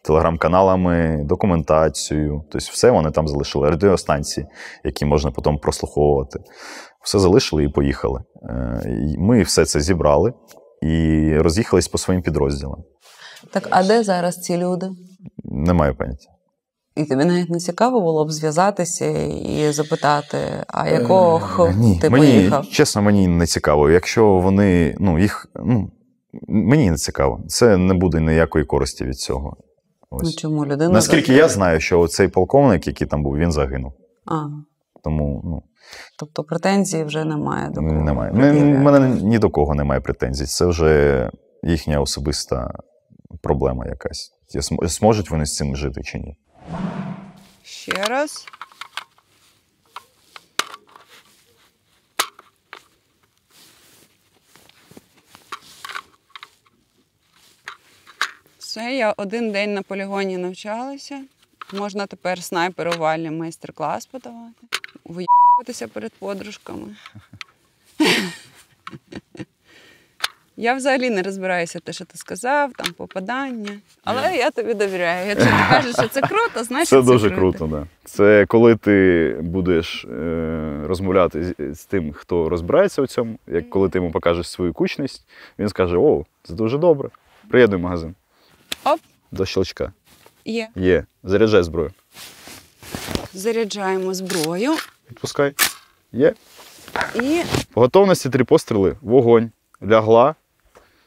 телеграм-каналами, 0.05 1.25
документацією. 1.25 2.43
Тобто 2.51 2.69
все 2.73 2.91
вони 2.91 3.11
там 3.11 3.29
залишили, 3.29 3.71
радіостанції, 3.71 4.47
які 4.85 5.05
можна 5.05 5.31
потім 5.31 5.59
прослуховувати. 5.59 6.39
Все 7.05 7.19
залишили 7.19 7.65
і 7.65 7.69
поїхали. 7.69 8.21
Е, 8.51 8.83
Ми 9.19 9.43
все 9.43 9.65
це 9.65 9.81
зібрали 9.81 10.33
і 10.83 11.33
роз'їхались 11.39 11.89
по 11.89 11.99
своїм 11.99 12.23
підрозділам. 12.23 12.83
Так, 13.53 13.69
а 13.71 13.83
де 13.85 14.03
зараз 14.03 14.37
ці 14.37 14.57
люди? 14.57 14.91
Не 15.45 15.73
маю 15.73 15.95
поняття. 15.95 16.38
І 16.99 17.05
тобі 17.05 17.25
навіть 17.25 17.51
не 17.51 17.59
цікаво 17.59 18.01
було 18.01 18.25
б 18.25 18.31
зв'язатися 18.33 19.07
і 19.27 19.73
запитати, 19.73 20.39
а 20.69 20.89
якого 20.89 21.39
х- 21.39 21.65
Е, 21.65 21.75
Ні, 21.79 21.99
ти 21.99 22.11
мені, 22.11 22.27
поїхав? 22.27 22.67
чесно, 22.69 23.03
мені 23.03 23.29
не 23.29 23.47
цікаво. 23.47 23.91
Якщо 23.91 24.27
вони, 24.35 24.97
ну, 25.01 25.19
їх, 25.19 25.47
ну, 25.65 25.91
мені 26.49 26.91
не 26.91 26.97
цікаво. 26.97 27.41
Це 27.49 27.77
не 27.77 27.95
буде 27.95 28.21
ніякої 28.21 28.65
користі 28.65 29.05
від 29.05 29.19
цього. 29.19 29.57
Ну 30.23 30.31
чому 30.33 30.67
людина? 30.67 30.91
Наскільки 30.91 31.33
я 31.33 31.49
знаю, 31.49 31.81
що 31.81 32.09
цей 32.09 32.29
полковник, 32.29 32.87
який 32.87 33.07
там 33.07 33.23
був, 33.23 33.37
він 33.37 33.53
загинув. 33.53 33.93
А, 34.27 34.45
Тому 35.05 35.41
ну, 35.45 35.63
тобто 36.19 36.45
претензій 36.45 37.05
вже 37.05 37.25
немає 37.25 37.69
до 37.71 37.81
кого. 37.81 37.93
немає. 37.93 38.33
У 38.33 38.79
мене 38.83 39.09
ні 39.23 39.39
до 39.39 39.51
кого 39.51 39.75
немає 39.75 40.01
претензій. 40.01 40.45
Це 40.47 40.67
вже 40.67 41.31
їхня 41.63 42.01
особиста 42.01 42.71
проблема 43.43 43.87
якась. 43.87 44.31
Зможуть 44.83 45.31
вони 45.31 45.47
з 45.47 45.55
цим 45.57 45.77
жити 45.77 46.03
чи 46.03 46.19
ні? 46.19 46.37
Ще 47.65 47.93
раз. 47.93 48.47
Все, 58.59 58.97
я 58.97 59.15
один 59.17 59.53
день 59.53 59.75
на 59.75 59.83
полігоні 59.83 60.37
навчалася. 60.37 61.25
Можна 61.73 62.07
тепер 62.07 62.43
снайперувальний 62.43 63.31
майстер-клас 63.31 64.07
подавати, 64.07 64.67
виїбатися 65.05 65.89
перед 65.89 66.13
подружками. 66.13 66.97
Я 70.61 70.75
взагалі 70.75 71.11
не 71.11 71.23
розбираюся 71.23 71.81
те, 71.81 71.93
що 71.93 72.05
ти 72.05 72.19
сказав, 72.19 72.73
там 72.73 72.93
попадання. 72.93 73.79
Але 74.05 74.37
я 74.37 74.51
тобі 74.51 74.75
довіряю. 74.75 75.29
Якщо 75.29 75.47
ти 75.47 75.65
кажеш, 75.71 75.93
що 75.93 76.09
це 76.09 76.21
круто, 76.21 76.65
значить 76.65 76.89
Це 76.89 76.97
це, 76.97 77.03
дуже 77.03 77.31
круто, 77.31 77.67
да. 77.67 77.87
Це 78.05 78.47
коли 78.49 78.77
ти 78.77 79.37
будеш 79.41 80.05
е, 80.05 80.81
розмовляти 80.87 81.55
з, 81.59 81.75
з 81.75 81.85
тим, 81.85 82.13
хто 82.13 82.49
розбирається 82.49 83.03
у 83.03 83.07
цьому, 83.07 83.39
як 83.47 83.71
коли 83.71 83.89
ти 83.89 83.99
йому 83.99 84.11
покажеш 84.11 84.49
свою 84.49 84.73
кучність, 84.73 85.27
він 85.59 85.69
скаже: 85.69 85.97
О, 85.97 86.25
це 86.43 86.55
дуже 86.55 86.79
добре. 86.79 87.09
Приєднуй 87.51 87.81
магазин. 87.81 88.15
Оп. 88.85 89.01
До 89.33 89.47
щелчка. 89.47 89.93
Є. 90.45 90.69
Є. 90.77 91.05
Заряджай 91.25 91.63
зброю. 91.63 91.91
Заряджаємо 93.35 94.15
зброю 94.15 94.71
Відпускай. 95.11 95.53
Є. 96.13 96.35
і 97.15 97.43
По 97.73 97.81
готовності 97.81 98.31
три 98.31 98.45
постріли. 98.45 98.97
Вогонь. 99.03 99.51
Лягла. 99.83 100.35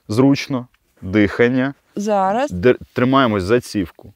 Зручно. 0.08 0.68
Дихання. 1.02 1.74
зараз 1.96 2.54
Тримаємось 2.94 3.44
за 3.44 3.60
цівку. 3.60 4.14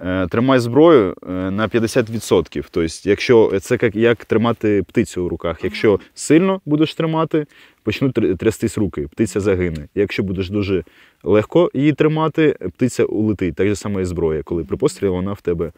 Е, 0.00 0.26
Тримай 0.26 0.58
зброю 0.58 1.14
е, 1.22 1.30
на 1.32 1.68
50%. 1.68 2.64
Тобто, 2.70 3.08
якщо 3.08 3.60
це 3.60 3.78
як, 3.82 3.96
як 3.96 4.24
тримати 4.24 4.82
птицю 4.82 5.24
у 5.24 5.28
руках. 5.28 5.64
Якщо 5.64 6.00
сильно 6.14 6.60
будеш 6.64 6.94
тримати, 6.94 7.46
почнуть 7.82 8.38
трястись 8.38 8.78
руки, 8.78 9.08
птиця 9.12 9.40
загине. 9.40 9.88
Якщо 9.94 10.22
будеш 10.22 10.50
дуже 10.50 10.84
легко 11.22 11.70
її 11.74 11.92
тримати, 11.92 12.56
птиця 12.76 13.04
улетить. 13.04 13.54
Так 13.54 13.68
же 13.68 13.76
саме 13.76 14.02
і 14.02 14.04
зброя. 14.04 14.42
Коли 14.42 14.64
при 14.64 14.76
пострілі 14.76 15.10
вона 15.10 15.32
в 15.32 15.40
тебе 15.40 15.72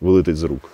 вилетить 0.00 0.36
з 0.36 0.42
рук. 0.42 0.70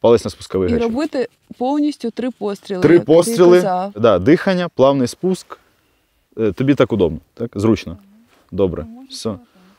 Палець 0.00 0.24
на 0.24 0.30
спусковий 0.30 0.68
і 0.68 0.72
гачок. 0.72 0.88
робити 0.88 1.28
повністю 1.58 2.10
три 2.10 2.30
постріли. 2.30 2.82
Три 2.82 3.00
постріли, 3.00 3.60
да, 3.96 4.18
дихання, 4.18 4.68
плавний 4.68 5.08
спуск. 5.08 5.58
Е, 6.38 6.52
Тобі 6.52 6.74
так 6.74 6.92
удобно, 6.92 7.18
так? 7.34 7.50
Зручно. 7.54 7.96
Добре. 8.52 8.86
Все. 9.10 9.34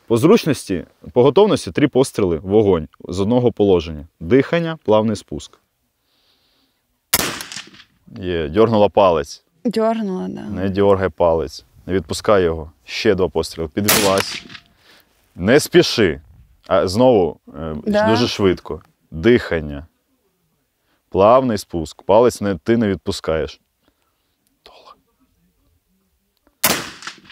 По 0.06 0.16
зручності, 0.16 0.84
по 1.12 1.22
готовності 1.22 1.70
три 1.72 1.88
постріли, 1.88 2.38
вогонь 2.38 2.88
з 3.08 3.20
одного 3.20 3.52
положення. 3.52 4.06
Дихання, 4.20 4.78
плавний 4.84 5.16
спуск. 5.16 5.58
Є, 8.20 8.48
дьорнула 8.48 8.88
палець. 8.88 9.44
Дьорнула, 9.64 10.28
да. 10.28 10.40
Не 10.42 10.68
дьоргай 10.68 11.08
палець. 11.08 11.64
Не 11.86 11.92
відпускай 11.92 12.42
його. 12.42 12.72
Ще 12.84 13.14
два 13.14 13.28
постріли. 13.28 13.68
Підвелась. 13.68 14.44
Не 15.36 15.60
спіши. 15.60 16.20
А 16.66 16.88
знову 16.88 17.40
е, 17.58 17.76
Да. 17.86 18.10
дуже 18.10 18.28
швидко. 18.28 18.82
Дихання. 19.10 19.86
Плавний 21.08 21.58
спуск. 21.58 22.02
Палець 22.02 22.40
не, 22.40 22.54
ти 22.54 22.76
не 22.76 22.88
відпускаєш. 22.88 23.60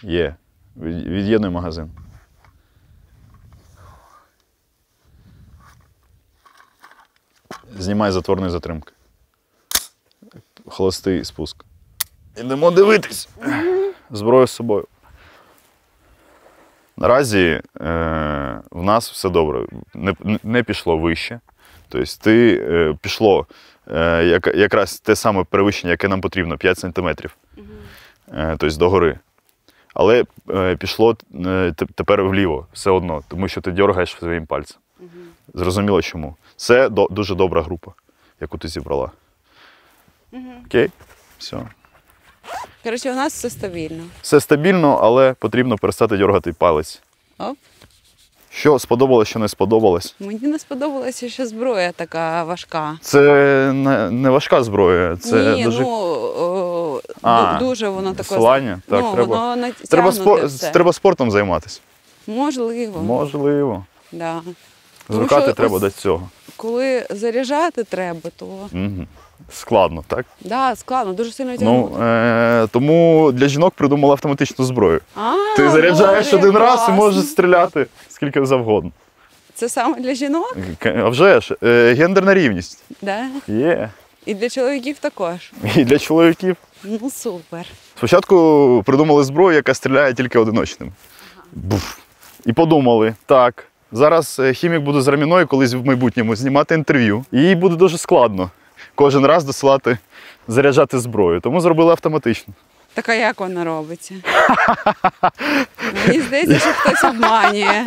Є. 0.03 0.35
Від'єднуй 0.77 1.51
магазин. 1.51 1.91
Знімай 7.79 8.11
затворної 8.11 8.51
затримки. 8.51 8.93
Холостий 10.67 11.25
спуск. 11.25 11.65
Ідемо 12.37 12.71
дивитись. 12.71 13.29
Зброю 14.11 14.47
з 14.47 14.51
собою. 14.51 14.87
Наразі 16.97 17.61
е, 17.81 18.61
в 18.71 18.83
нас 18.83 19.11
все 19.11 19.29
добре. 19.31 19.67
Не, 19.95 20.15
не 20.43 20.63
пішло 20.63 20.99
вище. 20.99 21.41
Тобто 21.89 22.13
ти 22.21 22.65
е, 22.71 22.97
пішло 23.01 23.47
е, 23.91 24.25
як, 24.25 24.47
якраз 24.47 25.01
те 25.01 25.17
саме 25.17 25.45
перевищення, 25.45 25.91
яке 25.91 26.09
нам 26.09 26.21
потрібно, 26.21 26.59
5 26.59 26.79
сантиметрів. 26.79 27.37
Е, 28.33 28.57
тобто 28.59 28.77
догори. 28.77 29.19
Але 29.99 30.25
е, 30.51 30.77
пішло 30.77 31.17
е, 31.47 31.75
тепер 31.95 32.25
вліво 32.25 32.67
все 32.73 32.91
одно, 32.91 33.23
тому 33.29 33.49
що 33.49 33.61
ти 33.61 33.73
дергаєш 33.73 34.17
своїм 34.19 34.47
пальцем. 34.47 34.79
Зрозуміло 35.55 36.03
чому. 36.03 36.37
Це 36.57 36.89
до, 36.89 37.09
дуже 37.11 37.35
добра 37.35 37.63
група, 37.63 37.93
яку 38.41 38.59
ти 38.59 38.69
зібрала. 38.69 39.11
Окей? 40.67 40.91
Все. 41.39 41.57
Коротше, 42.85 43.13
у 43.13 43.15
нас 43.15 43.33
все 43.33 43.51
стабільно. 43.51 44.05
Все 44.23 44.41
стабільно, 44.41 45.01
але 45.03 45.35
потрібно 45.35 45.79
перестати 45.79 46.17
дергати 46.17 46.53
палець. 46.53 47.03
Оп. 47.39 47.57
Що 48.51 48.79
сподобалось, 48.79 49.29
що 49.29 49.39
не 49.39 49.49
сподобалось. 49.49 50.15
Мені 50.21 50.41
не 50.43 50.59
сподобалося, 50.59 51.29
що 51.29 51.47
зброя 51.47 51.93
така 51.93 52.45
важка. 52.45 52.99
Це 53.01 53.21
не, 53.73 54.11
не 54.11 54.31
важка 54.31 54.63
зброя, 54.63 55.17
це 55.17 55.55
Ні, 55.55 55.65
дуже 55.65 55.83
ну 55.83 55.89
о, 55.89 56.48
А, 57.23 57.57
дуже 57.59 57.89
воно 57.89 58.13
таке. 58.13 58.35
слання? 58.35 58.81
Так, 58.89 59.01
ну, 59.05 59.13
треба- 59.15 59.37
воно 59.37 59.57
натягнуте 59.57 59.87
треба, 59.89 60.13
спор... 60.13 60.47
все. 60.47 60.71
треба 60.71 60.93
спортом 60.93 61.31
займатися. 61.31 61.81
Можливо. 62.27 63.03
Можливо. 63.03 63.85
Да. 64.13 64.41
Звикати 65.09 65.43
що 65.43 65.53
треба 65.53 65.75
ось- 65.77 65.81
до 65.83 65.91
цього. 65.91 66.29
Коли 66.57 67.07
заряджати 67.11 67.85
треба, 67.85 68.31
то 68.37 68.45
Угу. 68.47 69.07
Складно, 69.53 70.05
так? 70.09 70.27
да, 70.41 70.77
складно, 70.77 71.13
дуже 71.13 71.33
сильно 71.33 71.57
тягнути. 71.57 71.95
Ну, 71.99 72.05
е- 72.05 72.67
тому 72.73 73.31
для 73.33 73.49
жінок 73.49 73.75
придумали 73.75 74.13
автоматичну 74.13 74.65
зброю. 74.65 75.01
а, 75.17 75.33
Ти 75.57 75.71
заряджаєш 75.71 76.25
Боже, 76.33 76.37
один 76.37 76.57
раз 76.59 76.87
і 76.89 76.93
можеш 76.93 77.25
стріляти 77.27 77.87
скільки 78.09 78.47
завгодно. 78.47 78.91
Це 79.55 79.69
саме 79.69 80.01
для 80.01 80.15
жінок? 80.15 80.57
А 80.85 81.09
вже 81.09 81.41
ж, 81.41 81.57
е- 81.63 81.95
гендерна 81.95 82.35
рівність 82.35 82.83
Да. 83.03 83.27
є. 83.49 83.91
І 84.27 84.35
для 84.35 84.49
чоловіків 84.49 84.99
також. 84.99 85.53
І 85.77 85.85
для 85.85 85.99
чоловіків. 85.99 86.57
Ну 86.85 87.11
супер. 87.11 87.67
Спочатку 87.97 88.83
придумали 88.87 89.25
зброю, 89.25 89.57
яка 89.57 89.75
стріляє 89.75 90.15
тільки 90.15 90.39
одиночним. 90.39 90.93
Буф. 91.53 91.99
І 92.47 92.53
подумали, 92.53 93.15
так, 93.27 93.65
зараз 93.93 94.37
е, 94.41 94.53
хімік 94.53 94.83
буде 94.83 95.01
з 95.01 95.09
Раміною 95.09 95.47
колись 95.47 95.75
в 95.75 95.87
майбутньому 95.87 96.37
знімати 96.37 96.75
інтерв'ю. 96.75 97.25
І 97.33 97.39
їй 97.41 97.55
буде 97.55 97.77
дуже 97.77 97.99
складно 97.99 98.51
кожен 98.95 99.27
раз 99.27 99.45
досилати, 99.45 99.99
заряджати 100.49 100.99
зброю. 100.99 101.41
Тому 101.41 101.61
зробили 101.61 101.91
автоматично. 101.91 102.55
Так 102.95 103.09
а 103.09 103.15
як 103.15 103.41
воно 103.41 103.65
робиться? 103.65 104.15
Мені 106.07 106.21
здається, 106.21 106.59
що 106.59 106.73
хтось 106.73 107.05
обманює. 107.05 107.85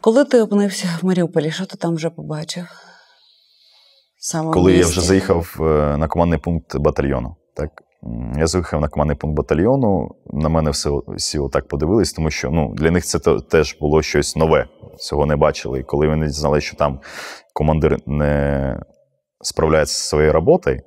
Коли 0.00 0.24
ти 0.24 0.40
опинився 0.42 0.98
в 1.02 1.06
Маріуполі, 1.06 1.50
що 1.50 1.66
ти 1.66 1.76
там 1.76 1.94
вже 1.94 2.10
побачив? 2.10 2.64
Саме 4.18 4.52
Коли 4.52 4.72
я 4.72 4.86
вже 4.86 5.00
заїхав 5.00 5.56
е, 5.60 5.62
на 5.96 6.08
командний 6.08 6.38
пункт 6.38 6.76
батальйону. 6.76 7.36
Так? 7.58 7.82
Я 8.36 8.46
заїхав 8.46 8.80
на 8.80 8.88
командний 8.88 9.16
пункт 9.16 9.36
батальйону, 9.36 10.14
на 10.32 10.48
мене 10.48 10.70
все, 10.70 10.90
всі 11.08 11.38
отак 11.38 11.68
подивились, 11.68 12.12
тому 12.12 12.30
що 12.30 12.50
ну, 12.50 12.74
для 12.74 12.90
них 12.90 13.04
це 13.04 13.18
теж 13.40 13.76
було 13.80 14.02
щось 14.02 14.36
нове, 14.36 14.66
цього 14.98 15.26
не 15.26 15.36
бачили. 15.36 15.80
І 15.80 15.82
коли 15.82 16.08
вони 16.08 16.26
дізнали, 16.26 16.60
що 16.60 16.76
там 16.76 17.00
командир 17.52 17.96
не 18.06 18.80
справляється 19.40 19.94
зі 19.94 20.08
своєю 20.08 20.32
роботою, 20.32 20.80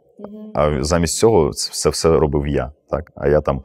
а 0.54 0.84
замість 0.84 1.18
цього 1.18 1.50
це 1.50 1.72
все, 1.72 1.90
все 1.90 2.10
робив 2.10 2.48
я. 2.48 2.72
Так? 2.90 3.12
А 3.16 3.28
я 3.28 3.42
там 3.42 3.62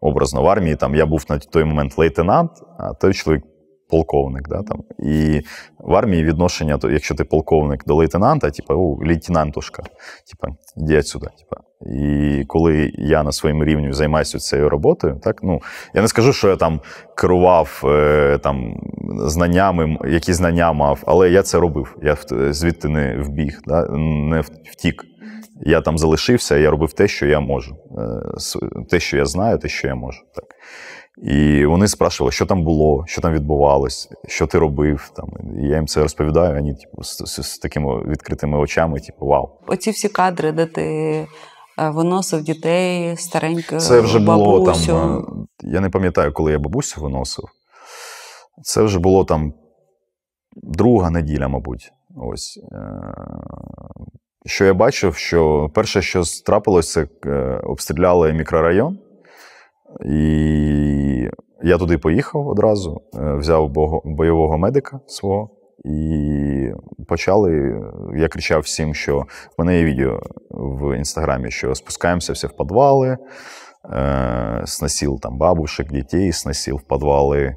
образно 0.00 0.42
в 0.42 0.46
армії, 0.46 0.76
там, 0.76 0.94
я 0.94 1.06
був 1.06 1.24
на 1.28 1.38
той 1.38 1.64
момент 1.64 1.98
лейтенант, 1.98 2.50
а 2.78 2.94
той 2.94 3.14
чоловік 3.14 3.44
полковник. 3.90 4.48
Да, 4.48 4.62
там. 4.62 4.84
І 4.98 5.40
в 5.78 5.94
армії 5.94 6.24
відношення, 6.24 6.78
то, 6.78 6.90
якщо 6.90 7.14
ти 7.14 7.24
полковник 7.24 7.84
до 7.86 7.94
лейтенанта, 7.94 8.50
типу, 8.50 8.74
о, 8.74 9.06
лейтенантушка, 9.06 9.82
типу, 9.82 10.56
іди 10.76 10.98
отсюди. 10.98 11.26
Типу. 11.26 11.67
І 11.86 12.44
коли 12.46 12.92
я 12.94 13.22
на 13.22 13.32
своєму 13.32 13.64
рівні 13.64 13.92
займаюся 13.92 14.38
цією 14.38 14.68
роботою, 14.68 15.20
так, 15.22 15.40
ну, 15.42 15.60
я 15.94 16.02
не 16.02 16.08
скажу, 16.08 16.32
що 16.32 16.48
я 16.48 16.56
там 16.56 16.80
керував 17.16 17.82
е, 17.84 18.38
там, 18.42 18.74
знаннями, 19.26 19.98
які 20.04 20.32
знання 20.32 20.72
мав, 20.72 21.02
але 21.06 21.30
я 21.30 21.42
це 21.42 21.58
робив. 21.58 21.96
Я 22.02 22.16
звідти 22.52 22.88
не 22.88 23.16
вбіг, 23.18 23.60
да, 23.66 23.86
не 23.98 24.40
втік. 24.40 25.04
Я 25.60 25.80
там 25.80 25.98
залишився, 25.98 26.56
я 26.56 26.70
робив 26.70 26.92
те, 26.92 27.08
що 27.08 27.26
я 27.26 27.40
можу. 27.40 27.76
Е, 27.98 28.84
Те, 28.90 29.00
що 29.00 29.16
я 29.16 29.24
знаю, 29.24 29.58
те, 29.58 29.68
що 29.68 29.88
я 29.88 29.94
можу. 29.94 30.20
Так. 30.34 30.44
І 31.22 31.66
вони 31.66 31.88
спрашували, 31.88 32.32
що 32.32 32.46
там 32.46 32.64
було, 32.64 33.04
що 33.06 33.20
там 33.20 33.32
відбувалось, 33.32 34.08
що 34.28 34.46
ти 34.46 34.58
робив. 34.58 35.10
Там. 35.16 35.28
І 35.62 35.68
я 35.68 35.76
їм 35.76 35.86
це 35.86 36.02
розповідаю, 36.02 36.54
вони 36.54 36.74
типу, 36.74 37.02
з, 37.02 37.16
з, 37.26 37.42
з 37.42 37.58
такими 37.58 38.02
відкритими 38.02 38.58
очами, 38.58 39.00
типу, 39.00 39.26
вау. 39.26 39.48
Оці 39.66 39.90
всі 39.90 40.08
кадри, 40.08 40.52
де 40.52 40.66
ти 40.66 41.26
виносив 41.80 42.42
дітей, 42.42 43.16
стареньку 43.16 43.76
Це 43.76 44.00
вже 44.00 44.18
було 44.18 44.60
бабусю. 44.60 44.86
там. 44.86 45.46
е, 45.64 45.68
Я 45.72 45.80
не 45.80 45.90
пам'ятаю, 45.90 46.32
коли 46.32 46.52
я 46.52 46.58
бабусю 46.58 47.00
виносив. 47.00 47.44
Це 48.62 48.82
вже 48.82 48.98
було 48.98 49.24
там 49.24 49.52
друга 50.56 51.10
неділя, 51.10 51.48
мабуть. 51.48 51.92
Ось. 52.16 52.60
Е, 52.72 52.78
Що 54.46 54.64
я 54.64 54.74
бачив, 54.74 55.14
що 55.14 55.70
перше, 55.74 56.02
що 56.02 56.22
трапилося, 56.46 57.08
е, 57.26 57.60
обстріляли 57.64 58.32
мікрорайон. 58.32 58.98
І 60.06 61.30
я 61.62 61.78
туди 61.78 61.98
поїхав 61.98 62.48
одразу, 62.48 63.00
е, 63.14 63.34
взяв 63.34 63.70
бойового 64.04 64.58
медика 64.58 65.00
свого. 65.06 65.50
І 65.85 66.71
почали. 67.07 67.81
Я 68.15 68.27
кричав 68.27 68.61
всім, 68.61 68.95
що 68.95 69.19
в 69.19 69.25
мене 69.57 69.77
є 69.77 69.83
відео 69.83 70.19
в 70.49 70.97
інстаграмі, 70.97 71.51
що 71.51 71.75
спускаємося 71.75 72.33
всі 72.33 72.47
в 72.47 72.57
підвали, 72.57 73.17
э, 73.83 74.67
сносил 74.67 75.19
там 75.19 75.37
бабушек, 75.37 75.91
детей, 75.91 76.31
сносил 76.31 76.77
в 76.77 76.83
подвалы. 76.83 77.55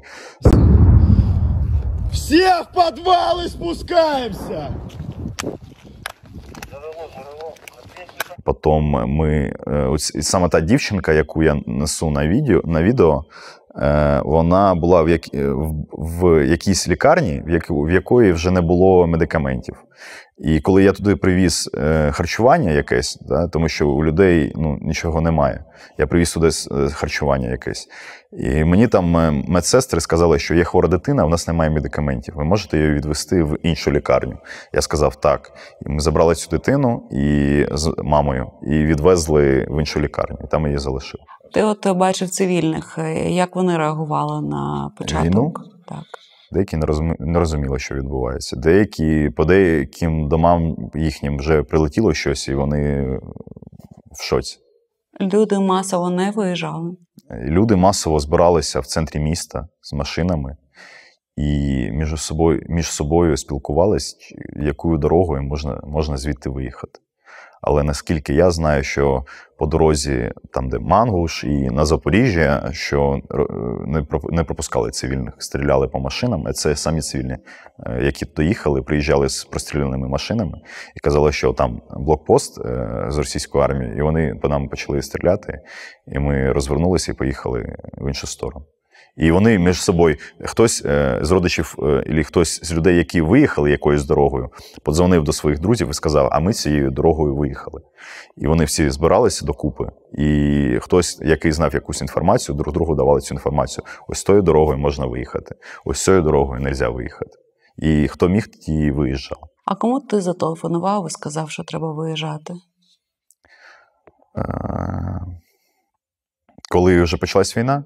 Все 2.11 2.63
в 2.63 2.73
подвалы 2.73 3.47
спускаемся! 3.49 4.75
Потім 8.43 8.83
ми 8.89 9.53
е, 9.67 9.71
ось 9.71 10.15
і 10.15 10.21
саме 10.21 10.49
та 10.49 10.59
дівчинка, 10.59 11.13
яку 11.13 11.43
я 11.43 11.61
несу 11.65 12.09
на 12.09 12.27
відео, 12.27 12.61
на 12.65 12.83
відео 12.83 13.23
е, 13.23 13.60
вона 14.24 14.74
була 14.74 15.02
в, 15.02 15.08
як, 15.08 15.20
в, 15.34 15.74
в 15.92 16.46
якійсь 16.46 16.88
лікарні, 16.88 17.42
в, 17.46 17.50
як, 17.50 17.66
в 17.70 17.90
якої 17.90 18.32
вже 18.32 18.50
не 18.50 18.60
було 18.60 19.06
медикаментів. 19.06 19.76
І 20.38 20.60
коли 20.60 20.82
я 20.82 20.92
туди 20.92 21.16
привіз 21.16 21.70
е, 21.74 22.10
харчування 22.12 22.70
якесь, 22.70 23.18
да, 23.28 23.48
тому 23.48 23.68
що 23.68 23.88
у 23.88 24.04
людей 24.04 24.52
ну, 24.56 24.78
нічого 24.80 25.20
немає, 25.20 25.64
я 25.98 26.06
привіз 26.06 26.32
туди 26.32 26.48
е, 26.48 26.88
харчування 26.88 27.48
якесь. 27.48 27.88
І 28.32 28.64
мені 28.64 28.88
там 28.88 29.16
е, 29.16 29.30
медсестри 29.48 30.00
сказали, 30.00 30.38
що 30.38 30.54
є 30.54 30.64
хвора 30.64 30.88
дитина, 30.88 31.24
в 31.24 31.30
нас 31.30 31.48
немає 31.48 31.70
медикаментів. 31.70 32.34
Ви 32.36 32.44
можете 32.44 32.78
її 32.78 32.92
відвести 32.92 33.42
в 33.42 33.58
іншу 33.62 33.92
лікарню. 33.92 34.38
Я 34.72 34.82
сказав 34.82 35.16
так. 35.16 35.52
І 35.86 35.88
ми 35.88 36.00
забрали 36.00 36.34
цю 36.34 36.50
дитину 36.50 37.08
і 37.10 37.66
з 37.72 37.94
мамою 37.98 38.50
і 38.62 38.84
відвезли 38.84 39.66
в 39.70 39.80
іншу 39.80 40.00
лікарню. 40.00 40.38
І 40.44 40.46
там 40.46 40.66
її 40.66 40.78
залишили. 40.78 41.24
Ти 41.52 41.62
от 41.62 41.96
бачив 41.96 42.30
цивільних, 42.30 42.98
е, 42.98 43.30
як 43.30 43.56
вони 43.56 43.76
реагували 43.76 44.48
на 44.48 44.90
початок? 44.98 45.24
Війну? 45.24 45.52
Так. 45.88 46.04
Деякі 46.52 46.76
не 46.76 46.86
розумі... 46.86 47.14
не 47.18 47.38
розуміли, 47.38 47.78
що 47.78 47.94
відбувається. 47.94 48.56
Деякі 48.56 49.30
по 49.36 49.44
деяким 49.44 50.28
домам 50.28 50.76
їхнім 50.94 51.38
вже 51.38 51.62
прилетіло 51.62 52.14
щось, 52.14 52.48
і 52.48 52.54
вони 52.54 53.02
в 54.18 54.22
шоці. 54.22 54.58
Люди 55.20 55.58
масово 55.58 56.10
не 56.10 56.30
виїжджали. 56.30 56.96
Люди 57.30 57.76
масово 57.76 58.20
збиралися 58.20 58.80
в 58.80 58.86
центрі 58.86 59.20
міста 59.20 59.68
з 59.80 59.92
машинами 59.92 60.56
і 61.36 61.88
між 61.90 62.22
собою, 62.22 62.66
між 62.68 62.90
собою 62.90 63.36
спілкувались, 63.36 64.16
якою 64.56 64.98
дорогою 64.98 65.42
можна, 65.42 65.80
можна 65.84 66.16
звідти 66.16 66.50
виїхати. 66.50 67.00
Але 67.62 67.82
наскільки 67.82 68.34
я 68.34 68.50
знаю, 68.50 68.82
що 68.82 69.24
по 69.58 69.66
дорозі, 69.66 70.32
там, 70.52 70.68
де 70.68 70.78
Мангуш 70.78 71.44
і 71.44 71.70
на 71.70 71.84
Запоріжжя, 71.84 72.70
що 72.72 73.20
е, 73.30 74.04
не 74.30 74.44
пропускали 74.44 74.90
цивільних, 74.90 75.34
стріляли 75.38 75.88
по 75.88 76.00
машинам. 76.00 76.52
Це 76.52 76.76
самі 76.76 77.00
цивільні, 77.00 77.36
е, 77.86 78.04
які 78.04 78.26
доїхали, 78.36 78.82
приїжджали 78.82 79.28
з 79.28 79.44
простріляними 79.44 80.08
машинами 80.08 80.58
і 80.96 81.00
казали, 81.00 81.32
що 81.32 81.52
там 81.52 81.82
блокпост 81.96 82.60
е, 82.60 83.06
з 83.08 83.18
російської 83.18 83.64
армії, 83.64 83.94
і 83.98 84.02
вони 84.02 84.34
по 84.42 84.48
нам 84.48 84.68
почали 84.68 85.02
стріляти. 85.02 85.58
І 86.06 86.18
ми 86.18 86.52
розвернулися 86.52 87.12
і 87.12 87.14
поїхали 87.14 87.76
в 87.98 88.08
іншу 88.08 88.26
сторону. 88.26 88.66
І 89.16 89.30
вони 89.30 89.58
між 89.58 89.82
собою, 89.82 90.16
хтось 90.44 90.82
е, 90.86 91.18
з 91.22 91.30
родичів, 91.30 91.76
е, 91.82 92.04
і 92.06 92.24
хтось 92.24 92.60
з 92.62 92.72
людей, 92.72 92.96
які 92.96 93.20
виїхали 93.20 93.70
якоюсь 93.70 94.04
дорогою, 94.04 94.48
подзвонив 94.82 95.24
до 95.24 95.32
своїх 95.32 95.60
друзів 95.60 95.90
і 95.90 95.94
сказав: 95.94 96.28
а 96.32 96.40
ми 96.40 96.52
цією 96.52 96.90
дорогою 96.90 97.36
виїхали. 97.36 97.80
І 98.36 98.46
вони 98.46 98.64
всі 98.64 98.90
збиралися 98.90 99.46
докупи. 99.46 99.84
І 100.12 100.78
хтось, 100.82 101.20
який 101.24 101.52
знав 101.52 101.74
якусь 101.74 102.00
інформацію, 102.00 102.56
друг 102.56 102.74
другу 102.74 102.94
давали 102.94 103.20
цю 103.20 103.34
інформацію. 103.34 103.84
Ось 104.08 104.24
тою 104.24 104.42
дорогою 104.42 104.78
можна 104.78 105.06
виїхати, 105.06 105.54
ось 105.84 106.04
цією 106.04 106.22
дорогою 106.22 106.60
не 106.60 106.68
можна 106.68 106.88
виїхати. 106.88 107.32
І 107.76 108.08
хто 108.08 108.28
міг, 108.28 108.46
ті 108.46 108.90
виїжджав. 108.90 109.38
А 109.64 109.74
кому 109.74 110.00
ти 110.00 110.20
зателефонував 110.20 111.06
і 111.06 111.10
сказав, 111.10 111.50
що 111.50 111.64
треба 111.64 111.92
виїжджати? 111.92 112.54
Е, 114.38 115.20
Коли 116.70 117.02
вже 117.02 117.16
почалась 117.16 117.56
війна, 117.56 117.84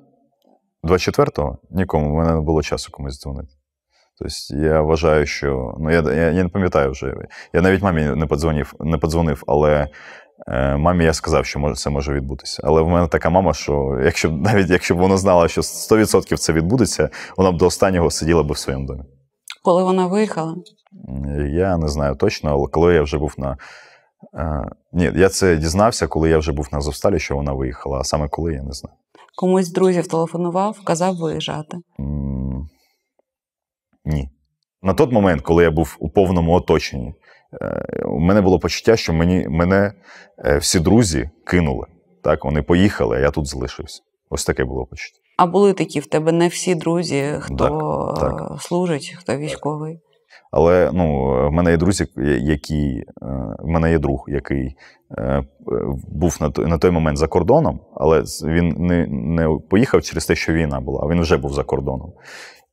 24-го 0.86 1.58
нікому, 1.70 2.10
в 2.10 2.18
мене 2.18 2.34
не 2.34 2.40
було 2.40 2.62
часу 2.62 2.92
комусь 2.92 3.20
дзвонити. 3.20 3.48
Тобто 4.18 4.66
я 4.66 4.80
вважаю, 4.80 5.26
що. 5.26 5.74
Ну, 5.78 5.90
я, 5.90 6.02
я, 6.02 6.30
я 6.30 6.42
не 6.42 6.48
пам'ятаю 6.48 6.90
вже. 6.90 7.14
Я 7.52 7.62
навіть 7.62 7.82
мамі 7.82 8.02
не 8.02 8.26
подзвонив, 8.26 8.74
не 8.80 8.98
подзвонив, 8.98 9.42
але 9.46 9.88
е, 10.48 10.76
мамі 10.76 11.04
я 11.04 11.12
сказав, 11.12 11.46
що 11.46 11.58
може, 11.58 11.74
це 11.74 11.90
може 11.90 12.12
відбутися. 12.12 12.62
Але 12.64 12.82
в 12.82 12.88
мене 12.88 13.08
така 13.08 13.30
мама, 13.30 13.54
що 13.54 14.00
якщо 14.04 14.30
навіть 14.30 14.70
якщо 14.70 14.94
б 14.94 14.98
вона 14.98 15.16
знала, 15.16 15.48
що 15.48 15.60
100% 15.60 16.36
це 16.36 16.52
відбудеться, 16.52 17.10
вона 17.36 17.52
б 17.52 17.56
до 17.56 17.66
останнього 17.66 18.10
сиділа 18.10 18.42
б 18.42 18.52
в 18.52 18.58
своєму 18.58 18.86
домі. 18.86 19.02
Коли 19.62 19.82
вона 19.82 20.06
виїхала? 20.06 20.56
Я 21.48 21.76
не 21.76 21.88
знаю 21.88 22.14
точно, 22.14 22.50
але 22.50 22.66
коли 22.68 22.94
я 22.94 23.02
вже 23.02 23.18
був 23.18 23.34
на. 23.38 23.56
Е, 24.34 24.70
ні, 24.92 25.12
я 25.14 25.28
це 25.28 25.56
дізнався, 25.56 26.06
коли 26.06 26.30
я 26.30 26.38
вже 26.38 26.52
був 26.52 26.68
на 26.72 26.78
Азовсталі, 26.78 27.18
що 27.18 27.36
вона 27.36 27.52
виїхала, 27.52 27.98
а 27.98 28.04
саме 28.04 28.28
коли 28.28 28.52
я 28.52 28.62
не 28.62 28.72
знаю. 28.72 28.96
Комусь 29.36 29.66
з 29.66 29.72
друзів 29.72 30.06
телефонував, 30.06 30.80
казав 30.84 31.16
виїжджати. 31.16 31.76
Ні. 34.04 34.30
На 34.82 34.94
той 34.94 35.12
момент, 35.12 35.42
коли 35.42 35.62
я 35.64 35.70
був 35.70 35.96
у 35.98 36.08
повному 36.08 36.52
оточенні, 36.52 37.14
е, 37.62 38.04
у 38.06 38.18
мене 38.18 38.40
було 38.40 38.58
почуття, 38.58 38.96
що 38.96 39.12
мені, 39.12 39.48
мене 39.48 39.92
е, 40.44 40.58
всі 40.58 40.80
друзі 40.80 41.30
кинули. 41.46 41.86
Так, 42.22 42.44
вони 42.44 42.62
поїхали, 42.62 43.16
а 43.16 43.20
я 43.20 43.30
тут 43.30 43.46
залишився. 43.46 44.02
Ось 44.30 44.44
таке 44.44 44.64
було 44.64 44.86
почуття. 44.86 45.18
А 45.36 45.46
були 45.46 45.72
такі 45.72 46.00
в 46.00 46.06
тебе 46.06 46.32
не 46.32 46.48
всі 46.48 46.74
друзі, 46.74 47.34
хто 47.40 48.14
Так, 48.20 48.50
е, 48.50 48.58
служить, 48.60 49.14
хто 49.18 49.36
військовий. 49.36 50.00
Але 50.50 50.90
ну, 50.92 51.28
в 51.48 51.52
мене 51.52 51.70
є 51.70 51.76
друзі, 51.76 52.06
які 52.40 53.04
е, 53.06 53.26
в 53.58 53.66
мене 53.66 53.90
є 53.90 53.98
друг, 53.98 54.24
який 54.28 54.76
е, 55.18 55.44
був 56.08 56.36
на 56.40 56.50
той, 56.50 56.66
на 56.66 56.78
той 56.78 56.90
момент 56.90 57.18
за 57.18 57.26
кордоном, 57.26 57.80
але 57.94 58.22
він 58.44 58.74
не, 58.78 59.06
не 59.06 59.58
поїхав 59.70 60.02
через 60.02 60.26
те, 60.26 60.34
що 60.34 60.52
війна 60.52 60.80
була, 60.80 61.00
а 61.04 61.08
він 61.08 61.20
вже 61.20 61.36
був 61.36 61.52
за 61.52 61.62
кордоном. 61.62 62.12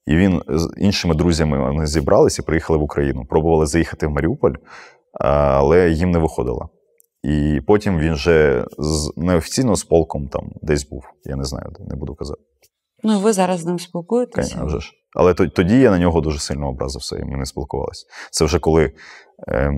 І 0.06 0.16
він 0.16 0.42
з 0.48 0.74
іншими 0.78 1.16
друзями 1.16 1.60
вони 1.60 1.88
зібралися 1.88 2.42
і 2.42 2.46
приїхали 2.46 2.80
в 2.80 2.84
Україну. 2.84 3.26
Пробували 3.26 3.66
заїхати 3.66 4.08
в 4.08 4.12
Маріуполь, 4.12 4.54
але 5.20 5.90
їм 5.90 6.12
не 6.12 6.20
виходило. 6.20 6.70
І 7.24 7.62
потім 7.68 8.00
він 8.00 8.14
вже 8.14 8.66
з 8.78 9.14
неофіційно 9.18 9.76
з 9.76 9.84
полком 9.84 10.28
там 10.28 10.52
десь 10.62 10.90
був. 10.90 11.04
Я 11.26 11.36
не 11.36 11.44
знаю, 11.44 11.72
не 11.80 11.96
буду 11.96 12.16
казати. 12.16 12.42
Ну, 13.04 13.20
ви 13.20 13.34
зараз 13.34 13.60
з 13.60 13.66
ним 13.66 13.80
спілкуєтеся? 13.80 14.56
Конечно, 14.56 14.66
вже 14.66 14.80
ж. 14.80 14.94
Але 15.16 15.34
тоді 15.34 15.80
я 15.80 15.92
на 15.92 16.00
нього 16.00 16.22
дуже 16.22 16.40
сильно 16.40 16.70
образився, 16.70 17.18
і 17.18 17.24
ми 17.24 17.38
не 17.38 17.46
спілкувалися. 17.46 18.06
Це 18.32 18.46
вже 18.46 18.60
коли, 18.60 18.92
е, 19.48 19.72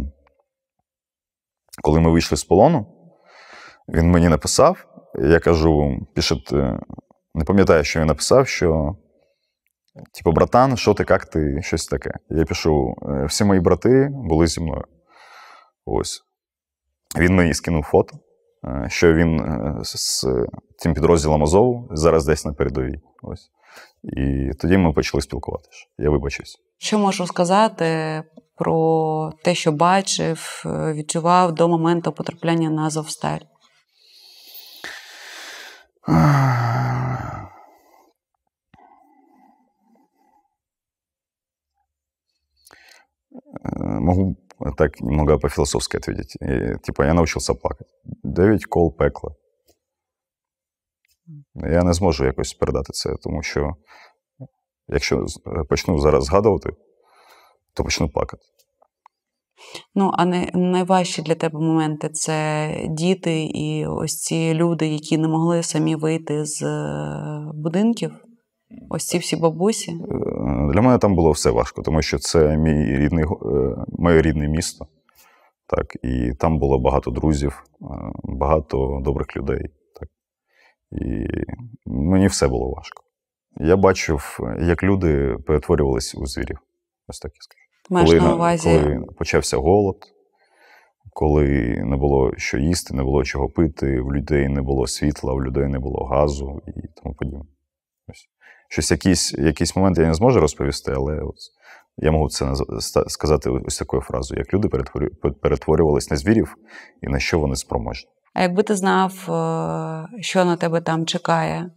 коли 1.83 1.99
ми 1.99 2.11
вийшли 2.11 2.37
з 2.37 2.43
полону, 2.43 2.85
він 3.87 4.11
мені 4.11 4.29
написав, 4.29 4.85
я 5.19 5.39
кажу, 5.39 5.99
пишет, 6.15 6.51
не 7.33 7.43
пам'ятаю, 7.45 7.83
що 7.83 7.99
він 7.99 8.07
написав, 8.07 8.47
що. 8.47 8.95
Типу, 10.13 10.31
братан, 10.31 10.77
що 10.77 10.93
ти, 10.93 11.05
як 11.09 11.25
ти, 11.25 11.61
щось 11.61 11.87
таке. 11.87 12.11
Я 12.29 12.45
пишу: 12.45 12.95
«Е, 13.01 13.25
всі 13.25 13.43
мої 13.43 13.59
брати 13.59 14.09
були 14.11 14.47
зі 14.47 14.61
мною. 14.61 14.83
Ось. 15.85 16.21
Він 17.17 17.35
мені 17.35 17.53
скинув 17.53 17.83
фото, 17.83 18.17
е, 18.67 18.89
що 18.89 19.13
він 19.13 19.39
е, 19.39 19.79
з 19.83 20.25
цим 20.77 20.93
підрозділом 20.93 21.43
Азову 21.43 21.87
зараз 21.91 22.25
десь 22.25 22.45
на 22.45 22.53
передовій. 22.53 23.01
Ось. 23.23 23.49
І 24.04 24.50
тоді 24.60 24.76
ми 24.78 24.92
почали 24.92 25.20
спілкуватися. 25.22 25.86
Я 25.98 26.10
вибачився. 26.10 26.58
Що 26.78 26.98
можу 26.98 27.26
сказати 27.26 28.22
про 28.56 29.32
те, 29.44 29.54
що 29.54 29.72
бачив, 29.72 30.62
е, 30.66 30.92
відчував 30.92 31.54
до 31.54 31.68
моменту 31.68 32.12
потрапляння 32.12 32.70
на 32.70 32.86
Азовсталь? 32.86 33.40
Э, 43.64 44.00
Могу 44.00 44.36
так 44.76 45.00
немного 45.00 45.38
по-философски 45.38 45.96
ответить. 45.96 46.36
И, 46.40 46.76
Типа, 46.82 47.06
я 47.06 47.14
научився 47.14 47.54
плакати. 47.54 47.90
Дев'ять 48.22 48.64
кол 48.64 48.96
пекла. 48.96 49.30
Я 51.55 51.83
не 51.83 51.93
зможу 51.93 52.25
якось 52.25 52.53
передати 52.53 52.93
це, 52.93 53.15
тому 53.23 53.43
що 53.43 53.73
якщо 54.87 55.25
почну 55.69 55.99
зараз 55.99 56.23
згадувати, 56.23 56.69
то 57.73 57.83
почну 57.83 58.09
плакати. 58.09 58.43
Ну, 59.95 60.11
а 60.13 60.25
не 60.25 60.51
найважчі 60.53 61.21
для 61.21 61.35
тебе 61.35 61.59
моменти 61.59 62.09
це 62.09 62.69
діти 62.89 63.43
і 63.43 63.85
ось 63.87 64.21
ці 64.21 64.53
люди, 64.53 64.87
які 64.87 65.17
не 65.17 65.27
могли 65.27 65.63
самі 65.63 65.95
вийти 65.95 66.45
з 66.45 66.63
е, 66.63 67.51
будинків. 67.53 68.11
Ось 68.89 69.05
ці 69.05 69.17
всі 69.17 69.35
бабусі. 69.35 69.91
Е, 69.91 69.95
Для 70.73 70.81
мене 70.81 70.97
там 70.97 71.15
було 71.15 71.31
все 71.31 71.51
важко, 71.51 71.81
тому 71.81 72.01
що 72.01 72.19
це 72.19 72.57
мій 72.57 72.97
рідний, 72.97 73.23
е, 73.23 73.27
моє 73.87 74.21
рідне 74.21 74.47
місто. 74.47 74.87
Так, 75.67 75.85
і 76.03 76.33
там 76.39 76.59
було 76.59 76.79
багато 76.79 77.11
друзів, 77.11 77.63
е, 77.81 77.85
багато 78.23 79.01
добрих 79.03 79.37
людей. 79.37 79.69
І 81.01 81.27
мені 81.85 82.27
все 82.27 82.47
було 82.47 82.69
важко. 82.69 83.03
Я 83.57 83.77
бачив, 83.77 84.39
як 84.61 84.83
люди 84.83 85.37
перетворювалися 85.47 86.17
у 86.17 86.25
звірів. 86.25 86.59
Ось 87.07 87.19
так 87.19 87.31
я 87.31 87.39
скажу. 87.41 87.61
Маєш 87.89 88.09
коли, 88.09 88.21
на 88.21 88.35
увазі. 88.35 88.69
коли 88.69 89.05
почався 89.17 89.57
голод, 89.57 89.97
коли 91.13 91.47
не 91.85 91.97
було 91.97 92.31
що 92.37 92.57
їсти, 92.57 92.93
не 92.93 93.03
було 93.03 93.23
чого 93.23 93.49
пити, 93.49 94.01
в 94.01 94.13
людей 94.13 94.49
не 94.49 94.61
було 94.61 94.87
світла, 94.87 95.33
в 95.33 95.43
людей 95.43 95.67
не 95.67 95.79
було 95.79 96.05
газу 96.05 96.61
і 96.67 96.71
тому 97.03 97.15
подібне. 97.15 97.45
Ось. 98.07 98.27
Щось 98.69 98.91
якийсь, 98.91 99.33
якийсь 99.33 99.75
момент 99.75 99.97
я 99.97 100.07
не 100.07 100.13
зможу 100.13 100.39
розповісти, 100.39 100.91
але 100.95 101.21
от 101.21 101.35
я 101.97 102.11
можу 102.11 102.29
це 102.29 102.53
сказати 103.07 103.49
ось 103.49 103.79
такою 103.79 104.01
фразою: 104.01 104.39
як 104.39 104.53
люди 104.53 104.67
перетворю- 104.67 105.33
перетворювались 105.41 106.11
на 106.11 106.17
звірів 106.17 106.55
і 107.01 107.07
на 107.07 107.19
що 107.19 107.39
вони 107.39 107.55
спроможні. 107.55 108.09
А 108.35 108.41
якби 108.41 108.63
ти 108.63 108.75
знав, 108.75 109.13
е, 109.13 110.21
що 110.21 110.45
на 110.45 110.57
тебе 110.57 110.81
там 110.81 111.05
чекає, 111.05 111.71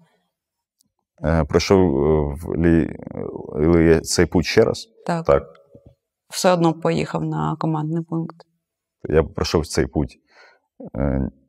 Е, 1.25 1.45
Пройшов 1.45 2.37
е, 2.65 4.01
цей 4.01 4.27
путь 4.27 4.45
ще 4.45 4.65
раз. 4.65 4.87
так, 5.07 5.27
Так, 5.27 5.43
все 6.31 6.53
одно 6.53 6.75
поїхав 6.75 7.25
на 7.25 7.57
командний 7.59 8.05
пункт. 8.05 8.37
я 9.09 9.23
пройшов 9.23 9.67
цей 9.67 9.87
путь 9.87 10.19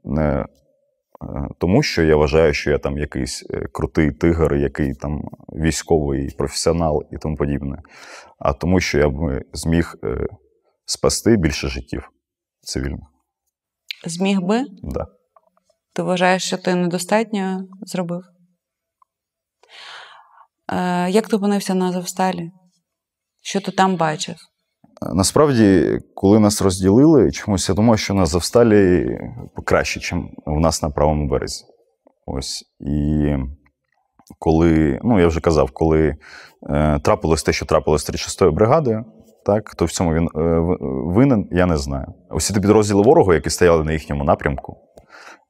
не 0.04 0.46
тому, 1.58 1.84
що 1.84 2.04
я 2.04 2.16
вважаю, 2.16 2.54
що 2.54 2.72
я 2.72 2.78
там 2.78 2.98
якийсь 2.98 3.46
крутий 3.72 4.12
тигр, 4.12 4.56
який 4.56 4.94
там 4.94 5.22
військовий 5.50 6.36
професіонал 6.38 7.04
і 7.12 7.18
тому 7.18 7.36
подібне, 7.36 7.82
а 8.40 8.54
тому, 8.54 8.80
що 8.80 9.00
я 9.00 9.10
б 9.10 9.42
зміг 9.54 9.96
спасти 10.86 11.38
більше 11.38 11.68
життів 11.68 12.10
цивільних. 12.62 13.09
Зміг 14.06 14.42
би? 14.42 14.66
Да. 14.84 15.06
Ти 15.94 16.04
вважаєш, 16.04 16.44
що 16.44 16.58
ти 16.58 16.76
недостатньо 16.76 17.68
зробив? 17.82 18.22
Е, 20.74 21.10
як 21.10 21.28
ти 21.28 21.36
опинився 21.36 21.76
на 21.76 21.90
Азовсталі? 21.90 22.52
Що 23.42 23.62
ти 23.62 23.72
там 23.72 23.96
бачив? 23.96 24.36
Насправді, 25.14 26.00
коли 26.16 26.40
нас 26.40 26.62
розділили, 26.62 27.32
чомусь 27.32 27.70
я 27.70 27.76
думав, 27.76 28.00
що 28.00 28.14
на 28.14 28.26
Завсталі 28.26 29.18
краще, 29.66 30.00
ніж 30.00 30.26
в 30.46 30.60
нас 30.60 30.82
на 30.82 30.90
правому 30.90 31.28
березі. 31.28 31.66
Ось. 32.26 32.64
І 32.80 33.36
коли, 34.40 35.00
ну 35.04 35.20
я 35.20 35.28
вже 35.28 35.40
казав, 35.42 35.72
коли 35.72 36.16
е, 36.70 37.00
трапилось 37.00 37.44
те, 37.44 37.54
що 37.54 37.66
трапилось 37.66 38.06
з 38.06 38.10
36-ю 38.10 38.52
бригадою, 38.52 39.06
так, 39.50 39.76
то 39.76 39.86
в 39.86 39.92
цьому 39.92 40.14
він 40.14 40.26
е, 40.26 40.60
винен, 41.14 41.48
я 41.52 41.66
не 41.66 41.78
знаю. 41.78 42.14
Усі 42.32 42.54
ті 42.54 42.60
підрозділи 42.60 43.04
ворогу, 43.04 43.34
які 43.34 43.50
стояли 43.50 43.84
на 43.84 43.92
їхньому 43.92 44.24
напрямку, 44.24 44.78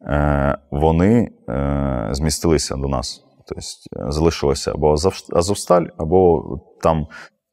е, 0.02 0.58
вони 0.72 1.32
е, 1.50 2.08
змістилися 2.12 2.76
до 2.76 2.88
нас. 2.88 3.24
Тобто 3.48 3.62
е, 4.08 4.12
залишилося 4.12 4.72
або 4.72 4.96
Азовсталь, 5.34 5.86
або 5.98 6.44
там 6.82 7.08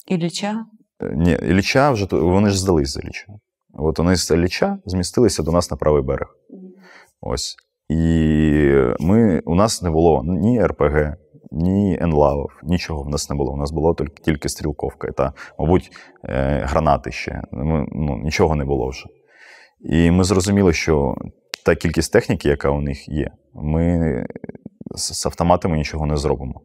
Ілліча? 0.07 0.67
Е, 1.03 1.13
Ні, 1.17 1.33
Ілліча 1.33 1.91
вже 1.91 2.07
вони 2.11 2.51
ж 2.51 2.61
здались 2.61 2.91
за 2.91 3.01
Ілліча. 3.01 3.27
От 3.75 3.99
вони 3.99 4.17
з 4.17 4.31
Ілліча 4.31 4.79
змістилися 4.87 5.43
до 5.43 5.53
нас 5.53 5.71
на 5.71 5.77
правий 5.77 6.03
берег. 6.03 6.29
Ось. 7.21 7.57
І 7.89 8.03
ми, 9.01 9.43
у 9.45 9.55
нас 9.55 9.83
не 9.83 9.91
було 9.91 10.23
ні 10.25 10.67
РПГ, 10.67 11.15
ні 11.51 11.99
енлавів, 12.01 12.61
нічого 12.63 13.03
в 13.03 13.09
нас 13.09 13.31
не 13.31 13.37
було. 13.37 13.53
У 13.53 13.57
нас 13.57 13.71
було 13.73 13.97
тільки, 14.25 14.49
стрілковка 14.49 15.13
та, 15.13 15.33
мабуть, 15.59 15.91
е, 16.25 16.63
гранати 16.65 17.13
ще. 17.13 17.43
Ми, 17.53 17.87
ну, 17.93 18.19
нічого 18.25 18.55
не 18.57 18.65
було 18.65 18.89
вже. 18.89 19.07
І 19.81 20.11
ми 20.11 20.25
зрозуміли, 20.25 20.73
що 20.73 21.15
та 21.65 21.75
кількість 21.75 22.13
техніки, 22.13 22.49
яка 22.49 22.71
у 22.71 22.81
них 22.81 23.09
є, 23.09 23.31
ми 23.55 24.27
з, 24.95 25.27
автоматами 25.27 25.77
нічого 25.77 26.07
не 26.07 26.17
зробимо. 26.17 26.61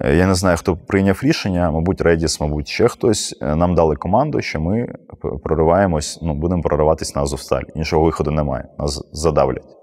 Е, 0.00 0.16
Я 0.16 0.26
не 0.26 0.34
знаю, 0.34 0.56
хто 0.56 0.76
прийняв 0.76 1.20
рішення, 1.22 1.70
мабуть, 1.70 2.00
Редіс, 2.00 2.40
мабуть, 2.40 2.68
ще 2.68 2.88
хтось. 2.88 3.38
Е, 3.42 3.56
Нам 3.56 3.74
дали 3.74 3.96
команду, 3.96 4.40
що 4.40 4.60
ми 4.60 4.94
прориваємось, 5.44 6.18
ну, 6.22 6.34
будемо 6.34 6.62
прориватись 6.62 7.14
на 7.16 7.22
Азовсталь. 7.22 7.62
Іншого 7.74 8.04
виходу 8.04 8.30
немає. 8.30 8.68
Нас 8.78 9.08
задавлять. 9.12 9.76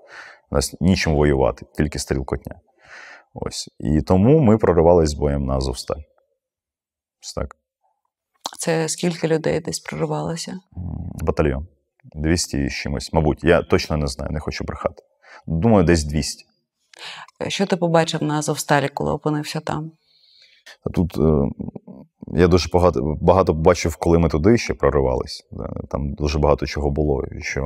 У 0.51 0.55
нас 0.55 0.75
нічим 0.81 1.15
воювати, 1.15 1.65
тільки 1.77 1.99
стрілкотня. 1.99 2.55
Ось. 3.33 3.69
І 3.79 4.01
тому 4.01 4.39
ми 4.39 4.57
проривались 4.57 5.09
з 5.09 5.13
боєм 5.13 5.45
на 5.45 5.53
Азовсталь. 5.55 6.01
Ось 7.23 7.33
так. 7.33 7.55
Це 8.59 8.89
скільки 8.89 9.27
людей 9.27 9.59
десь 9.59 9.79
проривалося? 9.79 10.59
Батальйон. 11.21 11.67
200 12.15 12.69
з 12.69 12.73
чимось. 12.73 13.13
Мабуть, 13.13 13.43
я 13.43 13.61
точно 13.63 13.97
не 13.97 14.07
знаю, 14.07 14.31
не 14.31 14.39
хочу 14.39 14.63
брехати. 14.63 15.03
Думаю, 15.47 15.83
десь 15.83 16.03
200. 16.03 16.45
Що 17.47 17.65
ти 17.65 17.77
побачив 17.77 18.23
на 18.23 18.37
Азовсталі, 18.39 18.89
коли 18.89 19.11
опинився 19.11 19.59
там? 19.59 19.91
Тут 20.93 21.17
е, 21.17 21.49
я 22.39 22.47
дуже 22.47 22.69
багато, 22.73 23.17
багато 23.21 23.53
бачив, 23.53 23.95
коли 23.95 24.19
ми 24.19 24.29
туди 24.29 24.57
ще 24.57 24.73
проривались. 24.73 25.47
Там 25.89 26.13
дуже 26.13 26.39
багато 26.39 26.65
чого 26.65 26.89
було, 26.91 27.23
що 27.41 27.63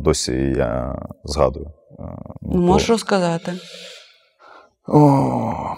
досі 0.00 0.32
я 0.56 0.98
згадую. 1.24 1.66
Е, 1.66 2.02
Ну, 2.42 2.52
то- 2.52 2.58
Можеш 2.58 2.90
розказати? 2.90 3.52
О, 4.88 5.76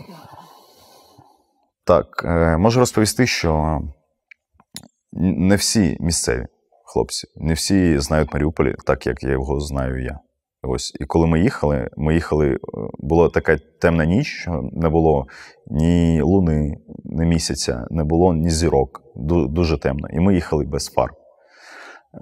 так, 1.86 2.06
е, 2.24 2.56
можу 2.56 2.80
розповісти, 2.80 3.26
що 3.26 3.80
не 5.12 5.56
всі 5.56 5.96
місцеві 6.00 6.46
хлопці, 6.86 7.28
не 7.36 7.54
всі 7.54 7.98
знають 7.98 8.32
Маріуполь 8.34 8.72
так, 8.86 9.06
як 9.06 9.22
я 9.22 9.30
його 9.30 9.60
знаю 9.60 10.04
я. 10.04 10.18
Ось. 10.62 10.96
І 11.00 11.04
коли 11.04 11.26
ми 11.26 11.40
їхали, 11.40 11.90
ми 11.96 12.14
їхали, 12.14 12.48
е, 12.54 12.58
була 12.98 13.28
така 13.28 13.58
темна 13.80 14.04
ніч, 14.04 14.48
не 14.72 14.88
було 14.88 15.26
ні 15.66 16.22
луни, 16.22 16.76
ні 17.04 17.24
місяця, 17.24 17.86
не 17.90 18.04
було 18.04 18.34
ні 18.34 18.50
зірок. 18.50 19.02
Дуже 19.48 19.78
темно. 19.78 20.08
І 20.12 20.20
ми 20.20 20.34
їхали 20.34 20.64
без 20.64 20.86
фар. 20.86 21.10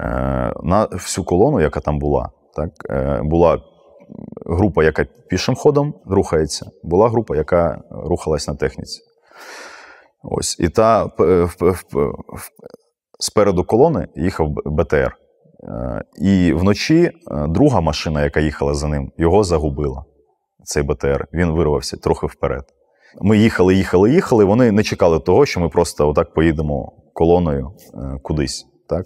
Е, 0.01 0.53
На 0.63 0.89
всю 0.93 1.25
колону, 1.25 1.61
яка 1.61 1.81
там 1.81 1.99
була, 1.99 2.31
так, 2.57 2.71
була 3.25 3.61
група, 4.47 4.85
яка 4.85 5.07
пішим 5.29 5.55
ходом 5.55 5.95
рухається, 6.07 6.71
була 6.83 7.09
група, 7.09 7.37
яка 7.37 7.83
рухалась 7.91 8.49
на 8.49 8.55
техніці. 8.55 9.01
Ось. 10.23 10.57
І 10.61 10.69
та 10.69 11.05
в- 11.19 12.15
спереду 13.21 13.65
колони 13.65 14.09
їхав 14.17 14.49
БТР. 14.67 15.17
Е, 15.65 16.03
І 16.19 16.53
вночі 16.53 17.05
е, 17.05 17.11
друга 17.49 17.81
машина, 17.81 18.25
яка 18.25 18.41
їхала 18.41 18.75
за 18.75 18.89
ним, 18.89 19.13
його 19.17 19.45
загубила. 19.45 20.05
Цей 20.65 20.83
БТР. 20.83 21.27
Він 21.33 21.51
вирвався 21.51 21.97
трохи 21.97 22.27
вперед. 22.27 22.65
Ми 23.21 23.39
їхали, 23.39 23.75
їхали, 23.75 24.11
їхали. 24.13 24.45
Вони 24.45 24.73
не 24.73 24.83
чекали 24.83 25.21
того, 25.21 25.47
що 25.47 25.61
ми 25.61 25.69
просто 25.69 26.09
отак 26.09 26.35
поїдемо 26.35 26.93
колоною 27.15 27.71
е, 27.95 28.19
кудись. 28.23 28.67
Так? 28.89 29.05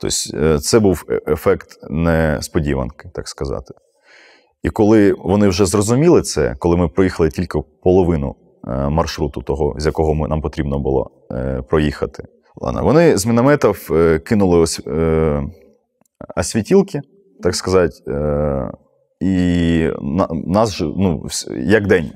Тобто, 0.00 0.16
е, 0.46 0.58
це 0.58 0.78
був 0.78 1.04
е- 1.10 1.20
ефект 1.32 1.68
несподіванки, 1.90 3.08
так 3.14 3.28
сказати. 3.28 3.74
І 4.62 4.70
коли 4.70 5.14
вони 5.18 5.48
вже 5.48 5.66
зрозуміли 5.66 6.22
це, 6.22 6.56
коли 6.58 6.76
ми 6.76 6.88
проїхали 6.88 7.28
тільки 7.28 7.58
половину 7.82 8.34
е, 8.68 8.88
маршруту, 8.88 9.42
того, 9.42 9.74
з 9.78 9.86
якого 9.86 10.14
ми, 10.14 10.28
нам 10.28 10.40
потрібно 10.40 10.78
було 10.78 11.10
е, 11.32 11.62
проїхати, 11.68 12.24
вони 12.56 13.18
з 13.18 13.26
мінометів 13.26 13.88
е, 13.92 14.18
кинули 14.18 14.58
ось, 14.58 14.80
освітілки, 16.36 17.00
так 17.42 17.56
сказати. 17.56 17.94
І 19.20 19.90
на, 20.02 20.28
нас 20.46 20.80
ну, 20.80 21.26
як 21.56 21.86
день. 21.86 22.10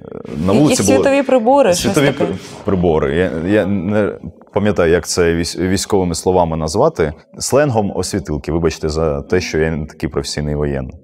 На 0.46 0.52
вулиці 0.52 0.82
було 0.82 0.96
світові 0.96 1.22
прибори, 1.22 1.74
світові 1.74 2.06
таке? 2.06 2.24
при- 2.24 2.34
прибори. 2.64 3.16
Я, 3.16 3.30
я 3.46 3.66
не 3.66 4.18
пам'ятаю, 4.54 4.92
як 4.92 5.06
це 5.06 5.34
військовими 5.58 6.14
словами 6.14 6.56
назвати. 6.56 7.12
Сленгом 7.38 7.92
освітилки. 7.96 8.52
Вибачте 8.52 8.88
за 8.88 9.22
те, 9.22 9.40
що 9.40 9.58
я 9.58 9.70
не 9.70 9.86
такий 9.86 10.08
професійний 10.08 10.54
воєнний, 10.54 10.94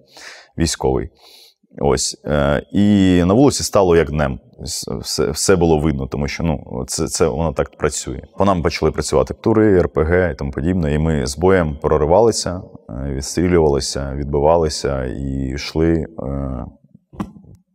військовий. 0.58 1.08
Ось. 1.80 2.20
Е, 2.24 2.62
і 2.72 3.22
на 3.24 3.34
вулиці 3.34 3.62
стало 3.62 3.96
як 3.96 4.10
днем. 4.10 4.40
Все, 5.00 5.30
все 5.30 5.56
було 5.56 5.78
видно, 5.78 6.06
тому 6.06 6.28
що 6.28 6.42
ну, 6.42 6.84
це, 6.86 7.06
це 7.06 7.26
воно 7.28 7.52
так 7.52 7.76
працює. 7.76 8.22
По 8.38 8.44
нам 8.44 8.62
почали 8.62 8.92
працювати 8.92 9.34
тури, 9.34 9.82
РПГ 9.82 10.30
і 10.32 10.34
тому 10.34 10.50
подібне. 10.50 10.94
І 10.94 10.98
ми 10.98 11.26
з 11.26 11.38
боєм 11.38 11.78
проривалися, 11.82 12.62
е, 12.90 13.12
відстрілювалися, 13.14 14.14
відбивалися 14.14 15.04
і 15.04 15.52
йшли 15.54 15.92
е, 15.94 16.06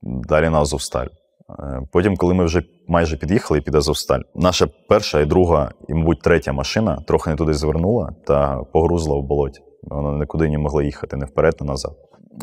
далі 0.02 0.50
на 0.50 0.60
Азовсталь. 0.60 1.08
Потім, 1.92 2.18
коли 2.18 2.34
ми 2.34 2.46
вже 2.46 2.64
майже 2.88 3.18
під'їхали 3.18 3.62
під 3.62 3.76
Азовсталь, 3.76 4.20
наша 4.36 4.68
перша 4.90 5.22
і 5.22 5.26
друга, 5.26 5.72
і, 5.90 5.94
мабуть, 5.94 6.22
третя 6.22 6.54
машина 6.54 7.04
трохи 7.08 7.30
не 7.30 7.36
туди 7.36 7.54
звернула 7.54 8.16
та 8.28 8.64
погрузла 8.74 9.18
в 9.18 9.24
болоті. 9.24 9.62
Вона 9.84 10.20
нікуди 10.20 10.50
не 10.50 10.58
могла 10.58 10.84
їхати, 10.84 11.18
не 11.18 11.26
вперед, 11.26 11.56
не 11.62 11.68
назад. 11.68 11.94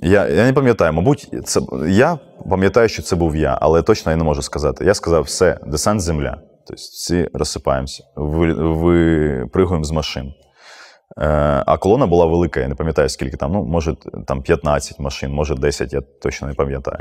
Я, 0.03 0.29
я 0.29 0.45
не 0.45 0.53
пам'ятаю, 0.53 0.93
мабуть, 0.93 1.29
це 1.45 1.61
я 1.89 2.19
пам'ятаю, 2.51 2.89
що 2.89 3.03
це 3.03 3.17
був 3.17 3.37
я, 3.37 3.59
але 3.61 3.83
точно 3.83 4.13
я 4.13 4.17
не 4.17 4.25
можу 4.25 4.43
сказати. 4.43 4.85
Я 4.85 4.95
сказав, 4.95 5.23
все, 5.23 5.59
десант 5.67 6.01
земля. 6.01 6.37
Тобто 6.67 6.81
всі 6.81 7.29
розсипаємося, 7.33 8.05
ви, 8.17 8.53
випригуємо 8.53 9.85
з 9.85 9.91
машин. 9.91 10.33
Е, 11.19 11.63
а 11.67 11.77
колона 11.77 12.07
була 12.07 12.27
велика, 12.27 12.61
я 12.61 12.69
не 12.69 12.75
пам'ятаю, 12.75 13.09
скільки 13.09 13.37
там, 13.37 13.53
ну, 13.53 13.65
може, 13.65 13.97
там 14.27 14.43
15 14.43 14.99
машин, 14.99 15.33
може 15.33 15.55
10, 15.55 15.93
я 15.93 16.01
точно 16.23 16.49
не 16.49 16.55
пам'ятаю. 16.55 16.99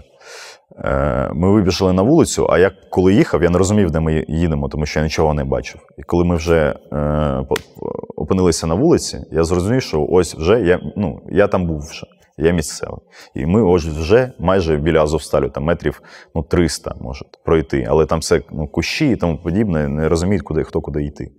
Е, 0.78 1.30
ми 1.34 1.52
вибіжали 1.52 1.94
на 1.94 2.02
вулицю, 2.02 2.48
а 2.50 2.60
я 2.60 2.72
коли 2.90 3.14
їхав, 3.14 3.44
я 3.44 3.50
не 3.50 3.58
розумів, 3.58 3.92
де 3.92 4.00
ми 4.00 4.26
їдемо, 4.28 4.70
тому 4.70 4.86
що 4.86 5.00
я 5.00 5.04
нічого 5.04 5.34
не 5.34 5.44
бачив. 5.44 5.82
І 5.98 6.04
коли 6.04 6.26
ми 6.26 6.36
вже 6.36 6.76
е, 6.94 7.46
опинилися 8.16 8.68
на 8.68 8.76
вулиці, 8.76 9.20
я 9.32 9.44
зрозумів, 9.44 9.82
що 9.82 10.08
ось 10.10 10.36
вже 10.36 10.62
я, 10.62 10.80
ну, 10.96 11.22
я 11.32 11.48
там 11.48 11.68
був 11.68 11.80
вже. 11.80 12.06
Я 12.42 12.52
місцевий. 12.52 13.00
І 13.36 13.46
ми 13.46 13.64
ось 13.64 13.86
вже 13.86 14.32
майже 14.40 14.78
біля 14.78 15.04
Азовсталю, 15.04 15.50
там 15.50 15.64
метрів 15.64 16.02
ну, 16.36 16.44
300 16.44 16.96
може 17.02 17.26
пройти. 17.46 17.88
Але 17.90 18.06
там 18.06 18.20
все 18.20 18.42
ну, 18.52 18.68
кущі 18.68 19.12
і 19.12 19.16
тому 19.16 19.38
подібне, 19.38 19.88
не 19.88 20.10
розуміють, 20.10 20.44
куди, 20.44 20.64
хто 20.64 20.82
куди 20.82 21.04
йти. 21.04 21.32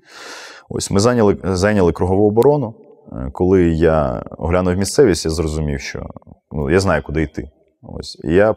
Ось 0.68 0.90
ми 0.90 1.00
зайняли, 1.00 1.36
зайняли 1.44 1.92
кругову 1.92 2.28
оборону. 2.28 2.74
Е, 3.12 3.30
Коли 3.32 3.62
я 3.68 4.24
оглянув 4.38 4.76
місцевість, 4.76 5.24
я 5.24 5.30
зрозумів, 5.30 5.80
що 5.80 6.06
ну, 6.52 6.70
я 6.70 6.80
знаю, 6.80 7.02
куди 7.02 7.22
йти. 7.22 7.50
Ось. 7.82 8.20
І 8.24 8.34
я 8.34 8.54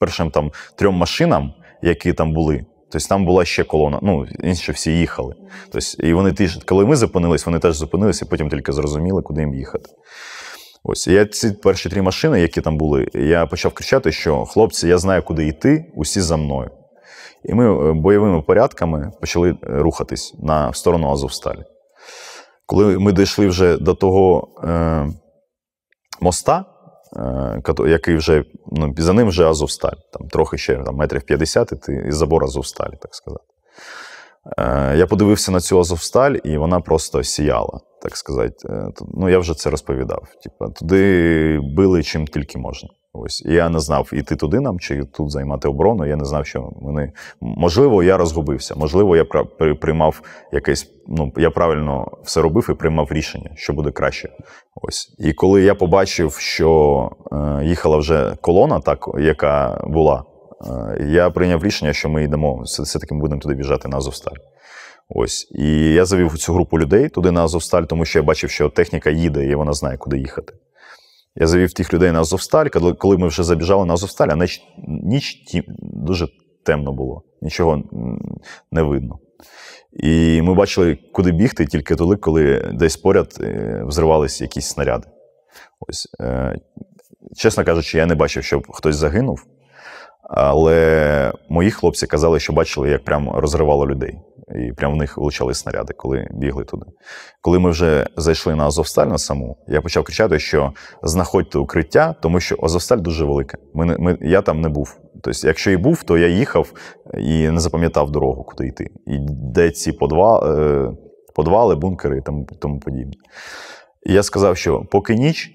першим 0.00 0.30
там 0.30 0.52
трьом 0.76 0.94
машинам, 0.94 1.52
які 1.82 2.12
там 2.12 2.32
були, 2.32 2.64
тобто 2.92 3.08
там 3.08 3.24
була 3.24 3.44
ще 3.44 3.64
колона, 3.64 3.98
ну, 4.02 4.26
інші 4.42 4.72
всі 4.72 4.90
їхали. 4.90 5.34
Тобто, 5.72 6.06
і 6.06 6.12
вони 6.12 6.34
коли 6.66 6.86
ми 6.86 6.96
зупинились, 6.96 7.46
вони 7.46 7.58
теж 7.58 7.76
зупинилися, 7.76 8.24
і 8.24 8.28
потім 8.28 8.50
тільки 8.50 8.72
зрозуміли, 8.72 9.22
куди 9.22 9.40
їм 9.40 9.54
їхати. 9.54 9.90
Ось 10.82 11.06
я 11.06 11.26
ці 11.26 11.50
перші 11.50 11.88
три 11.88 12.02
машини, 12.02 12.40
які 12.40 12.60
там 12.60 12.78
були, 12.78 13.08
я 13.14 13.46
почав 13.46 13.72
кричати, 13.72 14.12
що 14.12 14.44
хлопці, 14.44 14.88
я 14.88 14.98
знаю, 14.98 15.22
куди 15.22 15.46
йти, 15.46 15.92
усі 15.94 16.20
за 16.20 16.36
мною. 16.36 16.70
І 17.44 17.54
ми 17.54 17.90
е, 17.90 17.92
бойовими 17.92 18.42
порядками 18.42 19.12
почали 19.20 19.50
е, 19.50 19.56
рухатись 19.62 20.34
на 20.42 20.72
сторону 20.72 21.10
Азовсталі. 21.10 21.64
Коли 22.66 22.98
ми 22.98 23.12
дійшли 23.12 23.48
вже 23.48 23.76
до 23.76 23.94
того 23.94 24.48
е, 24.64 25.06
моста, 26.20 26.64
е, 27.16 27.88
який 27.90 28.16
вже 28.16 28.44
ну, 28.66 28.94
за 28.98 29.12
ним 29.12 29.28
вже 29.28 29.48
Азовсталь, 29.48 29.96
там 30.12 30.28
трохи 30.28 30.58
ще 30.58 30.82
там, 30.84 30.96
метрів 30.96 31.22
50 31.22 31.72
і 31.72 31.76
ти 31.76 32.04
із 32.08 32.16
забору 32.16 32.46
Азовсталі, 32.46 32.94
так 33.00 33.14
сказати. 33.14 33.44
Е, 34.58 34.96
я 34.96 35.06
подивився 35.06 35.52
на 35.52 35.60
цю 35.60 35.78
Азовсталь, 35.78 36.34
і 36.44 36.58
вона 36.58 36.80
просто 36.80 37.22
сіяла, 37.22 37.80
так 38.02 38.16
сказати. 38.16 38.54
Е, 38.68 38.86
Ну, 39.14 39.28
я 39.28 39.38
вже 39.38 39.54
це 39.54 39.70
розповідав. 39.70 40.22
Типа, 40.42 40.68
туди 40.68 41.60
били 41.76 42.02
чим 42.02 42.26
тільки 42.26 42.58
можна. 42.58 42.88
Ось. 43.12 43.42
І 43.46 43.52
я 43.52 43.68
не 43.68 43.80
знав, 43.80 44.10
іти 44.12 44.36
туди 44.36 44.60
нам 44.60 44.78
чи 44.78 45.04
тут 45.04 45.30
займати 45.30 45.68
оборону. 45.68 46.06
Я 46.06 46.16
не 46.16 46.24
знав, 46.24 46.46
що 46.46 46.72
вони. 46.80 47.12
Можливо, 47.40 48.02
я 48.02 48.16
розгубився. 48.16 48.74
Можливо, 48.76 49.16
я 49.16 49.24
приймав 49.80 50.22
якесь. 50.52 50.92
Ну, 51.08 51.32
я 51.36 51.50
правильно 51.50 52.06
все 52.24 52.42
робив 52.42 52.68
і 52.70 52.74
приймав 52.74 53.08
рішення, 53.10 53.50
що 53.54 53.72
буде 53.72 53.90
краще. 53.90 54.28
Ось. 54.82 55.16
І 55.18 55.32
коли 55.32 55.62
я 55.62 55.74
побачив, 55.74 56.32
що 56.34 57.10
е, 57.32 57.64
їхала 57.64 57.96
вже 57.96 58.36
колона, 58.40 58.80
так, 58.80 59.08
яка 59.18 59.84
була, 59.86 60.24
я 61.00 61.30
прийняв 61.30 61.64
рішення, 61.64 61.92
що 61.92 62.08
ми 62.08 62.24
йдемо, 62.24 62.62
все- 62.62 62.82
все-таки 62.82 63.14
ми 63.14 63.20
будемо 63.20 63.40
туди 63.40 63.54
біжати 63.54 63.88
на 63.88 63.96
Азовсталь. 63.96 64.36
Ось. 65.08 65.48
І 65.54 65.92
я 65.92 66.04
завів 66.04 66.38
цю 66.38 66.52
групу 66.54 66.78
людей 66.78 67.08
туди 67.08 67.30
на 67.30 67.44
Азовсталь, 67.44 67.82
тому 67.82 68.04
що 68.04 68.18
я 68.18 68.22
бачив, 68.22 68.50
що 68.50 68.68
техніка 68.68 69.10
їде 69.10 69.46
і 69.46 69.54
вона 69.54 69.72
знає, 69.72 69.96
куди 69.96 70.18
їхати. 70.18 70.52
Я 71.36 71.46
завів 71.46 71.72
тих 71.72 71.94
людей 71.94 72.12
на 72.12 72.20
Азовсталь, 72.20 72.66
коли- 72.98 73.16
ми 73.18 73.28
вже 73.28 73.42
забіжали 73.42 73.84
на 73.86 73.94
Азовсталь, 73.94 74.28
а 74.30 74.36
ніч, 74.36 74.60
ніч 74.88 75.42
дуже 75.78 76.28
темно 76.64 76.92
було, 76.92 77.22
нічого 77.42 77.82
не 78.72 78.82
видно. 78.82 79.18
І 79.92 80.42
ми 80.42 80.54
бачили, 80.54 80.98
куди 81.12 81.32
бігти 81.32 81.66
тільки 81.66 81.94
тоді, 81.96 82.16
коли 82.16 82.70
десь 82.74 82.96
поряд 82.96 83.36
е, 83.40 83.82
взривалися 83.86 84.44
якісь 84.44 84.66
снаряди. 84.68 85.08
Ось, 85.88 86.08
е, 86.20 86.56
чесно 87.36 87.64
кажучи, 87.64 87.98
я 87.98 88.06
не 88.06 88.14
бачив, 88.14 88.44
щоб 88.44 88.62
хтось 88.70 88.96
загинув. 88.96 89.44
Але 90.32 91.32
мої 91.48 91.70
хлопці 91.70 92.06
казали, 92.06 92.40
що 92.40 92.52
бачили, 92.52 92.90
як 92.90 93.04
прямо 93.04 93.40
розривало 93.40 93.86
людей. 93.86 94.18
І 94.54 94.72
прямо 94.72 94.94
в 94.94 94.98
них 94.98 95.18
влучали 95.18 95.54
снаряди, 95.54 95.92
коли 95.96 96.28
бігли 96.30 96.64
туди. 96.64 96.86
Коли 97.40 97.58
ми 97.58 97.70
вже 97.70 98.06
зайшли 98.16 98.54
на 98.54 98.66
Азовсталь 98.66 99.06
на 99.06 99.18
саму, 99.18 99.56
я 99.68 99.80
почав 99.80 100.04
кричати, 100.04 100.38
що 100.38 100.72
знаходьте 101.02 101.58
укриття, 101.58 102.14
тому 102.22 102.40
що 102.40 102.56
Азовсталь 102.62 102.98
дуже 102.98 103.24
велика. 103.24 103.58
Ми, 103.74 103.96
ми, 103.98 104.18
я 104.20 104.42
там 104.42 104.60
не 104.60 104.68
був. 104.68 104.96
Тобто, 105.22 105.46
якщо 105.46 105.70
і 105.70 105.76
був, 105.76 106.02
то 106.02 106.18
я 106.18 106.28
їхав 106.28 106.72
і 107.18 107.48
не 107.48 107.60
запам'ятав 107.60 108.10
дорогу, 108.10 108.44
куди 108.44 108.66
йти. 108.66 108.90
І 109.06 109.18
де 109.28 109.70
ці 109.70 109.92
подва, 109.92 110.56
е, 110.58 110.92
подвали, 111.34 111.74
бункери 111.74 112.18
і 112.18 112.22
тому, 112.22 112.46
тому 112.60 112.80
подібне. 112.80 113.14
І 114.06 114.12
я 114.12 114.22
сказав, 114.22 114.56
що 114.56 114.84
поки 114.90 115.14
ніч, 115.14 115.50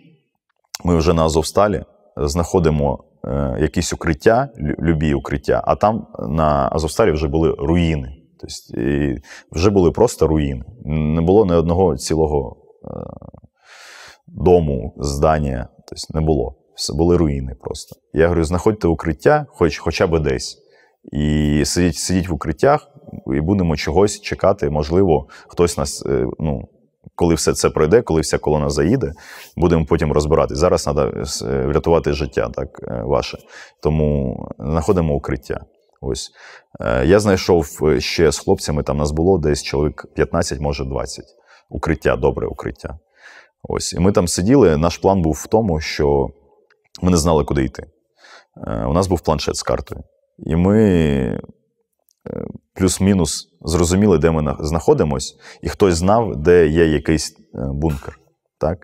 ми 0.84 0.98
вже 0.98 1.14
на 1.14 1.26
Азовсталі 1.26 1.84
знаходимо 2.18 3.04
е, 3.26 3.58
якісь 3.60 3.94
укриття, 3.94 4.50
любі 4.80 5.14
укриття, 5.14 5.64
а 5.68 5.76
там 5.76 6.08
на 6.30 6.70
Азовсталі 6.72 7.12
вже 7.12 7.28
були 7.28 7.56
руїни. 7.60 8.16
Тобто, 8.40 8.82
і 8.82 9.22
вже 9.52 9.70
були 9.70 9.92
просто 9.92 10.28
руїни. 10.28 10.66
Не 10.86 11.22
було 11.22 11.46
ні 11.46 11.54
одного 11.54 11.98
цілого 11.98 12.58
е, 12.84 12.90
дому, 14.28 14.94
здання, 14.98 15.68
тобто 15.88 16.20
не 16.20 16.26
було. 16.26 16.56
Все 16.76 16.94
були 16.94 17.18
руїни 17.18 17.56
просто. 17.62 17.96
Я 18.14 18.24
говорю, 18.28 18.44
знаходьте 18.44 18.88
укриття, 18.88 19.46
хоч, 19.50 19.78
хоча 19.78 20.08
б 20.08 20.20
десь. 20.20 20.62
І 21.12 21.62
сидіть, 21.66 21.96
сидіть 21.96 22.30
в 22.30 22.34
укриттях, 22.34 22.88
і 23.38 23.42
будемо 23.42 23.76
чогось 23.76 24.22
чекати. 24.22 24.70
Можливо, 24.70 25.28
хтось 25.48 25.78
нас, 25.78 26.06
е, 26.06 26.26
ну, 26.40 26.68
коли 27.16 27.36
все 27.36 27.54
це 27.54 27.70
пройде, 27.70 28.02
коли 28.02 28.22
вся 28.22 28.38
колона 28.38 28.70
заїде, 28.70 29.14
будемо 29.58 29.86
потім 29.86 30.12
розбиратись. 30.12 30.58
Зараз 30.58 30.84
треба 30.84 31.12
врятувати 31.42 32.14
життя, 32.14 32.50
так, 32.50 32.80
е, 32.84 33.02
ваше. 33.06 33.38
Тому 33.84 34.38
знаходимо 34.60 35.14
укриття. 35.14 35.66
Ось. 36.02 36.32
Е, 36.80 37.06
Я 37.06 37.20
знайшов 37.20 37.80
е, 37.84 38.00
ще 38.02 38.32
з 38.32 38.40
хлопцями, 38.40 38.84
там 38.84 38.98
нас 38.98 39.12
було 39.12 39.38
десь 39.38 39.64
чоловік 39.64 40.06
15, 40.16 40.60
може 40.60 40.86
20. 40.86 41.26
Укриття, 41.70 42.16
добре 42.16 42.48
укриття. 42.48 43.00
Ось. 43.64 43.94
І 43.94 44.00
ми 44.00 44.12
там 44.12 44.28
сиділи. 44.28 44.78
Наш 44.78 44.98
план 44.98 45.22
був 45.22 45.34
в 45.44 45.48
тому, 45.48 45.80
що 45.80 46.30
ми 47.02 47.12
не 47.12 47.18
знали, 47.18 47.44
куди 47.44 47.64
йти. 47.64 47.86
У 48.88 48.94
нас 48.94 49.08
був 49.08 49.22
планшет 49.22 49.56
з 49.56 49.64
картою. 49.64 50.04
І 50.38 50.56
ми 50.56 51.40
плюс-мінус 52.76 53.48
зрозуміли, 53.62 54.18
де 54.18 54.32
ми 54.32 54.42
на- 54.42 54.58
знаходимось, 54.60 55.36
і 55.62 55.70
хтось 55.70 55.96
знав, 55.96 56.36
де 56.36 56.68
є 56.68 56.86
якийсь 56.86 57.32
е, 57.32 57.60
бункер. 57.74 58.20
Так? 58.60 58.78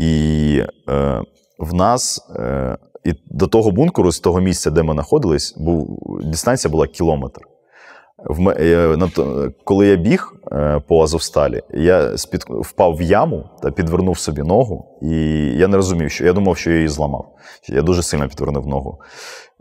І 0.00 0.62
е, 0.88 1.22
в 1.58 1.74
нас 1.74 2.30
е, 2.36 2.78
і 3.04 3.12
до 3.26 3.46
того 3.46 3.70
бункеру, 3.70 4.12
з 4.12 4.20
того 4.20 4.40
місця, 4.40 4.70
де 4.70 4.82
ми 4.82 4.92
знаходились, 4.92 5.54
був, 5.58 5.98
дистанція 6.24 6.72
була 6.72 6.86
кілометр. 6.86 7.40
В, 8.24 8.48
е, 8.48 8.98
коли 9.64 9.86
я 9.86 9.96
біг 9.96 10.32
е, 10.52 10.80
по 10.88 11.02
Азовсталі, 11.02 11.62
я 11.74 12.18
спід, 12.18 12.44
впав 12.48 12.96
в 12.96 13.02
яму 13.02 13.44
та 13.62 13.70
підвернув 13.70 14.18
собі 14.18 14.42
ногу, 14.42 14.98
і 15.02 15.10
я 15.56 15.68
не 15.68 15.76
розумів, 15.76 16.10
що 16.10 16.24
я 16.26 16.32
думав, 16.32 16.56
що 16.56 16.70
я 16.70 16.76
її 16.76 16.88
зламав. 16.88 17.34
Я 17.68 17.82
дуже 17.82 18.02
сильно 18.02 18.28
підвернув 18.28 18.66
ногу. 18.66 18.98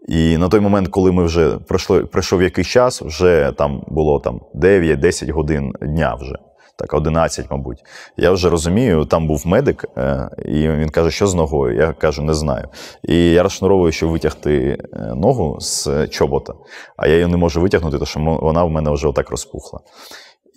І 0.08 0.38
на 0.38 0.50
той 0.50 0.60
момент, 0.60 0.88
коли 0.88 1.12
ми 1.12 1.24
вже 1.24 1.58
пройшло, 1.68 2.06
пройшов 2.06 2.42
якийсь 2.42 2.68
час, 2.68 3.02
вже 3.02 3.54
там 3.58 3.84
було 3.88 4.20
там 4.20 4.42
9-10 4.56 5.32
годин 5.32 5.74
дня 5.82 6.16
вже. 6.22 6.36
Так, 6.78 6.94
11, 6.94 7.52
мабуть. 7.52 7.84
Я 8.18 8.32
вже 8.32 8.50
розумію, 8.50 9.06
там 9.06 9.28
був 9.28 9.48
медик, 9.48 9.86
е, 9.98 10.30
і 10.46 10.68
він 10.68 10.90
каже, 10.90 11.12
що 11.12 11.28
з 11.28 11.34
ногою? 11.34 11.76
Я 11.76 11.94
кажу, 11.94 12.22
не 12.22 12.34
знаю. 12.34 12.68
І 13.04 13.32
я 13.32 13.44
розшнуровую, 13.44 13.92
щоб 13.92 14.10
витягти 14.10 14.78
е, 14.94 14.98
ногу 15.16 15.58
з 15.60 16.08
чобота, 16.08 16.54
а 16.98 17.08
я 17.08 17.14
її 17.14 17.28
не 17.28 17.38
можу 17.38 17.62
витягнути, 17.62 17.98
тому 17.98 18.06
що 18.06 18.20
вона 18.20 18.64
в 18.64 18.70
мене 18.70 18.92
вже 18.92 19.08
отак 19.08 19.30
розпухла. 19.30 19.80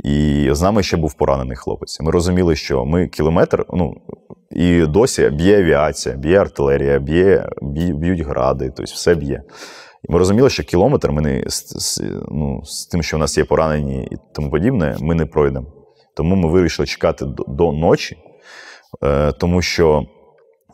І 0.05 0.49
з 0.53 0.63
нами 0.63 0.83
ще 0.83 0.97
був 0.97 1.15
поранений 1.15 1.57
хлопець. 1.57 2.01
Ми 2.01 2.11
розуміли, 2.11 2.57
що 2.57 2.85
ми 2.85 3.09
кілометр, 3.09 3.67
ну 3.73 3.95
і 4.51 4.87
досі 4.87 5.31
б'є 5.31 5.59
авіація, 5.59 6.17
б'є 6.17 6.41
артилерія, 6.41 6.99
б'є, 6.99 7.49
б'ють 7.95 8.21
гради, 8.21 8.73
тобто 8.77 8.93
все 8.93 9.15
б'є. 9.15 9.43
І 10.09 10.13
ми 10.13 10.19
розуміли, 10.19 10.51
що 10.51 10.63
кілометр 10.65 11.11
ми 11.11 11.23
не, 11.23 11.45
з, 11.47 12.03
ну, 12.29 12.65
з 12.65 12.87
тим, 12.87 13.03
що 13.03 13.17
в 13.17 13.21
нас 13.21 13.39
є 13.39 13.45
поранені 13.45 14.09
і 14.11 14.17
тому 14.35 14.51
подібне, 14.51 14.97
ми 15.01 15.15
не 15.15 15.27
пройдемо. 15.27 15.67
Тому 16.17 16.37
ми 16.37 16.49
вирішили 16.49 16.87
чекати 16.87 17.25
до, 17.25 17.45
до 17.49 17.73
ночі, 17.73 18.19
е, 19.05 19.33
тому 19.33 19.63
що 19.63 20.07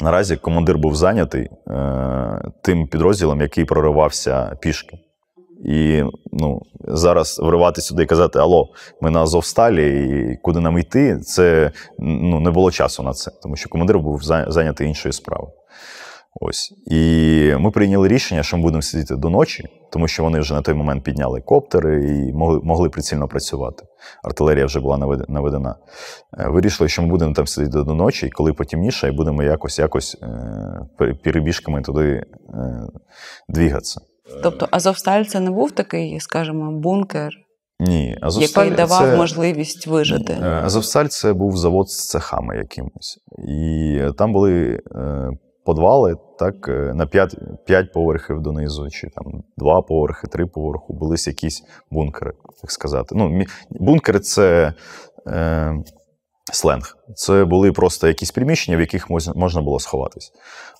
наразі 0.01 0.37
командир 0.37 0.79
був 0.79 0.97
зайнятий 0.97 1.49
е, 1.69 2.51
тим 2.63 2.89
підрозділом, 2.89 3.41
який 3.41 3.65
проривався 3.65 4.57
пішки. 4.61 4.99
І 5.65 6.03
ну, 6.33 6.63
зараз 6.89 7.39
вривати 7.39 7.81
сюди 7.81 8.03
і 8.03 8.07
казати: 8.07 8.39
Алло, 8.39 8.69
ми 9.01 9.11
на 9.11 9.23
Азовсталі, 9.23 10.11
і 10.11 10.37
куди 10.43 10.61
нам 10.61 10.79
йти, 10.79 11.19
це 11.19 11.71
ну, 11.99 12.41
не 12.41 12.51
було 12.51 12.71
часу 12.71 13.03
на 13.03 13.13
це, 13.13 13.31
тому 13.43 13.57
що 13.57 13.69
командир 13.69 13.99
був 13.99 14.23
зайнятий 14.23 14.89
іншою 14.89 15.13
справою. 15.13 15.53
Ось. 16.41 16.75
І 16.87 17.55
ми 17.59 17.71
прийняли 17.71 18.09
рішення, 18.09 18.43
що 18.43 18.57
ми 18.57 18.63
будемо 18.63 18.83
сидіти 18.83 19.17
до 19.17 19.31
ночі, 19.31 19.69
тому 19.93 20.09
що 20.09 20.23
вони 20.23 20.41
вже 20.41 20.55
на 20.55 20.63
той 20.63 20.75
момент 20.75 21.03
підняли 21.03 21.41
коптери 21.41 22.19
і 22.19 22.33
могли, 22.33 22.61
могли 22.63 22.89
прицільно 22.89 23.29
працювати. 23.29 23.85
Артилерія 24.25 24.67
вже 24.67 24.81
була 24.81 24.99
наведена. 25.29 25.77
Е, 26.39 26.49
Вирішили, 26.49 26.89
що 26.89 27.03
ми 27.03 27.09
будемо 27.09 27.35
там 27.35 27.47
сидіти 27.47 27.83
до 27.83 27.95
ночі, 27.95 28.27
і 28.27 28.31
коли 28.31 28.53
потемніше, 28.53 29.09
і 29.09 29.13
будемо 29.13 29.43
якось 29.43 29.79
якось 29.79 30.19
е, 30.23 31.15
перебіжками 31.25 31.83
туди 31.83 32.05
е, 32.05 32.25
двігатися. 33.49 34.01
Тобто 34.43 34.69
Азовсталь 34.71 35.25
це 35.25 35.41
не 35.41 35.51
був 35.51 35.71
такий, 35.71 36.21
скажімо, 36.21 36.73
бункер, 36.73 37.33
Ні, 37.81 38.19
Азовсталь 38.21 38.65
який 38.65 38.77
давав 38.77 39.03
це... 39.03 39.17
можливість 39.17 39.87
вижити. 39.87 40.33
Е, 40.33 40.47
Азовсталь 40.47 41.07
це 41.07 41.33
був 41.33 41.57
завод 41.57 41.91
з 41.91 42.09
цехами 42.09 42.57
якимось. 42.57 43.19
І 43.49 44.01
там 44.19 44.33
були 44.33 44.81
е, 44.97 45.31
подвали, 45.65 46.17
так, 46.39 46.69
е, 46.69 46.93
на 46.95 47.07
5, 47.07 47.37
5 47.67 47.93
поверхів 47.93 48.41
донизу, 48.41 48.91
чи 48.91 49.09
там 49.09 49.43
2 49.57 49.83
поверхи, 49.83 50.27
3 50.27 50.47
поверху, 50.47 50.95
були 50.95 51.17
якісь 51.27 51.65
бункери, 51.91 52.33
так 52.61 52.71
сказати. 52.71 53.15
Ну, 53.19 53.43
бункери 53.71 54.21
це 54.21 54.73
сленг. 56.53 56.97
Це 57.15 57.45
були 57.45 57.73
просто 57.73 58.09
якісь 58.09 58.31
приміщення, 58.31 58.77
в 58.77 58.81
яких 58.81 59.11
можна, 59.35 59.63
було 59.63 59.81
сховатись. 59.81 60.33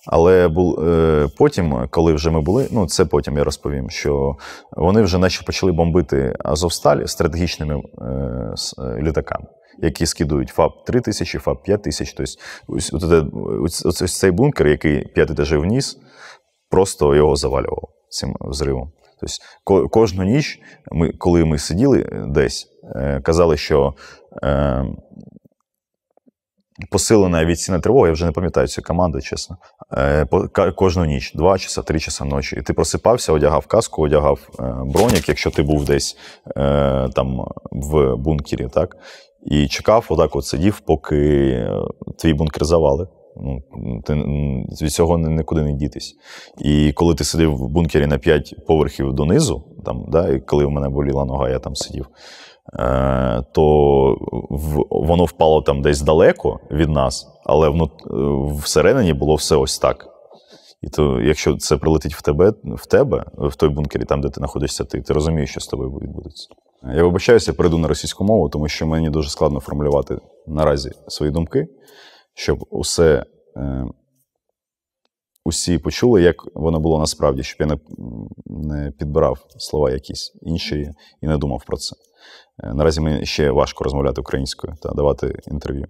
Але 0.05 0.47
бул, 0.47 0.79
е, 0.87 1.27
потім, 1.37 1.87
коли 1.89 2.13
вже 2.13 2.31
ми 2.31 2.41
були, 2.41 2.67
ну 2.71 2.87
це 2.87 3.05
потім 3.05 3.37
я 3.37 3.43
розповім, 3.43 3.89
що 3.89 4.35
вони 4.71 5.01
вже 5.01 5.17
наче 5.17 5.43
почали 5.43 5.71
бомбити 5.71 6.35
Азовсталь 6.39 7.05
стратегічними 7.05 7.75
е, 7.75 8.03
е, 8.03 9.01
літаками, 9.01 9.45
які 9.79 10.05
скидують 10.05 10.49
ФАП 10.49 10.85
3000, 10.85 11.39
ФАП 11.39 11.63
5000. 11.63 12.13
Тобто 12.13 12.31
ось, 12.67 12.93
ось, 13.85 14.01
ось, 14.01 14.19
цей 14.19 14.31
бункер, 14.31 14.67
який 14.67 15.05
5 15.05 15.31
етажів 15.31 15.61
вниз, 15.61 15.97
просто 16.69 17.15
його 17.15 17.35
завалював 17.35 17.89
цим 18.09 18.35
взривом. 18.41 18.91
Тобто 19.19 19.89
кожну 19.89 20.23
ніч, 20.23 20.59
ми, 20.91 21.11
коли 21.11 21.45
ми 21.45 21.57
сиділи 21.57 22.09
десь, 22.27 22.67
е, 22.95 23.21
казали, 23.23 23.57
що 23.57 23.93
е, 24.43 24.85
посилена 26.91 27.39
авіаційна 27.39 27.79
тривога, 27.79 28.07
я 28.07 28.13
вже 28.13 28.25
не 28.25 28.31
пам'ятаю 28.31 28.67
цю 28.67 28.81
команду, 28.81 29.21
чесно. 29.21 29.57
Е, 29.93 30.25
кожну 30.75 31.05
ніч, 31.05 31.33
два 31.33 31.57
часа, 31.57 31.81
три 31.81 31.99
часа 31.99 32.25
ночі. 32.25 32.55
І 32.55 32.61
ти 32.61 32.73
просипався, 32.73 33.33
одягав 33.33 33.67
каску, 33.67 34.03
одягав 34.03 34.39
е, 34.59 34.63
бронік, 34.85 35.29
якщо 35.29 35.51
ти 35.51 35.63
був 35.63 35.85
десь 35.85 36.17
е, 36.57 37.09
там 37.15 37.45
в 37.71 38.15
бункері, 38.15 38.67
так? 38.73 38.97
І 39.45 39.67
чекав, 39.67 40.05
отак 40.09 40.35
от 40.35 40.45
сидів, 40.45 40.79
поки 40.79 41.67
твій 42.17 42.33
бункер 42.33 42.65
завали. 42.65 43.07
Ну, 43.41 43.61
ти 44.05 44.13
від 44.85 44.91
цього 44.91 45.17
нікуди 45.17 45.61
не 45.61 45.73
дітись. 45.73 46.15
І 46.57 46.91
коли 46.93 47.15
ти 47.15 47.23
сидів 47.23 47.55
в 47.55 47.69
бункері 47.69 48.07
на 48.07 48.17
5 48.17 48.65
поверхів 48.67 49.13
донизу, 49.13 49.63
там, 49.85 50.05
да, 50.07 50.29
і 50.29 50.39
коли 50.39 50.65
в 50.65 50.71
мене 50.71 50.89
боліла 50.89 51.25
нога, 51.25 51.49
я 51.49 51.59
там 51.59 51.75
сидів, 51.75 52.07
то 53.53 54.17
воно 54.89 55.25
впало 55.25 55.61
там 55.61 55.81
десь 55.81 56.01
далеко 56.01 56.59
від 56.71 56.89
нас, 56.89 57.27
але 57.45 57.69
внут, 57.69 57.91
е, 57.91 58.13
всередині 58.63 59.13
було 59.13 59.35
все 59.35 59.55
ось 59.55 59.79
так. 59.79 60.07
І 60.81 60.89
то, 60.89 61.21
якщо 61.21 61.57
це 61.57 61.77
прилетить 61.77 62.15
в 62.15 62.21
тебе, 62.21 62.53
в 62.63 62.85
тебе, 62.85 63.25
в 63.37 63.55
той 63.55 63.69
бункері, 63.69 64.05
там, 64.05 64.21
де 64.21 64.29
ти 64.29 64.33
знаходишся, 64.37 64.83
ти, 64.83 65.01
ти 65.01 65.13
розумієш, 65.13 65.49
що 65.49 65.59
з 65.59 65.67
тобою 65.67 65.89
відбудеться. 65.89 66.47
Я 66.95 67.03
вибачаюся, 67.03 67.53
перейду 67.53 67.77
на 67.77 67.87
російську 67.87 68.23
мову, 68.23 68.49
тому 68.49 68.67
що 68.67 68.87
мені 68.87 69.09
дуже 69.09 69.29
складно 69.29 69.59
формулювати 69.59 70.17
наразі 70.47 70.91
свої 71.07 71.31
думки, 71.31 71.67
щоб 72.33 72.65
усе, 72.69 73.25
е, 73.57 73.85
усі 75.46 75.78
почули, 75.78 76.22
як 76.22 76.36
воно 76.54 76.80
було 76.80 76.98
насправді, 76.98 77.42
щоб 77.42 77.60
я 77.60 77.66
не, 77.66 77.78
не 78.46 78.90
підбирав 78.90 79.38
слова 79.58 79.90
якісь 79.90 80.32
інші 80.42 80.90
і 81.20 81.26
не 81.26 81.38
думав 81.38 81.64
про 81.66 81.76
це. 81.76 81.96
Е, 82.64 82.74
Наразі 82.74 83.00
мені 83.00 83.26
ще 83.26 83.50
важко 83.50 83.84
розмовляти 83.84 84.20
українською 84.20 84.74
та 84.82 84.88
давати 84.92 85.38
інтерв'ю. 85.46 85.86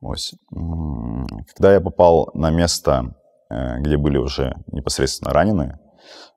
Ось. 0.00 0.34
М, 0.56 1.26
Когда 1.56 1.72
я 1.72 1.80
попал 1.80 2.30
на 2.34 2.50
место, 2.50 3.14
э, 3.50 3.80
где 3.80 3.96
были 3.96 4.18
уже 4.18 4.54
непосредственно 4.72 5.34
раненые, 5.34 5.78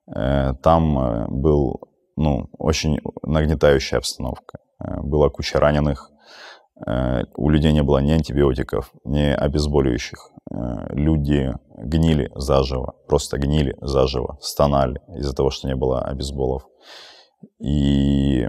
Э, 0.06 0.52
там 0.62 0.98
э, 0.98 1.26
был, 1.28 1.80
ну, 2.16 2.48
очень 2.58 2.98
нагнетающая 3.22 3.98
обстановка. 3.98 4.58
Э, 4.78 5.00
Была 5.00 5.30
куча 5.30 5.58
раненых, 5.58 6.10
Э, 6.10 6.14
у 7.36 7.50
людей 7.50 7.72
не 7.72 7.82
было 7.82 7.98
ни 7.98 8.10
антибиотиков, 8.12 8.92
ни 9.04 9.22
обезболивающих. 9.22 10.18
Э, 10.50 10.94
Люди 10.94 11.52
гнили 11.78 12.30
заживо, 12.34 12.94
просто 13.08 13.38
гнили 13.38 13.76
заживо, 13.80 14.38
стонали 14.40 15.00
из-за 15.18 15.32
того, 15.34 15.50
что 15.50 15.68
не 15.68 15.76
было 15.76 16.00
обезболов. 16.02 16.62
И 17.60 18.46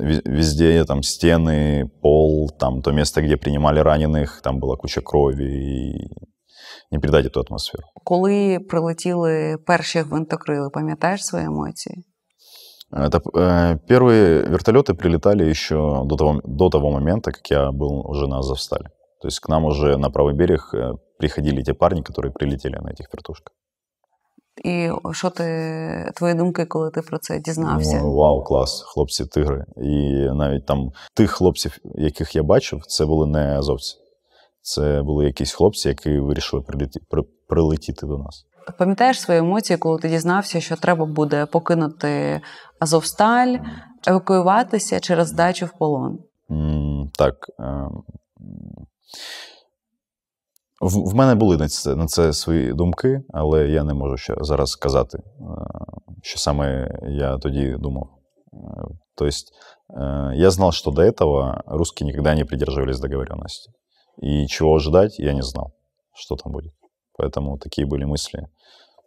ве- 0.00 0.22
везде 0.24 0.84
там 0.84 1.02
стены, 1.02 1.88
пол, 2.02 2.50
там 2.58 2.82
то 2.82 2.92
место, 2.92 3.20
где 3.22 3.36
принимали 3.36 3.80
раненых, 3.80 4.40
там 4.42 4.60
была 4.60 4.76
куча 4.76 5.00
крови. 5.00 5.44
И 5.44 6.10
не 6.90 6.98
передать 6.98 7.26
эту 7.26 7.40
атмосферу. 7.40 7.84
Коли 8.04 8.58
прилетіли 8.58 9.56
перші 9.66 9.98
гвинтокрили, 10.00 10.70
пам'ятаєш 10.70 11.24
свої 11.24 11.44
емоції? 11.44 12.04
Это, 12.92 13.20
э, 13.34 13.78
первые 13.88 14.42
вертолеты 14.46 14.94
прилетали 14.94 15.44
еще 15.44 16.04
до 16.04 16.16
того, 16.16 16.40
до 16.44 16.68
того 16.68 16.90
момента, 16.90 17.32
как 17.32 17.50
я 17.50 17.72
был 17.72 18.08
уже 18.08 18.26
на 18.26 18.38
Азовстале. 18.38 18.90
То 19.20 19.28
есть 19.28 19.40
к 19.40 19.48
нам 19.48 19.64
уже 19.64 19.96
на 19.96 20.08
правый 20.10 20.34
берег 20.34 20.74
э, 20.74 20.92
приходили 21.18 21.62
те 21.62 21.74
парни, 21.74 22.02
которые 22.02 22.32
прилетели 22.32 22.76
на 22.76 22.90
этих 22.90 23.12
вертушках. 23.12 23.52
І 24.64 24.90
що 25.12 25.30
ти 25.30 26.12
твої 26.16 26.34
думки, 26.34 26.64
коли 26.64 26.90
ти 26.90 27.02
про 27.02 27.18
це 27.18 27.40
дізнався? 27.40 28.00
Ну, 28.02 28.14
вау, 28.14 28.44
клас, 28.44 28.82
хлопці 28.82 29.26
тигри. 29.26 29.64
І 29.76 30.28
навіть 30.32 30.66
там 30.66 30.90
тих 31.14 31.30
хлопців, 31.30 31.78
яких 31.94 32.36
я 32.36 32.42
бачив, 32.42 32.82
це 32.86 33.06
були 33.06 33.26
не 33.26 33.58
азовці. 33.58 33.96
Це 34.62 35.02
були 35.02 35.24
якісь 35.24 35.52
хлопці, 35.52 35.88
які 35.88 36.18
вирішили 36.18 36.62
прилеті, 36.62 37.00
при, 37.10 37.22
прилетіти 37.48 38.06
до 38.06 38.18
нас. 38.18 38.44
Пам'ятаєш 38.77 39.21
свої 39.21 39.39
емоції, 39.39 39.77
коли 39.77 39.99
ти 39.99 40.09
дізнався, 40.09 40.61
що 40.61 40.75
треба 40.75 41.05
буде 41.05 41.45
покинути 41.45 42.41
Азовсталь, 42.79 43.55
евакуюватися 44.07 44.99
через 44.99 45.27
здачу 45.27 45.65
в 45.65 45.77
полон? 45.77 46.19
М, 46.51 47.09
Так. 47.17 47.35
ем, 47.59 48.03
В, 50.81 51.15
мене 51.15 51.35
були 51.35 51.57
на 51.57 51.67
це, 51.67 51.95
на 51.95 52.05
це 52.05 52.33
свої 52.33 52.73
думки, 52.73 53.21
але 53.33 53.67
я 53.67 53.83
не 53.83 53.93
можу 53.93 54.17
ще 54.17 54.35
зараз 54.41 54.69
сказати, 54.69 55.17
е, 55.17 55.21
що 56.21 56.39
саме 56.39 56.91
я 57.09 57.37
тоді 57.37 57.75
думав. 57.79 58.09
Е, 58.53 58.57
То 59.15 59.25
есть 59.25 59.51
э, 59.89 60.33
я 60.35 60.51
знал, 60.51 60.71
что 60.71 60.91
до 60.91 61.01
этого 61.01 61.61
русские 61.67 62.07
никогда 62.07 62.35
не 62.35 62.45
придерживались 62.45 62.99
договоренности. 62.99 63.71
И 64.23 64.47
чего 64.47 64.73
ожидать, 64.75 65.19
я 65.19 65.33
не 65.33 65.41
знал, 65.43 65.71
что 66.13 66.35
там 66.35 66.51
будет. 66.53 66.71
Поэтому 67.21 67.57
такие 67.57 67.85
были 67.85 68.03
мысли. 68.03 68.47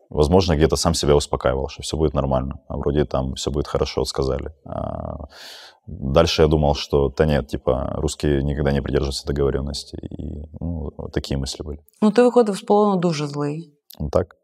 Возможно, 0.09 0.55
где-то 0.55 0.77
сам 0.77 0.95
себя 0.95 1.17
успокаивал, 1.17 1.69
что 1.69 1.83
все 1.83 1.97
будет 1.97 2.15
нормально. 2.15 2.61
А 2.69 2.77
вроде 2.77 3.05
там 3.05 3.35
все 3.35 3.51
будет 3.51 3.67
хорошо, 3.67 4.05
сказали. 4.05 4.55
А 4.65 5.17
дальше 5.87 6.43
я 6.43 6.49
думал, 6.49 6.75
что 6.77 7.09
да 7.09 7.27
нет, 7.27 7.49
типа 7.49 7.95
русские 7.97 8.45
никогда 8.45 8.73
не 8.73 8.83
придерживаются 8.83 9.27
договоренности. 9.27 9.97
И 9.97 10.45
ну, 10.61 10.91
такие 11.13 11.37
мысли 11.37 11.65
были. 11.65 11.81
Ну, 12.03 12.11
ти 12.11 12.23
виходив 12.23 12.57
з 12.57 12.63
полону 12.63 12.97
дуже 13.01 13.27
злий. 13.27 13.73
Ну, 14.01 14.09
так. 14.11 14.37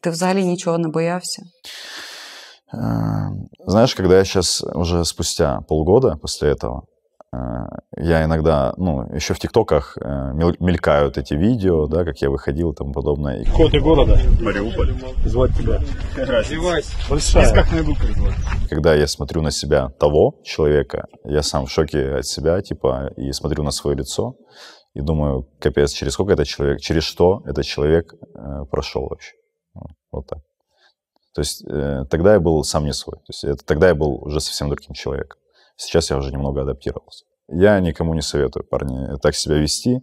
Ти 0.00 0.10
взагалі 0.10 0.44
нічого 0.44 0.78
не 0.78 0.88
боявся. 0.88 1.42
Э, 2.74 3.30
Знаешь, 3.66 3.94
когда 3.94 4.18
я 4.18 4.24
сейчас 4.24 4.62
уже 4.74 5.04
спустя 5.04 5.60
полгода 5.68 6.16
после 6.16 6.50
этого, 6.50 6.82
я 7.96 8.24
иногда, 8.24 8.72
ну, 8.76 9.02
еще 9.14 9.34
в 9.34 9.38
ТикТоках 9.38 9.98
э, 9.98 10.32
мель- 10.32 10.56
мелькают 10.60 11.18
эти 11.18 11.34
видео, 11.34 11.86
да, 11.86 12.04
как 12.04 12.18
я 12.22 12.30
выходил 12.30 12.72
и 12.72 12.74
тому 12.74 12.92
подобное. 12.92 13.42
И 13.42 13.78
города? 13.80 14.18
Мариуполь. 14.40 14.94
Звать 15.24 15.56
тебя. 15.56 15.80
Развивайся. 16.16 16.90
Большая. 17.10 17.52
как 17.52 17.70
найду, 17.70 17.94
как 17.94 18.16
звать. 18.16 18.34
когда 18.70 18.94
я 18.94 19.06
смотрю 19.06 19.42
на 19.42 19.50
себя 19.50 19.90
того 19.98 20.40
человека, 20.42 21.06
я 21.24 21.42
сам 21.42 21.66
в 21.66 21.70
шоке 21.70 22.14
от 22.16 22.26
себя, 22.26 22.60
типа, 22.62 23.12
и 23.16 23.32
смотрю 23.32 23.62
на 23.62 23.72
свое 23.72 23.96
лицо, 23.96 24.34
и 24.94 25.00
думаю, 25.00 25.48
капец, 25.60 25.92
через 25.92 26.14
сколько 26.14 26.32
этот 26.32 26.46
человек, 26.46 26.80
через 26.80 27.02
что 27.04 27.42
этот 27.44 27.64
человек 27.64 28.14
э, 28.14 28.64
прошел 28.70 29.06
вообще. 29.06 29.34
Ну, 29.74 29.82
Вот 30.12 30.26
так. 30.26 30.38
То 31.34 31.42
есть 31.42 31.62
э, 31.68 32.04
тогда 32.10 32.32
я 32.32 32.40
был 32.40 32.64
сам 32.64 32.84
не 32.84 32.92
свой. 32.92 33.16
То 33.18 33.28
есть 33.28 33.44
это, 33.44 33.64
тогда 33.64 33.88
я 33.88 33.94
был 33.94 34.14
уже 34.24 34.40
совсем 34.40 34.68
другим 34.70 34.94
человеком. 34.94 35.38
Сейчас 35.78 36.10
я 36.10 36.16
уже 36.18 36.32
немного 36.32 36.62
адаптировался. 36.62 37.24
Я 37.50 37.80
никому 37.80 38.14
не 38.14 38.20
советую, 38.20 38.64
парни, 38.64 39.16
так 39.22 39.34
себя 39.34 39.56
вести. 39.56 40.00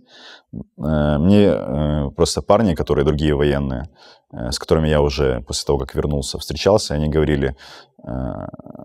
Э, 0.78 1.18
Мне 1.20 1.46
э, 1.46 2.10
просто 2.16 2.42
парни, 2.42 2.74
которые 2.74 3.06
другие 3.06 3.36
военные, 3.36 3.90
э, 4.34 4.52
с 4.52 4.58
которыми 4.58 4.88
я 4.88 5.02
уже 5.02 5.42
после 5.42 5.66
того, 5.66 5.78
как 5.78 5.94
вернулся, 5.94 6.40
встречался, 6.40 6.96
они 6.96 7.10
говорили, 7.10 7.56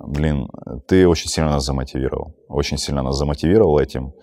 блин, 0.07 0.49
ты 0.89 1.07
очень 1.07 1.29
сильно 1.29 1.51
нас 1.51 1.65
замотивировал. 1.65 2.35
Очень 2.49 2.79
сильно 2.79 3.03
нас 3.03 3.17
замотивировал 3.17 3.79
этим. 3.79 4.15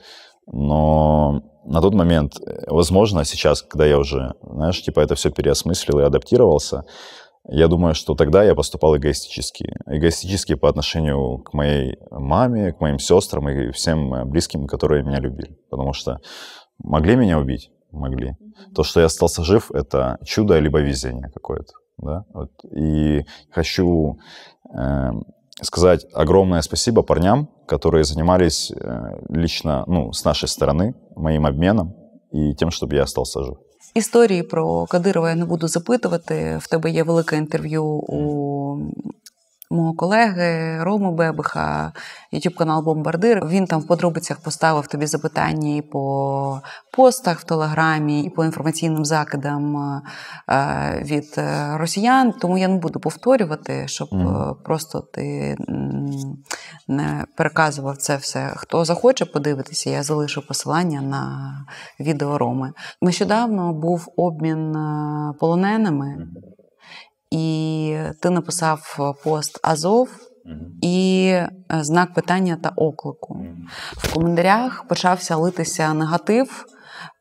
Но 0.48 1.44
на 1.66 1.82
тот 1.82 1.94
момент, 1.94 2.34
возможно, 2.66 3.24
сейчас, 3.24 3.62
когда 3.62 3.86
я 3.86 4.00
уже, 4.00 4.34
знаешь, 4.42 4.82
типа 4.82 5.02
это 5.02 5.14
все 5.14 5.30
переосмыслил 5.30 6.00
и 6.00 6.04
адаптировался, 6.04 6.84
я 7.50 7.68
думаю, 7.68 7.96
что 7.96 8.16
тогда 8.16 8.44
я 8.44 8.56
поступал 8.56 8.98
эгоистически. 8.98 9.74
Эгоистически 9.86 10.56
по 10.56 10.70
отношению 10.70 11.40
к 11.40 11.54
моей 11.54 11.98
маме, 12.12 12.74
к 12.74 12.82
моим 12.82 13.00
сестрам 13.00 13.48
и 13.50 13.72
всем 13.72 14.30
близким, 14.30 14.68
которые 14.68 15.04
меня 15.04 15.20
любили. 15.20 15.58
Потому 15.70 15.94
что 15.94 16.20
могли 16.78 17.16
меня 17.16 17.40
убить? 17.40 17.72
Могли. 17.92 18.36
То, 18.76 18.84
что 18.84 19.00
я 19.00 19.06
остался 19.06 19.44
жив, 19.44 19.72
это 19.72 20.18
чудо 20.26 20.60
либо 20.60 20.80
везение 20.80 21.30
какое-то. 21.34 21.74
Да? 21.98 22.26
Вот. 22.34 22.52
И 22.76 23.26
хочу 23.50 24.20
э, 24.78 25.12
сказать 25.62 26.06
огромное 26.14 26.62
спасибо 26.62 27.02
парням, 27.02 27.50
которые 27.66 28.04
занимались 28.04 28.72
э, 28.72 29.22
лично, 29.30 29.84
ну, 29.88 30.12
с 30.12 30.24
нашей 30.26 30.48
стороны, 30.48 30.96
моим 31.16 31.46
обменом 31.46 31.96
и 32.32 32.54
тем, 32.56 32.72
чтобы 32.72 32.96
я 32.96 33.04
остался 33.04 33.44
жив. 33.44 33.58
Історії 33.94 34.44
про 34.44 34.86
Кадирова 34.86 35.30
я 35.30 35.36
не 35.36 35.46
буду 35.46 35.68
запитувати. 35.68 36.60
В 36.62 36.68
тебе 36.68 36.90
є 36.90 37.04
велике 37.04 37.38
інтерв'ю 37.38 37.86
у 37.86 38.80
мого 39.70 39.94
колеги 39.94 40.84
Роми 40.84 41.12
Бебиха, 41.12 41.94
youtube 42.34 42.56
канал 42.56 42.84
Бомбардир. 42.84 43.48
Він 43.48 43.66
там 43.66 43.82
в 43.82 43.88
подробицях 43.88 44.40
поставив 44.40 44.88
тобі 44.88 45.06
запитання 45.06 45.76
і 45.76 45.82
по 45.82 46.62
постах 46.92 47.40
в 47.40 47.44
Телеграмі, 47.44 48.24
і 48.24 48.30
по 48.30 48.46
інформаційним 48.46 49.06
закидам 49.06 49.78
е, 49.78 51.04
від 51.06 51.36
е, 51.38 51.78
росіян. 51.78 52.32
Тому 52.32 52.58
я 52.58 52.68
не 52.68 52.78
буду 52.78 53.00
повторювати, 53.00 53.88
щоб 53.88 54.10
е, 54.14 54.54
просто 54.64 55.02
ти 55.02 55.58
не 56.88 57.26
переказував 57.38 57.98
це 57.98 58.16
все. 58.16 58.54
Хто 58.56 58.86
захоче 58.86 59.26
подивитися, 59.26 59.90
я 59.90 60.04
залишу 60.04 60.48
посилання 60.48 61.02
на 61.02 61.52
відео 62.00 62.38
Роми. 62.38 62.74
Нещодавно 63.02 63.74
був 63.74 64.14
обмін 64.18 64.76
полоненими, 65.40 66.28
і 67.32 67.98
ти 68.22 68.30
написав 68.30 68.98
пост 69.24 69.60
Азов 69.64 70.10
і 70.82 71.28
е, 71.34 71.50
знак 71.72 72.14
питання 72.14 72.58
та 72.64 72.70
оклику. 72.76 73.46
В 73.98 74.14
коментарях 74.14 74.86
почався 74.88 75.36
литися 75.36 75.94
негатив. 75.94 76.66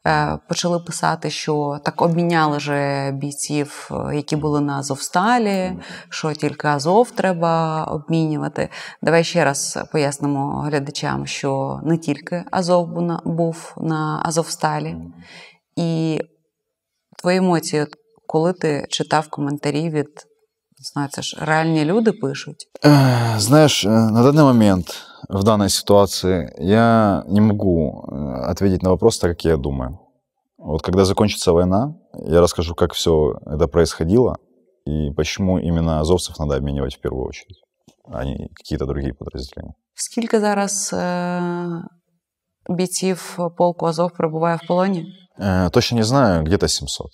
Е, 0.06 0.38
Почали 0.48 0.80
писати, 0.80 1.30
що 1.30 1.80
так 1.84 2.02
обміняли 2.02 2.60
же 2.60 3.10
бійців, 3.12 3.90
е, 3.90 4.16
які 4.16 4.36
були 4.36 4.60
на 4.60 4.78
Азовсталі, 4.78 5.72
що 6.08 6.32
тільки 6.32 6.68
Азов 6.68 7.10
треба 7.10 7.84
обмінювати. 7.84 8.68
Давай 9.02 9.24
ще 9.24 9.44
раз 9.44 9.78
пояснимо 9.92 10.60
глядачам, 10.60 11.26
що 11.26 11.80
не 11.84 11.98
тільки 11.98 12.44
Азов 12.50 12.88
був 13.24 13.74
на 13.76 14.22
Азовсталі. 14.24 14.96
І 15.76 16.20
твої 17.18 17.38
емоції, 17.38 17.86
коли 18.27 18.53
ти 18.53 18.85
читав 18.89 19.27
коментарі 19.29 19.89
від 19.89 20.07
не 20.81 20.85
знаю, 20.93 21.09
це 21.11 21.21
ж 21.21 21.37
реальні 21.41 21.85
люди 21.85 22.11
пишуть. 22.11 22.67
Э, 22.83 23.39
Знаешь, 23.39 23.85
э, 23.85 24.11
на 24.11 24.23
данный 24.23 24.43
момент, 24.43 24.87
в 25.29 25.43
данной 25.43 25.69
ситуации, 25.69 26.49
я 26.57 27.23
не 27.27 27.41
могу 27.41 28.03
э, 28.07 28.51
ответить 28.51 28.83
на 28.83 28.89
вопрос 28.89 29.19
так, 29.19 29.31
как 29.31 29.45
я 29.45 29.57
думаю. 29.57 29.99
Вот 30.57 30.81
когда 30.81 31.05
закончится 31.05 31.51
война, 31.51 31.93
я 32.27 32.41
расскажу, 32.41 32.75
как 32.75 32.93
все 32.93 33.11
это 33.45 33.67
происходило 33.67 34.37
и 34.87 35.11
почему 35.15 35.59
именно 35.59 35.99
азовцев 35.99 36.39
надо 36.39 36.55
обменивать 36.55 36.95
в 36.95 36.99
первую 37.01 37.27
очередь, 37.27 37.57
а 38.11 38.25
не 38.25 38.47
какие-то 38.55 38.85
другие 38.85 39.13
подразделения. 39.13 39.73
Скільки 39.93 40.39
зараз 40.39 40.93
е- 40.93 41.83
бійців 42.69 43.37
полку 43.57 43.85
Азов 43.85 44.11
перебуває 44.17 44.55
в 44.63 44.67
полоні? 44.67 45.05
Э, 45.39 45.69
Точно 45.69 45.97
не 45.97 46.03
знаю, 46.03 46.43
где-то 46.43 46.67
700. 46.67 47.07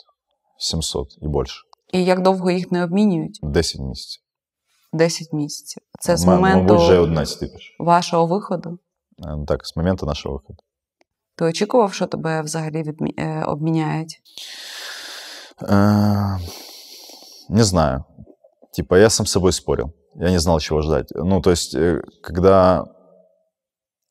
700 0.61 1.07
и 1.23 1.27
больше. 1.27 1.61
І 1.93 2.05
як 2.05 2.21
довго 2.21 2.51
їх 2.51 2.71
не 2.71 2.83
обмінюють? 2.83 3.39
10 3.43 3.81
месяцев. 3.81 4.23
10 4.93 5.33
місяців. 5.33 5.83
Це 5.99 6.17
з 6.17 6.25
Ма- 6.25 6.35
моменту 6.35 6.73
Мабуть, 6.73 6.81
вже 6.87 6.99
11 6.99 7.39
тисяч. 7.39 7.75
вашого 7.79 8.25
виходу. 8.25 8.79
Э, 9.27 9.45
Так, 9.45 9.65
с 9.65 9.75
момента 9.75 10.05
нашего 10.05 10.35
выхода. 10.35 10.59
Ти 11.35 11.45
очікував, 11.45 11.93
що 11.93 12.05
тебе 12.07 12.41
взагалі 12.41 12.83
відмі... 12.83 13.13
е, 13.17 13.43
обміняють? 13.43 14.21
Э, 15.61 16.37
Не 17.49 17.63
знаю. 17.63 18.03
типа, 18.75 18.97
я 18.97 19.09
сам 19.09 19.25
с 19.25 19.31
собой 19.31 19.51
спорил. 19.51 19.91
Я 20.15 20.31
не 20.31 20.39
знал, 20.39 20.59
чего 20.59 20.81
ждать. 20.81 21.11
Ну, 21.15 21.41
то 21.41 21.51
есть, 21.51 21.75
э, 21.75 22.01
когда 22.21 22.85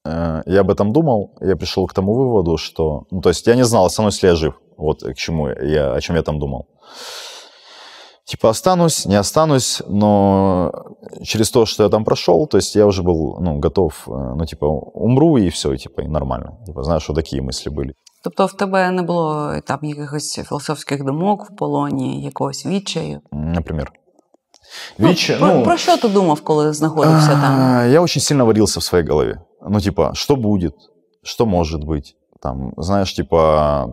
э, 0.08 0.42
я 0.46 0.60
об 0.60 0.70
этом 0.70 0.92
думал, 0.92 1.36
я 1.40 1.56
пришел 1.56 1.86
к 1.86 1.94
тому 1.94 2.14
выводу, 2.14 2.56
что... 2.58 3.02
Ну, 3.10 3.20
то 3.20 3.28
есть, 3.30 3.46
я 3.46 3.54
не 3.56 3.64
знал, 3.64 3.84
останусь 3.84 4.22
ли 4.22 4.28
я 4.28 4.34
жив. 4.34 4.54
Вот 4.80 5.02
к 5.02 5.14
чему 5.14 5.48
я, 5.48 5.92
о 5.92 6.00
чем 6.00 6.16
я 6.16 6.22
там 6.22 6.38
думал. 6.38 6.66
Типа, 8.26 8.50
останусь, 8.50 9.06
не 9.06 9.14
останусь, 9.14 9.82
но 9.86 10.72
через 11.22 11.50
то, 11.50 11.64
что 11.64 11.84
я 11.84 11.88
там 11.88 12.04
прошел, 12.04 12.48
то 12.48 12.56
есть 12.56 12.74
я 12.74 12.86
уже 12.86 13.02
был, 13.02 13.38
ну, 13.40 13.60
готов, 13.60 14.08
э, 14.08 14.10
ну, 14.10 14.44
типа, 14.44 14.66
умру 14.66 15.36
и 15.36 15.48
все, 15.48 15.76
типа, 15.76 16.00
и 16.02 16.08
нормально. 16.08 16.58
Типа, 16.66 16.82
знаешь, 16.82 17.02
что 17.02 17.14
такие 17.14 17.40
мысли 17.40 17.70
были. 17.70 17.94
Тобто 18.24 18.46
в 18.46 18.52
тебе 18.52 18.90
не 18.90 19.02
було 19.02 19.52
там 19.66 19.78
якихось 19.82 20.40
філософських 20.48 21.04
думок 21.04 21.50
в 21.50 21.56
полоні, 21.56 22.22
якогось 22.22 22.66
відчаю? 22.66 23.20
Например. 23.32 23.92
Вич, 24.98 25.28
ну, 25.28 25.38
про, 25.38 25.62
про 25.62 25.76
що 25.76 25.96
ти 25.96 26.08
думав, 26.08 26.40
коли 26.40 26.72
знаходився 26.72 27.30
там? 27.30 27.90
Я 27.90 28.00
очень 28.00 28.22
сильно 28.22 28.44
варился 28.46 28.80
в 28.80 28.82
своей 28.82 29.06
голове. 29.06 29.40
Ну, 29.68 29.80
типа, 29.80 30.10
что 30.14 30.36
будет, 30.36 30.74
что 31.22 31.46
может 31.46 31.84
быть. 31.84 32.14
Там, 32.42 32.72
знаешь, 32.76 33.14
типа, 33.14 33.86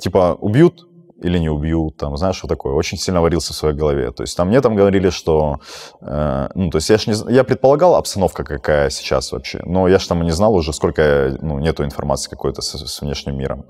типа, 0.00 0.36
убьют, 0.40 0.86
или 1.22 1.38
не 1.38 1.48
убьют, 1.48 1.96
там, 1.96 2.16
знаешь, 2.16 2.36
что 2.36 2.48
такое. 2.48 2.72
Очень 2.74 2.98
сильно 2.98 3.20
варился 3.20 3.52
в 3.52 3.56
своей 3.56 3.74
голове. 3.74 4.10
То 4.10 4.22
есть 4.22 4.36
там 4.36 4.48
мне 4.48 4.60
там 4.60 4.74
говорили, 4.74 5.10
что, 5.10 5.60
э, 6.00 6.48
ну, 6.54 6.70
то 6.70 6.76
есть 6.76 6.88
я 6.90 6.98
ж 6.98 7.06
не, 7.06 7.32
я 7.32 7.44
предполагал 7.44 7.94
обстановка 7.94 8.42
какая 8.42 8.90
сейчас 8.90 9.32
вообще, 9.32 9.60
но 9.64 9.86
я 9.88 9.98
же 9.98 10.08
там 10.08 10.22
не 10.22 10.30
знал 10.30 10.54
уже, 10.54 10.72
сколько, 10.72 11.36
ну, 11.42 11.58
нету 11.58 11.84
информации 11.84 12.30
какой-то 12.30 12.62
с, 12.62 12.74
с 12.74 13.00
внешним 13.02 13.36
миром. 13.36 13.66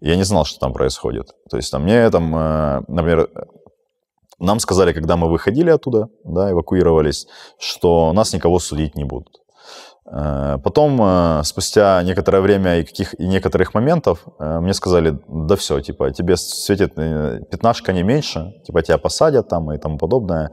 Я 0.00 0.16
не 0.16 0.24
знал, 0.24 0.44
что 0.44 0.60
там 0.60 0.72
происходит. 0.72 1.28
То 1.50 1.56
есть 1.56 1.70
там 1.70 1.84
мне 1.84 2.10
там, 2.10 2.36
э, 2.36 2.82
например, 2.88 3.28
нам 4.38 4.58
сказали, 4.58 4.92
когда 4.92 5.16
мы 5.16 5.30
выходили 5.30 5.70
оттуда, 5.70 6.08
да, 6.24 6.50
эвакуировались, 6.50 7.26
что 7.58 8.12
нас 8.12 8.32
никого 8.32 8.58
судить 8.58 8.94
не 8.94 9.04
будут. 9.04 9.39
Э, 10.12 10.58
потом, 10.62 11.00
э, 11.00 11.42
спустя 11.44 12.02
некоторое 12.02 12.40
время 12.40 12.80
и, 12.80 12.84
каких, 12.84 13.14
и 13.20 13.28
некоторых 13.28 13.74
моментов, 13.74 14.26
э, 14.38 14.60
мне 14.60 14.74
сказали, 14.74 15.18
да 15.28 15.54
все, 15.54 15.80
типа, 15.80 16.10
тебе 16.10 16.36
светит 16.36 16.94
пятнашка 17.50 17.92
не 17.92 18.02
меньше, 18.02 18.52
типа, 18.66 18.82
тебя 18.82 18.98
посадят 18.98 19.48
там 19.48 19.70
и 19.72 19.78
тому 19.78 19.98
подобное. 19.98 20.50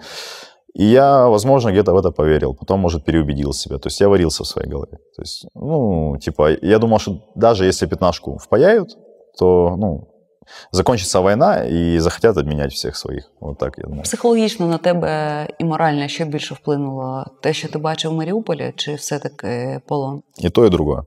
И 0.73 0.83
я, 0.83 1.27
возможно, 1.27 1.71
где-то 1.71 1.93
в 1.93 1.97
это 1.97 2.11
поверил, 2.11 2.53
потом, 2.53 2.79
может, 2.79 3.03
переубедил 3.03 3.53
себя. 3.53 3.79
То 3.79 3.87
есть 3.87 3.99
я 3.99 4.09
варился 4.09 4.43
в 4.43 4.47
своей 4.47 4.69
голове. 4.69 4.97
То 5.15 5.21
есть, 5.21 5.47
ну, 5.55 6.17
типа, 6.17 6.51
я 6.61 6.77
думал, 6.77 6.99
что 6.99 7.19
даже 7.35 7.65
если 7.65 7.87
пятнашку 7.87 8.37
впаяют, 8.37 8.89
то, 9.39 9.75
ну, 9.75 10.07
Закончиться 10.72 11.20
війна 11.20 11.64
і 11.64 12.00
захотять 12.00 12.36
обміняти 12.36 12.68
всіх 12.68 12.96
своїх. 12.96 13.30
От 13.40 13.58
так 13.58 13.74
я 13.78 13.84
думаю. 13.84 14.02
Психологічно 14.02 14.66
на 14.66 14.78
тебе 14.78 15.48
і 15.58 15.64
морально 15.64 16.08
що 16.08 16.24
більше 16.24 16.54
вплинуло? 16.54 17.24
Те, 17.42 17.52
що 17.52 17.68
ти 17.68 17.78
бачив 17.78 18.10
в 18.10 18.14
Маріуполі, 18.14 18.72
чи 18.76 18.94
все-таки 18.94 19.80
полон? 19.86 20.22
І 20.38 20.50
то, 20.50 20.66
і 20.66 20.70
друге. 20.70 21.02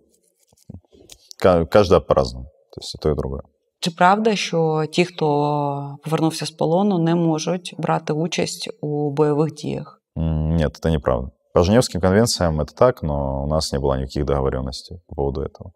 Кожна 1.72 2.00
по-разному. 2.00 2.46
Тобто 2.74 2.90
і 2.96 3.02
то, 3.02 3.12
і 3.12 3.16
друге. 3.16 3.40
Чи 3.80 3.92
правда, 3.92 4.36
що 4.36 4.86
ті, 4.92 5.06
хто 5.06 5.98
повернувся 6.04 6.46
з 6.46 6.52
полону, 6.52 7.00
не 7.00 7.16
можуть 7.16 7.76
брати 7.78 8.14
участь 8.14 8.70
у 8.82 9.12
бойових 9.12 9.54
діях? 9.54 10.02
Ні, 10.16 10.68
це 10.82 10.90
неправда. 10.92 11.30
По 11.54 11.64
Женевским 11.64 12.02
конвенциям 12.02 12.60
это 12.60 12.76
так, 12.76 13.02
но 13.02 13.44
у 13.44 13.48
нас 13.48 13.72
не 13.72 13.80
было 13.80 13.96
никаких 13.96 14.26
договоренностей 14.26 15.00
по 15.08 15.16
поводу 15.16 15.42
этого. 15.42 15.72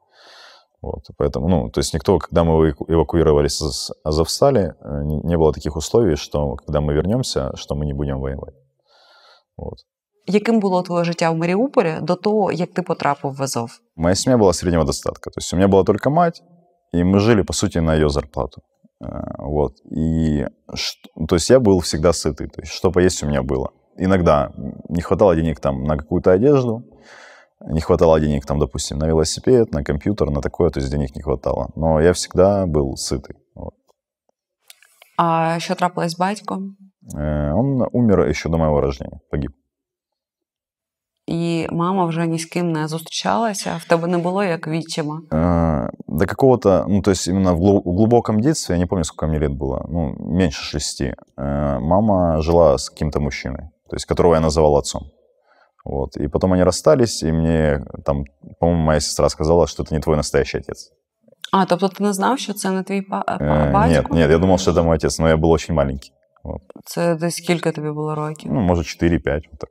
Вот, 0.84 1.04
поэтому, 1.18 1.50
ну, 1.50 1.70
то 1.70 1.80
есть 1.80 1.94
никто, 1.94 2.18
когда 2.20 2.44
мы 2.44 2.74
эвакуировались 2.88 3.62
из 3.62 3.92
Азовстали, 4.04 4.76
э, 4.80 5.04
не 5.04 5.38
было 5.38 5.52
таких 5.52 5.76
условий, 5.76 6.16
что 6.16 6.56
когда 6.56 6.80
мы 6.80 6.94
вернемся, 6.94 7.52
что 7.56 7.76
мы 7.76 7.86
не 7.86 7.94
будем 7.94 8.22
воевать. 8.22 8.56
Вот. 9.58 9.80
Яким 10.26 10.60
було 10.60 10.82
твоє 10.82 11.04
життя 11.04 11.32
в 11.32 11.36
Маріуполі 11.36 11.96
до 12.02 12.16
того, 12.16 12.52
як 12.52 12.74
ти 12.74 12.82
потрапив 12.82 13.34
в 13.34 13.44
Азов? 13.44 13.80
Моя 13.96 14.16
семья 14.16 14.38
была 14.38 14.54
среднего 14.54 14.86
достатка. 14.86 15.30
То 15.30 15.40
есть 15.40 15.54
у 15.54 15.58
меня 15.58 15.68
была 15.68 15.84
только 15.84 16.10
мать, 16.10 16.44
и 16.94 17.04
мы 17.04 17.20
жили, 17.20 17.44
по 17.44 17.54
сути, 17.54 17.80
на 17.80 17.96
ее 17.96 18.10
зарплату. 18.10 18.62
Э, 19.02 19.08
вот. 19.40 19.74
И, 19.92 20.46
то 21.28 21.36
есть 21.36 21.50
я 21.50 21.60
был 21.60 21.80
всегда 21.80 22.14
сытый. 22.14 22.48
То 22.48 22.62
есть 22.62 22.72
что 22.72 22.92
поесть 22.92 23.24
у 23.24 23.28
меня 23.28 23.42
было. 23.42 23.72
Иногда 23.98 24.52
не 24.90 25.02
хватало 25.02 25.36
денег 25.36 25.60
там 25.60 25.84
на 25.84 25.98
какую-то 25.98 26.32
одежду, 26.32 26.84
не 27.64 27.82
хватало 27.82 28.20
денег, 28.20 28.46
там, 28.46 28.60
допустим, 28.60 28.98
на 28.98 29.08
велосипед, 29.08 29.74
на 29.74 29.84
компьютер, 29.84 30.30
на 30.30 30.42
такое, 30.42 30.70
то 30.70 30.80
есть 30.80 30.92
денег 30.92 31.16
не 31.16 31.22
хватало. 31.22 31.70
Но 31.76 32.00
я 32.02 32.14
всегда 32.14 32.66
был 32.66 32.96
сытый. 32.96 33.36
Вот. 33.56 33.74
А 35.18 35.60
что 35.60 35.76
трапилось 35.76 36.14
с 36.14 36.18
батьком? 36.18 36.78
Э, 37.16 37.52
он 37.52 37.88
умер 37.92 38.28
еще 38.30 38.50
до 38.50 38.58
моего 38.58 38.82
рождения, 38.82 39.20
погиб. 39.30 39.52
І 41.28 41.68
мама 41.72 42.06
вже 42.06 42.28
ні 42.28 42.40
з 42.40 42.46
ким 42.46 42.72
не 42.72 42.88
зустрічалася, 42.88 43.76
в 43.78 43.84
тебе 43.84 44.08
не 44.08 44.18
було 44.18 44.44
як 44.44 44.68
відчима? 44.68 45.22
Э, 45.32 45.90
до 46.08 46.26
какого-то, 46.26 46.86
ну, 46.88 47.02
то 47.02 47.12
есть 47.12 47.28
именно 47.28 47.54
в 47.54 47.60
глубоком 47.84 48.40
детстве, 48.40 48.76
я 48.76 48.80
не 48.80 48.86
помню, 48.86 49.04
сколько 49.04 49.28
мне 49.28 49.40
лет 49.40 49.52
было, 49.52 49.86
ну, 49.90 50.16
меньше 50.20 50.64
шести, 50.64 51.14
э, 51.38 51.80
мама 51.80 52.42
жила 52.42 52.78
с 52.78 52.90
каким-то 52.90 53.20
мужчиной, 53.20 53.70
то 53.90 53.96
есть 53.96 54.06
которого 54.06 54.36
я 54.36 54.42
называл 54.42 54.76
отцом. 54.78 55.02
Вот. 55.86 56.18
И 56.18 56.28
потом 56.28 56.54
они 56.54 56.64
расстались, 56.64 57.24
и 57.24 57.32
мне 57.32 57.86
там, 58.06 58.24
по-моему, 58.60 58.84
моя 58.84 59.00
сестра 59.00 59.30
сказала, 59.30 59.68
что 59.68 59.84
это 59.84 59.94
не 59.94 60.00
твой 60.00 60.18
настоящий 60.18 60.60
отец. 60.60 60.92
А, 61.52 61.66
тобто 61.66 61.88
ти 61.88 62.04
не 62.04 62.14
знав, 62.14 62.40
що 62.40 62.54
це 62.54 62.72
не 62.72 62.84
твій 62.84 63.02
па- 63.02 63.38
батько? 63.74 63.88
Нет, 63.88 64.12
нет, 64.12 64.32
я 64.32 64.38
думал, 64.38 64.58
что 64.58 64.72
это 64.72 64.84
мой 64.84 64.96
отец, 64.96 65.20
но 65.20 65.30
я 65.30 65.36
был 65.38 65.52
очень 65.52 65.76
маленький. 65.76 66.12
Вот. 66.44 66.62
Це 66.86 67.16
десь 67.16 67.36
скільки 67.36 67.72
тобі 67.72 67.90
було 67.90 68.16
років? 68.16 68.52
Ну, 68.54 68.62
може, 68.62 68.82
4-5, 68.82 69.42
вот 69.52 69.60
так. 69.60 69.70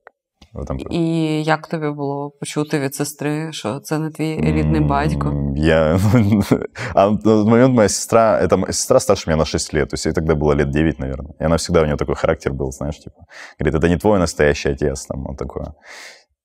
І 0.90 1.43
як 1.43 1.66
тобі 1.66 1.90
було 1.90 2.31
почути 2.31 2.81
від 2.81 2.95
сестри, 2.95 3.53
що 3.53 3.81
це 3.81 3.99
не 3.99 4.11
твій 4.11 4.36
рідний 4.36 4.81
батько? 4.81 5.53
Я... 5.57 6.01
А 6.95 7.07
в 7.09 7.23
тот 7.23 7.47
момент 7.47 7.74
моя 7.74 7.89
сестра, 7.89 8.40
это 8.43 8.57
моя 8.57 8.73
сестра 8.73 9.01
старше 9.01 9.31
меня 9.31 9.36
на 9.36 9.45
6 9.45 9.74
лет, 9.74 9.90
то 9.90 9.95
есть 9.95 10.07
ей 10.07 10.15
тогда 10.15 10.35
было 10.35 10.55
лет 10.55 10.70
9, 10.70 10.99
наверное. 10.99 11.35
И 11.40 11.45
она 11.45 11.57
всегда, 11.57 11.82
у 11.82 11.86
нее 11.86 11.97
такой 11.97 12.15
характер 12.15 12.53
был, 12.53 12.73
знаешь, 12.73 12.99
типа, 12.99 13.24
говорит, 13.61 13.74
это 13.74 13.89
не 13.89 13.97
твой 13.97 14.19
настоящий 14.19 14.73
отец, 14.73 15.07
там, 15.07 15.24
вот 15.24 15.36
такое. 15.36 15.74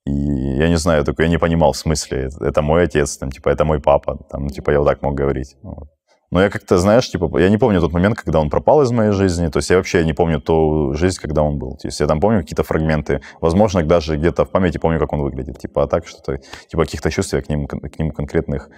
И 0.06 0.12
я 0.12 0.70
не 0.70 0.78
знаю, 0.78 1.04
только 1.04 1.24
я 1.24 1.30
не 1.30 1.40
понимал 1.40 1.72
в 1.72 1.78
смысле, 1.78 2.30
это 2.41 2.62
мой 2.62 2.84
отец, 2.84 3.18
там, 3.18 3.32
типа, 3.32 3.50
это 3.50 3.66
мой 3.66 3.80
папа, 3.80 4.18
там, 4.30 4.50
типа, 4.50 4.72
я 4.72 4.80
вот 4.80 4.88
так 4.88 5.02
мог 5.02 5.16
говорить. 5.16 5.56
Вот. 5.64 5.88
Но 6.31 6.43
я 6.43 6.51
как-то, 6.51 6.79
знаешь, 6.79 7.11
типа, 7.11 7.39
я 7.39 7.49
не 7.49 7.57
помню 7.57 7.81
тот 7.81 7.93
момент, 7.93 8.17
когда 8.17 8.41
он 8.41 8.51
пропал 8.51 8.83
из 8.83 8.91
моей 8.91 9.13
жизни. 9.13 9.49
То 9.49 9.59
есть 9.59 9.71
я 9.71 9.77
вообще 9.77 10.05
не 10.05 10.13
помню 10.13 10.41
ту 10.41 10.93
жизнь, 10.95 11.19
когда 11.21 11.43
он 11.43 11.59
был. 11.59 11.77
То 11.77 11.89
есть 11.89 12.01
я 12.01 12.07
там 12.07 12.21
помню 12.21 12.41
какие-то 12.41 12.65
фрагменты. 12.65 13.21
Возможно, 13.41 13.83
даже 13.83 14.17
где-то 14.17 14.45
в 14.45 14.51
памяти 14.51 14.79
помню, 14.79 14.99
как 14.99 15.13
он 15.13 15.23
выглядит. 15.23 15.59
Типа, 15.59 15.85
а 15.85 15.87
так 15.87 16.07
что-то, 16.07 16.37
типа, 16.69 16.85
каких-то 16.85 17.11
чувств 17.11 17.33
я 17.33 17.41
к, 17.41 17.49
ним, 17.49 17.67
к 17.67 17.99
ним 17.99 18.11
конкретных 18.11 18.69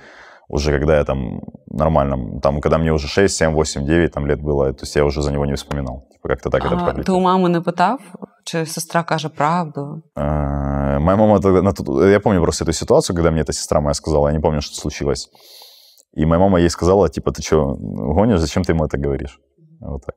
уже 0.50 0.72
когда 0.72 0.98
я 0.98 1.04
там 1.04 1.40
нормально, 1.70 2.40
там, 2.40 2.60
когда 2.60 2.78
мне 2.78 2.92
уже 2.92 3.06
6, 3.06 3.36
7, 3.36 3.52
8, 3.52 3.86
9 3.86 4.12
там, 4.12 4.26
лет 4.26 4.42
было, 4.42 4.72
то 4.72 4.82
есть 4.82 4.96
я 4.96 5.04
уже 5.04 5.22
за 5.22 5.32
него 5.32 5.46
не 5.46 5.54
вспоминал. 5.54 6.08
Типа, 6.12 6.28
как-то 6.28 6.50
так 6.50 6.64
а 6.64 6.66
это 6.66 6.76
пролетело. 6.76 7.04
Ти 7.04 7.12
у 7.12 7.20
мами 7.20 7.48
не 7.48 7.60
питав, 7.60 8.00
чи 8.44 8.66
сестра 8.66 9.04
каже 9.04 9.28
правду? 9.28 10.02
А, 10.16 10.98
моя 10.98 11.16
мама, 11.16 11.38
я 12.08 12.20
помню 12.20 12.42
просто 12.42 12.64
эту 12.64 12.72
ситуацию, 12.72 13.16
когда 13.16 13.30
мне 13.30 13.42
эта 13.42 13.52
сестра 13.52 13.80
моя 13.80 13.94
сказала, 13.94 14.28
я 14.28 14.34
не 14.34 14.42
помню, 14.42 14.60
что 14.60 14.74
случилось. 14.74 15.30
И 16.14 16.26
моя 16.26 16.40
мама 16.40 16.58
ей 16.58 16.70
сказала, 16.70 17.08
типа, 17.08 17.32
ты 17.32 17.42
что, 17.42 17.76
гонишь, 17.78 18.40
зачем 18.40 18.64
ты 18.64 18.72
ему 18.72 18.84
это 18.84 18.98
говоришь? 18.98 19.40
Вот 19.80 20.04
так. 20.04 20.16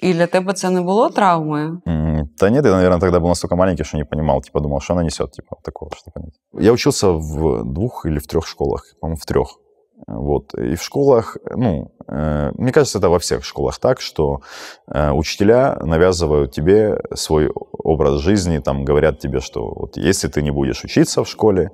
И 0.00 0.14
для 0.14 0.26
тебя 0.26 0.50
это 0.50 0.68
не 0.68 0.80
было 0.80 1.10
травмы? 1.10 1.82
Mm, 1.86 2.24
да 2.38 2.50
нет, 2.50 2.64
я, 2.64 2.72
наверное, 2.72 3.00
тогда 3.00 3.20
был 3.20 3.28
настолько 3.28 3.56
маленький, 3.56 3.84
что 3.84 3.98
не 3.98 4.04
понимал. 4.04 4.40
Типа, 4.40 4.60
думал, 4.60 4.80
что 4.80 4.94
она 4.94 5.04
несет, 5.04 5.32
типа, 5.32 5.56
такого, 5.62 5.90
что 5.94 6.10
понять. 6.10 6.34
Я 6.58 6.72
учился 6.72 7.12
в 7.12 7.64
двух 7.64 8.06
или 8.06 8.18
в 8.18 8.26
трех 8.26 8.46
школах, 8.46 8.84
по-моему, 9.00 9.18
в 9.20 9.26
трех. 9.26 9.58
Вот. 10.06 10.54
И 10.54 10.74
в 10.74 10.82
школах, 10.82 11.36
ну, 11.54 11.92
э, 12.08 12.50
мне 12.54 12.72
кажется, 12.72 12.98
это 12.98 13.10
во 13.10 13.18
всех 13.18 13.44
школах 13.44 13.78
так, 13.78 14.00
что 14.00 14.40
э, 14.86 15.10
учителя 15.10 15.78
навязывают 15.82 16.52
тебе 16.52 16.98
свой 17.14 17.50
образ 17.72 18.20
жизни, 18.20 18.58
там 18.58 18.84
говорят 18.84 19.18
тебе, 19.18 19.40
что 19.40 19.68
вот 19.74 19.96
если 19.98 20.28
ты 20.28 20.40
не 20.42 20.50
будешь 20.50 20.84
учиться 20.84 21.22
в 21.22 21.28
школе, 21.28 21.70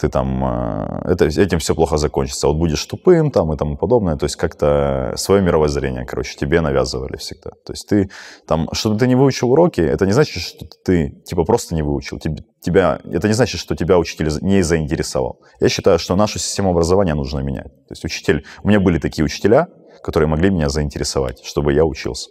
ты 0.00 0.08
там, 0.08 0.44
э, 0.44 1.12
это, 1.12 1.26
этим 1.26 1.58
все 1.58 1.74
плохо 1.74 1.96
закончится. 1.98 2.48
Вот 2.48 2.56
будешь 2.56 2.84
тупым 2.86 3.30
там 3.30 3.52
и 3.52 3.56
тому 3.56 3.76
подобное. 3.76 4.16
То 4.16 4.24
есть 4.24 4.36
как-то 4.36 5.12
свое 5.16 5.42
мировоззрение, 5.42 6.04
короче, 6.04 6.36
тебе 6.36 6.60
навязывали 6.60 7.16
всегда. 7.16 7.50
То 7.64 7.72
есть 7.72 7.88
ты 7.88 8.10
там, 8.46 8.68
чтобы 8.72 8.98
ты 8.98 9.06
не 9.06 9.14
выучил 9.14 9.50
уроки, 9.50 9.80
это 9.80 10.06
не 10.06 10.12
значит, 10.12 10.42
что 10.42 10.66
ты 10.84 11.10
типа 11.26 11.44
просто 11.44 11.74
не 11.74 11.82
выучил. 11.82 12.18
Тебя, 12.60 13.00
это 13.04 13.28
не 13.28 13.34
значит, 13.34 13.60
что 13.60 13.76
тебя 13.76 13.98
учитель 13.98 14.30
не 14.40 14.62
заинтересовал. 14.62 15.40
Я 15.60 15.68
считаю, 15.68 15.98
что 15.98 16.16
нашу 16.16 16.38
систему 16.38 16.70
образования 16.70 17.14
нужно 17.14 17.40
менять. 17.40 17.72
То 17.88 17.92
есть 17.92 18.04
учитель, 18.04 18.44
у 18.62 18.68
меня 18.68 18.80
были 18.80 18.98
такие 18.98 19.24
учителя, 19.24 19.68
которые 20.02 20.28
могли 20.28 20.50
меня 20.50 20.68
заинтересовать, 20.68 21.44
чтобы 21.44 21.72
я 21.72 21.84
учился. 21.84 22.30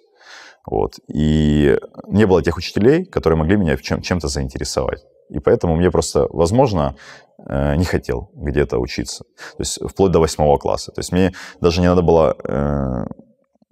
Вот. 0.65 0.95
И 1.07 1.77
не 2.07 2.26
было 2.26 2.41
тех 2.41 2.57
учителей, 2.57 3.05
которые 3.05 3.38
могли 3.38 3.55
меня 3.57 3.77
чем- 3.77 4.01
чем-то 4.01 4.27
заинтересовать. 4.27 5.05
И 5.30 5.39
поэтому 5.39 5.76
мне 5.76 5.91
просто, 5.91 6.27
возможно, 6.30 6.95
э, 6.95 7.26
не 7.38 7.85
хотел 7.85 8.31
где-то 8.34 8.80
учиться. 8.80 9.23
То 9.23 9.59
есть 9.59 9.80
вплоть 9.88 10.11
до 10.11 10.19
восьмого 10.19 10.57
класса. 10.57 10.91
То 10.91 10.99
есть 10.99 11.11
мне 11.11 11.34
даже 11.61 11.81
не 11.81 11.88
надо 11.88 12.01
было... 12.01 12.35
Э, 12.43 13.05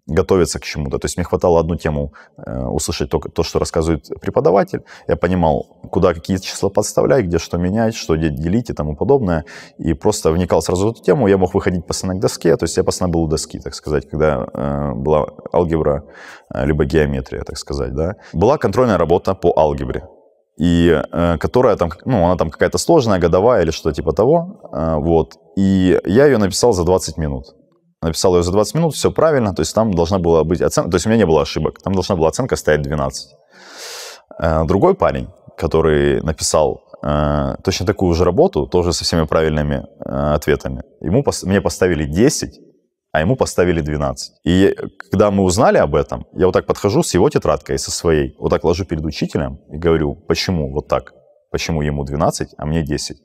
готовиться 0.08 0.60
к 0.60 0.64
чему-то. 0.64 1.00
То 1.00 1.06
есть 1.06 1.18
мне 1.18 1.24
хватало 1.24 1.60
одну 1.60 1.76
тему 1.76 2.14
э, 2.38 2.66
услышать 2.66 3.10
только 3.10 3.30
то, 3.30 3.44
что 3.44 3.60
рассказывает 3.60 4.08
преподаватель. 4.22 4.84
Я 5.08 5.16
понимал, 5.16 5.80
куда 5.92 6.14
какие 6.14 6.38
числа 6.38 6.70
подставлять, 6.70 7.26
где 7.26 7.40
что 7.40 7.58
менять, 7.58 7.96
что 7.96 8.16
делить 8.16 8.70
и 8.70 8.74
тому 8.74 8.96
подобное. 8.96 9.46
И 9.78 9.94
просто 9.94 10.32
вникал 10.32 10.62
сразу 10.62 10.88
в 10.88 10.92
эту 10.92 11.04
тему. 11.04 11.28
Я 11.28 11.38
мог 11.38 11.54
выходить 11.54 11.86
постоянно 11.88 12.20
к 12.20 12.22
доске. 12.22 12.56
То 12.56 12.66
есть 12.66 12.78
я 12.78 12.84
постоянно 12.84 13.14
был 13.14 13.24
у 13.24 13.28
доски, 13.28 13.60
так 13.60 13.74
сказать, 13.74 14.08
когда 14.10 14.48
э, 14.54 14.92
была 14.94 15.28
алгебра, 15.52 16.04
э, 16.54 16.66
либо 16.66 16.86
геометрия, 16.86 17.44
так 17.44 17.58
сказать. 17.58 17.94
Да. 17.94 18.16
Была 18.34 18.58
контрольная 18.58 18.98
работа 18.98 19.34
по 19.34 19.58
алгебре 19.58 20.08
и 20.58 21.02
э, 21.12 21.38
которая 21.38 21.76
там, 21.76 21.92
ну, 22.06 22.26
она 22.26 22.38
там 22.38 22.50
какая-то 22.50 22.78
сложная, 22.78 23.20
годовая 23.20 23.64
или 23.64 23.72
что-то 23.72 23.96
типа 23.96 24.14
того, 24.14 24.62
э, 24.74 24.96
вот, 24.96 25.34
и 25.58 26.00
я 26.06 26.26
ее 26.26 26.38
написал 26.38 26.74
за 26.74 26.84
20 26.84 27.18
минут. 27.18 27.46
Написал 28.02 28.36
ее 28.36 28.44
за 28.44 28.52
20 28.52 28.76
минут, 28.76 28.96
все 28.96 29.12
правильно, 29.12 29.54
то 29.54 29.62
есть 29.62 29.74
там 29.74 29.94
должна 29.94 30.20
была 30.20 30.44
быть 30.44 30.62
оценка, 30.62 30.92
то 30.92 30.96
есть 30.96 31.06
у 31.06 31.10
меня 31.10 31.18
не 31.18 31.26
было 31.26 31.42
ошибок, 31.42 31.82
там 31.82 31.94
должна 31.94 32.16
была 32.16 32.30
оценка 32.30 32.56
стоять 32.56 32.82
12. 32.82 33.30
Э, 34.40 34.64
другой 34.66 34.96
парень, 34.96 35.28
который 35.58 36.22
написал 36.22 36.84
э, 37.04 37.56
точно 37.64 37.86
такую 37.86 38.14
же 38.14 38.24
работу, 38.24 38.68
тоже 38.68 38.94
со 38.94 39.04
всеми 39.04 39.26
правильными 39.26 39.86
э, 40.06 40.36
ответами, 40.36 40.84
ему, 41.02 41.24
мне 41.44 41.62
поставили 41.62 42.06
10, 42.06 42.60
а 43.16 43.22
ему 43.22 43.38
поставили 43.38 43.80
12. 43.80 44.34
И 44.44 44.76
когда 45.10 45.32
мы 45.32 45.44
узнали 45.44 45.78
об 45.78 45.96
этом, 45.96 46.26
я 46.34 46.48
вот 46.48 46.52
так 46.52 46.66
подхожу 46.66 47.02
с 47.02 47.14
его 47.14 47.30
тетрадкой 47.30 47.76
и 47.76 47.78
со 47.78 47.90
своей, 47.90 48.36
вот 48.38 48.50
так 48.50 48.66
ложу 48.66 48.84
перед 48.84 49.06
учителем 49.06 49.60
и 49.72 49.78
говорю, 49.78 50.16
почему 50.16 50.70
вот 50.70 50.90
так 50.90 51.14
почему 51.56 51.82
ему 51.82 52.04
12, 52.04 52.50
а 52.58 52.66
мне 52.66 52.84
10. 52.84 53.18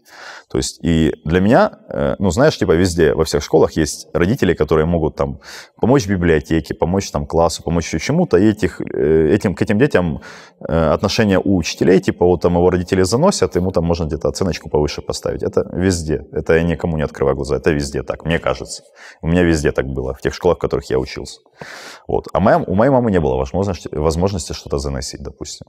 То 0.48 0.58
есть 0.58 0.78
и 0.84 1.12
для 1.24 1.40
меня, 1.40 1.72
э, 1.88 2.14
ну 2.20 2.30
знаешь, 2.30 2.56
типа 2.56 2.76
везде, 2.76 3.12
во 3.12 3.24
всех 3.24 3.42
школах 3.42 3.72
есть 3.72 4.06
родители, 4.14 4.54
которые 4.54 4.86
могут 4.86 5.16
там 5.16 5.40
помочь 5.80 6.06
библиотеке, 6.06 6.74
помочь 6.74 7.10
там 7.10 7.26
классу, 7.26 7.64
помочь 7.64 7.86
чему-то, 7.86 8.36
и 8.36 8.50
этих, 8.50 8.80
э, 8.80 9.34
этим, 9.34 9.56
к 9.56 9.62
этим 9.62 9.78
детям 9.80 10.20
э, 10.60 10.92
отношения 10.92 11.40
у 11.40 11.56
учителей, 11.56 12.00
типа 12.00 12.24
вот 12.24 12.42
там 12.42 12.54
его 12.54 12.70
родители 12.70 13.02
заносят, 13.02 13.56
ему 13.56 13.72
там 13.72 13.84
можно 13.84 14.04
где-то 14.04 14.28
оценочку 14.28 14.70
повыше 14.70 15.02
поставить. 15.02 15.42
Это 15.42 15.68
везде. 15.72 16.24
Это 16.30 16.54
я 16.54 16.62
никому 16.62 16.96
не 16.96 17.02
открываю 17.02 17.34
глаза. 17.34 17.56
Это 17.56 17.72
везде 17.72 18.04
так, 18.04 18.24
мне 18.24 18.38
кажется. 18.38 18.84
У 19.22 19.26
меня 19.26 19.42
везде 19.42 19.72
так 19.72 19.86
было, 19.86 20.14
в 20.14 20.20
тех 20.20 20.34
школах, 20.34 20.58
в 20.58 20.60
которых 20.60 20.88
я 20.90 21.00
учился. 21.00 21.40
Вот. 22.06 22.28
А 22.32 22.38
моя, 22.38 22.58
у 22.58 22.74
моей 22.76 22.92
мамы 22.92 23.10
не 23.10 23.18
было 23.18 23.36
возможности, 23.36 23.88
возможности 23.92 24.52
что-то 24.52 24.78
заносить, 24.78 25.20
допустим. 25.20 25.66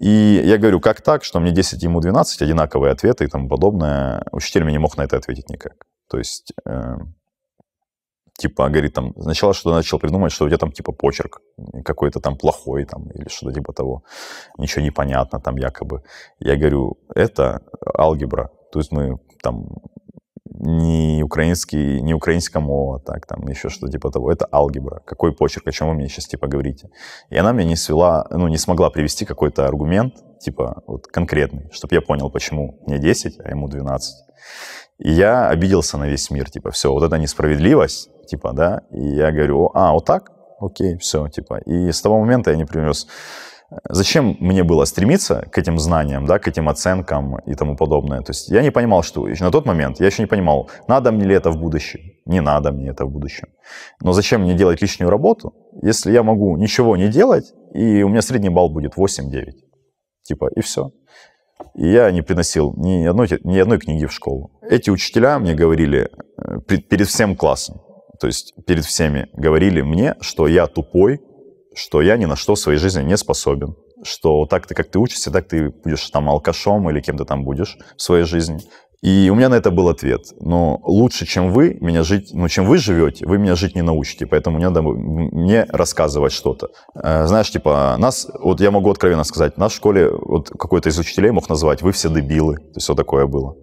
И 0.00 0.42
я 0.44 0.58
говорю, 0.58 0.80
как 0.80 1.00
так, 1.02 1.24
что 1.24 1.40
мне 1.40 1.52
10, 1.52 1.82
ему 1.82 2.00
12, 2.00 2.42
одинаковые 2.42 2.92
ответы 2.92 3.24
и 3.24 3.28
тому 3.28 3.48
подобное. 3.48 4.26
Учитель 4.32 4.64
мне 4.64 4.72
не 4.72 4.78
мог 4.78 4.96
на 4.96 5.02
это 5.02 5.16
ответить 5.16 5.48
никак. 5.48 5.86
То 6.10 6.18
есть, 6.18 6.52
э, 6.66 6.96
типа, 8.36 8.68
говорит, 8.68 8.94
там, 8.94 9.14
сначала 9.20 9.54
что-то 9.54 9.76
начал 9.76 9.98
придумать, 9.98 10.32
что 10.32 10.44
у 10.44 10.48
тебя 10.48 10.58
там, 10.58 10.72
типа, 10.72 10.92
почерк 10.92 11.40
какой-то 11.84 12.20
там 12.20 12.36
плохой, 12.36 12.84
там, 12.84 13.08
или 13.10 13.28
что-то 13.28 13.52
типа 13.54 13.72
того. 13.72 14.02
Ничего 14.58 14.82
не 14.82 14.90
понятно 14.90 15.40
там 15.40 15.56
якобы. 15.56 16.02
Я 16.40 16.56
говорю, 16.56 16.98
это 17.14 17.62
алгебра. 17.96 18.50
То 18.72 18.80
есть 18.80 18.92
мы 18.92 19.18
там 19.42 19.68
не 20.50 21.22
украинский, 21.22 22.00
не 22.00 22.14
украинская 22.14 22.62
мова, 22.62 23.00
так, 23.00 23.26
там, 23.26 23.46
еще 23.48 23.68
что-то 23.68 23.90
типа 23.90 24.10
того. 24.10 24.30
Это 24.30 24.46
алгебра. 24.52 25.00
Какой 25.04 25.32
почерк, 25.32 25.66
о 25.66 25.72
чем 25.72 25.88
вы 25.88 25.94
мне 25.94 26.08
сейчас, 26.08 26.26
типа, 26.26 26.46
говорите? 26.46 26.90
И 27.30 27.36
она 27.36 27.52
мне 27.52 27.64
не 27.64 27.76
свела, 27.76 28.26
ну, 28.30 28.48
не 28.48 28.58
смогла 28.58 28.90
привести 28.90 29.24
какой-то 29.24 29.66
аргумент, 29.66 30.14
типа, 30.40 30.82
вот, 30.86 31.06
конкретный, 31.06 31.70
чтобы 31.72 31.94
я 31.94 32.02
понял, 32.02 32.30
почему 32.30 32.78
мне 32.86 32.98
10, 32.98 33.40
а 33.40 33.50
ему 33.50 33.68
12. 33.68 34.14
И 34.98 35.10
я 35.10 35.48
обиделся 35.48 35.98
на 35.98 36.08
весь 36.08 36.30
мир, 36.30 36.50
типа, 36.50 36.70
все, 36.70 36.92
вот 36.92 37.02
это 37.02 37.16
несправедливость, 37.18 38.10
типа, 38.26 38.52
да, 38.52 38.82
и 38.90 39.02
я 39.02 39.32
говорю, 39.32 39.70
а, 39.74 39.92
вот 39.92 40.04
так? 40.04 40.30
Окей, 40.60 40.96
все, 40.98 41.28
типа. 41.28 41.58
И 41.66 41.90
с 41.90 42.00
того 42.00 42.20
момента 42.20 42.50
я 42.50 42.56
не 42.56 42.64
принес 42.64 43.06
Зачем 43.88 44.36
мне 44.40 44.62
было 44.62 44.84
стремиться 44.84 45.46
к 45.50 45.58
этим 45.58 45.78
знаниям, 45.78 46.26
да, 46.26 46.38
к 46.38 46.48
этим 46.48 46.68
оценкам 46.68 47.38
и 47.46 47.54
тому 47.54 47.76
подобное? 47.76 48.20
То 48.20 48.30
есть 48.30 48.48
я 48.48 48.62
не 48.62 48.70
понимал, 48.70 49.02
что 49.02 49.26
на 49.26 49.50
тот 49.50 49.66
момент 49.66 50.00
я 50.00 50.06
еще 50.06 50.22
не 50.22 50.26
понимал, 50.26 50.70
надо 50.88 51.12
мне 51.12 51.24
ли 51.24 51.34
это 51.34 51.50
в 51.50 51.58
будущем, 51.58 52.00
не 52.26 52.40
надо 52.40 52.72
мне 52.72 52.90
это 52.90 53.04
в 53.04 53.10
будущем. 53.10 53.48
Но 54.02 54.12
зачем 54.12 54.42
мне 54.42 54.54
делать 54.54 54.82
лишнюю 54.82 55.10
работу, 55.10 55.54
если 55.82 56.12
я 56.12 56.22
могу 56.22 56.56
ничего 56.56 56.96
не 56.96 57.08
делать, 57.08 57.52
и 57.74 58.02
у 58.02 58.08
меня 58.08 58.22
средний 58.22 58.50
балл 58.50 58.68
будет 58.68 58.96
8-9. 58.96 59.52
Типа, 60.22 60.48
и 60.54 60.60
все. 60.60 60.90
И 61.74 61.88
я 61.88 62.10
не 62.10 62.22
приносил 62.22 62.72
ни 62.76 63.04
одной, 63.04 63.28
ни 63.44 63.58
одной 63.58 63.78
книги 63.78 64.06
в 64.06 64.12
школу. 64.12 64.50
Эти 64.62 64.90
учителя 64.90 65.38
мне 65.38 65.54
говорили 65.54 66.08
э, 66.36 66.60
перед 66.66 67.08
всем 67.08 67.36
классом, 67.36 67.80
то 68.20 68.26
есть 68.26 68.54
перед 68.66 68.84
всеми 68.84 69.28
говорили 69.34 69.82
мне, 69.82 70.14
что 70.20 70.46
я 70.46 70.66
тупой, 70.66 71.20
что 71.74 72.02
я 72.02 72.16
ни 72.16 72.24
на 72.24 72.36
что 72.36 72.54
в 72.54 72.58
своей 72.58 72.78
жизни 72.78 73.02
не 73.02 73.16
способен, 73.16 73.76
что 74.02 74.46
так 74.46 74.66
ты, 74.66 74.74
как 74.74 74.90
ты 74.90 74.98
учишься, 74.98 75.30
так 75.30 75.48
ты 75.48 75.70
будешь 75.70 76.08
там 76.10 76.28
алкашом 76.28 76.88
или 76.90 77.00
кем 77.00 77.16
то 77.16 77.24
там 77.24 77.44
будешь 77.44 77.78
в 77.96 78.02
своей 78.02 78.24
жизни. 78.24 78.60
И 79.02 79.28
у 79.30 79.34
меня 79.34 79.50
на 79.50 79.56
это 79.56 79.70
был 79.70 79.90
ответ. 79.90 80.28
Но 80.40 80.80
лучше, 80.82 81.26
чем 81.26 81.52
вы 81.52 81.76
меня 81.78 82.04
жить, 82.04 82.30
ну, 82.32 82.48
чем 82.48 82.64
вы 82.64 82.78
живете, 82.78 83.26
вы 83.26 83.36
меня 83.36 83.54
жить 83.54 83.74
не 83.74 83.82
научите. 83.82 84.24
Поэтому 84.24 84.58
не 84.58 84.64
надо 84.64 84.80
мне 84.80 85.66
рассказывать 85.68 86.32
что-то. 86.32 86.70
Э, 86.94 87.26
знаешь, 87.26 87.50
типа, 87.50 87.96
нас, 87.98 88.26
вот 88.40 88.62
я 88.62 88.70
могу 88.70 88.90
откровенно 88.90 89.24
сказать, 89.24 89.58
нас 89.58 89.72
в 89.72 89.76
школе, 89.76 90.10
вот 90.10 90.48
какой-то 90.48 90.88
из 90.88 90.98
учителей 90.98 91.32
мог 91.32 91.50
назвать, 91.50 91.82
вы 91.82 91.92
все 91.92 92.08
дебилы. 92.08 92.56
То 92.56 92.76
есть 92.76 92.88
вот 92.88 92.96
такое 92.96 93.26
было. 93.26 93.56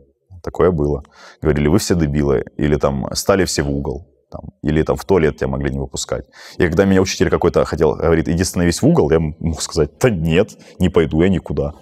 Такое 0.44 0.70
было. 0.70 1.04
Говорили, 1.42 1.70
вы 1.70 1.80
все 1.80 1.96
дебилы. 1.96 2.46
Или 2.58 2.76
там, 2.76 3.08
стали 3.16 3.46
все 3.46 3.64
в 3.64 3.72
угол 3.72 4.11
там, 4.32 4.52
или 4.64 4.82
там 4.84 4.96
в 4.96 5.06
туалет 5.06 5.38
тебя 5.38 5.48
могли 5.48 5.70
не 5.72 5.80
выпускать. 5.80 6.26
И 6.58 6.64
когда 6.64 6.86
меня 6.86 7.02
учитель 7.02 7.30
какой-то 7.30 7.66
хотел, 7.66 7.96
говорит, 7.96 8.28
иди 8.28 8.44
становись 8.44 8.82
в 8.82 8.88
угол, 8.88 9.12
я 9.12 9.20
мог 9.20 9.62
сказать, 9.62 9.92
да 10.00 10.10
нет, 10.10 10.58
не 10.80 10.90
пойду 10.90 11.22
я 11.22 11.30
никуда. 11.30 11.74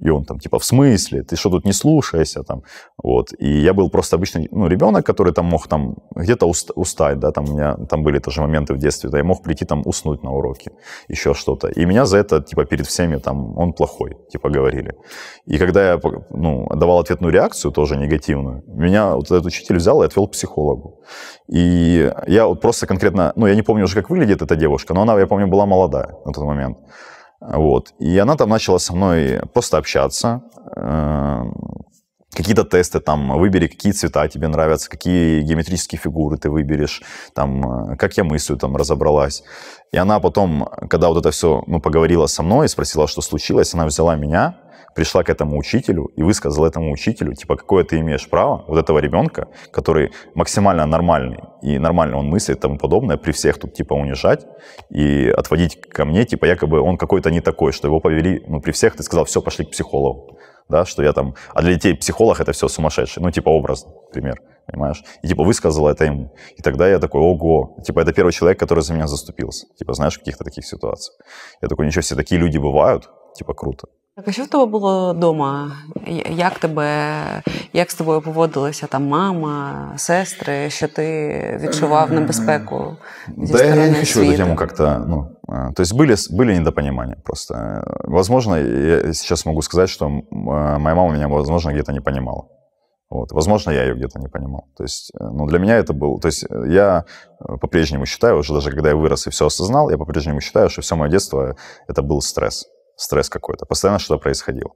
И 0.00 0.10
он 0.10 0.24
там, 0.24 0.38
типа, 0.38 0.58
в 0.58 0.64
смысле? 0.64 1.22
Ты 1.22 1.36
что 1.36 1.50
тут 1.50 1.64
не 1.64 1.72
слушаешься? 1.72 2.42
Там, 2.42 2.62
вот. 3.02 3.32
И 3.38 3.48
я 3.48 3.72
был 3.72 3.90
просто 3.90 4.16
обычный 4.16 4.48
ну, 4.52 4.68
ребенок, 4.68 5.06
который 5.06 5.32
там 5.32 5.46
мог 5.46 5.68
там 5.68 5.96
где-то 6.14 6.46
уст, 6.46 6.70
устать, 6.74 7.18
да, 7.18 7.32
там 7.32 7.44
у 7.48 7.52
меня 7.52 7.76
там 7.88 8.02
были 8.02 8.18
тоже 8.18 8.42
моменты 8.42 8.74
в 8.74 8.78
детстве, 8.78 9.10
да, 9.10 9.18
я 9.18 9.24
мог 9.24 9.42
прийти 9.42 9.64
там 9.64 9.82
уснуть 9.86 10.22
на 10.22 10.32
уроке, 10.32 10.70
еще 11.08 11.34
что-то. 11.34 11.68
И 11.68 11.86
меня 11.86 12.04
за 12.04 12.18
это, 12.18 12.40
типа, 12.40 12.64
перед 12.64 12.86
всеми 12.86 13.16
там, 13.16 13.56
он 13.58 13.72
плохой, 13.72 14.16
типа, 14.30 14.50
говорили. 14.50 14.94
И 15.46 15.58
когда 15.58 15.92
я, 15.92 16.00
ну, 16.30 16.66
давал 16.74 16.98
ответную 16.98 17.32
реакцию, 17.32 17.72
тоже 17.72 17.96
негативную, 17.96 18.62
меня 18.66 19.14
вот 19.14 19.26
этот 19.26 19.46
учитель 19.46 19.76
взял 19.76 20.02
и 20.02 20.06
отвел 20.06 20.26
к 20.28 20.32
психологу. 20.32 21.00
И 21.48 22.12
я 22.26 22.46
вот 22.46 22.60
просто 22.60 22.86
конкретно, 22.86 23.32
ну, 23.36 23.46
я 23.46 23.54
не 23.54 23.62
помню 23.62 23.84
уже, 23.84 23.94
как 23.94 24.10
выглядит 24.10 24.42
эта 24.42 24.56
девушка, 24.56 24.94
но 24.94 25.02
она, 25.02 25.18
я 25.18 25.26
помню, 25.26 25.46
была 25.46 25.66
молодая 25.66 26.14
на 26.24 26.32
тот 26.32 26.44
момент. 26.44 26.78
Вот. 27.52 27.94
И 27.98 28.18
она 28.18 28.36
там 28.36 28.48
начала 28.48 28.78
со 28.78 28.94
мной 28.94 29.40
просто 29.52 29.78
общаться, 29.78 30.42
э, 30.76 31.42
какие-то 32.36 32.64
тесты, 32.64 33.00
там, 33.00 33.38
выбери, 33.38 33.66
какие 33.66 33.92
цвета 33.92 34.28
тебе 34.28 34.48
нравятся, 34.48 34.90
какие 34.90 35.42
геометрические 35.42 35.98
фигуры 35.98 36.36
ты 36.36 36.50
выберешь, 36.50 37.02
там, 37.34 37.92
э, 37.92 37.96
как 37.96 38.16
я 38.16 38.24
мыслю, 38.24 38.56
там, 38.56 38.76
разобралась. 38.76 39.42
И 39.92 39.96
она 39.96 40.20
потом, 40.20 40.68
когда 40.90 41.08
вот 41.08 41.18
это 41.18 41.30
все, 41.30 41.62
ну, 41.66 41.80
поговорила 41.80 42.26
со 42.26 42.42
мной 42.42 42.68
спросила, 42.68 43.08
что 43.08 43.22
случилось, 43.22 43.74
она 43.74 43.86
взяла 43.86 44.16
меня, 44.16 44.58
пришла 44.96 45.22
к 45.22 45.28
этому 45.28 45.58
учителю 45.58 46.06
и 46.16 46.22
высказала 46.22 46.66
этому 46.66 46.90
учителю, 46.90 47.34
типа, 47.34 47.56
какое 47.56 47.84
ты 47.84 48.00
имеешь 48.00 48.28
право 48.28 48.64
вот 48.66 48.78
этого 48.78 48.98
ребенка, 48.98 49.48
который 49.70 50.10
максимально 50.34 50.86
нормальный, 50.86 51.38
и 51.62 51.78
нормально 51.78 52.16
он 52.16 52.26
мыслит 52.26 52.56
и 52.56 52.60
тому 52.60 52.78
подобное, 52.78 53.18
при 53.18 53.32
всех 53.32 53.58
тут, 53.58 53.74
типа, 53.74 53.92
унижать 53.92 54.46
и 54.90 55.28
отводить 55.28 55.80
ко 55.80 56.06
мне, 56.06 56.24
типа, 56.24 56.46
якобы 56.46 56.80
он 56.80 56.96
какой-то 56.96 57.30
не 57.30 57.40
такой, 57.40 57.72
что 57.72 57.88
его 57.88 58.00
повели, 58.00 58.42
ну, 58.48 58.60
при 58.60 58.72
всех 58.72 58.96
ты 58.96 59.02
сказал, 59.02 59.26
все, 59.26 59.42
пошли 59.42 59.66
к 59.66 59.70
психологу, 59.70 60.38
да, 60.70 60.86
что 60.86 61.02
я 61.02 61.12
там, 61.12 61.34
а 61.52 61.60
для 61.60 61.74
детей 61.74 61.94
психолог 61.94 62.40
это 62.40 62.52
все 62.52 62.66
сумасшедший, 62.66 63.22
ну, 63.22 63.30
типа, 63.30 63.50
образно, 63.50 63.92
например, 64.06 64.40
понимаешь, 64.66 65.04
и, 65.22 65.28
типа, 65.28 65.44
высказала 65.44 65.90
это 65.90 66.06
ему, 66.06 66.34
и 66.56 66.62
тогда 66.62 66.88
я 66.88 66.98
такой, 66.98 67.20
ого, 67.20 67.76
типа, 67.84 68.00
это 68.00 68.14
первый 68.14 68.32
человек, 68.32 68.58
который 68.58 68.82
за 68.82 68.94
меня 68.94 69.06
заступился, 69.06 69.66
типа, 69.78 69.92
знаешь, 69.92 70.14
в 70.14 70.20
каких-то 70.20 70.42
таких 70.42 70.64
ситуациях. 70.64 71.18
Я 71.60 71.68
такой, 71.68 71.86
ничего 71.86 72.00
себе, 72.02 72.16
такие 72.16 72.40
люди 72.40 72.56
бывают, 72.56 73.10
типа, 73.34 73.52
круто. 73.52 73.88
Так, 74.15 74.27
а 74.27 74.31
що 74.31 74.43
в 74.43 74.47
тебе 74.47 74.65
було 74.65 75.13
вдома? 75.13 75.71
Як 76.29 76.59
тебе, 76.59 76.83
як 77.73 77.91
з 77.91 77.95
тобою 77.95 78.21
поводилися 78.21 78.87
там 78.87 79.07
мама, 79.07 79.93
сестри, 79.97 80.69
що 80.69 80.87
ти 80.87 81.59
відчував 81.61 82.11
небезпеку? 82.11 82.97
Зі 83.37 83.51
да 83.51 83.57
сторони 83.57 83.81
я 83.81 83.91
не 83.91 83.99
хочу 83.99 84.05
світу? 84.05 84.31
эту 84.31 84.37
тему 84.37 84.55
как-то, 84.55 85.05
ну, 85.07 85.27
а, 85.47 85.71
то 85.71 85.83
есть 85.83 85.93
были, 85.93 86.15
были 86.31 86.59
недопонимания 86.59 87.15
просто. 87.23 87.83
Возможно, 88.03 88.55
я 88.55 89.13
сейчас 89.13 89.45
могу 89.45 89.61
сказать, 89.61 89.89
что 89.89 90.09
моя 90.31 90.95
мама 90.95 91.13
меня, 91.13 91.27
возможно, 91.27 91.71
где-то 91.71 91.91
не 91.91 92.01
понимала. 92.01 92.43
Вот. 93.09 93.31
Возможно, 93.31 93.71
я 93.71 93.83
ее 93.83 93.93
где-то 93.93 94.19
не 94.19 94.27
понимал. 94.27 94.65
То 94.77 94.83
есть, 94.83 95.11
э, 95.19 95.29
ну, 95.31 95.45
для 95.45 95.59
меня 95.59 95.77
это 95.77 95.93
был... 95.93 96.19
То 96.19 96.27
есть, 96.27 96.45
я 96.67 97.03
по-прежнему 97.61 98.05
считаю, 98.05 98.37
уже 98.37 98.53
даже 98.53 98.71
когда 98.71 98.89
я 98.89 98.95
вырос 98.95 99.27
и 99.27 99.29
все 99.29 99.45
осознал, 99.45 99.89
я 99.89 99.97
по-прежнему 99.97 100.41
считаю, 100.41 100.69
что 100.69 100.81
все 100.81 100.95
мое 100.95 101.09
детство 101.09 101.55
это 101.89 102.01
был 102.01 102.21
стресс. 102.21 102.65
стресс 102.96 103.28
какой-то, 103.28 103.66
постоянно 103.66 103.98
что-то 103.98 104.22
происходило. 104.22 104.70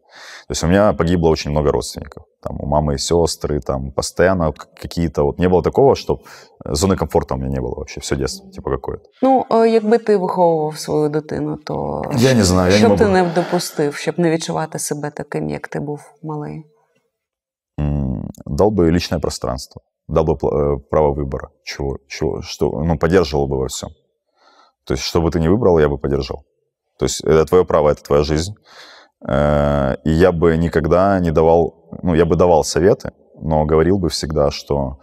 То 0.47 0.53
есть 0.53 0.65
у 0.65 0.67
меня 0.67 0.93
погибло 0.93 1.29
очень 1.31 1.51
много 1.51 1.73
родственников. 1.73 2.25
Там 2.43 2.61
у 2.61 2.67
мамы 2.67 2.95
и 2.95 2.99
сестры, 2.99 3.61
там 3.61 3.93
постоянно 3.93 4.53
какие-то... 4.53 5.25
Вот 5.25 5.39
не 5.39 5.49
было 5.49 5.63
такого, 5.63 5.95
что 5.95 6.21
зоны 6.65 6.97
комфорта 6.97 7.35
у 7.35 7.39
меня 7.39 7.49
не 7.49 7.61
было 7.61 7.75
вообще 7.77 8.01
все 8.01 8.17
детство, 8.17 8.51
типа 8.51 8.71
какое-то. 8.71 9.05
Ну, 9.23 9.45
е, 9.51 9.69
якби 9.69 9.99
ти 9.99 10.17
виховував 10.17 10.79
свою 10.79 11.09
дитину, 11.09 11.57
то 11.57 12.03
Я 12.17 12.35
не 12.35 12.45
знаю, 12.45 12.73
я 12.73 12.79
що 12.79 12.89
не 12.89 12.95
б 12.95 12.99
ти 12.99 13.05
могу. 13.05 13.17
не 13.17 13.33
допустив, 13.35 13.95
щоб 13.95 14.19
не 14.19 14.31
відчувати 14.31 14.79
себе 14.79 15.11
таким, 15.11 15.51
як 15.51 15.69
ти 15.69 15.81
був 15.81 16.01
малий? 16.23 16.65
Дал 18.47 18.71
бы 18.71 18.91
личное 18.91 19.21
пространство, 19.21 19.83
дал 20.09 20.25
бы 20.25 20.35
э, 20.35 20.77
право 20.91 21.15
выбора, 21.15 21.49
чего, 21.65 21.99
чего, 22.09 22.43
что, 22.43 22.71
ну, 22.71 22.99
поддерживал 22.99 23.47
бы 23.47 23.57
во 23.59 23.67
всем. 23.67 23.91
То 24.85 24.95
есть, 24.95 25.03
что 25.05 25.21
бы 25.21 25.31
ты 25.31 25.41
ни 25.41 25.49
выбрал, 25.49 25.79
я 25.81 25.89
бы 25.89 25.99
поддержал. 25.99 26.45
То 27.01 27.07
есть, 27.07 27.25
это 27.25 27.47
твое 27.47 27.65
право, 27.65 27.89
это 27.89 28.03
твоя 28.03 28.23
жизнь. 28.23 28.53
Э, 29.27 29.97
И 30.05 30.11
я 30.11 30.33
бы 30.33 30.59
никогда 30.59 31.19
не 31.21 31.31
давал, 31.31 31.89
ну, 32.03 32.15
я 32.15 32.27
бы 32.27 32.37
давал 32.37 32.63
советы, 32.63 33.13
но 33.43 33.65
говорил 33.65 33.99
бы 33.99 34.09
всегда, 34.09 34.51
что 34.51 34.99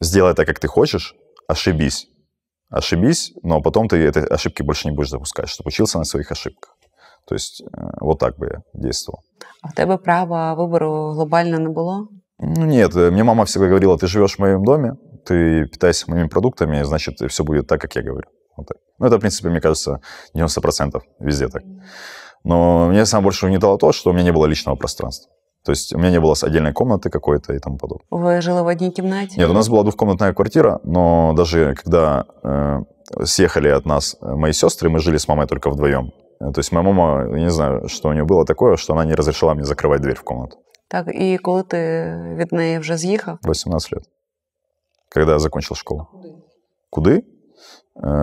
сделай 0.00 0.34
так, 0.34 0.46
как 0.46 0.60
ты 0.60 0.68
хочешь, 0.68 1.14
ошибись. 1.48 2.06
Ошибись, 2.70 3.32
но 3.42 3.60
потом 3.60 3.88
ты 3.88 3.96
этой 3.96 4.24
ошибки 4.24 4.62
больше 4.62 4.88
не 4.88 4.94
будешь 4.94 5.10
допускать, 5.10 5.48
чтобы 5.48 5.68
учился 5.68 5.98
на 5.98 6.04
своих 6.04 6.30
ошибках. 6.30 6.76
То 7.26 7.34
есть, 7.34 7.62
э, 7.62 7.66
вот 8.00 8.20
так 8.20 8.38
бы 8.38 8.46
я 8.46 8.62
действовал. 8.72 9.18
А 9.62 9.68
в 9.68 9.74
тебе 9.74 9.98
права 9.98 10.54
вибору 10.54 11.14
глобально 11.14 11.56
не 11.56 11.68
було? 11.68 12.08
Ну, 12.38 12.64
нет, 12.64 12.94
э, 12.94 13.10
мне 13.10 13.24
мама 13.24 13.44
всегда 13.44 13.66
говорила, 13.66 13.98
ты 13.98 14.06
живешь 14.06 14.36
в 14.36 14.38
моем 14.38 14.64
доме, 14.64 14.92
ты 15.26 15.66
питаешься 15.66 16.08
моими 16.10 16.28
продуктами, 16.28 16.84
значит, 16.84 17.14
все 17.28 17.42
будет 17.42 17.66
так, 17.66 17.80
как 17.80 17.96
я 17.96 18.02
говорю. 18.02 18.28
Вот 18.57 18.67
так. 18.67 18.77
Ну, 18.99 19.05
это, 19.07 19.17
в 19.17 19.19
принципе, 19.19 19.49
мне 19.49 19.61
кажется, 19.61 19.99
90% 20.35 21.01
везде 21.19 21.47
так. 21.47 21.63
Но 22.43 22.87
мне 22.87 23.05
самое 23.05 23.23
больше 23.23 23.45
угнетало 23.45 23.77
то, 23.77 23.91
что 23.91 24.09
у 24.09 24.13
меня 24.13 24.23
не 24.23 24.31
было 24.31 24.45
личного 24.45 24.75
пространства. 24.75 25.31
То 25.65 25.71
есть 25.71 25.93
у 25.93 25.97
меня 25.97 26.11
не 26.11 26.19
было 26.19 26.33
отдельной 26.43 26.71
комнаты 26.73 27.09
какой-то 27.09 27.53
и 27.53 27.59
тому 27.59 27.77
подобное. 27.77 28.05
Ви 28.11 28.41
жили 28.41 28.61
в 28.61 28.67
одній 28.67 28.91
кімнаті? 28.91 29.39
Нет, 29.39 29.49
у 29.49 29.53
нас 29.53 29.69
была 29.69 29.83
двухкомнатная 29.83 30.33
квартира, 30.33 30.79
но 30.83 31.33
даже 31.35 31.75
когда 31.75 32.25
э, 32.43 32.79
съехали 33.25 33.69
от 33.69 33.85
нас 33.85 34.17
э, 34.21 34.35
мои 34.35 34.53
сестры, 34.53 34.89
мы 34.89 34.99
жили 34.99 35.17
с 35.17 35.27
мамой 35.27 35.45
только 35.47 35.69
вдвоем. 35.69 36.11
Э, 36.41 36.51
То 36.53 36.59
есть 36.59 36.71
моя 36.71 36.83
мама, 36.83 37.37
я 37.37 37.43
не 37.43 37.51
знаю, 37.51 37.87
что 37.89 38.09
у 38.09 38.13
нее 38.13 38.23
было 38.23 38.45
такое, 38.45 38.77
что 38.77 38.93
она 38.93 39.05
не 39.05 39.15
разрешила 39.15 39.53
мне 39.53 39.63
закрывать 39.65 40.01
дверь 40.01 40.15
в 40.15 40.23
комнату. 40.23 40.57
Так, 40.89 41.07
і 41.15 41.37
коли 41.37 41.63
ти 41.63 41.77
від 42.37 42.53
неї 42.53 42.79
вже 42.79 42.97
з'їхав? 42.97 43.37
18 43.43 43.93
лет, 43.93 44.03
когда 45.15 45.31
я 45.33 45.39
закончил 45.39 45.75
школу. 45.75 46.07
Куды? 46.91 47.11
Э, 47.11 47.21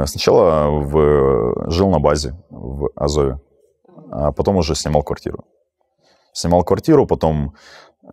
Сначала 0.06 0.68
в, 0.70 1.70
жил 1.70 1.90
на 1.90 2.00
базе 2.00 2.34
в 2.50 2.90
Азове, 2.96 3.40
а 4.12 4.32
потом 4.32 4.58
уже 4.58 4.76
снимал 4.76 5.04
квартиру. 5.04 5.44
Снимал 6.34 6.64
квартиру, 6.64 7.06
потом 7.06 7.54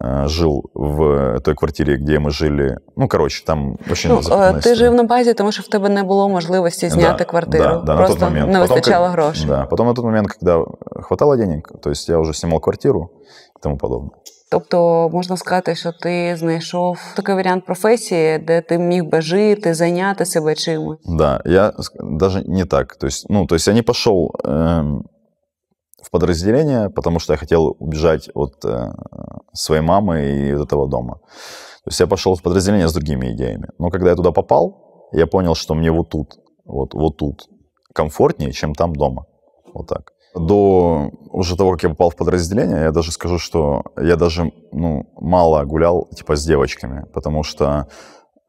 э, 0.00 0.26
жил 0.26 0.70
в 0.74 1.40
той 1.40 1.54
квартире, 1.54 1.96
где 1.96 2.18
мы 2.18 2.30
жили. 2.30 2.78
Ну, 2.96 3.08
короче, 3.08 3.44
там 3.44 3.78
очень 3.90 4.10
Ну, 4.10 4.60
ти 4.60 4.74
жив 4.74 4.94
на 4.94 5.04
базі, 5.04 5.34
тому 5.34 5.52
що 5.52 5.62
в 5.62 5.68
тебе 5.68 5.88
не 5.88 6.02
було 6.02 6.28
можливості 6.28 6.88
зняти 6.88 7.18
Да, 7.18 7.24
квартиру. 7.24 7.64
Да, 7.64 7.76
да, 7.76 7.96
Просто 7.96 8.14
на 8.14 8.20
тот 8.20 8.30
момент. 8.30 8.52
не 8.52 8.60
вистачало 8.60 9.08
грошей. 9.08 9.46
Да, 9.46 9.66
потом 9.66 9.86
на 9.86 9.94
тот 9.94 10.04
момент, 10.04 10.28
когда 10.28 10.64
хватало 11.02 11.36
денег, 11.36 11.72
то 11.82 11.90
есть 11.90 12.08
я 12.08 12.18
уже 12.18 12.34
снимал 12.34 12.60
квартиру 12.60 13.10
и 13.56 13.60
тому 13.62 13.78
подобное. 13.78 14.18
Тобто 14.51 15.09
можна 15.13 15.37
сказати, 15.37 15.75
що 15.75 15.91
ти 15.91 16.35
знайшов 16.35 16.97
такий 17.15 17.35
варіант 17.35 17.65
професії, 17.65 18.37
де 18.39 18.61
ти 18.61 18.77
міг 18.77 19.05
би 19.05 19.21
жити, 19.21 19.73
зайняти 19.73 20.25
себе 20.25 20.55
чимось. 20.55 20.99
Да, 21.05 21.41
я 21.45 21.69
ск- 21.69 22.17
даже 22.17 22.43
не 22.47 22.65
так. 22.65 22.95
То 22.95 23.07
есть, 23.07 23.25
ну, 23.29 23.45
то 23.45 23.55
есть 23.55 23.67
я 23.67 23.73
не 23.73 23.81
пошел 23.81 24.31
эм, 24.43 25.01
в 26.03 26.11
подразделение, 26.11 26.89
потому 26.89 27.19
что 27.19 27.33
я 27.33 27.37
хотел 27.37 27.75
убежать 27.79 28.29
от 28.33 28.65
э, 28.65 28.91
своей 29.53 29.81
мамы 29.81 30.21
и 30.21 30.55
от 30.55 30.67
этого 30.67 30.87
дома. 30.89 31.13
То 31.83 31.89
есть 31.89 31.99
я 31.99 32.07
пошел 32.07 32.35
в 32.35 32.41
подразделение 32.41 32.87
с 32.87 32.93
другими 32.93 33.31
идеями. 33.31 33.67
Но 33.79 33.89
когда 33.89 34.09
я 34.09 34.15
туда 34.15 34.31
попал, 34.31 35.07
я 35.13 35.27
понял, 35.27 35.55
что 35.55 35.75
мне 35.75 35.91
вот 35.91 36.09
тут, 36.09 36.27
вот, 36.65 36.93
вот 36.93 37.17
тут 37.17 37.47
комфортнее, 37.93 38.51
чем 38.51 38.73
там 38.73 38.93
дома. 38.93 39.25
Вот 39.73 39.87
так. 39.87 40.11
До 40.36 41.10
уже 41.30 41.56
того, 41.56 41.72
как 41.72 41.82
я 41.82 41.88
попал 41.88 42.10
в 42.10 42.16
подразделение, 42.16 42.82
я 42.82 42.92
даже 42.92 43.10
скажу, 43.10 43.38
что 43.38 43.82
я 43.96 44.16
даже 44.16 44.52
ну, 44.72 45.06
мало 45.18 45.64
гулял 45.64 46.08
типа 46.14 46.36
с 46.36 46.44
девочками, 46.44 47.06
потому 47.12 47.42
что 47.42 47.88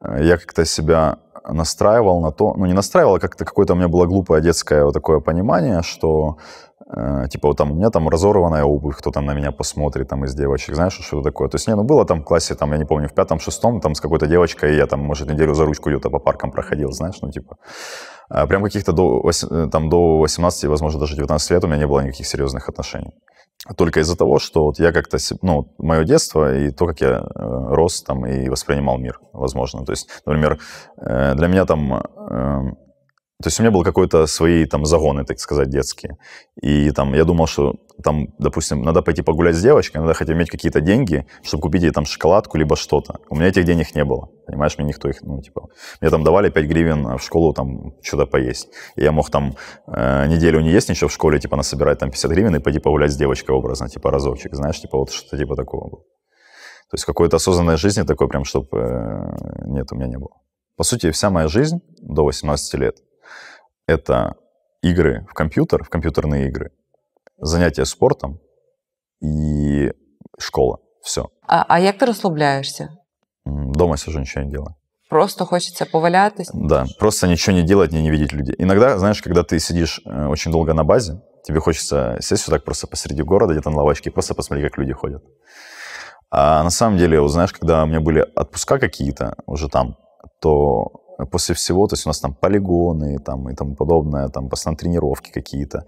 э, 0.02 0.24
я 0.24 0.36
как-то 0.36 0.64
себя 0.66 1.18
настраивал 1.48 2.20
на 2.20 2.30
то, 2.30 2.54
ну 2.54 2.66
не 2.66 2.74
настраивал, 2.74 3.14
а 3.14 3.20
как-то 3.20 3.44
какое-то 3.44 3.72
у 3.72 3.76
меня 3.76 3.88
было 3.88 4.06
глупое 4.06 4.42
детское 4.42 4.84
вот 4.84 4.92
такое 4.92 5.20
понимание, 5.20 5.82
что 5.82 6.36
э, 6.94 7.26
типа 7.30 7.48
вот 7.48 7.56
там 7.56 7.72
у 7.72 7.74
меня 7.74 7.90
там 7.90 8.08
разорванная 8.08 8.64
обувь, 8.64 8.96
кто 8.96 9.10
там 9.10 9.24
на 9.24 9.34
меня 9.34 9.50
посмотрит 9.50 10.08
там 10.08 10.24
из 10.24 10.34
девочек, 10.34 10.74
знаешь, 10.74 10.98
что 11.00 11.22
такое. 11.22 11.48
То 11.48 11.56
есть 11.56 11.68
не, 11.68 11.74
ну 11.74 11.84
было 11.84 12.04
там 12.04 12.20
в 12.20 12.24
классе, 12.24 12.54
там, 12.54 12.72
я 12.72 12.78
не 12.78 12.84
помню, 12.84 13.08
в 13.08 13.14
пятом-шестом, 13.14 13.80
там 13.80 13.94
с 13.94 14.00
какой-то 14.00 14.26
девочкой, 14.26 14.76
я 14.76 14.86
там, 14.86 15.00
может, 15.00 15.30
неделю 15.30 15.54
за 15.54 15.64
ручку 15.64 15.88
где-то 15.88 16.10
по 16.10 16.18
паркам 16.18 16.50
проходил, 16.50 16.92
знаешь, 16.92 17.16
ну 17.22 17.30
типа. 17.30 17.56
А 18.28 18.46
прям 18.46 18.62
каких-то 18.62 18.92
до, 18.92 19.22
э, 19.30 19.68
там, 19.70 19.88
до 19.88 20.18
18, 20.18 20.64
возможно, 20.64 21.00
даже 21.00 21.16
19 21.16 21.50
лет 21.50 21.64
у 21.64 21.66
меня 21.66 21.78
не 21.78 21.86
было 21.86 22.00
никаких 22.00 22.26
серьезных 22.26 22.68
отношений. 22.68 23.12
Только 23.76 24.00
из-за 24.00 24.16
того, 24.16 24.38
что 24.38 24.64
вот 24.64 24.78
я 24.78 24.92
как-то, 24.92 25.18
ну, 25.42 25.74
мое 25.78 26.04
детство 26.04 26.54
и 26.54 26.70
то, 26.70 26.86
как 26.86 27.00
я 27.00 27.08
э, 27.08 27.20
рос 27.34 28.02
там 28.02 28.26
и 28.26 28.48
воспринимал 28.48 28.98
мир, 28.98 29.18
возможно. 29.32 29.84
То 29.84 29.92
есть, 29.92 30.08
например, 30.26 30.58
э, 30.96 31.34
для 31.34 31.48
меня 31.48 31.64
там, 31.64 32.02
то 33.40 33.46
есть 33.46 33.60
у 33.60 33.62
меня 33.62 33.70
был 33.70 33.84
какой-то 33.84 34.26
свои 34.26 34.64
там 34.64 34.84
загоны, 34.84 35.24
так 35.24 35.38
сказать, 35.38 35.68
детские. 35.70 36.18
И 36.60 36.90
там 36.90 37.14
я 37.14 37.24
думал, 37.24 37.46
что 37.46 37.76
там, 38.02 38.34
допустим, 38.40 38.82
надо 38.82 39.00
пойти 39.00 39.22
погулять 39.22 39.54
с 39.54 39.62
девочкой, 39.62 40.00
надо 40.00 40.14
хотя 40.14 40.32
бы 40.32 40.38
иметь 40.38 40.50
какие-то 40.50 40.80
деньги, 40.80 41.24
чтобы 41.44 41.62
купить 41.62 41.82
ей 41.82 41.92
там 41.92 42.04
шоколадку 42.04 42.58
либо 42.58 42.74
что-то. 42.74 43.20
У 43.30 43.36
меня 43.36 43.46
этих 43.46 43.62
денег 43.64 43.94
не 43.94 44.04
было, 44.04 44.28
понимаешь, 44.44 44.76
мне 44.76 44.88
никто 44.88 45.08
их, 45.08 45.22
ну, 45.22 45.40
типа, 45.40 45.68
мне 46.00 46.10
там 46.10 46.24
давали 46.24 46.50
5 46.50 46.64
гривен 46.64 47.16
в 47.16 47.22
школу 47.22 47.54
там 47.54 47.92
что-то 48.02 48.26
поесть. 48.26 48.70
И 48.96 49.02
я 49.04 49.12
мог 49.12 49.30
там 49.30 49.54
э, 49.86 50.26
неделю 50.26 50.60
не 50.60 50.70
есть 50.70 50.88
ничего 50.88 51.06
в 51.06 51.12
школе, 51.12 51.38
типа 51.38 51.56
насобирать 51.56 52.00
там 52.00 52.10
50 52.10 52.32
гривен 52.32 52.56
и 52.56 52.58
пойти 52.58 52.80
погулять 52.80 53.12
с 53.12 53.16
девочкой 53.16 53.54
образно, 53.54 53.88
типа 53.88 54.10
разочек, 54.10 54.52
знаешь, 54.52 54.80
типа 54.80 54.98
вот 54.98 55.12
что-то 55.12 55.38
типа 55.38 55.54
такого 55.54 55.88
было. 55.88 56.02
То 56.90 56.94
есть 56.94 57.04
какой-то 57.04 57.36
осознанной 57.36 57.76
жизни 57.76 58.02
такой 58.02 58.26
прям, 58.26 58.42
чтобы 58.42 59.32
нет, 59.64 59.92
у 59.92 59.94
меня 59.94 60.08
не 60.08 60.18
было. 60.18 60.40
По 60.76 60.82
сути, 60.82 61.12
вся 61.12 61.30
моя 61.30 61.46
жизнь 61.46 61.78
до 62.00 62.24
18 62.24 62.74
лет– 62.74 62.96
это 63.88 64.34
игры 64.82 65.26
в 65.28 65.34
компьютер, 65.34 65.82
в 65.82 65.88
компьютерные 65.88 66.48
игры, 66.48 66.70
занятия 67.38 67.84
спортом 67.84 68.38
и 69.20 69.92
школа. 70.38 70.78
Все. 71.02 71.28
А, 71.46 71.64
а 71.68 71.78
як 71.78 71.98
ти 71.98 72.06
розслабляєшся? 72.06 72.88
Дома 73.46 73.96
сижу, 73.96 74.20
ничего 74.20 74.44
не 74.44 74.50
делаю. 74.50 74.74
Просто 75.10 75.44
хочеться 75.46 75.86
повалятись. 75.86 76.50
Да, 76.54 76.86
просто 76.98 77.26
ничего 77.26 77.56
не 77.56 77.62
делать, 77.62 77.92
не, 77.92 78.02
не 78.02 78.10
видеть 78.10 78.32
людей. 78.32 78.54
Иногда, 78.58 78.98
знаешь, 78.98 79.22
когда 79.22 79.42
ты 79.42 79.58
сидишь 79.58 80.02
э, 80.04 80.26
очень 80.26 80.52
долго 80.52 80.74
на 80.74 80.84
базе, 80.84 81.20
тебе 81.44 81.60
хочется 81.60 82.18
сесть 82.20 82.46
вот 82.46 82.52
так 82.52 82.64
просто 82.64 82.86
посреди 82.86 83.22
города, 83.22 83.54
где-то 83.54 83.70
на 83.70 83.76
лавочке, 83.76 84.10
и 84.10 84.12
просто 84.12 84.34
посмотреть, 84.34 84.70
как 84.70 84.78
люди 84.78 84.92
ходят. 84.92 85.24
А 86.30 86.62
на 86.62 86.70
самом 86.70 86.98
деле, 86.98 87.20
вот 87.20 87.30
знаешь, 87.30 87.52
когда 87.52 87.84
у 87.84 87.86
меня 87.86 88.00
были 88.00 88.20
отпуска 88.36 88.78
какие-то 88.78 89.34
уже 89.46 89.68
там, 89.68 89.96
то 90.40 91.07
после 91.26 91.54
всего, 91.54 91.86
то 91.86 91.94
есть 91.94 92.06
у 92.06 92.08
нас 92.08 92.20
там 92.20 92.34
полигоны 92.34 93.18
там, 93.18 93.48
и 93.48 93.54
тому 93.54 93.74
подобное, 93.74 94.28
там 94.28 94.48
постоянно 94.48 94.78
тренировки 94.78 95.30
какие-то. 95.30 95.84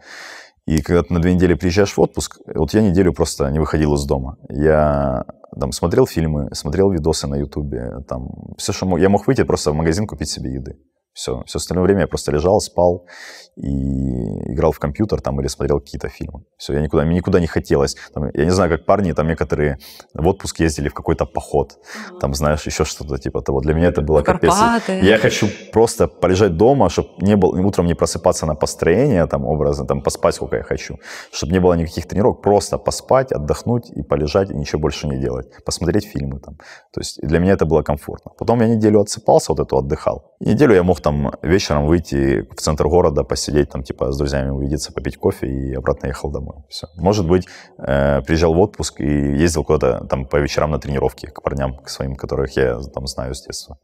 И 0.66 0.82
когда 0.82 1.02
ты 1.02 1.12
на 1.12 1.20
две 1.20 1.34
недели 1.34 1.54
приезжаешь 1.54 1.96
в 1.96 2.00
отпуск, 2.00 2.38
вот 2.54 2.74
я 2.74 2.82
неделю 2.82 3.12
просто 3.12 3.50
не 3.50 3.58
выходил 3.58 3.94
из 3.94 4.04
дома. 4.04 4.36
Я 4.48 5.24
там 5.58 5.72
смотрел 5.72 6.06
фильмы, 6.06 6.48
смотрел 6.52 6.90
видосы 6.90 7.26
на 7.26 7.36
ютубе, 7.36 8.04
там 8.08 8.28
все, 8.56 8.72
что 8.72 8.86
мог. 8.86 9.00
Я 9.00 9.08
мог 9.08 9.26
выйти 9.26 9.42
просто 9.42 9.72
в 9.72 9.74
магазин 9.74 10.06
купить 10.06 10.30
себе 10.30 10.52
еды. 10.52 10.76
Все. 11.12 11.42
Все 11.44 11.58
остальное 11.58 11.84
время 11.84 12.02
я 12.02 12.06
просто 12.06 12.30
лежал, 12.30 12.60
спал 12.60 13.06
и 13.56 14.52
играл 14.52 14.72
в 14.72 14.78
компьютер 14.78 15.20
там 15.20 15.40
или 15.40 15.48
смотрел 15.48 15.80
какие-то 15.80 16.08
фильмы. 16.08 16.44
Все, 16.56 16.74
я 16.74 16.80
никуда, 16.80 17.04
мне 17.04 17.16
никуда 17.16 17.40
не 17.40 17.46
хотелось. 17.46 17.96
Там, 18.14 18.30
я 18.34 18.44
не 18.44 18.50
знаю, 18.50 18.70
как 18.70 18.86
парни, 18.86 19.12
там 19.12 19.26
некоторые 19.26 19.78
в 20.14 20.26
отпуск 20.26 20.60
ездили 20.60 20.88
в 20.88 20.94
какой-то 20.94 21.26
поход. 21.26 21.78
Там, 22.20 22.34
знаешь, 22.34 22.66
еще 22.66 22.84
что-то 22.84 23.18
типа 23.18 23.42
того. 23.42 23.60
Для 23.60 23.74
меня 23.74 23.88
это 23.88 24.02
было 24.02 24.22
капец. 24.22 24.54
Я 24.88 25.18
хочу 25.18 25.48
просто 25.72 26.06
полежать 26.06 26.56
дома, 26.56 26.88
чтобы 26.88 27.08
не 27.20 27.36
был, 27.36 27.50
утром 27.66 27.86
не 27.86 27.94
просыпаться 27.94 28.46
на 28.46 28.54
построение, 28.54 29.26
там, 29.26 29.44
образно, 29.44 29.86
там, 29.86 30.02
поспать 30.02 30.34
сколько 30.34 30.56
я 30.56 30.62
хочу. 30.62 30.98
Чтобы 31.32 31.52
не 31.52 31.60
было 31.60 31.74
никаких 31.74 32.06
тренировок, 32.06 32.42
просто 32.42 32.78
поспать, 32.78 33.32
отдохнуть 33.32 33.90
и 33.90 34.02
полежать, 34.02 34.50
и 34.50 34.54
ничего 34.54 34.80
больше 34.80 35.08
не 35.08 35.18
делать. 35.18 35.46
Посмотреть 35.64 36.06
фильмы 36.06 36.40
там. 36.40 36.56
То 36.92 37.00
есть 37.00 37.20
для 37.22 37.38
меня 37.38 37.52
это 37.52 37.66
было 37.66 37.82
комфортно. 37.82 38.32
Потом 38.38 38.60
я 38.60 38.68
неделю 38.68 39.00
отсыпался, 39.00 39.52
вот 39.52 39.60
эту 39.60 39.76
отдыхал. 39.76 40.34
И 40.40 40.48
неделю 40.48 40.74
я 40.74 40.82
мог 40.82 41.00
там 41.00 41.32
вечером 41.42 41.86
выйти 41.86 42.46
в 42.50 42.60
центр 42.60 42.88
города, 42.88 43.24
посидеть 43.40 43.70
там, 43.70 43.82
типа, 43.82 44.12
с 44.12 44.18
друзьями 44.18 44.50
увидеться, 44.50 44.92
попить 44.92 45.16
кофе 45.16 45.46
и 45.46 45.74
обратно 45.74 46.08
ехал 46.08 46.30
домой. 46.30 46.56
Все. 46.68 46.86
Может 46.96 47.26
быть, 47.26 47.48
э, 47.78 48.20
приезжал 48.22 48.54
в 48.54 48.60
отпуск 48.60 49.00
и 49.00 49.42
ездил 49.42 49.64
куда-то 49.64 50.06
там 50.06 50.26
по 50.26 50.36
вечерам 50.40 50.70
на 50.70 50.78
тренировки 50.78 51.26
к 51.26 51.42
парням, 51.42 51.76
к 51.76 51.88
своим, 51.88 52.16
которых 52.16 52.56
я 52.56 52.80
там 52.94 53.06
знаю 53.06 53.34
с 53.34 53.42
детства. 53.46 53.76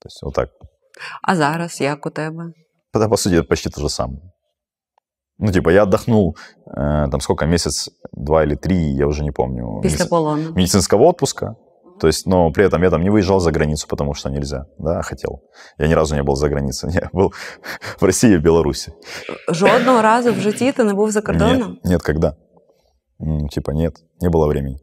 То 0.00 0.06
есть 0.06 0.22
вот 0.22 0.34
так. 0.34 0.48
А 1.22 1.36
зараз 1.36 1.80
як 1.80 2.06
у 2.06 2.10
тебе? 2.10 2.52
Это, 2.94 3.08
по 3.08 3.16
сути, 3.16 3.42
почти 3.42 3.70
то 3.70 3.80
же 3.80 3.88
самое. 3.88 4.20
Ну, 5.38 5.52
типа, 5.52 5.70
я 5.70 5.82
отдохнул, 5.82 6.36
э, 6.66 7.10
там 7.10 7.20
сколько, 7.20 7.46
месяц, 7.46 7.90
два 8.12 8.44
или 8.44 8.56
три, 8.56 8.76
я 8.76 9.06
уже 9.06 9.22
не 9.22 9.32
помню. 9.32 9.82
Полону. 10.10 10.52
медицинского 10.54 11.04
отпуска. 11.04 11.54
То 11.99 12.07
есть, 12.07 12.25
но 12.27 12.51
при 12.51 12.65
этом 12.65 12.83
я 12.83 12.89
там 12.89 13.01
не 13.03 13.09
выезжал 13.11 13.39
за 13.39 13.51
границу, 13.51 13.87
потому 13.87 14.13
что 14.15 14.29
нельзя, 14.29 14.65
да, 14.79 15.01
хотел. 15.03 15.41
Я 15.77 15.87
ни 15.87 15.93
разу 15.93 16.15
не 16.15 16.23
был 16.23 16.35
за 16.35 16.49
границей, 16.49 16.89
я 16.93 17.09
был 17.13 17.31
в 17.99 18.03
России 18.05 18.33
и 18.33 18.37
в 18.37 18.41
Беларуси. 18.41 18.91
Жодного 19.49 20.01
разу 20.01 20.31
в 20.33 20.35
житті 20.39 20.71
ти 20.71 20.83
не 20.83 20.93
був 20.93 21.11
за 21.11 21.21
кордоном? 21.21 21.69
Нет, 21.71 21.85
нет, 21.85 22.01
когда? 22.01 22.35
М, 23.21 23.47
Типа, 23.49 23.71
нет, 23.73 23.93
не 24.21 24.29
было 24.29 24.47
времени. 24.47 24.77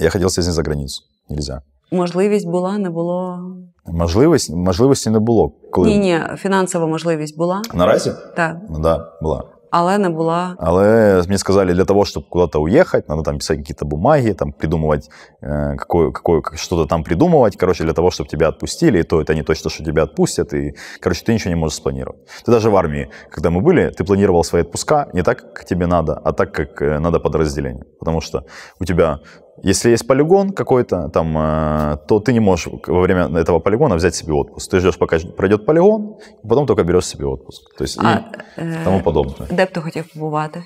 Я 0.00 0.10
хотел 0.10 0.28
съездить 0.30 0.54
за 0.54 0.62
границу, 0.62 1.02
нельзя. 1.28 1.62
Можливість 1.90 2.46
була, 2.48 2.78
не 2.78 2.90
було. 2.90 3.38
Можливість, 3.86 4.50
можливості 4.50 5.10
не 5.10 5.18
було. 5.18 5.52
Коли... 5.72 5.88
Ні, 5.88 5.98
ні, 5.98 6.20
фінансова 6.36 6.86
можливість 6.86 7.36
була. 7.36 7.62
Наразі? 7.74 8.12
Так, 8.36 8.56
Ну 8.70 8.78
да, 8.78 9.12
була. 9.22 9.44
але 9.71 9.97
не 9.97 10.09
була. 10.09 10.55
Але 10.59 11.23
мне 11.27 11.37
сказали, 11.37 11.73
для 11.73 11.85
того, 11.85 12.03
чтобы 12.03 12.25
куда-то 12.29 12.61
уехать, 12.61 13.09
надо 13.09 13.23
там 13.23 13.37
писать 13.37 13.57
какие-то 13.57 13.85
бумаги, 13.85 14.33
там 14.33 14.51
придумывать, 14.51 15.09
э, 15.41 15.75
какое, 15.75 16.11
какое, 16.11 16.41
как- 16.41 16.57
что-то 16.57 16.85
там 16.85 17.03
придумывать, 17.03 17.57
короче, 17.57 17.83
для 17.83 17.93
того, 17.93 18.11
чтобы 18.11 18.29
тебя 18.29 18.47
отпустили, 18.47 18.99
и 18.99 19.03
то 19.03 19.21
это 19.21 19.35
не 19.35 19.43
точно, 19.43 19.69
что 19.69 19.83
тебя 19.83 20.03
отпустят, 20.03 20.53
и, 20.53 20.73
короче, 20.99 21.23
ты 21.25 21.33
ничего 21.33 21.49
не 21.53 21.59
можешь 21.59 21.77
спланировать. 21.77 22.19
Ты 22.45 22.51
даже 22.51 22.69
в 22.69 22.75
армии, 22.75 23.09
когда 23.31 23.49
мы 23.49 23.61
были, 23.61 23.89
ты 23.89 24.03
планировал 24.03 24.43
свои 24.43 24.61
отпуска 24.61 25.07
не 25.13 25.23
так, 25.23 25.53
как 25.53 25.65
тебе 25.65 25.87
надо, 25.87 26.13
а 26.23 26.31
так, 26.31 26.51
как 26.51 26.81
надо 26.81 27.19
подразделению. 27.19 27.85
Потому 27.99 28.21
что 28.21 28.43
у 28.79 28.85
тебя, 28.85 29.19
если 29.64 29.90
есть 29.90 30.06
полигон 30.06 30.50
какой-то, 30.52 31.08
там, 31.08 31.36
э, 31.38 31.96
то 32.08 32.20
ты 32.20 32.32
не 32.32 32.40
можешь 32.40 32.68
во 32.86 33.00
время 33.00 33.40
этого 33.40 33.60
полигона 33.60 33.96
взять 33.96 34.14
себе 34.14 34.32
отпуск. 34.32 34.70
Ты 34.70 34.80
ждешь, 34.80 34.98
пока 34.98 35.18
пройдет 35.36 35.66
полигон, 35.66 36.16
и 36.44 36.48
потом 36.48 36.66
только 36.66 36.84
берешь 36.84 37.06
себе 37.06 37.26
отпуск. 37.26 37.62
То 37.78 37.84
есть 37.84 37.98
А, 38.00 38.22
и 38.58 38.60
е, 38.60 38.80
тому 38.84 39.00
подобное. 39.02 39.48
де 39.50 39.64
б 39.64 39.72
ти 39.72 39.80
хотів 39.80 40.12
побувати? 40.14 40.62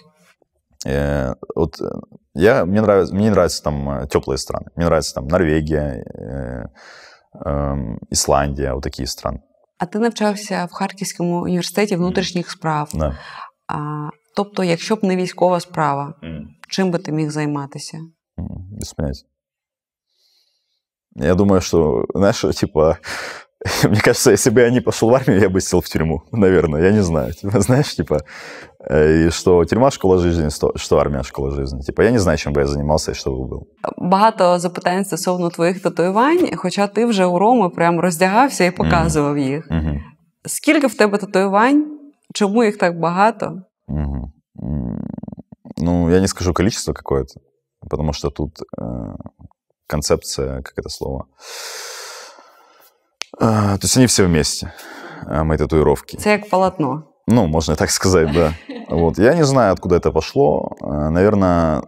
Э, 0.86 1.34
вот 1.56 1.80
э, 1.80 2.00
я, 2.34 2.64
мне, 2.64 2.80
нравится, 2.80 3.14
мне 3.14 3.24
не 3.24 3.30
нравятся 3.30 3.62
там 3.62 3.88
э, 3.88 4.06
теплые 4.06 4.38
страны. 4.38 4.66
Мне 4.76 4.86
нравится 4.86 5.14
там 5.14 5.26
Норвегия, 5.26 6.04
э, 6.04 6.64
эм, 7.44 7.98
Исландия, 8.10 8.72
вот 8.74 8.82
такие 8.82 9.06
страны. 9.06 9.38
А 9.78 9.86
ти 9.86 9.98
навчався 9.98 10.64
в 10.64 10.72
Харківському 10.72 11.42
університеті 11.42 11.96
внутрішніх 11.96 12.50
справ. 12.50 12.90
Да. 12.94 13.18
А, 13.68 14.08
тобто, 14.36 14.64
якщо 14.64 14.96
б 14.96 15.04
не 15.04 15.16
військова 15.16 15.60
справа, 15.60 16.14
чим 16.68 16.90
би 16.90 16.98
ти 16.98 17.12
міг 17.12 17.30
займатися? 17.30 17.98
М, 18.40 18.46
Без 18.70 18.92
понятия. 18.94 19.26
Я 21.16 21.34
думаю, 21.34 21.60
что, 21.60 22.04
знаешь, 22.14 22.44
типа, 22.56 22.98
мне 23.84 24.00
кажется, 24.00 24.30
если 24.32 24.50
бы 24.50 24.60
я 24.60 24.70
не 24.70 24.80
пошел 24.80 25.08
в 25.10 25.14
армию, 25.14 25.40
я 25.40 25.48
бы 25.48 25.60
сел 25.60 25.80
в 25.80 25.88
тюрьму, 25.88 26.22
наверное, 26.32 26.82
я 26.82 26.92
не 26.92 27.02
знаю. 27.02 27.32
Типа, 27.32 27.60
знаешь, 27.60 27.94
типа, 27.96 28.20
э, 28.90 29.26
и 29.26 29.30
что 29.30 29.64
тюрьма 29.64 29.90
школа 29.90 30.18
жизни, 30.18 30.50
что, 30.50 30.72
что 30.76 30.98
армия 30.98 31.22
школа 31.22 31.50
жизни. 31.50 31.80
Типа, 31.80 32.02
я 32.02 32.10
не 32.10 32.18
знаю, 32.18 32.38
чем 32.38 32.52
бы 32.52 32.60
я 32.60 32.66
занимался 32.66 33.10
и 33.12 33.14
что 33.14 33.30
бы 33.30 33.48
был. 33.48 33.66
Багато 33.98 34.58
запитань 34.58 35.04
стосовно 35.04 35.50
твоїх 35.50 35.82
татуювань, 35.82 36.56
хоча 36.56 36.86
ти 36.86 37.06
вже 37.06 37.24
у 37.24 37.38
Роми 37.38 37.70
прям 37.70 38.00
роздягався 38.00 38.64
і 38.64 38.70
показував 38.70 39.38
їх. 39.38 39.66
Мгм. 39.70 40.00
Скільки 40.46 40.86
в 40.86 40.94
тебе 40.94 41.18
татуювань? 41.18 41.98
Чому 42.34 42.64
їх 42.64 42.76
так 42.78 42.98
багато? 43.00 43.62
Мгм. 43.88 44.32
М, 44.62 45.02
Ну, 45.78 46.10
я 46.10 46.20
не 46.20 46.28
скажу 46.28 46.54
количество 46.54 46.94
какое-то, 46.94 47.40
потому 47.89 48.13
что 48.13 48.29
тут 48.29 48.59
э, 48.77 48.83
концепция, 49.87 50.61
как 50.61 50.73
это 50.77 50.89
слово. 50.89 51.27
А, 53.39 53.77
то 53.77 53.85
есть 53.85 53.97
они 53.97 54.05
все 54.05 54.25
вместе, 54.25 54.73
а, 55.25 55.43
мои 55.43 55.57
татуировки. 55.57 56.17
Це 56.17 56.31
як 56.31 56.49
полотно. 56.49 57.03
Ну, 57.27 57.47
можно 57.47 57.73
и 57.73 57.77
так 57.77 57.91
сказать, 57.91 58.31
да. 58.33 58.53
Вот. 58.89 59.19
Я 59.19 59.35
не 59.35 59.45
знаю, 59.45 59.73
откуда 59.73 59.95
это 59.95 60.11
пошло. 60.11 60.75
А, 60.81 61.09
Наверное, 61.09 61.81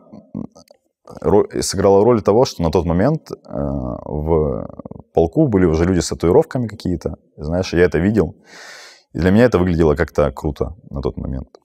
сыграла 1.61 2.03
роль 2.03 2.21
того, 2.21 2.45
что 2.45 2.63
на 2.63 2.71
тот 2.71 2.85
момент 2.85 3.31
а, 3.45 3.59
в 4.05 4.67
полку 5.13 5.47
были 5.47 5.65
уже 5.65 5.85
люди 5.85 5.99
с 5.99 6.09
татуировками 6.09 6.67
какие-то. 6.67 7.17
Знаешь, 7.37 7.73
я 7.73 7.83
это 7.83 7.99
видел. 7.99 8.35
И 9.13 9.19
для 9.19 9.31
меня 9.31 9.45
это 9.45 9.59
выглядело 9.59 9.95
как-то 9.95 10.31
круто 10.31 10.75
на 10.89 11.01
тот 11.01 11.17
момент. 11.17 11.59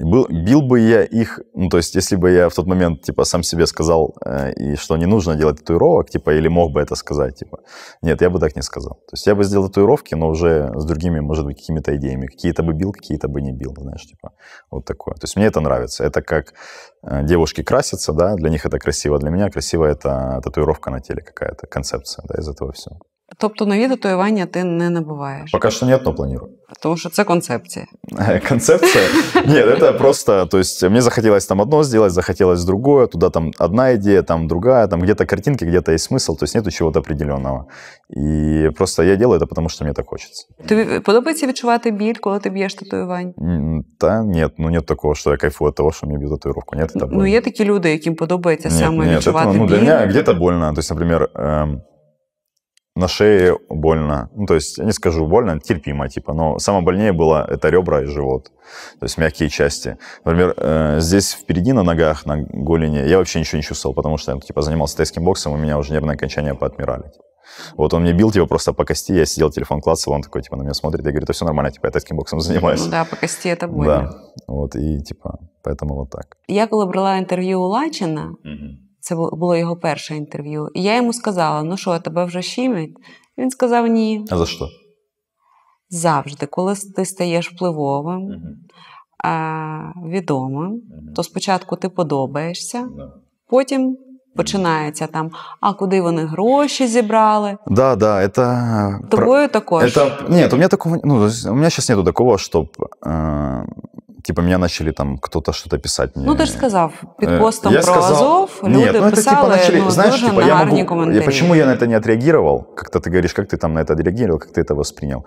Был, 0.00 0.26
бил 0.28 0.62
бы 0.62 0.80
я 0.80 1.04
их, 1.04 1.40
ну, 1.54 1.68
то 1.68 1.76
есть, 1.76 1.94
если 1.94 2.16
бы 2.16 2.30
я 2.30 2.48
в 2.48 2.54
тот 2.54 2.66
момент, 2.66 3.02
типа, 3.02 3.24
сам 3.24 3.42
себе 3.42 3.66
сказал, 3.66 4.14
э, 4.24 4.52
и 4.52 4.76
что 4.76 4.96
не 4.96 5.06
нужно 5.06 5.36
делать 5.36 5.58
татуировок, 5.58 6.10
типа, 6.10 6.30
или 6.30 6.48
мог 6.48 6.72
бы 6.72 6.80
это 6.80 6.96
сказать, 6.96 7.36
типа, 7.36 7.58
нет, 8.02 8.20
я 8.22 8.30
бы 8.30 8.40
так 8.40 8.56
не 8.56 8.62
сказал. 8.62 8.94
То 8.94 9.14
есть, 9.14 9.26
я 9.26 9.34
бы 9.34 9.44
сделал 9.44 9.68
татуировки, 9.68 10.16
но 10.16 10.28
уже 10.28 10.72
с 10.74 10.84
другими, 10.84 11.20
может 11.20 11.44
быть, 11.44 11.58
какими-то 11.58 11.96
идеями. 11.96 12.26
Какие-то 12.26 12.62
бы 12.62 12.72
бил, 12.72 12.92
какие-то 12.92 13.28
бы 13.28 13.40
не 13.40 13.52
бил, 13.52 13.74
знаешь, 13.76 14.06
типа, 14.06 14.32
вот 14.70 14.84
такое. 14.84 15.14
То 15.14 15.24
есть, 15.24 15.36
мне 15.36 15.46
это 15.46 15.60
нравится. 15.60 16.04
Это 16.04 16.22
как 16.22 16.54
э, 17.02 17.22
девушки 17.24 17.62
красятся, 17.62 18.12
да, 18.12 18.34
для 18.34 18.50
них 18.50 18.66
это 18.66 18.78
красиво, 18.78 19.18
для 19.18 19.30
меня 19.30 19.48
красиво 19.50 19.84
это 19.84 20.40
татуировка 20.42 20.90
на 20.90 21.00
теле 21.00 21.22
какая-то, 21.22 21.66
концепция, 21.66 22.24
да, 22.28 22.34
из 22.40 22.48
этого 22.48 22.72
всего. 22.72 22.98
Тобто 23.37 23.65
нові 23.65 23.87
татуювання 23.87 24.45
ти 24.45 24.63
не 24.63 24.89
набуваєш, 24.89 25.51
Пока 25.51 25.71
что 25.71 25.85
нет, 25.85 26.05
но 26.05 26.13
планирую. 26.13 26.51
тому 26.83 26.97
що 26.97 27.09
це 27.09 27.23
концепція. 27.23 27.85
концепция. 28.49 29.03
Нет, 29.47 29.67
это 29.81 29.97
просто, 29.97 30.45
то 30.45 30.57
есть 30.59 30.83
мне 30.89 31.01
захотелось 31.01 31.45
там 31.47 31.59
одно 31.61 31.83
сделать, 31.83 32.11
захотелось 32.11 32.63
другое, 32.65 33.07
туда 33.07 33.29
там 33.29 33.51
одна 33.59 33.93
идея, 33.93 34.21
там 34.21 34.47
другая, 34.47 34.87
там 34.87 35.01
где-то 35.01 35.25
картинки, 35.25 35.65
где-то 35.65 35.91
есть 35.91 36.11
смысл, 36.11 36.35
то 36.37 36.43
есть 36.45 36.55
нету 36.55 36.71
чего-то 36.71 36.99
определенного. 36.99 37.65
И 38.17 38.69
просто 38.77 39.03
я 39.03 39.15
делаю 39.15 39.39
это 39.39 39.47
потому, 39.47 39.69
что 39.69 39.85
мне 39.85 39.93
так 39.93 40.05
хочется. 40.09 40.47
Тобі 40.67 40.99
подобається 40.99 41.47
відчувати 41.47 41.91
біль, 41.91 42.15
коли 42.21 42.39
ти 42.39 42.49
б'єш 42.49 42.73
татуювань? 42.73 43.33
М, 43.41 43.83
Да, 43.99 44.23
нет, 44.23 44.51
ну 44.57 44.69
нет 44.69 44.85
такого, 44.85 45.15
что 45.15 45.31
я 45.31 45.37
кайфую 45.37 45.69
от 45.69 45.75
того, 45.75 45.91
что 45.91 46.07
мне 46.07 46.17
бьют 46.17 46.31
татуировку. 46.31 46.75
Нет, 46.75 46.89
это 46.95 46.99
Ну, 47.01 47.07
больно. 47.07 47.27
є 47.27 47.41
такі 47.41 47.65
люди, 47.65 47.91
яким 47.91 48.15
подобається 48.15 48.69
Нет, 48.69 48.77
саме 48.77 49.05
нет, 49.05 49.17
відчувати 49.17 49.47
это, 49.49 49.53
ну, 49.57 49.65
для 49.67 49.75
біль. 49.77 49.83
меня 49.85 50.05
где-то 50.07 50.33
больно. 50.33 50.73
То 50.73 50.79
есть, 50.79 50.91
например, 50.91 51.29
эм, 51.35 51.81
на 52.96 53.08
шее 53.08 53.58
больно. 53.68 54.30
Ну, 54.36 54.46
то 54.46 54.54
есть, 54.54 54.78
я 54.78 54.84
не 54.84 54.92
скажу 54.92 55.26
больно, 55.26 55.58
терпимо, 55.58 56.08
типа. 56.08 56.32
Но 56.32 56.58
самое 56.58 56.84
больнее 56.84 57.12
было 57.12 57.44
это 57.50 57.68
ребра 57.70 58.02
и 58.02 58.06
живот. 58.06 58.52
То 59.00 59.06
есть, 59.06 59.18
мягкие 59.18 59.48
части. 59.48 59.96
Например, 60.24 60.54
э, 60.56 61.00
здесь 61.00 61.32
впереди 61.32 61.72
на 61.72 61.82
ногах, 61.82 62.26
на 62.26 62.36
голени, 62.36 62.98
я 63.08 63.18
вообще 63.18 63.40
ничего 63.40 63.56
не 63.58 63.62
чувствовал, 63.64 63.94
потому 63.94 64.18
что 64.18 64.32
я, 64.32 64.38
типа, 64.40 64.62
занимался 64.62 64.96
тайским 64.96 65.24
боксом, 65.24 65.52
у 65.52 65.56
меня 65.56 65.78
уже 65.78 65.92
нервные 65.92 66.14
окончания 66.14 66.54
поотмирали. 66.54 67.02
типа. 67.02 67.24
Вот 67.76 67.94
он 67.94 68.02
мне 68.02 68.12
бил, 68.12 68.30
типа, 68.32 68.46
просто 68.46 68.72
по 68.72 68.84
кости, 68.84 69.12
я 69.12 69.26
сидел, 69.26 69.50
телефон 69.50 69.80
клацал, 69.80 70.14
он 70.14 70.22
такой, 70.22 70.42
типа, 70.42 70.56
на 70.56 70.62
меня 70.62 70.74
смотрит, 70.74 71.04
я 71.04 71.10
говорю, 71.10 71.24
это 71.24 71.32
все 71.32 71.44
нормально, 71.44 71.70
типа, 71.72 71.86
я 71.86 71.90
тайским 71.90 72.16
боксом 72.16 72.40
занимаюсь. 72.40 72.84
Ну 72.84 72.90
да, 72.90 73.04
по 73.04 73.16
кості 73.16 73.56
це 73.60 73.66
больно. 73.66 73.84
да, 73.84 74.14
вот, 74.46 74.76
и, 74.76 75.00
типа, 75.02 75.38
поэтому 75.64 75.94
вот 75.94 76.10
так. 76.10 76.36
Я 76.48 76.66
коли 76.66 76.86
брала 76.86 77.16
інтерв'ю 77.16 77.60
у 77.60 77.68
Лачина, 77.68 78.34
це 79.03 79.15
бу- 79.15 79.29
було 79.35 79.55
його 79.55 79.75
перше 79.75 80.15
інтерв'ю, 80.15 80.69
і 80.73 80.83
я 80.83 80.95
йому 80.95 81.13
сказала: 81.13 81.63
ну 81.63 81.77
що, 81.77 81.99
тебе 81.99 82.25
вже 82.25 82.41
щімять? 82.41 82.89
Він 83.37 83.49
сказав 83.51 83.87
ні. 83.87 84.25
А 84.31 84.37
за 84.37 84.45
что? 84.45 84.67
Завжди, 85.89 86.45
коли 86.45 86.73
ти 86.95 87.05
стаєш 87.05 87.51
впливовим, 87.51 88.29
а, 89.23 89.91
відомим, 90.05 90.81
то 91.15 91.23
спочатку 91.23 91.75
ти 91.75 91.89
подобаєшся, 91.89 92.89
потім 93.49 93.97
починається 94.35 95.07
там, 95.07 95.31
а 95.59 95.73
куди 95.73 96.01
вони 96.01 96.25
гроші 96.25 96.87
зібрали. 96.87 97.57
Да, 97.67 97.95
да, 97.95 98.15
это... 98.21 98.99
про- 99.09 99.17
Тобою 99.19 99.47
також. 99.47 99.83
Это 99.97 100.29
нет, 100.29 100.53
у 100.53 100.55
меня 100.55 100.67
такого, 100.67 100.97
ну, 101.03 101.19
то 101.19 101.25
есть 101.25 101.47
у 101.47 101.53
меня 101.55 101.69
сейчас 101.69 101.89
нету 101.89 102.03
такого, 102.03 102.31
чтобы 102.37 102.67
типа 104.23 104.41
меня 104.41 104.57
начали 104.57 104.91
там 104.91 105.17
кто-то 105.17 105.53
что-то 105.53 105.77
писать 105.77 106.15
мне. 106.15 106.25
Ну, 106.25 106.35
ти 106.35 106.45
ж 106.45 106.51
сказав, 106.51 106.91
під 107.19 107.29
Э, 107.29 107.39
постом 107.39 107.73
я 107.73 107.81
про 107.81 107.93
сказал- 107.93 108.13
Азов 108.13 108.49
люди 108.63 108.77
Нет, 108.77 108.95
ну 108.99 109.07
это 109.07 109.15
писали 109.15 109.35
типа 109.35 109.47
начали, 109.49 109.81
ну, 109.85 109.91
знаешь, 109.91 110.11
дуже 110.13 110.25
типа 110.29 110.41
я 110.41 110.47
негарні 110.47 110.73
могу, 110.73 110.85
коментарі. 110.89 111.17
я, 111.19 111.25
почему 111.25 111.55
я 111.55 111.65
на 111.65 111.71
это 111.75 111.87
не 111.87 111.97
отреагировал? 111.97 112.75
Как-то 112.75 112.99
ты 112.99 113.09
говоришь, 113.09 113.33
как 113.33 113.45
ты 113.53 113.57
там 113.57 113.73
на 113.73 113.81
это 113.81 113.93
отреагировал, 113.93 114.39
как 114.39 114.51
ты 114.51 114.61
это 114.61 114.75
воспринял? 114.75 115.23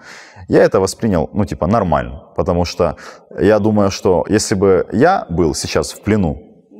Я 0.48 0.64
это 0.66 0.78
воспринял, 0.80 1.28
ну 1.34 1.44
типа 1.44 1.66
нормально, 1.66 2.20
потому 2.36 2.64
что 2.64 2.97
я 3.40 3.59
думаю, 3.59 3.90
что 3.90 4.24
если 4.30 4.56
бы 4.59 4.86
я 4.93 5.26
был 5.30 5.55
сейчас 5.55 5.93
в 5.94 6.02
плену, 6.02 6.36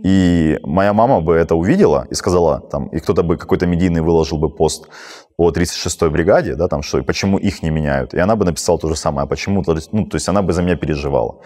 и 0.06 0.59
моя 0.64 0.92
мама 0.92 1.20
бы 1.20 1.34
это 1.36 1.54
увидела 1.54 2.06
и 2.12 2.14
сказала, 2.14 2.60
там, 2.70 2.88
и 2.88 2.98
кто-то 2.98 3.22
бы, 3.22 3.36
какой-то 3.36 3.66
медийный 3.66 4.00
выложил 4.00 4.38
бы 4.38 4.48
пост 4.56 4.88
о 5.38 5.51
36-й 5.51 6.09
бригаде, 6.09 6.55
да, 6.55 6.68
там, 6.68 6.81
что, 6.81 6.97
и 6.97 7.03
почему 7.03 7.38
их 7.38 7.61
не 7.61 7.69
меняют. 7.69 8.14
И 8.15 8.19
она 8.19 8.35
бы 8.35 8.43
написала 8.43 8.80
то 8.80 8.89
же 8.89 8.95
самое, 8.95 9.26
а 9.26 9.27
почему, 9.27 9.64
ну, 9.91 10.05
то 10.05 10.15
есть 10.15 10.30
она 10.30 10.41
бы 10.41 10.51
за 10.51 10.64
меня 10.64 10.76
переживала. 10.76 11.41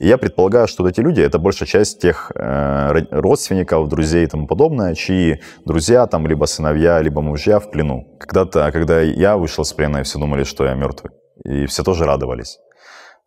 И 0.00 0.08
я 0.08 0.18
предполагаю, 0.18 0.66
что 0.66 0.82
вот 0.82 0.90
эти 0.90 1.00
люди, 1.00 1.20
это 1.20 1.38
большая 1.38 1.68
часть 1.68 2.00
тех 2.00 2.32
э, 2.34 2.40
ро- 2.40 3.08
родственников, 3.10 3.88
друзей 3.88 4.24
и 4.24 4.26
тому 4.26 4.48
подобное, 4.48 4.94
чьи 4.94 5.40
друзья, 5.64 6.06
там, 6.06 6.26
либо 6.26 6.46
сыновья, 6.46 7.00
либо 7.00 7.22
мужья 7.22 7.60
в 7.60 7.70
плену. 7.70 8.16
Когда-то, 8.18 8.72
когда 8.72 9.00
я 9.00 9.36
вышел 9.36 9.64
с 9.64 9.72
плена, 9.72 10.02
все 10.02 10.18
думали, 10.18 10.42
что 10.42 10.64
я 10.64 10.74
мертвый. 10.74 11.12
И 11.44 11.66
все 11.66 11.84
тоже 11.84 12.04
радовались. 12.04 12.58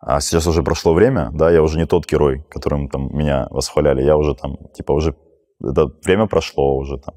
А 0.01 0.19
сейчас 0.19 0.47
уже 0.47 0.63
прошло 0.63 0.93
время, 0.93 1.29
да, 1.33 1.49
я 1.49 1.61
уже 1.61 1.77
не 1.77 1.85
тот 1.85 2.05
герой, 2.05 2.45
которым 2.49 2.89
там 2.89 3.09
меня 3.17 3.47
восхваляли. 3.51 4.01
Я 4.01 4.17
уже 4.17 4.33
там, 4.35 4.57
типа, 4.73 4.91
уже 4.93 5.15
это 5.63 5.87
время 6.03 6.27
прошло 6.27 6.77
уже 6.77 6.97
там. 6.97 7.15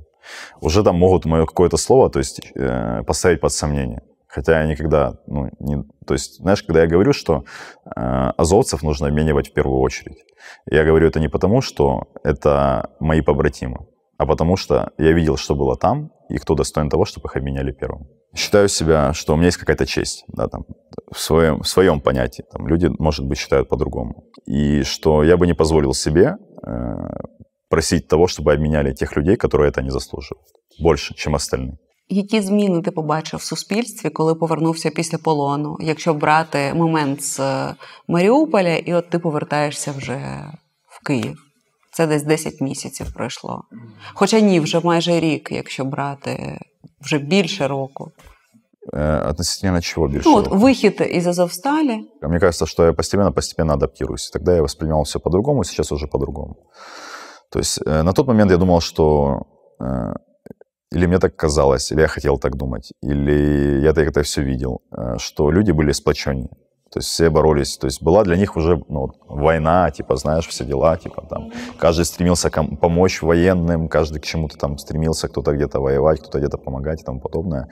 Уже 0.61 0.83
там 0.83 0.97
могут 0.97 1.25
мое 1.25 1.47
какое-то 1.47 1.77
слово, 1.77 2.11
то 2.11 2.19
есть 2.19 2.41
э, 2.55 3.03
поставить 3.05 3.41
под 3.41 3.53
сомнение. 3.53 4.03
Хотя 4.27 4.63
я 4.63 4.67
никогда, 4.67 5.19
ну, 5.27 5.51
не... 5.59 5.83
То 6.07 6.15
есть, 6.15 6.39
знаешь, 6.39 6.63
когда 6.63 6.81
я 6.81 6.87
говорю, 6.87 7.13
что 7.13 7.45
э, 7.85 7.91
азовцев 8.37 8.83
нужно 8.83 9.09
обменивать 9.09 9.51
в 9.51 9.53
первую 9.53 9.81
очередь, 9.81 10.25
я 10.71 10.85
говорю 10.85 11.07
это 11.07 11.21
не 11.21 11.29
потому, 11.29 11.61
что 11.61 12.05
это 12.25 12.91
мои 12.99 13.21
побратимы, 13.21 13.87
а 14.17 14.25
потому 14.25 14.57
что 14.57 14.93
я 14.97 15.13
видел, 15.13 15.37
что 15.37 15.55
было 15.55 15.77
там, 15.77 16.13
и 16.31 16.39
кто 16.39 16.55
достоин 16.55 16.89
того, 16.89 17.05
чтобы 17.05 17.29
их 17.29 17.37
обменяли 17.37 17.73
первым. 17.73 18.09
Считаю 18.35 18.69
себя, 18.69 19.13
что 19.13 19.35
у 19.35 19.37
меня 19.37 19.47
есть 19.47 19.59
какая-то 19.59 19.85
честь, 19.85 20.25
да, 20.29 20.49
там, 20.49 20.65
в 21.13 21.19
своем, 21.19 21.61
в 21.61 21.69
своем 21.69 22.01
понятии. 22.01 22.45
Там, 22.51 22.67
люди, 22.67 22.89
может 22.99 23.27
быть, 23.27 23.37
считают 23.37 23.69
по-другому. 23.69 24.25
И 24.47 24.83
что 24.83 25.23
я 25.23 25.37
бы 25.37 25.47
не 25.47 25.53
позволил 25.53 25.93
себе 25.93 26.37
э, 26.67 26.71
просить 27.72 28.08
того, 28.08 28.28
чтобы 28.28 28.54
обменяли 28.54 28.94
тех 28.94 29.18
людей, 29.18 29.36
которые 29.36 29.70
это 29.70 29.82
не 29.82 29.92
заслуживают. 29.92 30.48
Больше, 30.80 31.14
чем 31.14 31.36
остальные. 31.36 31.78
Які 32.10 32.42
зміни 32.42 32.82
ти 32.82 32.92
побачив 32.92 33.40
в 33.40 33.44
суспільстві, 33.44 34.10
коли 34.10 34.36
повернувся 34.36 34.90
після 34.90 35.18
полону? 35.18 35.78
Якщо 35.80 36.14
брати 36.14 36.74
момент 36.74 37.24
з 37.24 37.40
е, 37.40 37.76
Маріуполя, 38.08 38.76
і 38.76 38.94
от 38.94 39.10
ти 39.10 39.20
повертаєшся 39.20 39.92
вже 39.92 40.44
в 40.88 41.06
Київ. 41.06 41.38
Це 41.92 42.08
десь 42.08 42.24
10 42.24 42.62
місяців 42.62 43.14
пройшло. 43.14 43.64
Хоча 44.14 44.40
ні, 44.40 44.60
вже 44.60 44.80
майже 44.80 45.20
рік, 45.20 45.50
якщо 45.52 45.86
брати 45.86 46.60
вже 47.02 47.18
більше 47.18 47.68
року. 47.68 48.12
Э, 48.94 49.30
относительно 49.30 49.82
чего 49.82 50.08
больше? 50.08 50.30
Ну, 50.30 50.36
от 50.36 50.48
вихід 50.52 51.10
із 51.12 51.28
Азовсталі. 51.28 52.00
Мне 52.22 52.40
кажется, 52.40 52.66
что 52.66 52.86
я 52.86 52.94
постепенно-постепенно 52.94 53.74
адаптируюсь. 53.74 54.30
Тогда 54.30 54.56
я 54.56 54.62
воспринимал 54.62 55.04
все 55.04 55.20
по-другому, 55.20 55.64
сейчас 55.64 55.92
уже 55.92 56.08
по-другому. 56.08 56.56
То 57.53 57.59
есть 57.59 57.79
э, 57.85 58.03
на 58.03 58.13
тот 58.13 58.27
момент 58.27 58.51
я 58.51 58.57
думал, 58.57 58.81
что 58.81 59.43
э, 59.79 60.15
или 60.91 61.07
мне 61.07 61.19
так 61.19 61.37
казалось, 61.37 61.93
или 61.93 62.01
я 62.01 62.09
хотел 62.09 62.39
так 62.39 62.57
думать, 62.57 62.93
или 63.03 63.81
я 63.83 63.93
так 63.93 64.09
это 64.09 64.23
все 64.23 64.43
видел, 64.43 64.81
э, 64.91 65.19
что 65.19 65.51
люди 65.51 65.71
были 65.71 65.93
сплоченнее. 65.93 66.49
То 66.93 66.99
есть 66.99 67.09
все 67.09 67.31
боролись. 67.31 67.79
То 67.79 67.87
есть 67.87 68.03
была 68.03 68.23
для 68.23 68.37
них 68.37 68.57
уже 68.57 68.83
ну, 68.89 69.13
война, 69.29 69.91
типа, 69.91 70.17
знаешь, 70.17 70.47
все 70.47 70.65
дела, 70.65 70.97
типа 70.97 71.27
там. 71.29 71.51
Каждый 71.79 72.05
стремился 72.05 72.51
ком- 72.51 72.77
помочь 72.77 73.23
военным, 73.23 73.89
каждый 73.89 74.21
к 74.21 74.27
чему-то 74.27 74.59
там 74.59 74.77
стремился, 74.77 75.29
кто-то 75.29 75.53
где-то 75.53 75.81
воевать, 75.81 76.21
кто-то 76.21 76.39
где-то 76.39 76.59
помогать 76.59 77.01
и 77.01 77.05
тому 77.05 77.21
подобное. 77.21 77.69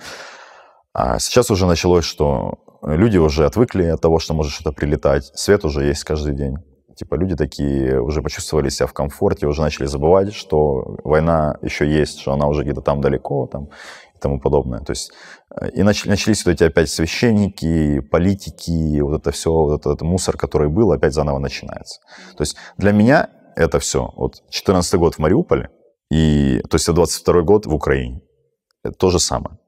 А 0.94 1.18
сейчас 1.18 1.50
уже 1.50 1.66
началось, 1.66 2.04
что 2.04 2.54
люди 2.82 3.18
уже 3.18 3.44
отвыкли 3.44 3.84
от 3.84 4.00
того, 4.00 4.18
что 4.18 4.34
может 4.34 4.52
что-то 4.52 4.72
прилетать. 4.72 5.30
Свет 5.34 5.64
уже 5.64 5.84
есть 5.84 6.04
каждый 6.04 6.34
день. 6.34 6.56
Типа 6.96 7.14
люди 7.14 7.36
такие 7.36 8.00
уже 8.00 8.22
почувствовали 8.22 8.68
себя 8.68 8.86
в 8.86 8.92
комфорте, 8.92 9.46
уже 9.46 9.62
начали 9.62 9.86
забывать, 9.86 10.34
что 10.34 10.96
война 11.04 11.56
еще 11.62 11.88
есть, 11.88 12.20
что 12.20 12.32
она 12.32 12.46
уже 12.46 12.62
где-то 12.62 12.80
там 12.80 13.00
далеко 13.00 13.46
там, 13.46 13.66
и 14.14 14.18
тому 14.18 14.40
подобное. 14.40 14.80
То 14.80 14.92
есть 14.92 15.12
э, 15.60 15.70
и 15.70 15.82
начали, 15.82 16.10
начались 16.10 16.44
вот 16.44 16.52
эти 16.52 16.64
опять 16.64 16.90
священники, 16.90 18.00
политики, 18.00 19.00
вот 19.00 19.20
это 19.20 19.30
все, 19.30 19.50
вот 19.50 19.80
этот 19.80 20.02
мусор, 20.02 20.36
который 20.36 20.68
был, 20.68 20.92
опять 20.92 21.14
заново 21.14 21.38
начинается. 21.38 22.00
То 22.36 22.42
есть 22.42 22.56
для 22.76 22.92
меня 22.92 23.30
это 23.56 23.78
все, 23.78 24.12
вот 24.16 24.42
14 24.50 24.94
год 24.94 25.14
в 25.14 25.18
Мариуполе, 25.18 25.70
и, 26.10 26.60
то 26.68 26.76
есть 26.76 26.92
22 26.92 27.42
год 27.42 27.66
в 27.66 27.74
Украине. 27.74 28.20
Это 28.82 28.94
то 28.94 29.10
же 29.10 29.18
самое. 29.18 29.58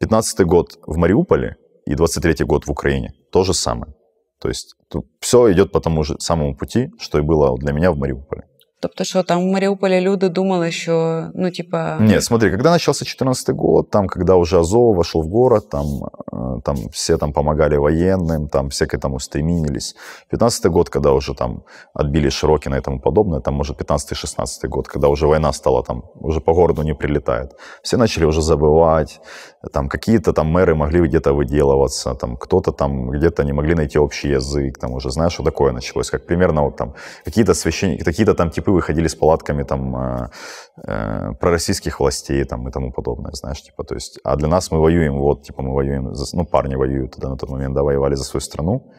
15 0.00 0.46
год 0.46 0.78
в 0.86 0.96
Мариуполе 0.96 1.56
и 1.86 1.94
23 1.94 2.44
год 2.44 2.66
в 2.66 2.70
Украине. 2.70 3.12
То 3.30 3.44
же 3.44 3.54
самое. 3.54 3.94
То 4.42 4.48
есть 4.48 4.74
тут 4.88 5.06
все 5.20 5.52
идет 5.52 5.70
по 5.70 5.80
тому 5.80 6.02
же 6.02 6.16
самому 6.18 6.56
пути, 6.56 6.90
что 6.98 7.18
и 7.18 7.22
было 7.22 7.56
для 7.56 7.72
меня 7.72 7.92
в 7.92 7.96
Мариуполе. 7.96 8.42
Тобто, 8.82 9.04
що 9.04 9.22
там 9.22 9.48
в 9.48 9.52
Маріуполі 9.52 10.00
люди 10.00 10.28
думали, 10.28 10.70
що 10.70 11.24
ну, 11.34 11.50
типа. 11.50 11.96
Нет, 12.00 12.24
смотри, 12.24 12.50
когда 12.50 12.70
начался 12.70 13.04
14 13.04 13.56
год, 13.56 13.90
там, 13.90 14.08
когда 14.08 14.34
уже 14.34 14.58
Азов 14.58 14.96
вошел 14.96 15.22
в 15.22 15.28
город, 15.28 15.68
там, 15.68 15.86
э, 16.32 16.60
там 16.64 16.76
все 16.90 17.16
там 17.16 17.32
помогали 17.32 17.76
военным, 17.76 18.48
там 18.48 18.68
все 18.68 18.86
к 18.86 18.94
этому 18.94 19.20
стремились. 19.20 19.96
15 20.30 20.66
год, 20.66 20.88
когда 20.88 21.12
уже 21.12 21.34
там 21.34 21.62
отбили 21.94 22.28
Широкина 22.28 22.76
и 22.76 22.80
тому 22.80 23.00
подобное, 23.00 23.40
там, 23.40 23.54
может, 23.54 23.80
15-16 23.80 24.68
год, 24.68 24.88
когда 24.88 25.08
уже 25.08 25.26
война 25.26 25.52
стала 25.52 25.82
там, 25.82 26.02
уже 26.20 26.40
по 26.40 26.52
городу 26.52 26.82
не 26.82 26.94
прилетает. 26.94 27.50
Все 27.82 27.96
начали 27.96 28.24
уже 28.24 28.40
забывать, 28.40 29.20
там 29.72 29.88
какие-то 29.88 30.32
там 30.32 30.46
мэры 30.46 30.74
могли 30.74 31.00
где-то 31.00 31.32
выделываться, 31.32 32.14
там 32.14 32.36
кто-то 32.36 32.72
там 32.72 33.10
где-то 33.10 33.44
не 33.44 33.52
могли 33.52 33.74
найти 33.74 33.98
общий 33.98 34.30
язык, 34.30 34.78
там 34.78 34.92
уже, 34.92 35.10
знаешь, 35.10 35.34
что 35.34 35.44
такое 35.44 35.72
началось, 35.72 36.10
как 36.10 36.26
примерно 36.26 36.62
вот 36.62 36.76
там 36.76 36.94
какие-то 37.24 37.54
священники, 37.54 38.04
какие-то 38.04 38.34
там 38.34 38.50
типы 38.50 38.71
выходили 38.71 39.07
с 39.07 39.15
палатками 39.15 39.63
там 39.63 39.95
э, 39.95 40.29
э, 40.87 41.33
пророссийских 41.39 41.99
властей 41.99 42.43
там 42.43 42.67
и 42.67 42.71
тому 42.71 42.91
подобное, 42.91 43.31
знаешь, 43.33 43.61
типа, 43.61 43.83
то 43.83 43.95
есть, 43.95 44.19
а 44.23 44.35
для 44.35 44.47
нас 44.47 44.71
мы 44.71 44.79
воюем, 44.79 45.17
вот, 45.17 45.43
типа, 45.43 45.61
мы 45.61 45.73
воюем, 45.73 46.13
за, 46.15 46.37
ну, 46.37 46.45
парни 46.45 46.75
воюют 46.75 47.11
тогда 47.11 47.29
на 47.29 47.37
тот 47.37 47.49
момент, 47.49 47.75
да, 47.75 47.83
воевали 47.83 48.15
за 48.15 48.23
свою 48.23 48.41
страну, 48.41 48.91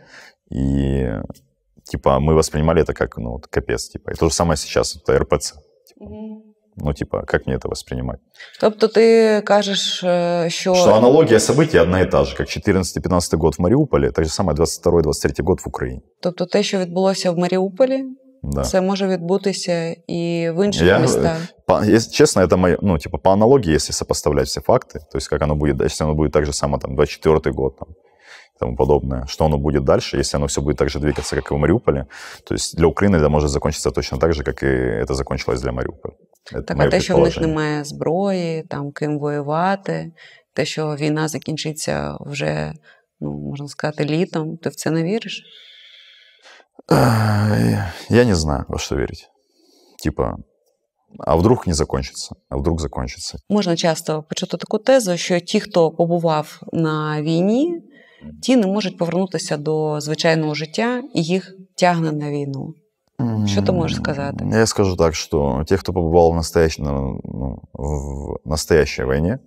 и, 0.50 1.20
типа, 1.84 2.20
мы 2.20 2.34
воспринимали 2.34 2.82
это 2.82 2.94
как, 2.94 3.16
ну, 3.18 3.30
вот, 3.30 3.46
капец, 3.46 3.88
типа, 3.88 4.10
и 4.10 4.14
то 4.14 4.28
же 4.28 4.34
самое 4.34 4.56
сейчас, 4.56 4.96
это 4.96 5.18
РПЦ, 5.18 5.54
типа. 5.86 6.06
Ну, 6.80 6.92
типа, 6.94 7.24
как 7.26 7.46
мне 7.46 7.56
это 7.56 7.68
воспринимать? 7.68 8.18
Тобто 8.60 8.88
ти 8.88 9.40
кажеш, 9.44 10.04
е, 10.04 10.46
що. 10.50 10.74
Что 10.74 10.94
аналогия 10.94 11.40
событий 11.40 11.80
одна 11.80 12.00
и 12.00 12.06
та 12.06 12.24
же, 12.24 12.36
как 12.36 12.46
14-15 12.46 13.36
год 13.36 13.54
в 13.58 13.60
Мариуполе, 13.60 14.10
так 14.10 14.24
же 14.24 14.30
самое 14.30 14.56
22-23 14.56 15.42
год 15.42 15.60
в 15.60 15.68
Украине. 15.68 16.00
Тобто 16.20 16.46
те, 16.46 16.62
що 16.62 16.78
відбулося 16.78 17.30
в 17.30 17.38
Маріуполі, 17.38 18.04
Да. 18.42 18.62
це 18.62 18.80
може 18.80 19.06
відбутися 19.06 19.96
і 20.06 20.50
в 20.50 20.64
інших 20.66 20.86
Я- 20.86 20.98
містах. 20.98 21.38
По, 21.66 21.74
если 21.82 22.12
честно, 22.12 22.42
это 22.42 22.56
мое, 22.56 22.78
ну, 22.82 22.98
типа, 22.98 23.18
по 23.18 23.30
аналогии, 23.30 23.74
если 23.74 23.92
сопоставлять 23.92 24.46
все 24.46 24.60
факты, 24.60 24.98
то 25.12 25.18
есть 25.18 25.28
как 25.28 25.42
оно 25.42 25.54
будет, 25.54 25.80
если 25.82 26.04
оно 26.06 26.14
будет 26.14 26.32
так 26.32 26.46
же 26.46 26.52
само, 26.52 26.78
там, 26.78 26.94
24 26.94 27.54
год, 27.54 27.76
там, 27.78 27.88
и 27.88 28.58
тому 28.60 28.76
подобное, 28.76 29.26
что 29.26 29.44
оно 29.44 29.58
будет 29.58 29.84
дальше, 29.84 30.18
если 30.18 30.36
оно 30.38 30.46
все 30.46 30.60
будет 30.60 30.76
так 30.76 30.88
же 30.88 30.98
двигаться, 30.98 31.36
как 31.36 31.52
и 31.52 31.54
в 31.54 31.58
Мариуполе, 31.58 32.06
то 32.44 32.54
есть 32.54 32.76
для 32.76 32.86
Украины 32.86 33.16
это 33.16 33.28
может 33.28 33.50
закончиться 33.50 33.90
точно 33.90 34.18
так 34.18 34.32
же, 34.32 34.42
как 34.44 34.62
и 34.62 34.66
это 34.66 35.14
закончилось 35.14 35.60
для 35.62 35.72
Мариуполя. 35.72 36.14
Это 36.52 36.62
Так, 36.62 36.76
мое 36.76 36.86
а 36.86 36.90
те, 36.90 37.00
що 37.00 37.14
в 37.14 37.18
них 37.18 37.24
предположение. 37.34 37.48
немає 37.54 37.84
зброї, 37.84 38.62
там 38.62 38.92
ким 38.92 39.18
воювати, 39.18 40.12
те, 40.54 40.64
що 40.64 40.96
війна 40.96 41.28
закінчиться 41.28 42.16
вже, 42.20 42.72
ну, 43.20 43.32
можна 43.32 43.68
сказати, 43.68 44.04
літом, 44.04 44.56
ти 44.56 44.68
в 44.68 44.74
це 44.74 44.90
не 44.90 45.02
віриш? 45.02 45.42
Я 46.89 48.25
не 48.25 48.35
знаю, 48.35 48.65
во 48.67 48.77
что 48.77 48.95
верить. 48.95 49.29
Типа, 50.03 50.37
а 51.19 51.35
вдруг 51.35 51.67
не 51.67 51.73
закончится? 51.73 52.35
А 52.49 52.57
вдруг 52.57 52.81
закончится? 52.81 53.37
Можна 53.49 53.75
часто 53.75 54.23
почути 54.23 54.57
таку 54.57 54.77
тезу, 54.77 55.17
що 55.17 55.39
ті, 55.39 55.59
хто 55.59 55.91
побував 55.91 56.61
на 56.73 57.21
війні, 57.21 57.81
ті 58.41 58.55
не 58.55 58.67
можуть 58.67 58.97
повернутися 58.97 59.57
до 59.57 60.01
звичайного 60.01 60.53
життя, 60.53 61.03
і 61.13 61.23
їх 61.23 61.53
тягне 61.77 62.11
на 62.11 62.29
війну. 62.29 62.73
Що 63.47 63.61
ти 63.61 63.71
можеш 63.71 63.97
сказати? 63.97 64.45
Я 64.51 64.65
скажу 64.65 64.95
так, 64.95 65.15
что 65.15 65.63
те, 65.67 65.77
кто 65.77 65.93
побывал 65.93 66.31
в 66.31 66.35
настоящей, 66.35 66.85
ну, 66.85 67.19
ну, 67.23 67.61
в 67.73 68.49
настоящей 68.49 69.05
войне, 69.05 69.39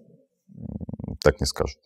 так 1.20 1.40
не 1.40 1.46
скажут. 1.46 1.78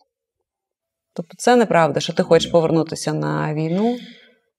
Тобто 1.13 1.33
це 1.37 1.55
неправда, 1.55 1.99
що 1.99 2.13
ти 2.13 2.23
хочеш 2.23 2.51
повернутися 2.51 3.13
на 3.13 3.53
війну. 3.53 3.97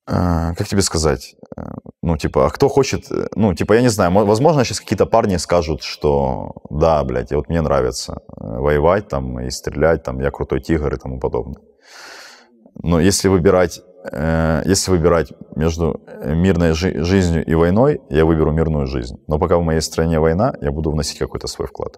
А, 0.07 0.55
как 0.55 0.67
тебе 0.69 0.83
сказать? 0.83 1.35
Э, 1.57 1.63
Ну, 2.03 2.17
типа, 2.17 2.47
а 2.47 2.51
кто 2.51 2.69
хочет... 2.69 3.11
э, 3.13 3.29
Ну, 3.37 3.55
типа, 3.55 3.75
я 3.75 3.83
не 3.83 3.89
знаю, 3.91 4.11
мо- 4.11 4.25
возможно, 4.25 4.65
сейчас 4.65 4.81
какие-то 4.81 5.07
парни 5.07 5.39
скажут, 5.39 5.83
что 5.83 6.53
да, 6.71 7.05
блядь, 7.05 7.33
вот 7.33 7.49
мне 7.49 7.61
нравится 7.61 8.13
э, 8.13 8.59
воевать 8.59 9.09
там 9.09 9.39
и 9.41 9.51
стрелять, 9.51 10.03
там, 10.03 10.21
я 10.21 10.31
крутой 10.31 10.61
тигр 10.61 10.95
и 10.95 10.99
тому 10.99 11.21
подобное. 11.21 11.63
Но 12.83 13.01
если 13.01 13.29
выбирать, 13.29 13.83
если 14.67 14.91
выбирать 14.91 15.33
между 15.57 16.01
мирной 16.25 16.73
жи- 16.73 17.05
жизнью 17.05 17.45
и 17.45 17.55
войной, 17.55 18.01
я 18.11 18.25
выберу 18.25 18.51
мирную 18.53 18.87
жизнь. 18.87 19.17
Но 19.29 19.39
пока 19.39 19.57
в 19.59 19.63
моей 19.63 19.81
стране 19.83 20.19
война, 20.19 20.55
я 20.63 20.73
буду 20.73 20.91
вносить 20.91 21.19
какой-то 21.19 21.47
свой 21.49 21.69
вклад. 21.69 21.97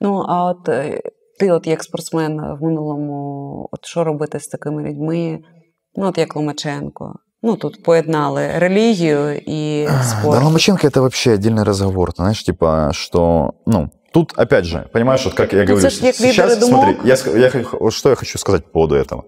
Ну, 0.00 0.24
а 0.28 0.50
от 0.50 0.64
ти, 1.38 1.50
от 1.52 1.66
як 1.66 1.82
спортсмен 1.82 2.40
в 2.60 2.62
минулому, 2.62 3.68
от 3.72 3.84
що 3.86 4.04
робити 4.04 4.40
з 4.40 4.48
такими 4.48 4.82
людьми? 4.82 5.38
Ну, 5.95 6.07
от 6.07 6.17
як 6.17 6.35
Ломаченко. 6.35 7.13
Ну, 7.41 7.55
тут 7.55 7.83
поєднали 7.83 8.51
релігію 8.55 9.41
і 9.45 9.85
Да, 9.85 10.03
спорт. 10.03 10.43
Ломаченко 10.43 10.87
это 10.87 10.99
вообще 11.01 11.35
отдельный 11.35 11.63
разговор. 11.63 12.09
Ты 12.11 12.15
знаешь, 12.15 12.43
типа, 12.43 12.89
что, 12.93 13.51
ну, 13.65 13.89
тут 14.13 14.33
опять 14.39 14.65
же, 14.65 14.89
понимаешь, 14.93 15.25
вот 15.25 15.33
как 15.33 15.53
я 15.53 15.59
Ну, 15.59 15.65
говорю, 15.67 15.87
это 15.87 15.89
ж 15.89 15.99
как 16.01 16.15
сейчас, 16.15 16.51
лидеры 16.51 16.67
смотри, 16.67 16.93
думок. 16.93 17.05
я, 17.05 17.13
ск- 17.15 17.39
я 17.39 17.49
х- 17.49 17.77
вот 17.79 17.93
что 17.93 18.09
я 18.09 18.15
хочу 18.15 18.37
сказать 18.37 18.65
по 18.65 18.71
поводу 18.71 18.95
этого. 18.95 19.23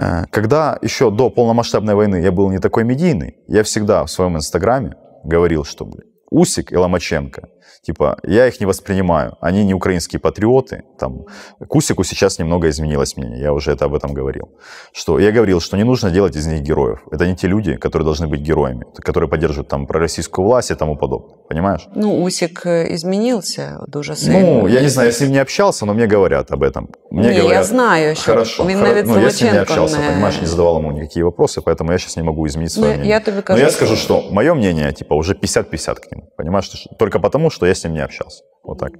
Э, 0.00 0.24
Когда 0.30 0.78
еще 0.82 1.10
до 1.10 1.30
полномасштабной 1.30 1.94
войны 1.94 2.16
я 2.22 2.30
был 2.32 2.50
не 2.50 2.58
такой 2.58 2.84
медийный, 2.84 3.34
я 3.48 3.62
всегда 3.62 4.02
в 4.04 4.10
своем 4.10 4.36
инстаграме 4.36 4.94
говорил, 5.24 5.64
что, 5.64 5.84
блин, 5.84 6.06
Усик 6.33 6.71
и 6.71 6.77
Ломаченко. 6.77 7.41
Типа, 7.85 8.15
я 8.23 8.47
их 8.47 8.59
не 8.61 8.65
воспринимаю. 8.65 9.35
Они 9.41 9.65
не 9.65 9.73
украинские 9.73 10.19
патриоты. 10.19 10.83
Там, 10.97 11.25
к 11.67 11.75
Усику 11.75 12.03
сейчас 12.05 12.39
немного 12.39 12.67
изменилось 12.69 13.17
мнение. 13.17 13.41
Я 13.41 13.51
уже 13.51 13.71
это 13.71 13.85
об 13.85 13.93
этом 13.93 14.13
говорил. 14.13 14.47
Что, 14.93 15.19
я 15.19 15.31
говорил, 15.31 15.59
что 15.59 15.77
не 15.77 15.83
нужно 15.83 16.09
делать 16.09 16.35
из 16.37 16.47
них 16.47 16.61
героев. 16.61 16.99
Это 17.11 17.27
не 17.27 17.35
те 17.35 17.47
люди, 17.47 17.75
которые 17.75 18.05
должны 18.05 18.27
быть 18.27 18.39
героями, 18.39 18.85
которые 19.05 19.29
поддерживают 19.29 19.67
там 19.67 19.85
пророссийскую 19.85 20.45
власть 20.47 20.71
и 20.71 20.75
тому 20.75 20.95
подобное. 20.97 21.35
Понимаешь? 21.49 21.87
Ну, 21.95 22.23
Усик 22.23 22.65
изменился 22.65 23.79
дуже 23.87 24.15
сильно. 24.15 24.39
Ну, 24.39 24.67
я 24.67 24.81
не 24.81 24.87
знаю, 24.89 25.09
я 25.09 25.11
с 25.13 25.21
ним 25.21 25.31
не 25.31 25.41
общался, 25.41 25.85
но 25.85 25.93
мне 25.93 26.07
говорят 26.07 26.51
об 26.51 26.63
этом. 26.63 26.87
Мне 27.11 27.29
не, 27.29 27.39
говорят, 27.39 27.57
я 27.57 27.63
знаю, 27.63 28.15
что 28.15 28.31
хорошо, 28.31 28.63
він 28.65 28.77
хоро- 28.77 29.03
ну, 29.05 29.19
я 29.19 29.27
с 29.29 29.41
ним 29.41 29.53
не 29.53 29.59
общался, 29.61 29.97
не- 29.99 30.07
понимаешь, 30.07 30.41
не 30.41 30.47
задавал 30.47 30.77
ему 30.79 30.91
никакие 30.91 31.25
вопросы, 31.25 31.61
поэтому 31.65 31.91
я 31.91 31.97
сейчас 31.97 32.17
не 32.17 32.23
могу 32.23 32.47
изменить 32.47 32.71
свое 32.71 32.87
Ну, 32.91 32.93
мнение. 32.97 33.09
я 33.09 33.19
тебе 33.19 33.35
Но 33.37 33.41
кажу, 33.43 33.59
я 33.59 33.67
що- 33.67 33.75
скажу, 33.75 33.95
что 33.95 34.23
мое 34.31 34.53
мнение, 34.53 34.91
типа, 34.93 35.15
уже 35.15 35.33
50-50 35.33 35.99
к 35.99 36.11
нему, 36.11 36.22
понимаешь, 36.37 36.65
что- 36.65 36.95
только 36.95 37.19
потому, 37.19 37.49
что 37.49 37.65
я 37.65 37.71
с 37.73 37.83
ним 37.83 37.93
не 37.93 38.03
общался. 38.03 38.43
Вот 38.63 38.79
так. 38.79 38.91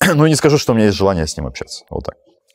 Ну, 0.14 0.26
не 0.26 0.34
скажу, 0.36 0.58
что 0.58 0.72
у 0.72 0.76
меня 0.76 0.86
есть 0.86 0.96
желание 0.98 1.24
с 1.26 1.36
ним 1.36 1.46
общаться. 1.46 1.84
Вот 1.90 2.04
так. 2.04 2.14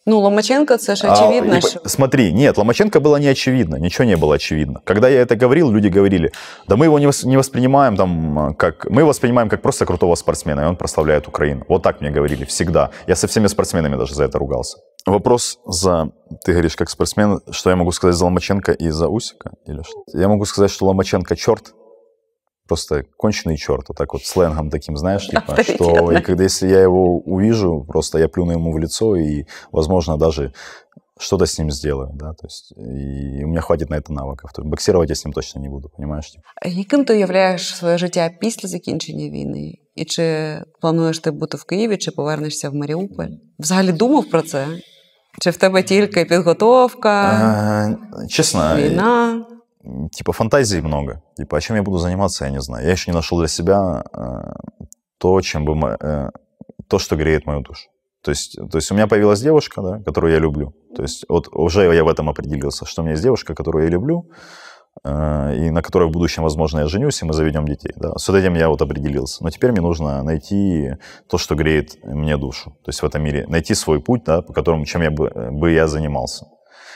Ну, 0.09 0.19
Ломаченко, 0.19 0.77
це 0.77 0.95
ж 0.95 1.07
А, 1.07 1.13
очевидно, 1.13 1.59
по- 1.61 1.67
що 1.67 1.79
Смотри, 1.85 2.31
нет, 2.33 2.57
Ломаченко 2.57 2.99
было 2.99 3.19
не 3.19 3.31
очевидно, 3.31 3.77
ничего 3.77 4.05
не 4.09 4.15
было 4.15 4.33
очевидно. 4.35 4.79
Когда 4.85 5.09
я 5.09 5.21
это 5.23 5.35
говорил, 5.43 5.71
люди 5.71 5.89
говорили, 5.97 6.31
да 6.67 6.75
мы 6.75 6.85
его 6.85 6.99
не, 6.99 7.07
вос- 7.07 7.27
не 7.27 7.37
воспринимаем 7.37 7.97
там 7.97 8.39
э, 8.39 8.53
как... 8.53 8.85
Мы 8.89 9.01
его 9.01 9.07
воспринимаем 9.07 9.49
как 9.49 9.61
просто 9.61 9.85
крутого 9.85 10.15
спортсмена, 10.15 10.61
и 10.61 10.65
он 10.65 10.75
прославляет 10.75 11.27
Украину. 11.27 11.65
Вот 11.69 11.83
так 11.83 12.01
мне 12.01 12.09
говорили 12.11 12.45
всегда. 12.45 12.89
Я 13.07 13.15
со 13.15 13.27
всеми 13.27 13.47
спортсменами 13.47 13.97
даже 13.97 14.15
за 14.15 14.23
это 14.23 14.39
ругался. 14.39 14.77
Вопрос 15.05 15.59
за... 15.65 16.09
Ты 16.45 16.51
говоришь, 16.53 16.75
как 16.75 16.89
спортсмен, 16.89 17.39
что 17.51 17.69
я 17.69 17.75
могу 17.75 17.91
сказать 17.91 18.15
за 18.15 18.25
Ломаченко 18.25 18.71
и 18.71 18.89
за 18.91 19.07
Усика? 19.07 19.51
Или 19.67 19.81
что? 19.83 20.03
Я 20.19 20.27
могу 20.27 20.45
сказать, 20.45 20.71
что 20.71 20.85
Ломаченко 20.85 21.35
черт, 21.35 21.73
просто 22.68 23.04
конченый 23.16 23.56
черт, 23.56 23.88
вот 23.88 23.98
так 23.98 24.12
вот 24.12 24.24
сленгом 24.24 24.70
таким, 24.70 24.96
знаешь, 24.96 25.26
типа, 25.28 25.62
что 25.62 25.62
Авторитетно. 25.62 26.18
и 26.18 26.22
когда 26.22 26.44
если 26.44 26.68
я 26.68 26.80
его 26.80 27.18
увижу, 27.18 27.84
просто 27.88 28.18
я 28.18 28.28
плюну 28.28 28.52
ему 28.52 28.72
в 28.72 28.78
лицо 28.78 29.16
и, 29.16 29.44
возможно, 29.72 30.16
даже 30.16 30.52
что-то 31.18 31.44
с 31.46 31.58
ним 31.58 31.70
сделаю, 31.70 32.10
да, 32.14 32.32
то 32.32 32.46
есть 32.46 32.72
и 32.76 33.44
у 33.44 33.48
меня 33.48 33.60
хватит 33.60 33.90
на 33.90 33.94
это 33.96 34.12
навыков. 34.12 34.52
То 34.52 34.62
есть 34.62 34.70
боксировать 34.70 35.10
я 35.10 35.14
с 35.14 35.24
ним 35.24 35.32
точно 35.32 35.60
не 35.60 35.68
буду, 35.68 35.88
понимаешь? 35.96 36.30
типа. 36.30 36.44
яким 36.64 37.04
ти 37.04 37.14
уявляєш 37.14 37.76
своє 37.76 37.98
життя 37.98 38.30
після 38.40 38.68
закінчення 38.68 39.28
війни? 39.28 39.74
І 39.94 40.04
чи 40.04 40.56
плануєш 40.80 41.18
ти 41.18 41.30
бути 41.30 41.56
в 41.56 41.64
Києві, 41.64 41.96
чи 41.96 42.10
повернешся 42.10 42.70
в 42.70 42.74
Маріуполь? 42.74 43.28
Взагалі 43.58 43.92
думав 43.92 44.24
про 44.24 44.42
це? 44.42 44.66
Чи 45.40 45.50
в 45.50 45.56
тебе 45.56 45.82
тільки 45.82 46.24
підготовка, 46.24 47.10
А, 47.12 48.26
честно, 48.28 48.76
війна? 48.76 49.44
Типа 50.11 50.33
фантазий 50.33 50.81
много. 50.81 51.21
Типа, 51.35 51.57
о 51.57 51.61
чем 51.61 51.75
я 51.75 51.83
буду 51.83 51.97
заниматься, 51.97 52.45
я 52.45 52.51
не 52.51 52.61
знаю. 52.61 52.85
Я 52.85 52.91
еще 52.91 53.11
не 53.11 53.15
нашел 53.15 53.37
для 53.39 53.47
себя 53.47 54.03
э, 54.13 54.53
то, 55.17 55.41
чем 55.41 55.65
бы 55.65 55.75
мо- 55.75 55.97
э, 55.99 56.29
то, 56.87 56.99
что 56.99 57.15
греет 57.15 57.45
мою 57.45 57.61
душу. 57.61 57.89
То 58.23 58.31
есть, 58.31 58.55
то 58.71 58.77
есть 58.77 58.91
у 58.91 58.95
меня 58.95 59.07
появилась 59.07 59.41
девушка, 59.41 59.81
да, 59.81 59.99
которую 60.03 60.33
я 60.33 60.39
люблю. 60.39 60.73
То 60.95 61.01
есть 61.03 61.25
вот 61.29 61.47
уже 61.51 61.93
я 61.93 62.03
в 62.03 62.07
этом 62.07 62.29
определился, 62.29 62.85
что 62.85 63.01
у 63.01 63.05
меня 63.05 63.13
есть 63.13 63.23
девушка, 63.23 63.55
которую 63.55 63.85
я 63.85 63.89
люблю, 63.89 64.29
э, 65.03 65.55
и 65.57 65.69
на 65.69 65.81
которой 65.81 66.09
в 66.09 66.11
будущем, 66.11 66.43
возможно, 66.43 66.79
я 66.79 66.87
женюсь, 66.87 67.21
и 67.21 67.25
мы 67.25 67.33
заведем 67.33 67.65
детей. 67.65 67.93
Да. 67.95 68.17
С 68.17 68.27
этим 68.29 68.55
я 68.55 68.69
вот 68.69 68.81
определился. 68.81 69.43
Но 69.43 69.49
теперь 69.49 69.71
мне 69.71 69.81
нужно 69.81 70.23
найти 70.23 70.95
то, 71.29 71.37
что 71.37 71.55
греет 71.55 72.03
мне 72.03 72.37
душу. 72.37 72.71
То 72.83 72.89
есть 72.89 73.01
в 73.01 73.05
этом 73.05 73.23
мире 73.23 73.45
найти 73.47 73.75
свой 73.75 74.01
путь, 74.01 74.23
да, 74.25 74.41
по 74.41 74.53
которому, 74.53 74.85
чем 74.85 75.01
я 75.03 75.11
бы, 75.11 75.29
бы 75.51 75.71
я 75.71 75.87
занимался. 75.87 76.47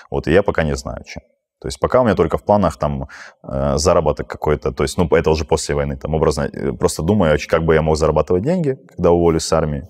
Вот, 0.10 0.28
и 0.28 0.34
я 0.34 0.44
пока 0.44 0.64
не 0.64 0.76
знаю, 0.76 1.04
чем. 1.06 1.24
То 1.61 1.69
есть 1.69 1.81
пока 1.81 2.01
у 2.01 2.05
меня 2.05 2.15
только 2.15 2.37
в 2.37 2.43
планах 2.45 2.77
там 2.77 3.09
э, 3.43 3.79
заработок 3.79 4.27
какой-то, 4.29 4.73
то 4.73 4.85
есть, 4.85 4.99
ну, 4.99 5.09
это 5.11 5.31
уже 5.31 5.45
после 5.45 5.75
войны, 5.75 5.97
там, 5.97 6.15
образно, 6.15 6.43
э, 6.53 6.73
просто 6.73 7.03
думаю, 7.03 7.39
как 7.49 7.65
бы 7.65 7.75
я 7.75 7.83
мог 7.83 7.97
зарабатывать 7.97 8.43
деньги, 8.43 8.77
когда 8.89 9.11
уволюсь 9.11 9.45
с 9.45 9.53
армии, 9.53 9.83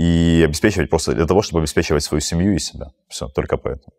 и 0.00 0.42
обеспечивать 0.44 0.90
просто 0.90 1.12
для 1.14 1.26
того, 1.26 1.42
чтобы 1.42 1.60
обеспечивать 1.60 2.02
свою 2.02 2.20
семью 2.20 2.54
и 2.54 2.58
себя. 2.58 2.90
Все, 3.08 3.28
только 3.28 3.56
поэтому. 3.56 3.92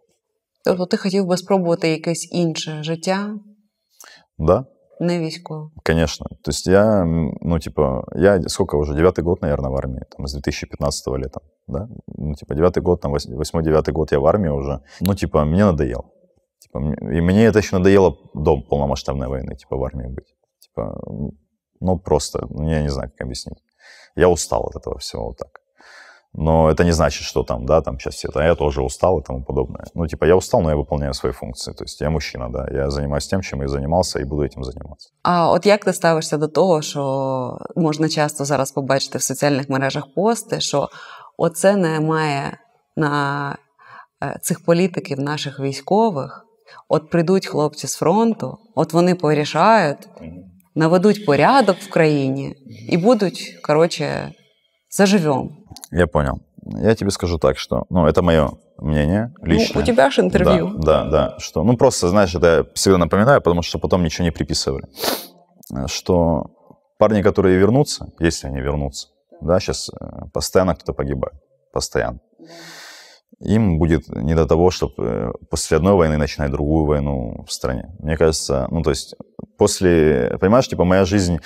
Тобто 0.65 0.85
ти 0.85 0.97
хотів 0.97 1.25
би 1.25 1.37
спробувати 1.37 1.89
якесь 1.89 2.29
інше 2.31 2.83
життя, 2.83 3.35
Да, 4.37 4.65
не 4.99 5.19
військове? 5.19 5.69
конечно. 5.83 6.25
То 6.43 6.51
есть 6.51 6.67
я, 6.67 7.01
м, 7.01 7.37
ну, 7.41 7.59
типа, 7.59 8.03
я 8.15 8.41
сколько 8.47 8.77
уже, 8.77 8.93
девятый 8.93 9.23
год, 9.23 9.41
наверное, 9.41 9.69
в 9.71 9.75
армии, 9.75 10.01
там, 10.17 10.27
с 10.27 10.33
2015 10.33 11.17
лета, 11.17 11.39
да? 11.67 11.87
Ну, 12.07 12.33
типа, 12.33 12.55
девятый 12.55 12.83
год, 12.83 13.01
там, 13.01 13.13
вось- 13.13 13.35
восьмой-девятый 13.37 13.93
год 13.93 14.11
я 14.11 14.19
в 14.19 14.25
армии 14.25 14.49
уже. 14.49 14.79
Ну, 15.01 15.15
типа, 15.15 15.45
мне 15.45 15.65
надоело. 15.65 16.03
Типа, 16.69 16.77
м- 16.79 17.11
и 17.17 17.21
мне 17.21 17.45
это 17.45 17.59
еще 17.59 17.77
надоело 17.77 18.17
до 18.33 18.61
полномасштабной 18.61 19.27
войны, 19.27 19.55
типа, 19.55 19.77
в 19.77 19.83
армии 19.83 20.07
быть. 20.07 20.33
Типа, 20.59 20.99
м, 21.07 21.31
ну, 21.79 21.99
просто, 21.99 22.47
ну, 22.49 22.69
я 22.69 22.81
не 22.81 22.89
знаю, 22.89 23.11
как 23.11 23.25
объяснить. 23.25 23.59
Я 24.15 24.29
устал 24.29 24.65
от 24.67 24.75
этого 24.75 24.97
всего 24.97 25.25
вот 25.25 25.37
так. 25.37 25.61
Но 26.37 26.69
это 26.69 26.83
не 26.83 26.91
значит, 26.91 27.23
что 27.23 27.43
там, 27.43 27.65
да, 27.65 27.81
там 27.81 27.97
сейчас 27.97 28.15
все, 28.15 28.27
это 28.27 28.41
я 28.41 28.55
тоже 28.55 28.81
устал 28.81 29.19
и 29.19 29.23
тому 29.23 29.43
подобное. 29.43 29.85
Ну, 29.93 30.07
типа, 30.07 30.25
я 30.25 30.35
устал, 30.35 30.61
но 30.61 30.69
я 30.69 30.75
выполняю 30.75 31.13
свои 31.13 31.31
функции. 31.31 31.71
То 31.73 31.83
есть 31.85 32.01
я 32.01 32.09
мужчина, 32.09 32.49
да, 32.49 32.67
я 32.71 32.89
занимаюсь 32.89 33.27
тем, 33.27 33.41
чем 33.41 33.61
я 33.61 33.67
занимался 33.67 34.19
и 34.19 34.25
буду 34.25 34.43
этим 34.43 34.63
заниматься. 34.63 35.09
А 35.23 35.51
от 35.51 35.65
як 35.65 35.85
ти 35.85 35.93
ставишся 35.93 36.37
до 36.37 36.47
того, 36.47 36.81
що 36.81 37.57
можна 37.75 38.09
часто 38.09 38.45
зараз 38.45 38.71
побачити 38.71 39.17
в 39.17 39.21
соціальних 39.21 39.69
мережах 39.69 40.03
пости, 40.15 40.59
що 40.61 40.89
оце 41.37 41.75
не 41.75 41.99
має 41.99 42.57
на 42.95 43.57
е, 44.23 44.39
цих 44.41 44.65
політиків, 44.65 45.19
наших 45.19 45.59
військових, 45.59 46.45
от 46.89 47.09
прийдуть 47.09 47.47
хлопці 47.47 47.87
з 47.87 47.95
фронту, 47.95 48.57
от 48.75 48.93
вони 48.93 49.15
порішають, 49.15 50.07
наведуть 50.75 51.25
порядок 51.25 51.77
в 51.77 51.89
країні 51.89 52.55
і 52.89 52.97
будуть, 52.97 53.59
коротше, 53.63 54.31
заживем. 54.89 55.49
Я 55.91 56.07
понял. 56.07 56.39
Я 56.83 56.95
тебе 56.95 57.11
скажу 57.11 57.37
так, 57.37 57.57
что, 57.59 57.85
ну, 57.89 58.07
это 58.07 58.21
мое 58.21 58.49
мнение 58.79 59.33
личное. 59.43 59.71
Ну, 59.75 59.81
у 59.81 59.83
тебя 59.83 60.09
же 60.09 60.21
интервью. 60.21 60.71
Да, 60.77 61.03
да, 61.03 61.09
да. 61.09 61.39
Что, 61.39 61.63
ну, 61.63 61.77
просто, 61.77 62.09
знаешь, 62.09 62.35
это 62.35 62.57
я 62.57 62.65
всегда 62.73 62.97
напоминаю, 62.97 63.41
потому 63.41 63.61
что 63.61 63.79
потом 63.79 64.03
ничего 64.03 64.25
не 64.25 64.31
приписывали. 64.31 64.87
Э, 65.71 65.87
Что 65.87 66.45
парни, 66.97 67.21
которые 67.21 67.57
вернутся, 67.59 68.07
если 68.19 68.47
они 68.47 68.61
вернутся, 68.61 69.09
да, 69.41 69.59
сейчас 69.59 69.91
постоянно 70.33 70.73
кто-то 70.75 70.93
погибает. 70.93 71.35
Постоянно. 71.71 72.19
Им 73.40 73.78
будет 73.78 74.08
не 74.08 74.34
до 74.34 74.46
того, 74.46 74.70
чтобы 74.70 75.32
после 75.50 75.78
одной 75.78 75.94
войны 75.94 76.18
начинать 76.18 76.50
другую 76.50 76.84
войну 76.84 77.44
в 77.46 77.52
стране. 77.52 77.94
Мне 77.98 78.16
кажется, 78.16 78.68
ну, 78.70 78.82
то 78.82 78.90
есть 78.90 79.14
после, 79.56 80.36
понимаешь, 80.40 80.68
типа 80.68 80.84
моя 80.84 81.04
жизнь 81.04 81.38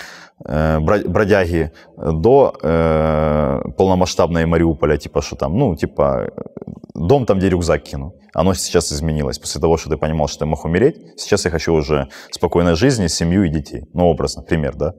э, 0.45 0.81
бродяги 0.81 1.71
до 1.97 2.55
э, 2.61 3.63
полномасштабной 3.77 4.47
Мариуполя, 4.47 4.97
типа 4.97 5.23
что 5.23 5.37
там, 5.37 5.57
ну, 5.57 5.77
типа 5.77 6.31
дом 6.95 7.27
там, 7.27 7.39
где 7.39 7.49
рюкзак 7.49 7.83
кину. 7.83 8.15
Оно 8.33 8.55
сейчас 8.55 8.93
изменилось. 8.93 9.39
После 9.39 9.61
того, 9.61 9.77
что 9.77 9.91
ты 9.91 9.97
понимал, 9.97 10.27
что 10.29 10.41
ты 10.41 10.47
мог 10.47 10.65
умереть, 10.65 10.97
сейчас 11.17 11.45
я 11.45 11.51
хочу 11.51 11.73
уже 11.73 12.09
спокойной 12.31 12.75
жизни, 12.75 13.07
семью 13.07 13.45
и 13.45 13.49
детей. 13.49 13.85
Ну, 13.93 14.07
образно, 14.07 14.43
пример, 14.43 14.75
да? 14.75 14.95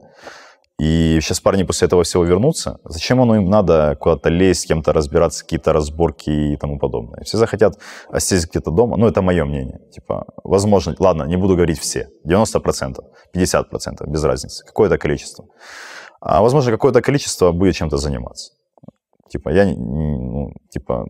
И 0.78 1.18
сейчас 1.22 1.40
парни 1.40 1.62
после 1.62 1.86
этого 1.86 2.02
всего 2.02 2.24
вернутся. 2.24 2.78
Зачем 2.84 3.20
оно 3.20 3.36
им 3.36 3.48
надо 3.48 3.96
куда-то 3.98 4.28
лезть, 4.28 4.62
с 4.62 4.66
кем-то 4.66 4.92
разбираться, 4.92 5.42
какие-то 5.42 5.72
разборки 5.72 6.28
и 6.28 6.56
тому 6.56 6.78
подобное? 6.78 7.22
Все 7.24 7.38
захотят 7.38 7.78
сесть 8.18 8.50
где-то 8.50 8.70
дома. 8.70 8.98
Ну, 8.98 9.06
это 9.06 9.22
мое 9.22 9.46
мнение. 9.46 9.80
Типа, 9.90 10.26
возможно, 10.44 10.94
ладно, 10.98 11.24
не 11.24 11.36
буду 11.36 11.54
говорить 11.54 11.78
все. 11.78 12.10
90%, 12.26 12.98
50%, 13.34 14.06
без 14.06 14.24
разницы. 14.24 14.64
Какое-то 14.66 14.98
количество. 14.98 15.46
А 16.20 16.42
возможно, 16.42 16.70
какое-то 16.72 17.00
количество 17.00 17.52
будет 17.52 17.74
чем-то 17.74 17.96
заниматься. 17.96 18.52
Типа, 19.30 19.48
я, 19.48 19.64
ну, 19.64 20.52
типа, 20.70 21.06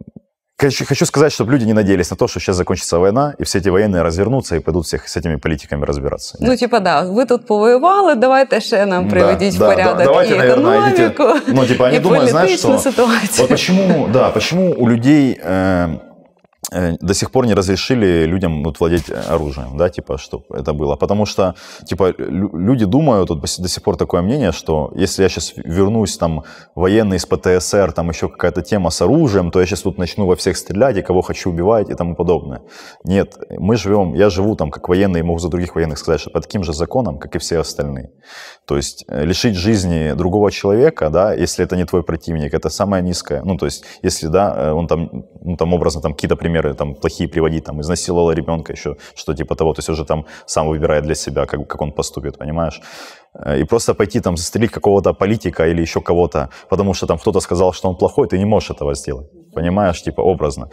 Хочу, 0.62 0.86
хочу 0.86 1.06
сказать, 1.06 1.34
чтобы 1.34 1.52
люди 1.54 1.66
не 1.66 1.74
надеялись 1.74 2.12
на 2.12 2.18
то, 2.18 2.28
что 2.28 2.40
сейчас 2.40 2.56
закончится 2.56 3.00
война, 3.00 3.34
и 3.40 3.44
все 3.44 3.58
эти 3.60 3.70
военные 3.70 4.04
развернутся 4.04 4.56
и 4.56 4.60
пойдут 4.60 4.86
всех 4.86 5.08
с 5.10 5.18
этими 5.18 5.38
политиками 5.38 5.86
разбираться. 5.86 6.38
Нет. 6.40 6.50
Ну, 6.50 6.56
типа, 6.58 6.80
да, 6.80 7.02
ви 7.02 7.26
тут 7.26 7.46
повоювали, 7.48 8.16
давайте 8.16 8.62
ще 8.62 8.86
нам 8.86 9.04
Да, 9.08 9.10
приведіть 9.12 9.56
в 9.56 9.60
да, 9.60 9.68
порядок 9.70 9.98
да, 9.98 10.04
давайте, 10.06 10.36
і 10.36 10.38
наверное, 10.38 10.78
економіку, 10.80 11.24
идите- 11.24 11.54
ну, 11.54 11.66
типа, 11.66 11.84
они 11.88 11.96
і 11.96 12.00
думают, 12.00 12.30
знаешь, 12.30 12.50
політичну 12.50 12.80
что- 12.80 12.92
ситуацію. 12.92 13.30
Вот 13.40 13.50
почему, 13.50 14.10
да, 14.14 14.30
почему 14.30 14.74
у 14.78 14.90
людей 14.90 15.42
э, 15.46 15.52
э, 15.52 16.00
до 16.73 17.15
сих 17.15 17.31
пор 17.31 17.47
не 17.47 17.55
разрешили 17.55 18.25
людям 18.25 18.65
вот, 18.65 18.81
владеть 18.81 19.11
оружием, 19.11 19.77
да, 19.77 19.89
типа, 19.89 20.19
чтобы 20.19 20.45
это 20.51 20.73
было. 20.73 20.97
Потому 20.97 21.27
что, 21.27 21.55
типа, 21.85 22.13
лю- 22.19 22.57
люди 22.57 22.85
думают, 22.85 23.31
вот 23.31 23.41
до 23.41 23.69
сих 23.69 23.83
пор 23.83 23.97
такое 23.97 24.23
мнение, 24.23 24.53
что 24.53 24.93
если 24.97 25.23
я 25.23 25.29
сейчас 25.29 25.53
вернусь, 25.57 26.19
там, 26.19 26.43
военный 26.75 27.19
из 27.19 27.27
ПТСР, 27.27 27.93
там 27.93 28.09
еще 28.11 28.29
какая-то 28.29 28.63
тема 28.63 28.91
с 28.91 29.01
оружием, 29.01 29.51
то 29.51 29.61
я 29.61 29.67
сейчас 29.67 29.83
тут 29.83 29.99
начну 29.99 30.27
во 30.27 30.35
всех 30.35 30.57
стрелять 30.57 30.97
и 30.97 31.03
кого 31.03 31.23
хочу 31.23 31.51
убивать 31.51 31.91
и 31.91 31.95
тому 31.95 32.17
подобное. 32.17 32.63
Нет, 33.05 33.37
мы 33.51 33.77
живем, 33.77 34.15
я 34.15 34.29
живу 34.31 34.57
там 34.57 34.71
как 34.71 34.89
военный, 34.89 35.21
и 35.21 35.23
могу 35.23 35.39
за 35.39 35.49
других 35.49 35.77
военных 35.77 35.99
сказать, 35.99 36.21
что 36.21 36.31
по 36.31 36.41
таким 36.41 36.65
же 36.65 36.73
законам, 36.73 37.19
как 37.19 37.37
и 37.37 37.39
все 37.39 37.61
остальные. 37.61 38.11
То 38.67 38.77
есть 38.77 39.05
э, 39.09 39.25
лишить 39.25 39.55
жизни 39.55 40.15
другого 40.15 40.51
человека, 40.51 41.11
да, 41.11 41.33
если 41.33 41.65
это 41.65 41.77
не 41.77 41.85
твой 41.85 42.03
противник, 42.03 42.55
это 42.55 42.71
самое 42.71 43.03
низкое. 43.03 43.43
Ну, 43.45 43.57
то 43.57 43.67
есть, 43.67 43.85
если, 44.03 44.27
да, 44.27 44.55
э, 44.57 44.73
он 44.73 44.89
там, 44.89 45.25
ну, 45.41 45.57
там 45.57 45.73
образно, 45.73 46.01
там 46.01 46.13
какие-то 46.13 46.37
примеры 46.37 46.56
примеры 46.57 46.75
там 46.75 46.95
плохие 46.95 47.29
приводить, 47.29 47.65
там, 47.65 47.81
изнасиловала 47.81 48.35
ребенка, 48.35 48.73
еще 48.73 48.97
что 49.15 49.35
типа 49.35 49.55
того, 49.55 49.73
то 49.73 49.81
есть 49.81 49.89
уже 49.89 50.05
там 50.05 50.25
сам 50.47 50.69
выбирает 50.69 51.05
для 51.05 51.15
себя, 51.15 51.47
как, 51.47 51.67
как 51.67 51.83
он 51.83 51.93
поступит, 51.93 52.39
понимаешь? 52.39 52.81
Э, 53.45 53.61
и 53.61 53.65
просто 53.65 53.95
пойти 53.95 54.21
там 54.21 54.37
застрелить 54.37 54.71
какого-то 54.71 55.13
политика 55.13 55.67
или 55.67 55.81
еще 55.81 56.01
кого-то, 56.01 56.49
потому 56.69 56.95
что 56.95 57.07
там 57.07 57.19
кто-то 57.19 57.41
сказал, 57.41 57.73
что 57.73 57.89
он 57.89 57.97
плохой, 57.97 58.29
ты 58.29 58.39
не 58.39 58.45
можешь 58.45 58.71
этого 58.71 58.95
сделать, 58.95 59.27
понимаешь, 59.55 60.03
типа 60.03 60.23
образно. 60.23 60.69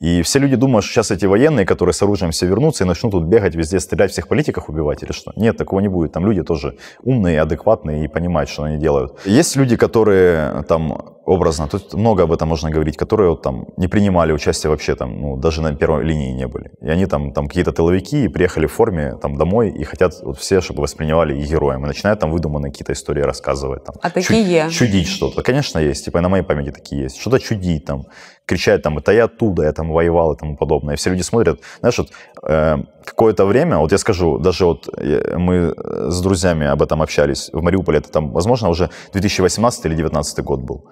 И 0.00 0.22
все 0.22 0.38
люди 0.38 0.56
думают, 0.56 0.84
что 0.84 0.94
сейчас 0.94 1.10
эти 1.10 1.26
военные, 1.26 1.64
которые 1.64 1.92
с 1.92 2.02
оружием 2.02 2.30
все 2.30 2.46
вернутся 2.46 2.84
и 2.84 2.86
начнут 2.86 3.12
тут 3.12 3.24
бегать 3.24 3.54
везде, 3.54 3.80
стрелять, 3.80 4.12
всех 4.12 4.28
политиков 4.28 4.68
убивать 4.68 5.02
или 5.02 5.12
что. 5.12 5.32
Нет, 5.36 5.56
такого 5.56 5.80
не 5.80 5.88
будет. 5.88 6.12
Там 6.12 6.26
люди 6.26 6.42
тоже 6.42 6.76
умные, 7.02 7.40
адекватные 7.40 8.04
и 8.04 8.08
понимают, 8.08 8.50
что 8.50 8.64
они 8.64 8.78
делают. 8.78 9.12
Есть 9.24 9.56
люди, 9.56 9.76
которые 9.76 10.64
там 10.68 11.16
образно, 11.26 11.66
тут 11.68 11.94
много 11.94 12.22
об 12.22 12.32
этом 12.32 12.48
можно 12.48 12.70
говорить, 12.70 12.96
которые 12.96 13.30
вот, 13.30 13.42
там 13.42 13.66
не 13.76 13.88
принимали 13.88 14.32
участие 14.32 14.70
вообще 14.70 14.94
там, 14.94 15.20
ну, 15.20 15.36
даже 15.36 15.60
на 15.60 15.74
первой 15.74 16.04
линии 16.04 16.32
не 16.32 16.46
были. 16.46 16.70
И 16.80 16.88
они 16.88 17.06
там, 17.06 17.32
там 17.32 17.48
какие-то 17.48 17.72
тыловики 17.72 18.28
приехали 18.28 18.66
в 18.66 18.72
форме 18.72 19.16
там 19.20 19.36
домой 19.36 19.70
и 19.70 19.84
хотят 19.84 20.12
вот 20.22 20.38
все, 20.38 20.60
чтобы 20.60 20.82
воспринимали 20.82 21.36
их 21.36 21.50
героем. 21.50 21.84
И 21.84 21.88
начинают 21.88 22.05
там 22.14 22.30
выдуманные 22.30 22.70
какие-то 22.70 22.92
истории 22.92 23.22
рассказывать. 23.22 23.84
Там, 23.84 23.96
а 24.00 24.10
такие 24.10 24.64
чуд, 24.64 24.72
Чудить 24.72 25.08
что-то. 25.08 25.42
Конечно, 25.42 25.78
есть. 25.78 26.04
Типа 26.04 26.20
на 26.20 26.28
моей 26.28 26.44
памяти 26.44 26.70
такие 26.70 27.02
есть. 27.02 27.18
Что-то 27.20 27.40
чудить 27.40 27.84
там, 27.84 28.06
кричать 28.46 28.82
там, 28.82 28.98
это 28.98 29.12
я 29.12 29.24
оттуда, 29.24 29.64
я 29.64 29.72
там 29.72 29.90
воевал 29.90 30.34
и 30.34 30.38
тому 30.38 30.56
подобное. 30.56 30.94
И 30.94 30.96
все 30.96 31.10
люди 31.10 31.22
смотрят. 31.22 31.60
Знаешь, 31.80 31.98
вот 31.98 32.10
э, 32.42 32.76
какое-то 33.04 33.46
время, 33.46 33.78
вот 33.78 33.92
я 33.92 33.98
скажу, 33.98 34.38
даже 34.38 34.66
вот 34.66 34.88
э, 34.96 35.36
мы 35.36 35.74
с 36.10 36.20
друзьями 36.20 36.66
об 36.66 36.82
этом 36.82 37.02
общались 37.02 37.50
в 37.52 37.62
Мариуполе, 37.62 37.98
это 37.98 38.10
там, 38.10 38.30
возможно, 38.30 38.68
уже 38.68 38.90
2018 39.12 39.86
или 39.86 39.94
2019 39.94 40.44
год 40.44 40.60
был 40.60 40.84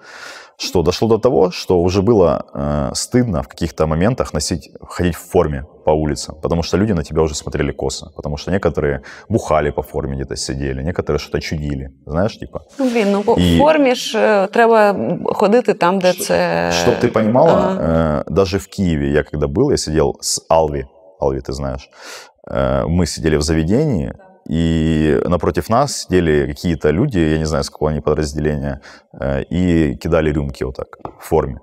что 0.57 0.83
дошло 0.83 1.07
до 1.07 1.17
того, 1.17 1.51
что 1.51 1.79
уже 1.81 2.01
было 2.01 2.45
э, 2.53 2.91
стыдно 2.93 3.43
в 3.43 3.47
каких-то 3.47 3.87
моментах 3.87 4.33
носить, 4.33 4.71
ходить 4.81 5.15
в 5.15 5.29
форме 5.29 5.65
по 5.85 5.91
улицам, 5.91 6.35
потому 6.41 6.63
что 6.63 6.77
люди 6.77 6.93
на 6.93 7.03
тебя 7.03 7.21
уже 7.21 7.35
смотрели 7.35 7.71
косо, 7.71 8.11
потому 8.15 8.37
что 8.37 8.51
некоторые 8.51 9.01
бухали 9.29 9.71
по 9.71 9.81
форме 9.81 10.15
где-то 10.15 10.35
сидели, 10.35 10.81
некоторые 10.83 11.19
что-то 11.19 11.41
чудили, 11.41 11.91
знаешь, 12.05 12.37
типа. 12.37 12.61
Блин, 12.79 13.11
ну 13.11 13.23
по 13.23 13.35
И... 13.37 13.57
формі 13.57 13.95
ж 13.95 14.17
э, 14.17 14.47
треба 14.47 14.95
ходити 15.25 15.73
там, 15.73 15.99
де 15.99 16.13
це... 16.13 16.71
Чтоб 16.71 16.93
ты 16.93 17.11
понимала, 17.11 17.51
ага. 17.51 18.23
э, 18.27 18.33
даже 18.33 18.57
в 18.57 18.67
Киеве 18.67 19.11
я 19.11 19.23
когда 19.23 19.47
был, 19.47 19.71
я 19.71 19.77
сидел 19.77 20.15
с 20.21 20.45
Алви, 20.49 20.85
Алви 21.19 21.41
ты 21.41 21.53
знаешь, 21.53 21.89
э, 22.51 22.85
мы 22.87 23.05
сидели 23.05 23.37
в 23.37 23.41
заведении, 23.41 24.13
и 24.47 25.19
напротив 25.25 25.69
нас 25.69 26.01
сидели 26.03 26.45
какие-то 26.45 26.91
люди, 26.91 27.19
я 27.19 27.37
не 27.37 27.45
знаю, 27.45 27.63
с 27.63 27.69
какого 27.69 27.91
они 27.91 28.01
подразделения, 28.01 28.81
э, 29.19 29.43
и 29.43 29.95
кидали 29.95 30.31
рюмки 30.31 30.63
вот 30.63 30.75
так 30.75 30.97
в 31.19 31.23
форме. 31.23 31.59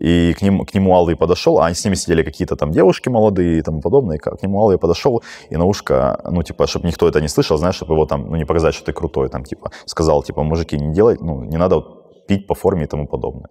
И 0.00 0.34
к, 0.34 0.42
ним, 0.42 0.64
к 0.64 0.74
нему 0.74 0.94
Алвей 0.94 1.16
подошел, 1.16 1.58
а 1.58 1.66
они 1.66 1.74
с 1.74 1.84
ними 1.84 1.94
сидели 1.94 2.22
какие-то 2.24 2.56
там 2.56 2.72
девушки 2.72 3.08
молодые 3.08 3.58
и 3.58 3.62
тому 3.62 3.80
подобное. 3.80 4.16
И 4.16 4.18
к 4.18 4.42
нему 4.42 4.60
Алвей 4.60 4.78
подошел 4.78 5.22
и 5.50 5.56
на 5.56 5.64
ушко, 5.64 6.20
ну, 6.30 6.42
типа, 6.42 6.66
чтобы 6.66 6.88
никто 6.88 7.08
это 7.08 7.20
не 7.20 7.28
слышал, 7.28 7.58
знаешь, 7.58 7.76
чтобы 7.76 7.94
его 7.94 8.06
там, 8.06 8.28
ну, 8.28 8.36
не 8.36 8.44
показать, 8.44 8.74
что 8.74 8.86
ты 8.86 8.92
крутой, 8.92 9.28
там, 9.28 9.44
типа, 9.44 9.70
сказал, 9.86 10.22
типа, 10.22 10.42
мужики, 10.42 10.76
не 10.76 10.92
делай, 10.92 11.16
ну, 11.20 11.44
не 11.44 11.56
надо 11.56 11.82
пить 12.26 12.46
по 12.46 12.54
форме 12.54 12.84
и 12.84 12.86
тому 12.86 13.06
подобное. 13.06 13.48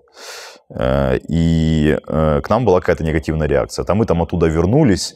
Э, 0.70 1.18
и 1.30 1.98
э, 2.08 2.42
к 2.42 2.50
нам 2.50 2.66
была 2.66 2.80
какая-то 2.80 3.04
негативная 3.04 3.48
реакция. 3.48 3.86
Там 3.86 3.98
мы 3.98 4.06
там 4.06 4.22
оттуда 4.22 4.48
вернулись, 4.48 5.16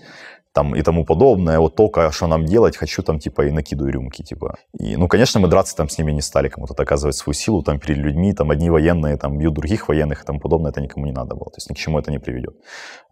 там 0.58 0.76
и 0.76 0.82
тому 0.82 1.06
подобное. 1.06 1.60
Вот 1.60 1.76
только 1.76 2.12
что 2.12 2.28
нам 2.28 2.46
делать, 2.46 2.78
хочу 2.78 3.04
там 3.04 3.20
типа 3.20 3.42
и 3.46 3.52
накидываю 3.52 3.94
рюмки, 3.94 4.24
типа. 4.24 4.56
И, 4.80 4.98
ну, 4.98 5.08
конечно, 5.08 5.40
мы 5.40 5.48
драться 5.48 5.76
там 5.76 5.88
с 5.88 6.00
ними 6.00 6.14
не 6.14 6.22
стали, 6.22 6.50
кому-то 6.50 6.74
доказывать 6.74 7.16
свою 7.16 7.36
силу 7.36 7.62
там 7.62 7.80
перед 7.80 7.98
людьми, 7.98 8.34
там 8.34 8.50
одни 8.50 8.72
военные 8.72 9.18
там 9.18 9.38
бьют 9.38 9.54
других 9.54 9.88
военных 9.88 10.24
и 10.24 10.26
тому 10.26 10.40
подобное, 10.40 10.72
это 10.72 10.82
никому 10.82 11.06
не 11.06 11.12
надо 11.12 11.36
было, 11.36 11.52
то 11.52 11.58
есть 11.58 11.70
ни 11.70 11.76
к 11.76 11.78
чему 11.78 12.00
это 12.00 12.12
не 12.12 12.20
приведет. 12.20 12.56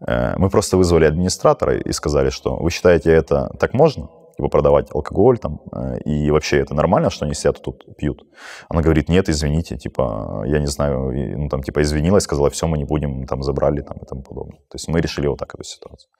Э, 0.08 0.34
мы 0.38 0.50
просто 0.50 0.76
вызвали 0.76 1.04
администратора 1.04 1.78
и 1.78 1.92
сказали, 1.92 2.30
что 2.30 2.56
вы 2.56 2.70
считаете 2.70 3.12
это 3.12 3.48
так 3.60 3.74
можно? 3.74 4.08
Типа, 4.36 4.48
продавать 4.48 4.88
алкоголь 4.94 5.38
там, 5.38 5.60
э, 5.72 5.98
и 6.04 6.30
вообще 6.30 6.58
это 6.58 6.74
нормально, 6.74 7.10
что 7.10 7.24
они 7.24 7.34
сидят 7.34 7.62
тут 7.62 7.84
пьют? 7.96 8.22
Она 8.68 8.82
говорит, 8.82 9.08
нет, 9.08 9.28
извините, 9.28 9.76
типа, 9.76 10.44
я 10.46 10.58
не 10.58 10.66
знаю, 10.66 11.12
ну, 11.38 11.48
там, 11.48 11.62
типа, 11.62 11.82
извинилась, 11.82 12.24
сказала, 12.24 12.50
все, 12.50 12.66
мы 12.66 12.78
не 12.78 12.84
будем, 12.84 13.26
там, 13.26 13.42
забрали, 13.42 13.80
там, 13.80 13.98
и 13.98 14.04
тому 14.04 14.22
подобное. 14.22 14.58
То 14.68 14.74
есть 14.74 14.88
мы 14.88 15.00
решили 15.00 15.26
вот 15.26 15.38
так 15.38 15.54
эту 15.54 15.64
ситуацию. 15.64 16.10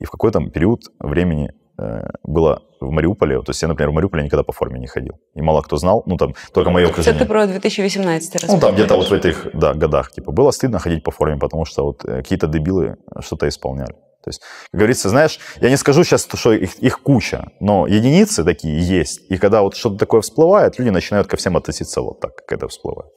И 0.00 0.04
в 0.04 0.10
какой-то 0.10 0.40
период 0.50 0.82
времени 0.98 1.50
э, 1.78 2.08
было 2.22 2.62
в 2.80 2.90
Мариуполе, 2.90 3.42
то 3.42 3.50
есть 3.50 3.62
я, 3.62 3.68
например, 3.68 3.90
в 3.90 3.94
Мариуполе 3.94 4.24
никогда 4.24 4.42
по 4.42 4.52
форме 4.52 4.78
не 4.78 4.86
ходил. 4.86 5.14
И 5.34 5.42
мало 5.42 5.62
кто 5.62 5.76
знал, 5.76 6.02
ну 6.06 6.16
там 6.16 6.34
только 6.52 6.70
мое 6.70 6.88
окружение. 6.88 7.16
Это 7.16 7.24
ты 7.24 7.28
про 7.28 7.46
2018 7.46 8.42
раз. 8.42 8.52
Ну 8.52 8.60
там 8.60 8.74
где-то 8.74 8.96
вот 8.96 9.10
в 9.10 9.12
этих 9.12 9.50
да, 9.52 9.74
годах. 9.74 10.10
Типа 10.12 10.32
было 10.32 10.52
стыдно 10.52 10.78
ходить 10.78 11.02
по 11.02 11.10
форме, 11.10 11.38
потому 11.38 11.64
что 11.64 11.84
вот 11.84 12.04
э, 12.04 12.18
какие-то 12.18 12.46
дебилы 12.46 12.96
что-то 13.20 13.48
исполняли. 13.48 13.94
То 14.28 14.30
есть, 14.30 14.42
как 14.70 14.78
говорится, 14.78 15.08
знаешь, 15.08 15.40
я 15.60 15.70
не 15.70 15.76
скажу 15.76 16.04
сейчас, 16.04 16.28
что 16.34 16.52
их, 16.52 16.78
их 16.80 17.00
куча, 17.00 17.46
но 17.60 17.86
единицы 17.86 18.44
такие 18.44 18.78
есть. 18.78 19.22
И 19.30 19.38
когда 19.38 19.62
вот 19.62 19.74
что-то 19.74 19.96
такое 19.96 20.20
всплывает, 20.20 20.78
люди 20.78 20.90
начинают 20.90 21.26
ко 21.28 21.38
всем 21.38 21.56
относиться 21.56 22.02
вот 22.02 22.20
так, 22.20 22.36
как 22.36 22.52
это 22.52 22.68
всплывает. 22.68 23.12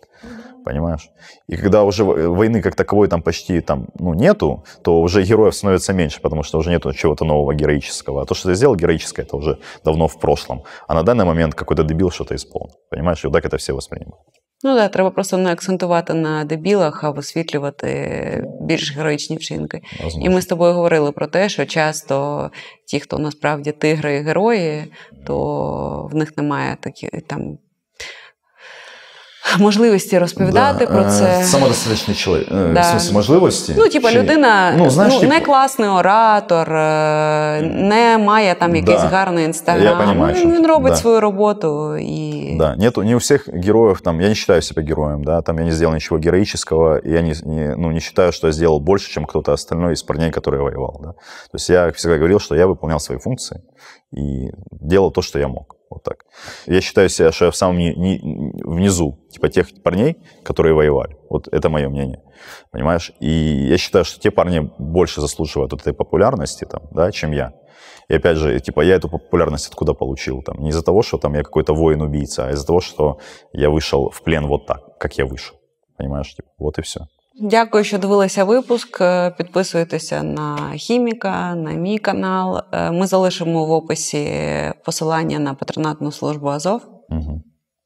Понимаешь? 0.64 1.10
И 1.48 1.58
когда 1.58 1.84
уже 1.84 2.06
войны 2.06 2.62
как 2.62 2.76
таковой 2.76 3.10
там 3.10 3.22
почти 3.22 3.60
там, 3.60 3.88
ну, 4.00 4.14
нету, 4.14 4.64
то 4.84 5.02
уже 5.02 5.24
героев 5.24 5.54
становится 5.54 5.92
меньше, 5.92 6.22
потому 6.22 6.44
что 6.44 6.60
уже 6.60 6.70
нету 6.70 6.94
чего-то 6.94 7.26
нового 7.26 7.54
героического. 7.54 8.22
А 8.22 8.26
то, 8.26 8.34
что 8.34 8.48
ты 8.48 8.56
сделал 8.56 8.76
героическое, 8.76 9.26
это 9.26 9.36
уже 9.36 9.60
давно 9.84 10.08
в 10.08 10.18
прошлом. 10.18 10.64
А 10.88 10.94
на 10.94 11.04
данный 11.04 11.26
момент 11.26 11.56
какой-то 11.56 11.84
дебил 11.84 12.10
что-то 12.10 12.36
исполнил. 12.36 12.76
Понимаешь? 12.90 13.22
И 13.24 13.28
вот 13.28 13.34
так 13.34 13.44
это 13.44 13.58
все 13.58 13.74
воспринимают. 13.74 14.41
Ну 14.64 14.76
так, 14.76 14.92
треба 14.92 15.10
просто 15.10 15.38
не 15.38 15.52
акцентувати 15.52 16.14
на 16.14 16.44
дебілах, 16.44 17.04
а 17.04 17.10
висвітлювати 17.10 18.44
більш 18.62 18.98
героїчні 18.98 19.38
вчинки. 19.38 19.82
Возможно. 20.04 20.32
І 20.32 20.36
ми 20.36 20.42
з 20.42 20.46
тобою 20.46 20.74
говорили 20.74 21.12
про 21.12 21.28
те, 21.28 21.50
що 21.50 21.66
часто 21.66 22.50
ті, 22.86 23.00
хто 23.00 23.20
насправді 23.20 23.72
тигри 23.72 24.16
і 24.16 24.22
герої, 24.22 24.94
то 25.26 26.10
в 26.12 26.16
них 26.16 26.38
немає 26.38 26.78
такі 26.82 27.10
там 27.28 27.58
можливості 29.59 30.19
розповідати 30.19 30.87
да. 30.87 30.93
про 30.93 31.11
це. 31.11 31.39
Е, 31.41 31.45
самодостаточний 31.45 32.17
чоловік. 32.17 32.49
Е, 32.51 32.73
да. 32.75 32.81
В 32.81 32.85
смысле, 32.85 33.13
можливості? 33.13 33.75
Ну, 33.79 33.89
типа, 33.89 34.13
людина 34.13 34.75
ну, 34.79 34.91
знаєш, 34.91 35.15
ну, 35.15 35.21
типу... 35.21 35.33
не 35.33 35.41
класний 35.41 35.89
оратор, 35.89 36.73
е, 36.73 37.61
не 37.63 38.19
має 38.19 38.55
там 38.55 38.77
якийсь 38.77 39.01
да. 39.01 39.09
гарний 39.09 39.45
інстаграм. 39.45 39.85
Я 39.85 40.07
понимаю, 40.07 40.35
він, 40.35 40.55
він 40.55 40.67
робить 40.67 40.93
да. 40.93 40.97
свою 40.97 41.21
роботу. 41.21 41.97
И... 41.97 42.57
Да, 42.59 42.77
нету, 42.77 43.03
не 43.03 43.15
у 43.15 43.19
всех 43.19 43.49
героев, 43.49 44.01
там, 44.01 44.21
я 44.21 44.29
не 44.29 44.35
считаю 44.35 44.63
себя 44.63 44.83
героем, 44.83 45.25
да, 45.25 45.43
там 45.43 45.59
я 45.59 45.65
не 45.65 45.73
сделал 45.73 45.95
ничего 45.95 46.19
героического, 46.19 46.99
и 46.99 47.11
я 47.11 47.23
не, 47.23 47.35
не, 47.45 47.75
ну, 47.77 47.93
не 47.93 48.01
считаю, 48.01 48.33
что 48.33 48.47
я 48.47 48.53
сделал 48.53 48.81
больше, 48.81 49.11
чем 49.11 49.25
кто-то 49.25 49.53
остальной 49.53 49.93
из 49.93 50.03
парней, 50.03 50.31
которые 50.31 50.63
воевал, 50.63 51.01
да. 51.03 51.13
То 51.13 51.55
есть 51.55 51.69
я 51.69 51.93
всегда 51.93 52.17
говорил, 52.17 52.41
что 52.41 52.55
я 52.55 52.67
выполнял 52.67 53.01
свои 53.01 53.19
функции 53.19 53.61
и 54.17 54.51
делал 54.71 55.11
то, 55.11 55.23
что 55.23 55.39
я 55.39 55.49
мог. 55.49 55.77
Вот 55.92 56.04
так. 56.04 56.26
Я 56.66 56.82
считаю 56.82 57.10
себя, 57.10 57.32
что 57.32 57.46
я 57.46 57.52
в 57.52 57.56
самом 57.56 57.78
ни, 57.78 57.90
ни, 57.90 58.64
внизу, 58.64 59.20
типа 59.30 59.50
тех 59.50 59.68
парней, 59.84 60.18
которые 60.44 60.74
воевали. 60.74 61.18
Вот 61.30 61.48
это 61.52 61.70
мое 61.70 61.90
мнение. 61.90 62.22
Понимаешь? 62.72 63.12
И 63.20 63.30
я 63.30 63.78
считаю, 63.78 64.06
что 64.06 64.20
те 64.20 64.32
парни 64.32 64.72
больше 64.80 65.22
заслуживают 65.22 65.74
вот 65.74 65.82
этой 65.82 65.94
популярности, 65.94 66.66
там, 66.66 66.84
да, 66.92 67.12
чем 67.12 67.32
я. 67.32 67.54
И 68.08 68.16
опять 68.16 68.38
же, 68.38 68.60
типа, 68.60 68.82
я 68.82 68.96
эту 68.96 69.10
популярность 69.10 69.68
откуда 69.68 69.94
получил? 69.94 70.42
Там, 70.42 70.60
не 70.60 70.70
из-за 70.70 70.84
того, 70.84 71.02
что 71.02 71.18
там 71.18 71.34
я 71.34 71.44
какой-то 71.44 71.74
воин-убийца, 71.74 72.48
а 72.48 72.52
из-за 72.52 72.66
того, 72.66 72.82
что 72.82 73.20
я 73.54 73.70
вышел 73.70 74.10
в 74.10 74.22
плен 74.24 74.48
вот 74.48 74.66
так, 74.66 74.98
как 74.98 75.18
я 75.18 75.26
вышел. 75.26 75.56
Понимаешь? 75.98 76.34
Типа, 76.34 76.50
вот 76.58 76.78
и 76.80 76.82
все. 76.82 77.08
Дякую, 77.44 77.84
що 77.84 77.98
дивилися 77.98 78.44
випуск. 78.44 79.02
Підписуйтеся 79.38 80.24
на 80.24 80.74
хіміка, 80.76 81.56
на 81.56 81.72
мій 81.72 81.98
канал. 81.98 82.62
Ми 82.74 83.08
залишимо 83.08 83.66
в 83.66 83.72
описі 83.72 84.28
посилання 84.86 85.40
на 85.40 85.54
патронатну 85.54 86.12
службу 86.12 86.48
Азов, 86.48 86.82
угу. 87.10 87.42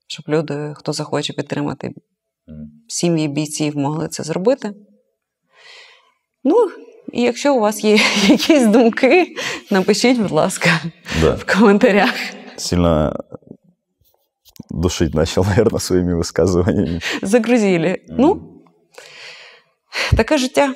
щоб 0.08 0.26
люди, 0.28 0.74
хто 0.76 0.94
захоче 0.94 1.34
підтримати 1.34 1.94
сім'ї 2.88 3.28
бійців, 3.28 3.78
могли 3.78 4.08
це 4.08 4.24
зробити. 4.24 4.74
Ну, 6.44 6.70
і 7.14 7.22
якщо 7.22 7.56
у 7.56 7.60
вас 7.60 7.84
є 7.84 7.98
якісь 8.28 8.68
думки, 8.68 9.36
напишіть, 9.72 10.20
будь 10.20 10.32
ласка, 10.32 10.70
да. 11.22 11.34
в 11.34 11.46
коментарях. 11.46 12.14
Сильно 12.58 13.14
душить 14.70 15.14
начал, 15.14 15.44
наверное, 15.44 15.80
своими 15.80 16.14
высказываниями. 16.14 17.02
Загрузили. 17.22 17.88
Mm. 18.10 18.16
Ну, 18.18 18.55
Таке 20.18 20.38
життя. 20.38 20.70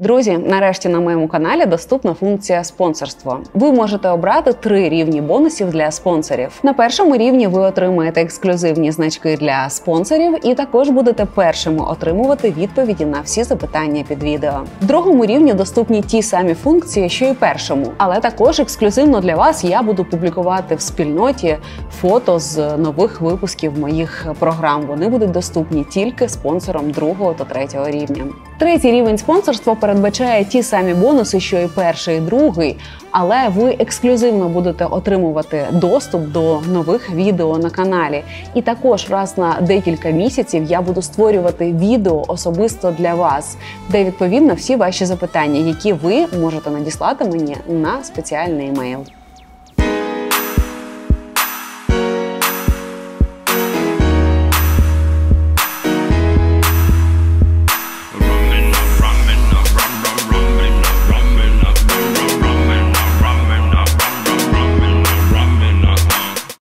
Друзі, 0.00 0.38
нарешті 0.46 0.88
на 0.88 1.00
моєму 1.00 1.28
каналі 1.28 1.66
доступна 1.66 2.14
функція 2.14 2.64
спонсорство. 2.64 3.38
Ви 3.54 3.72
можете 3.72 4.08
обрати 4.08 4.52
три 4.52 4.88
рівні 4.88 5.20
бонусів 5.20 5.70
для 5.70 5.90
спонсорів. 5.90 6.48
На 6.62 6.72
першому 6.72 7.16
рівні 7.16 7.46
ви 7.46 7.60
отримаєте 7.60 8.22
ексклюзивні 8.22 8.92
значки 8.92 9.36
для 9.36 9.70
спонсорів, 9.70 10.38
і 10.46 10.54
також 10.54 10.88
будете 10.88 11.24
першими 11.24 11.84
отримувати 11.84 12.50
відповіді 12.50 13.04
на 13.04 13.20
всі 13.20 13.44
запитання 13.44 14.04
під 14.08 14.22
відео. 14.22 14.60
В 14.82 14.84
другому 14.84 15.26
рівні 15.26 15.54
доступні 15.54 16.02
ті 16.02 16.22
самі 16.22 16.54
функції, 16.54 17.08
що 17.08 17.24
і 17.24 17.34
першому, 17.34 17.92
але 17.98 18.20
також 18.20 18.60
ексклюзивно 18.60 19.20
для 19.20 19.34
вас 19.34 19.64
я 19.64 19.82
буду 19.82 20.04
публікувати 20.04 20.74
в 20.74 20.80
спільноті 20.80 21.56
фото 22.00 22.38
з 22.38 22.76
нових 22.76 23.20
випусків 23.20 23.78
моїх 23.78 24.26
програм. 24.38 24.82
Вони 24.82 25.08
будуть 25.08 25.30
доступні 25.30 25.84
тільки 25.84 26.28
спонсорам 26.28 26.90
другого 26.90 27.34
та 27.34 27.44
третього 27.44 27.90
рівня. 27.90 28.25
Третій 28.58 28.90
рівень 28.90 29.18
спонсорства 29.18 29.74
передбачає 29.74 30.44
ті 30.44 30.62
самі 30.62 30.94
бонуси, 30.94 31.40
що 31.40 31.58
і 31.58 31.66
перший, 31.66 32.16
і 32.16 32.20
другий, 32.20 32.76
але 33.10 33.48
ви 33.48 33.76
ексклюзивно 33.78 34.48
будете 34.48 34.84
отримувати 34.84 35.66
доступ 35.72 36.22
до 36.22 36.60
нових 36.60 37.10
відео 37.10 37.58
на 37.58 37.70
каналі. 37.70 38.22
І 38.54 38.62
також 38.62 39.10
раз 39.10 39.38
на 39.38 39.56
декілька 39.60 40.10
місяців 40.10 40.64
я 40.64 40.82
буду 40.82 41.02
створювати 41.02 41.72
відео 41.72 42.24
особисто 42.28 42.90
для 42.90 43.14
вас, 43.14 43.56
де 43.88 44.04
відповідно 44.04 44.54
всі 44.54 44.76
ваші 44.76 45.04
запитання, 45.04 45.60
які 45.60 45.92
ви 45.92 46.26
можете 46.40 46.70
надіслати 46.70 47.24
мені 47.24 47.56
на 47.68 48.04
спеціальний 48.04 48.68
емейл. 48.68 49.00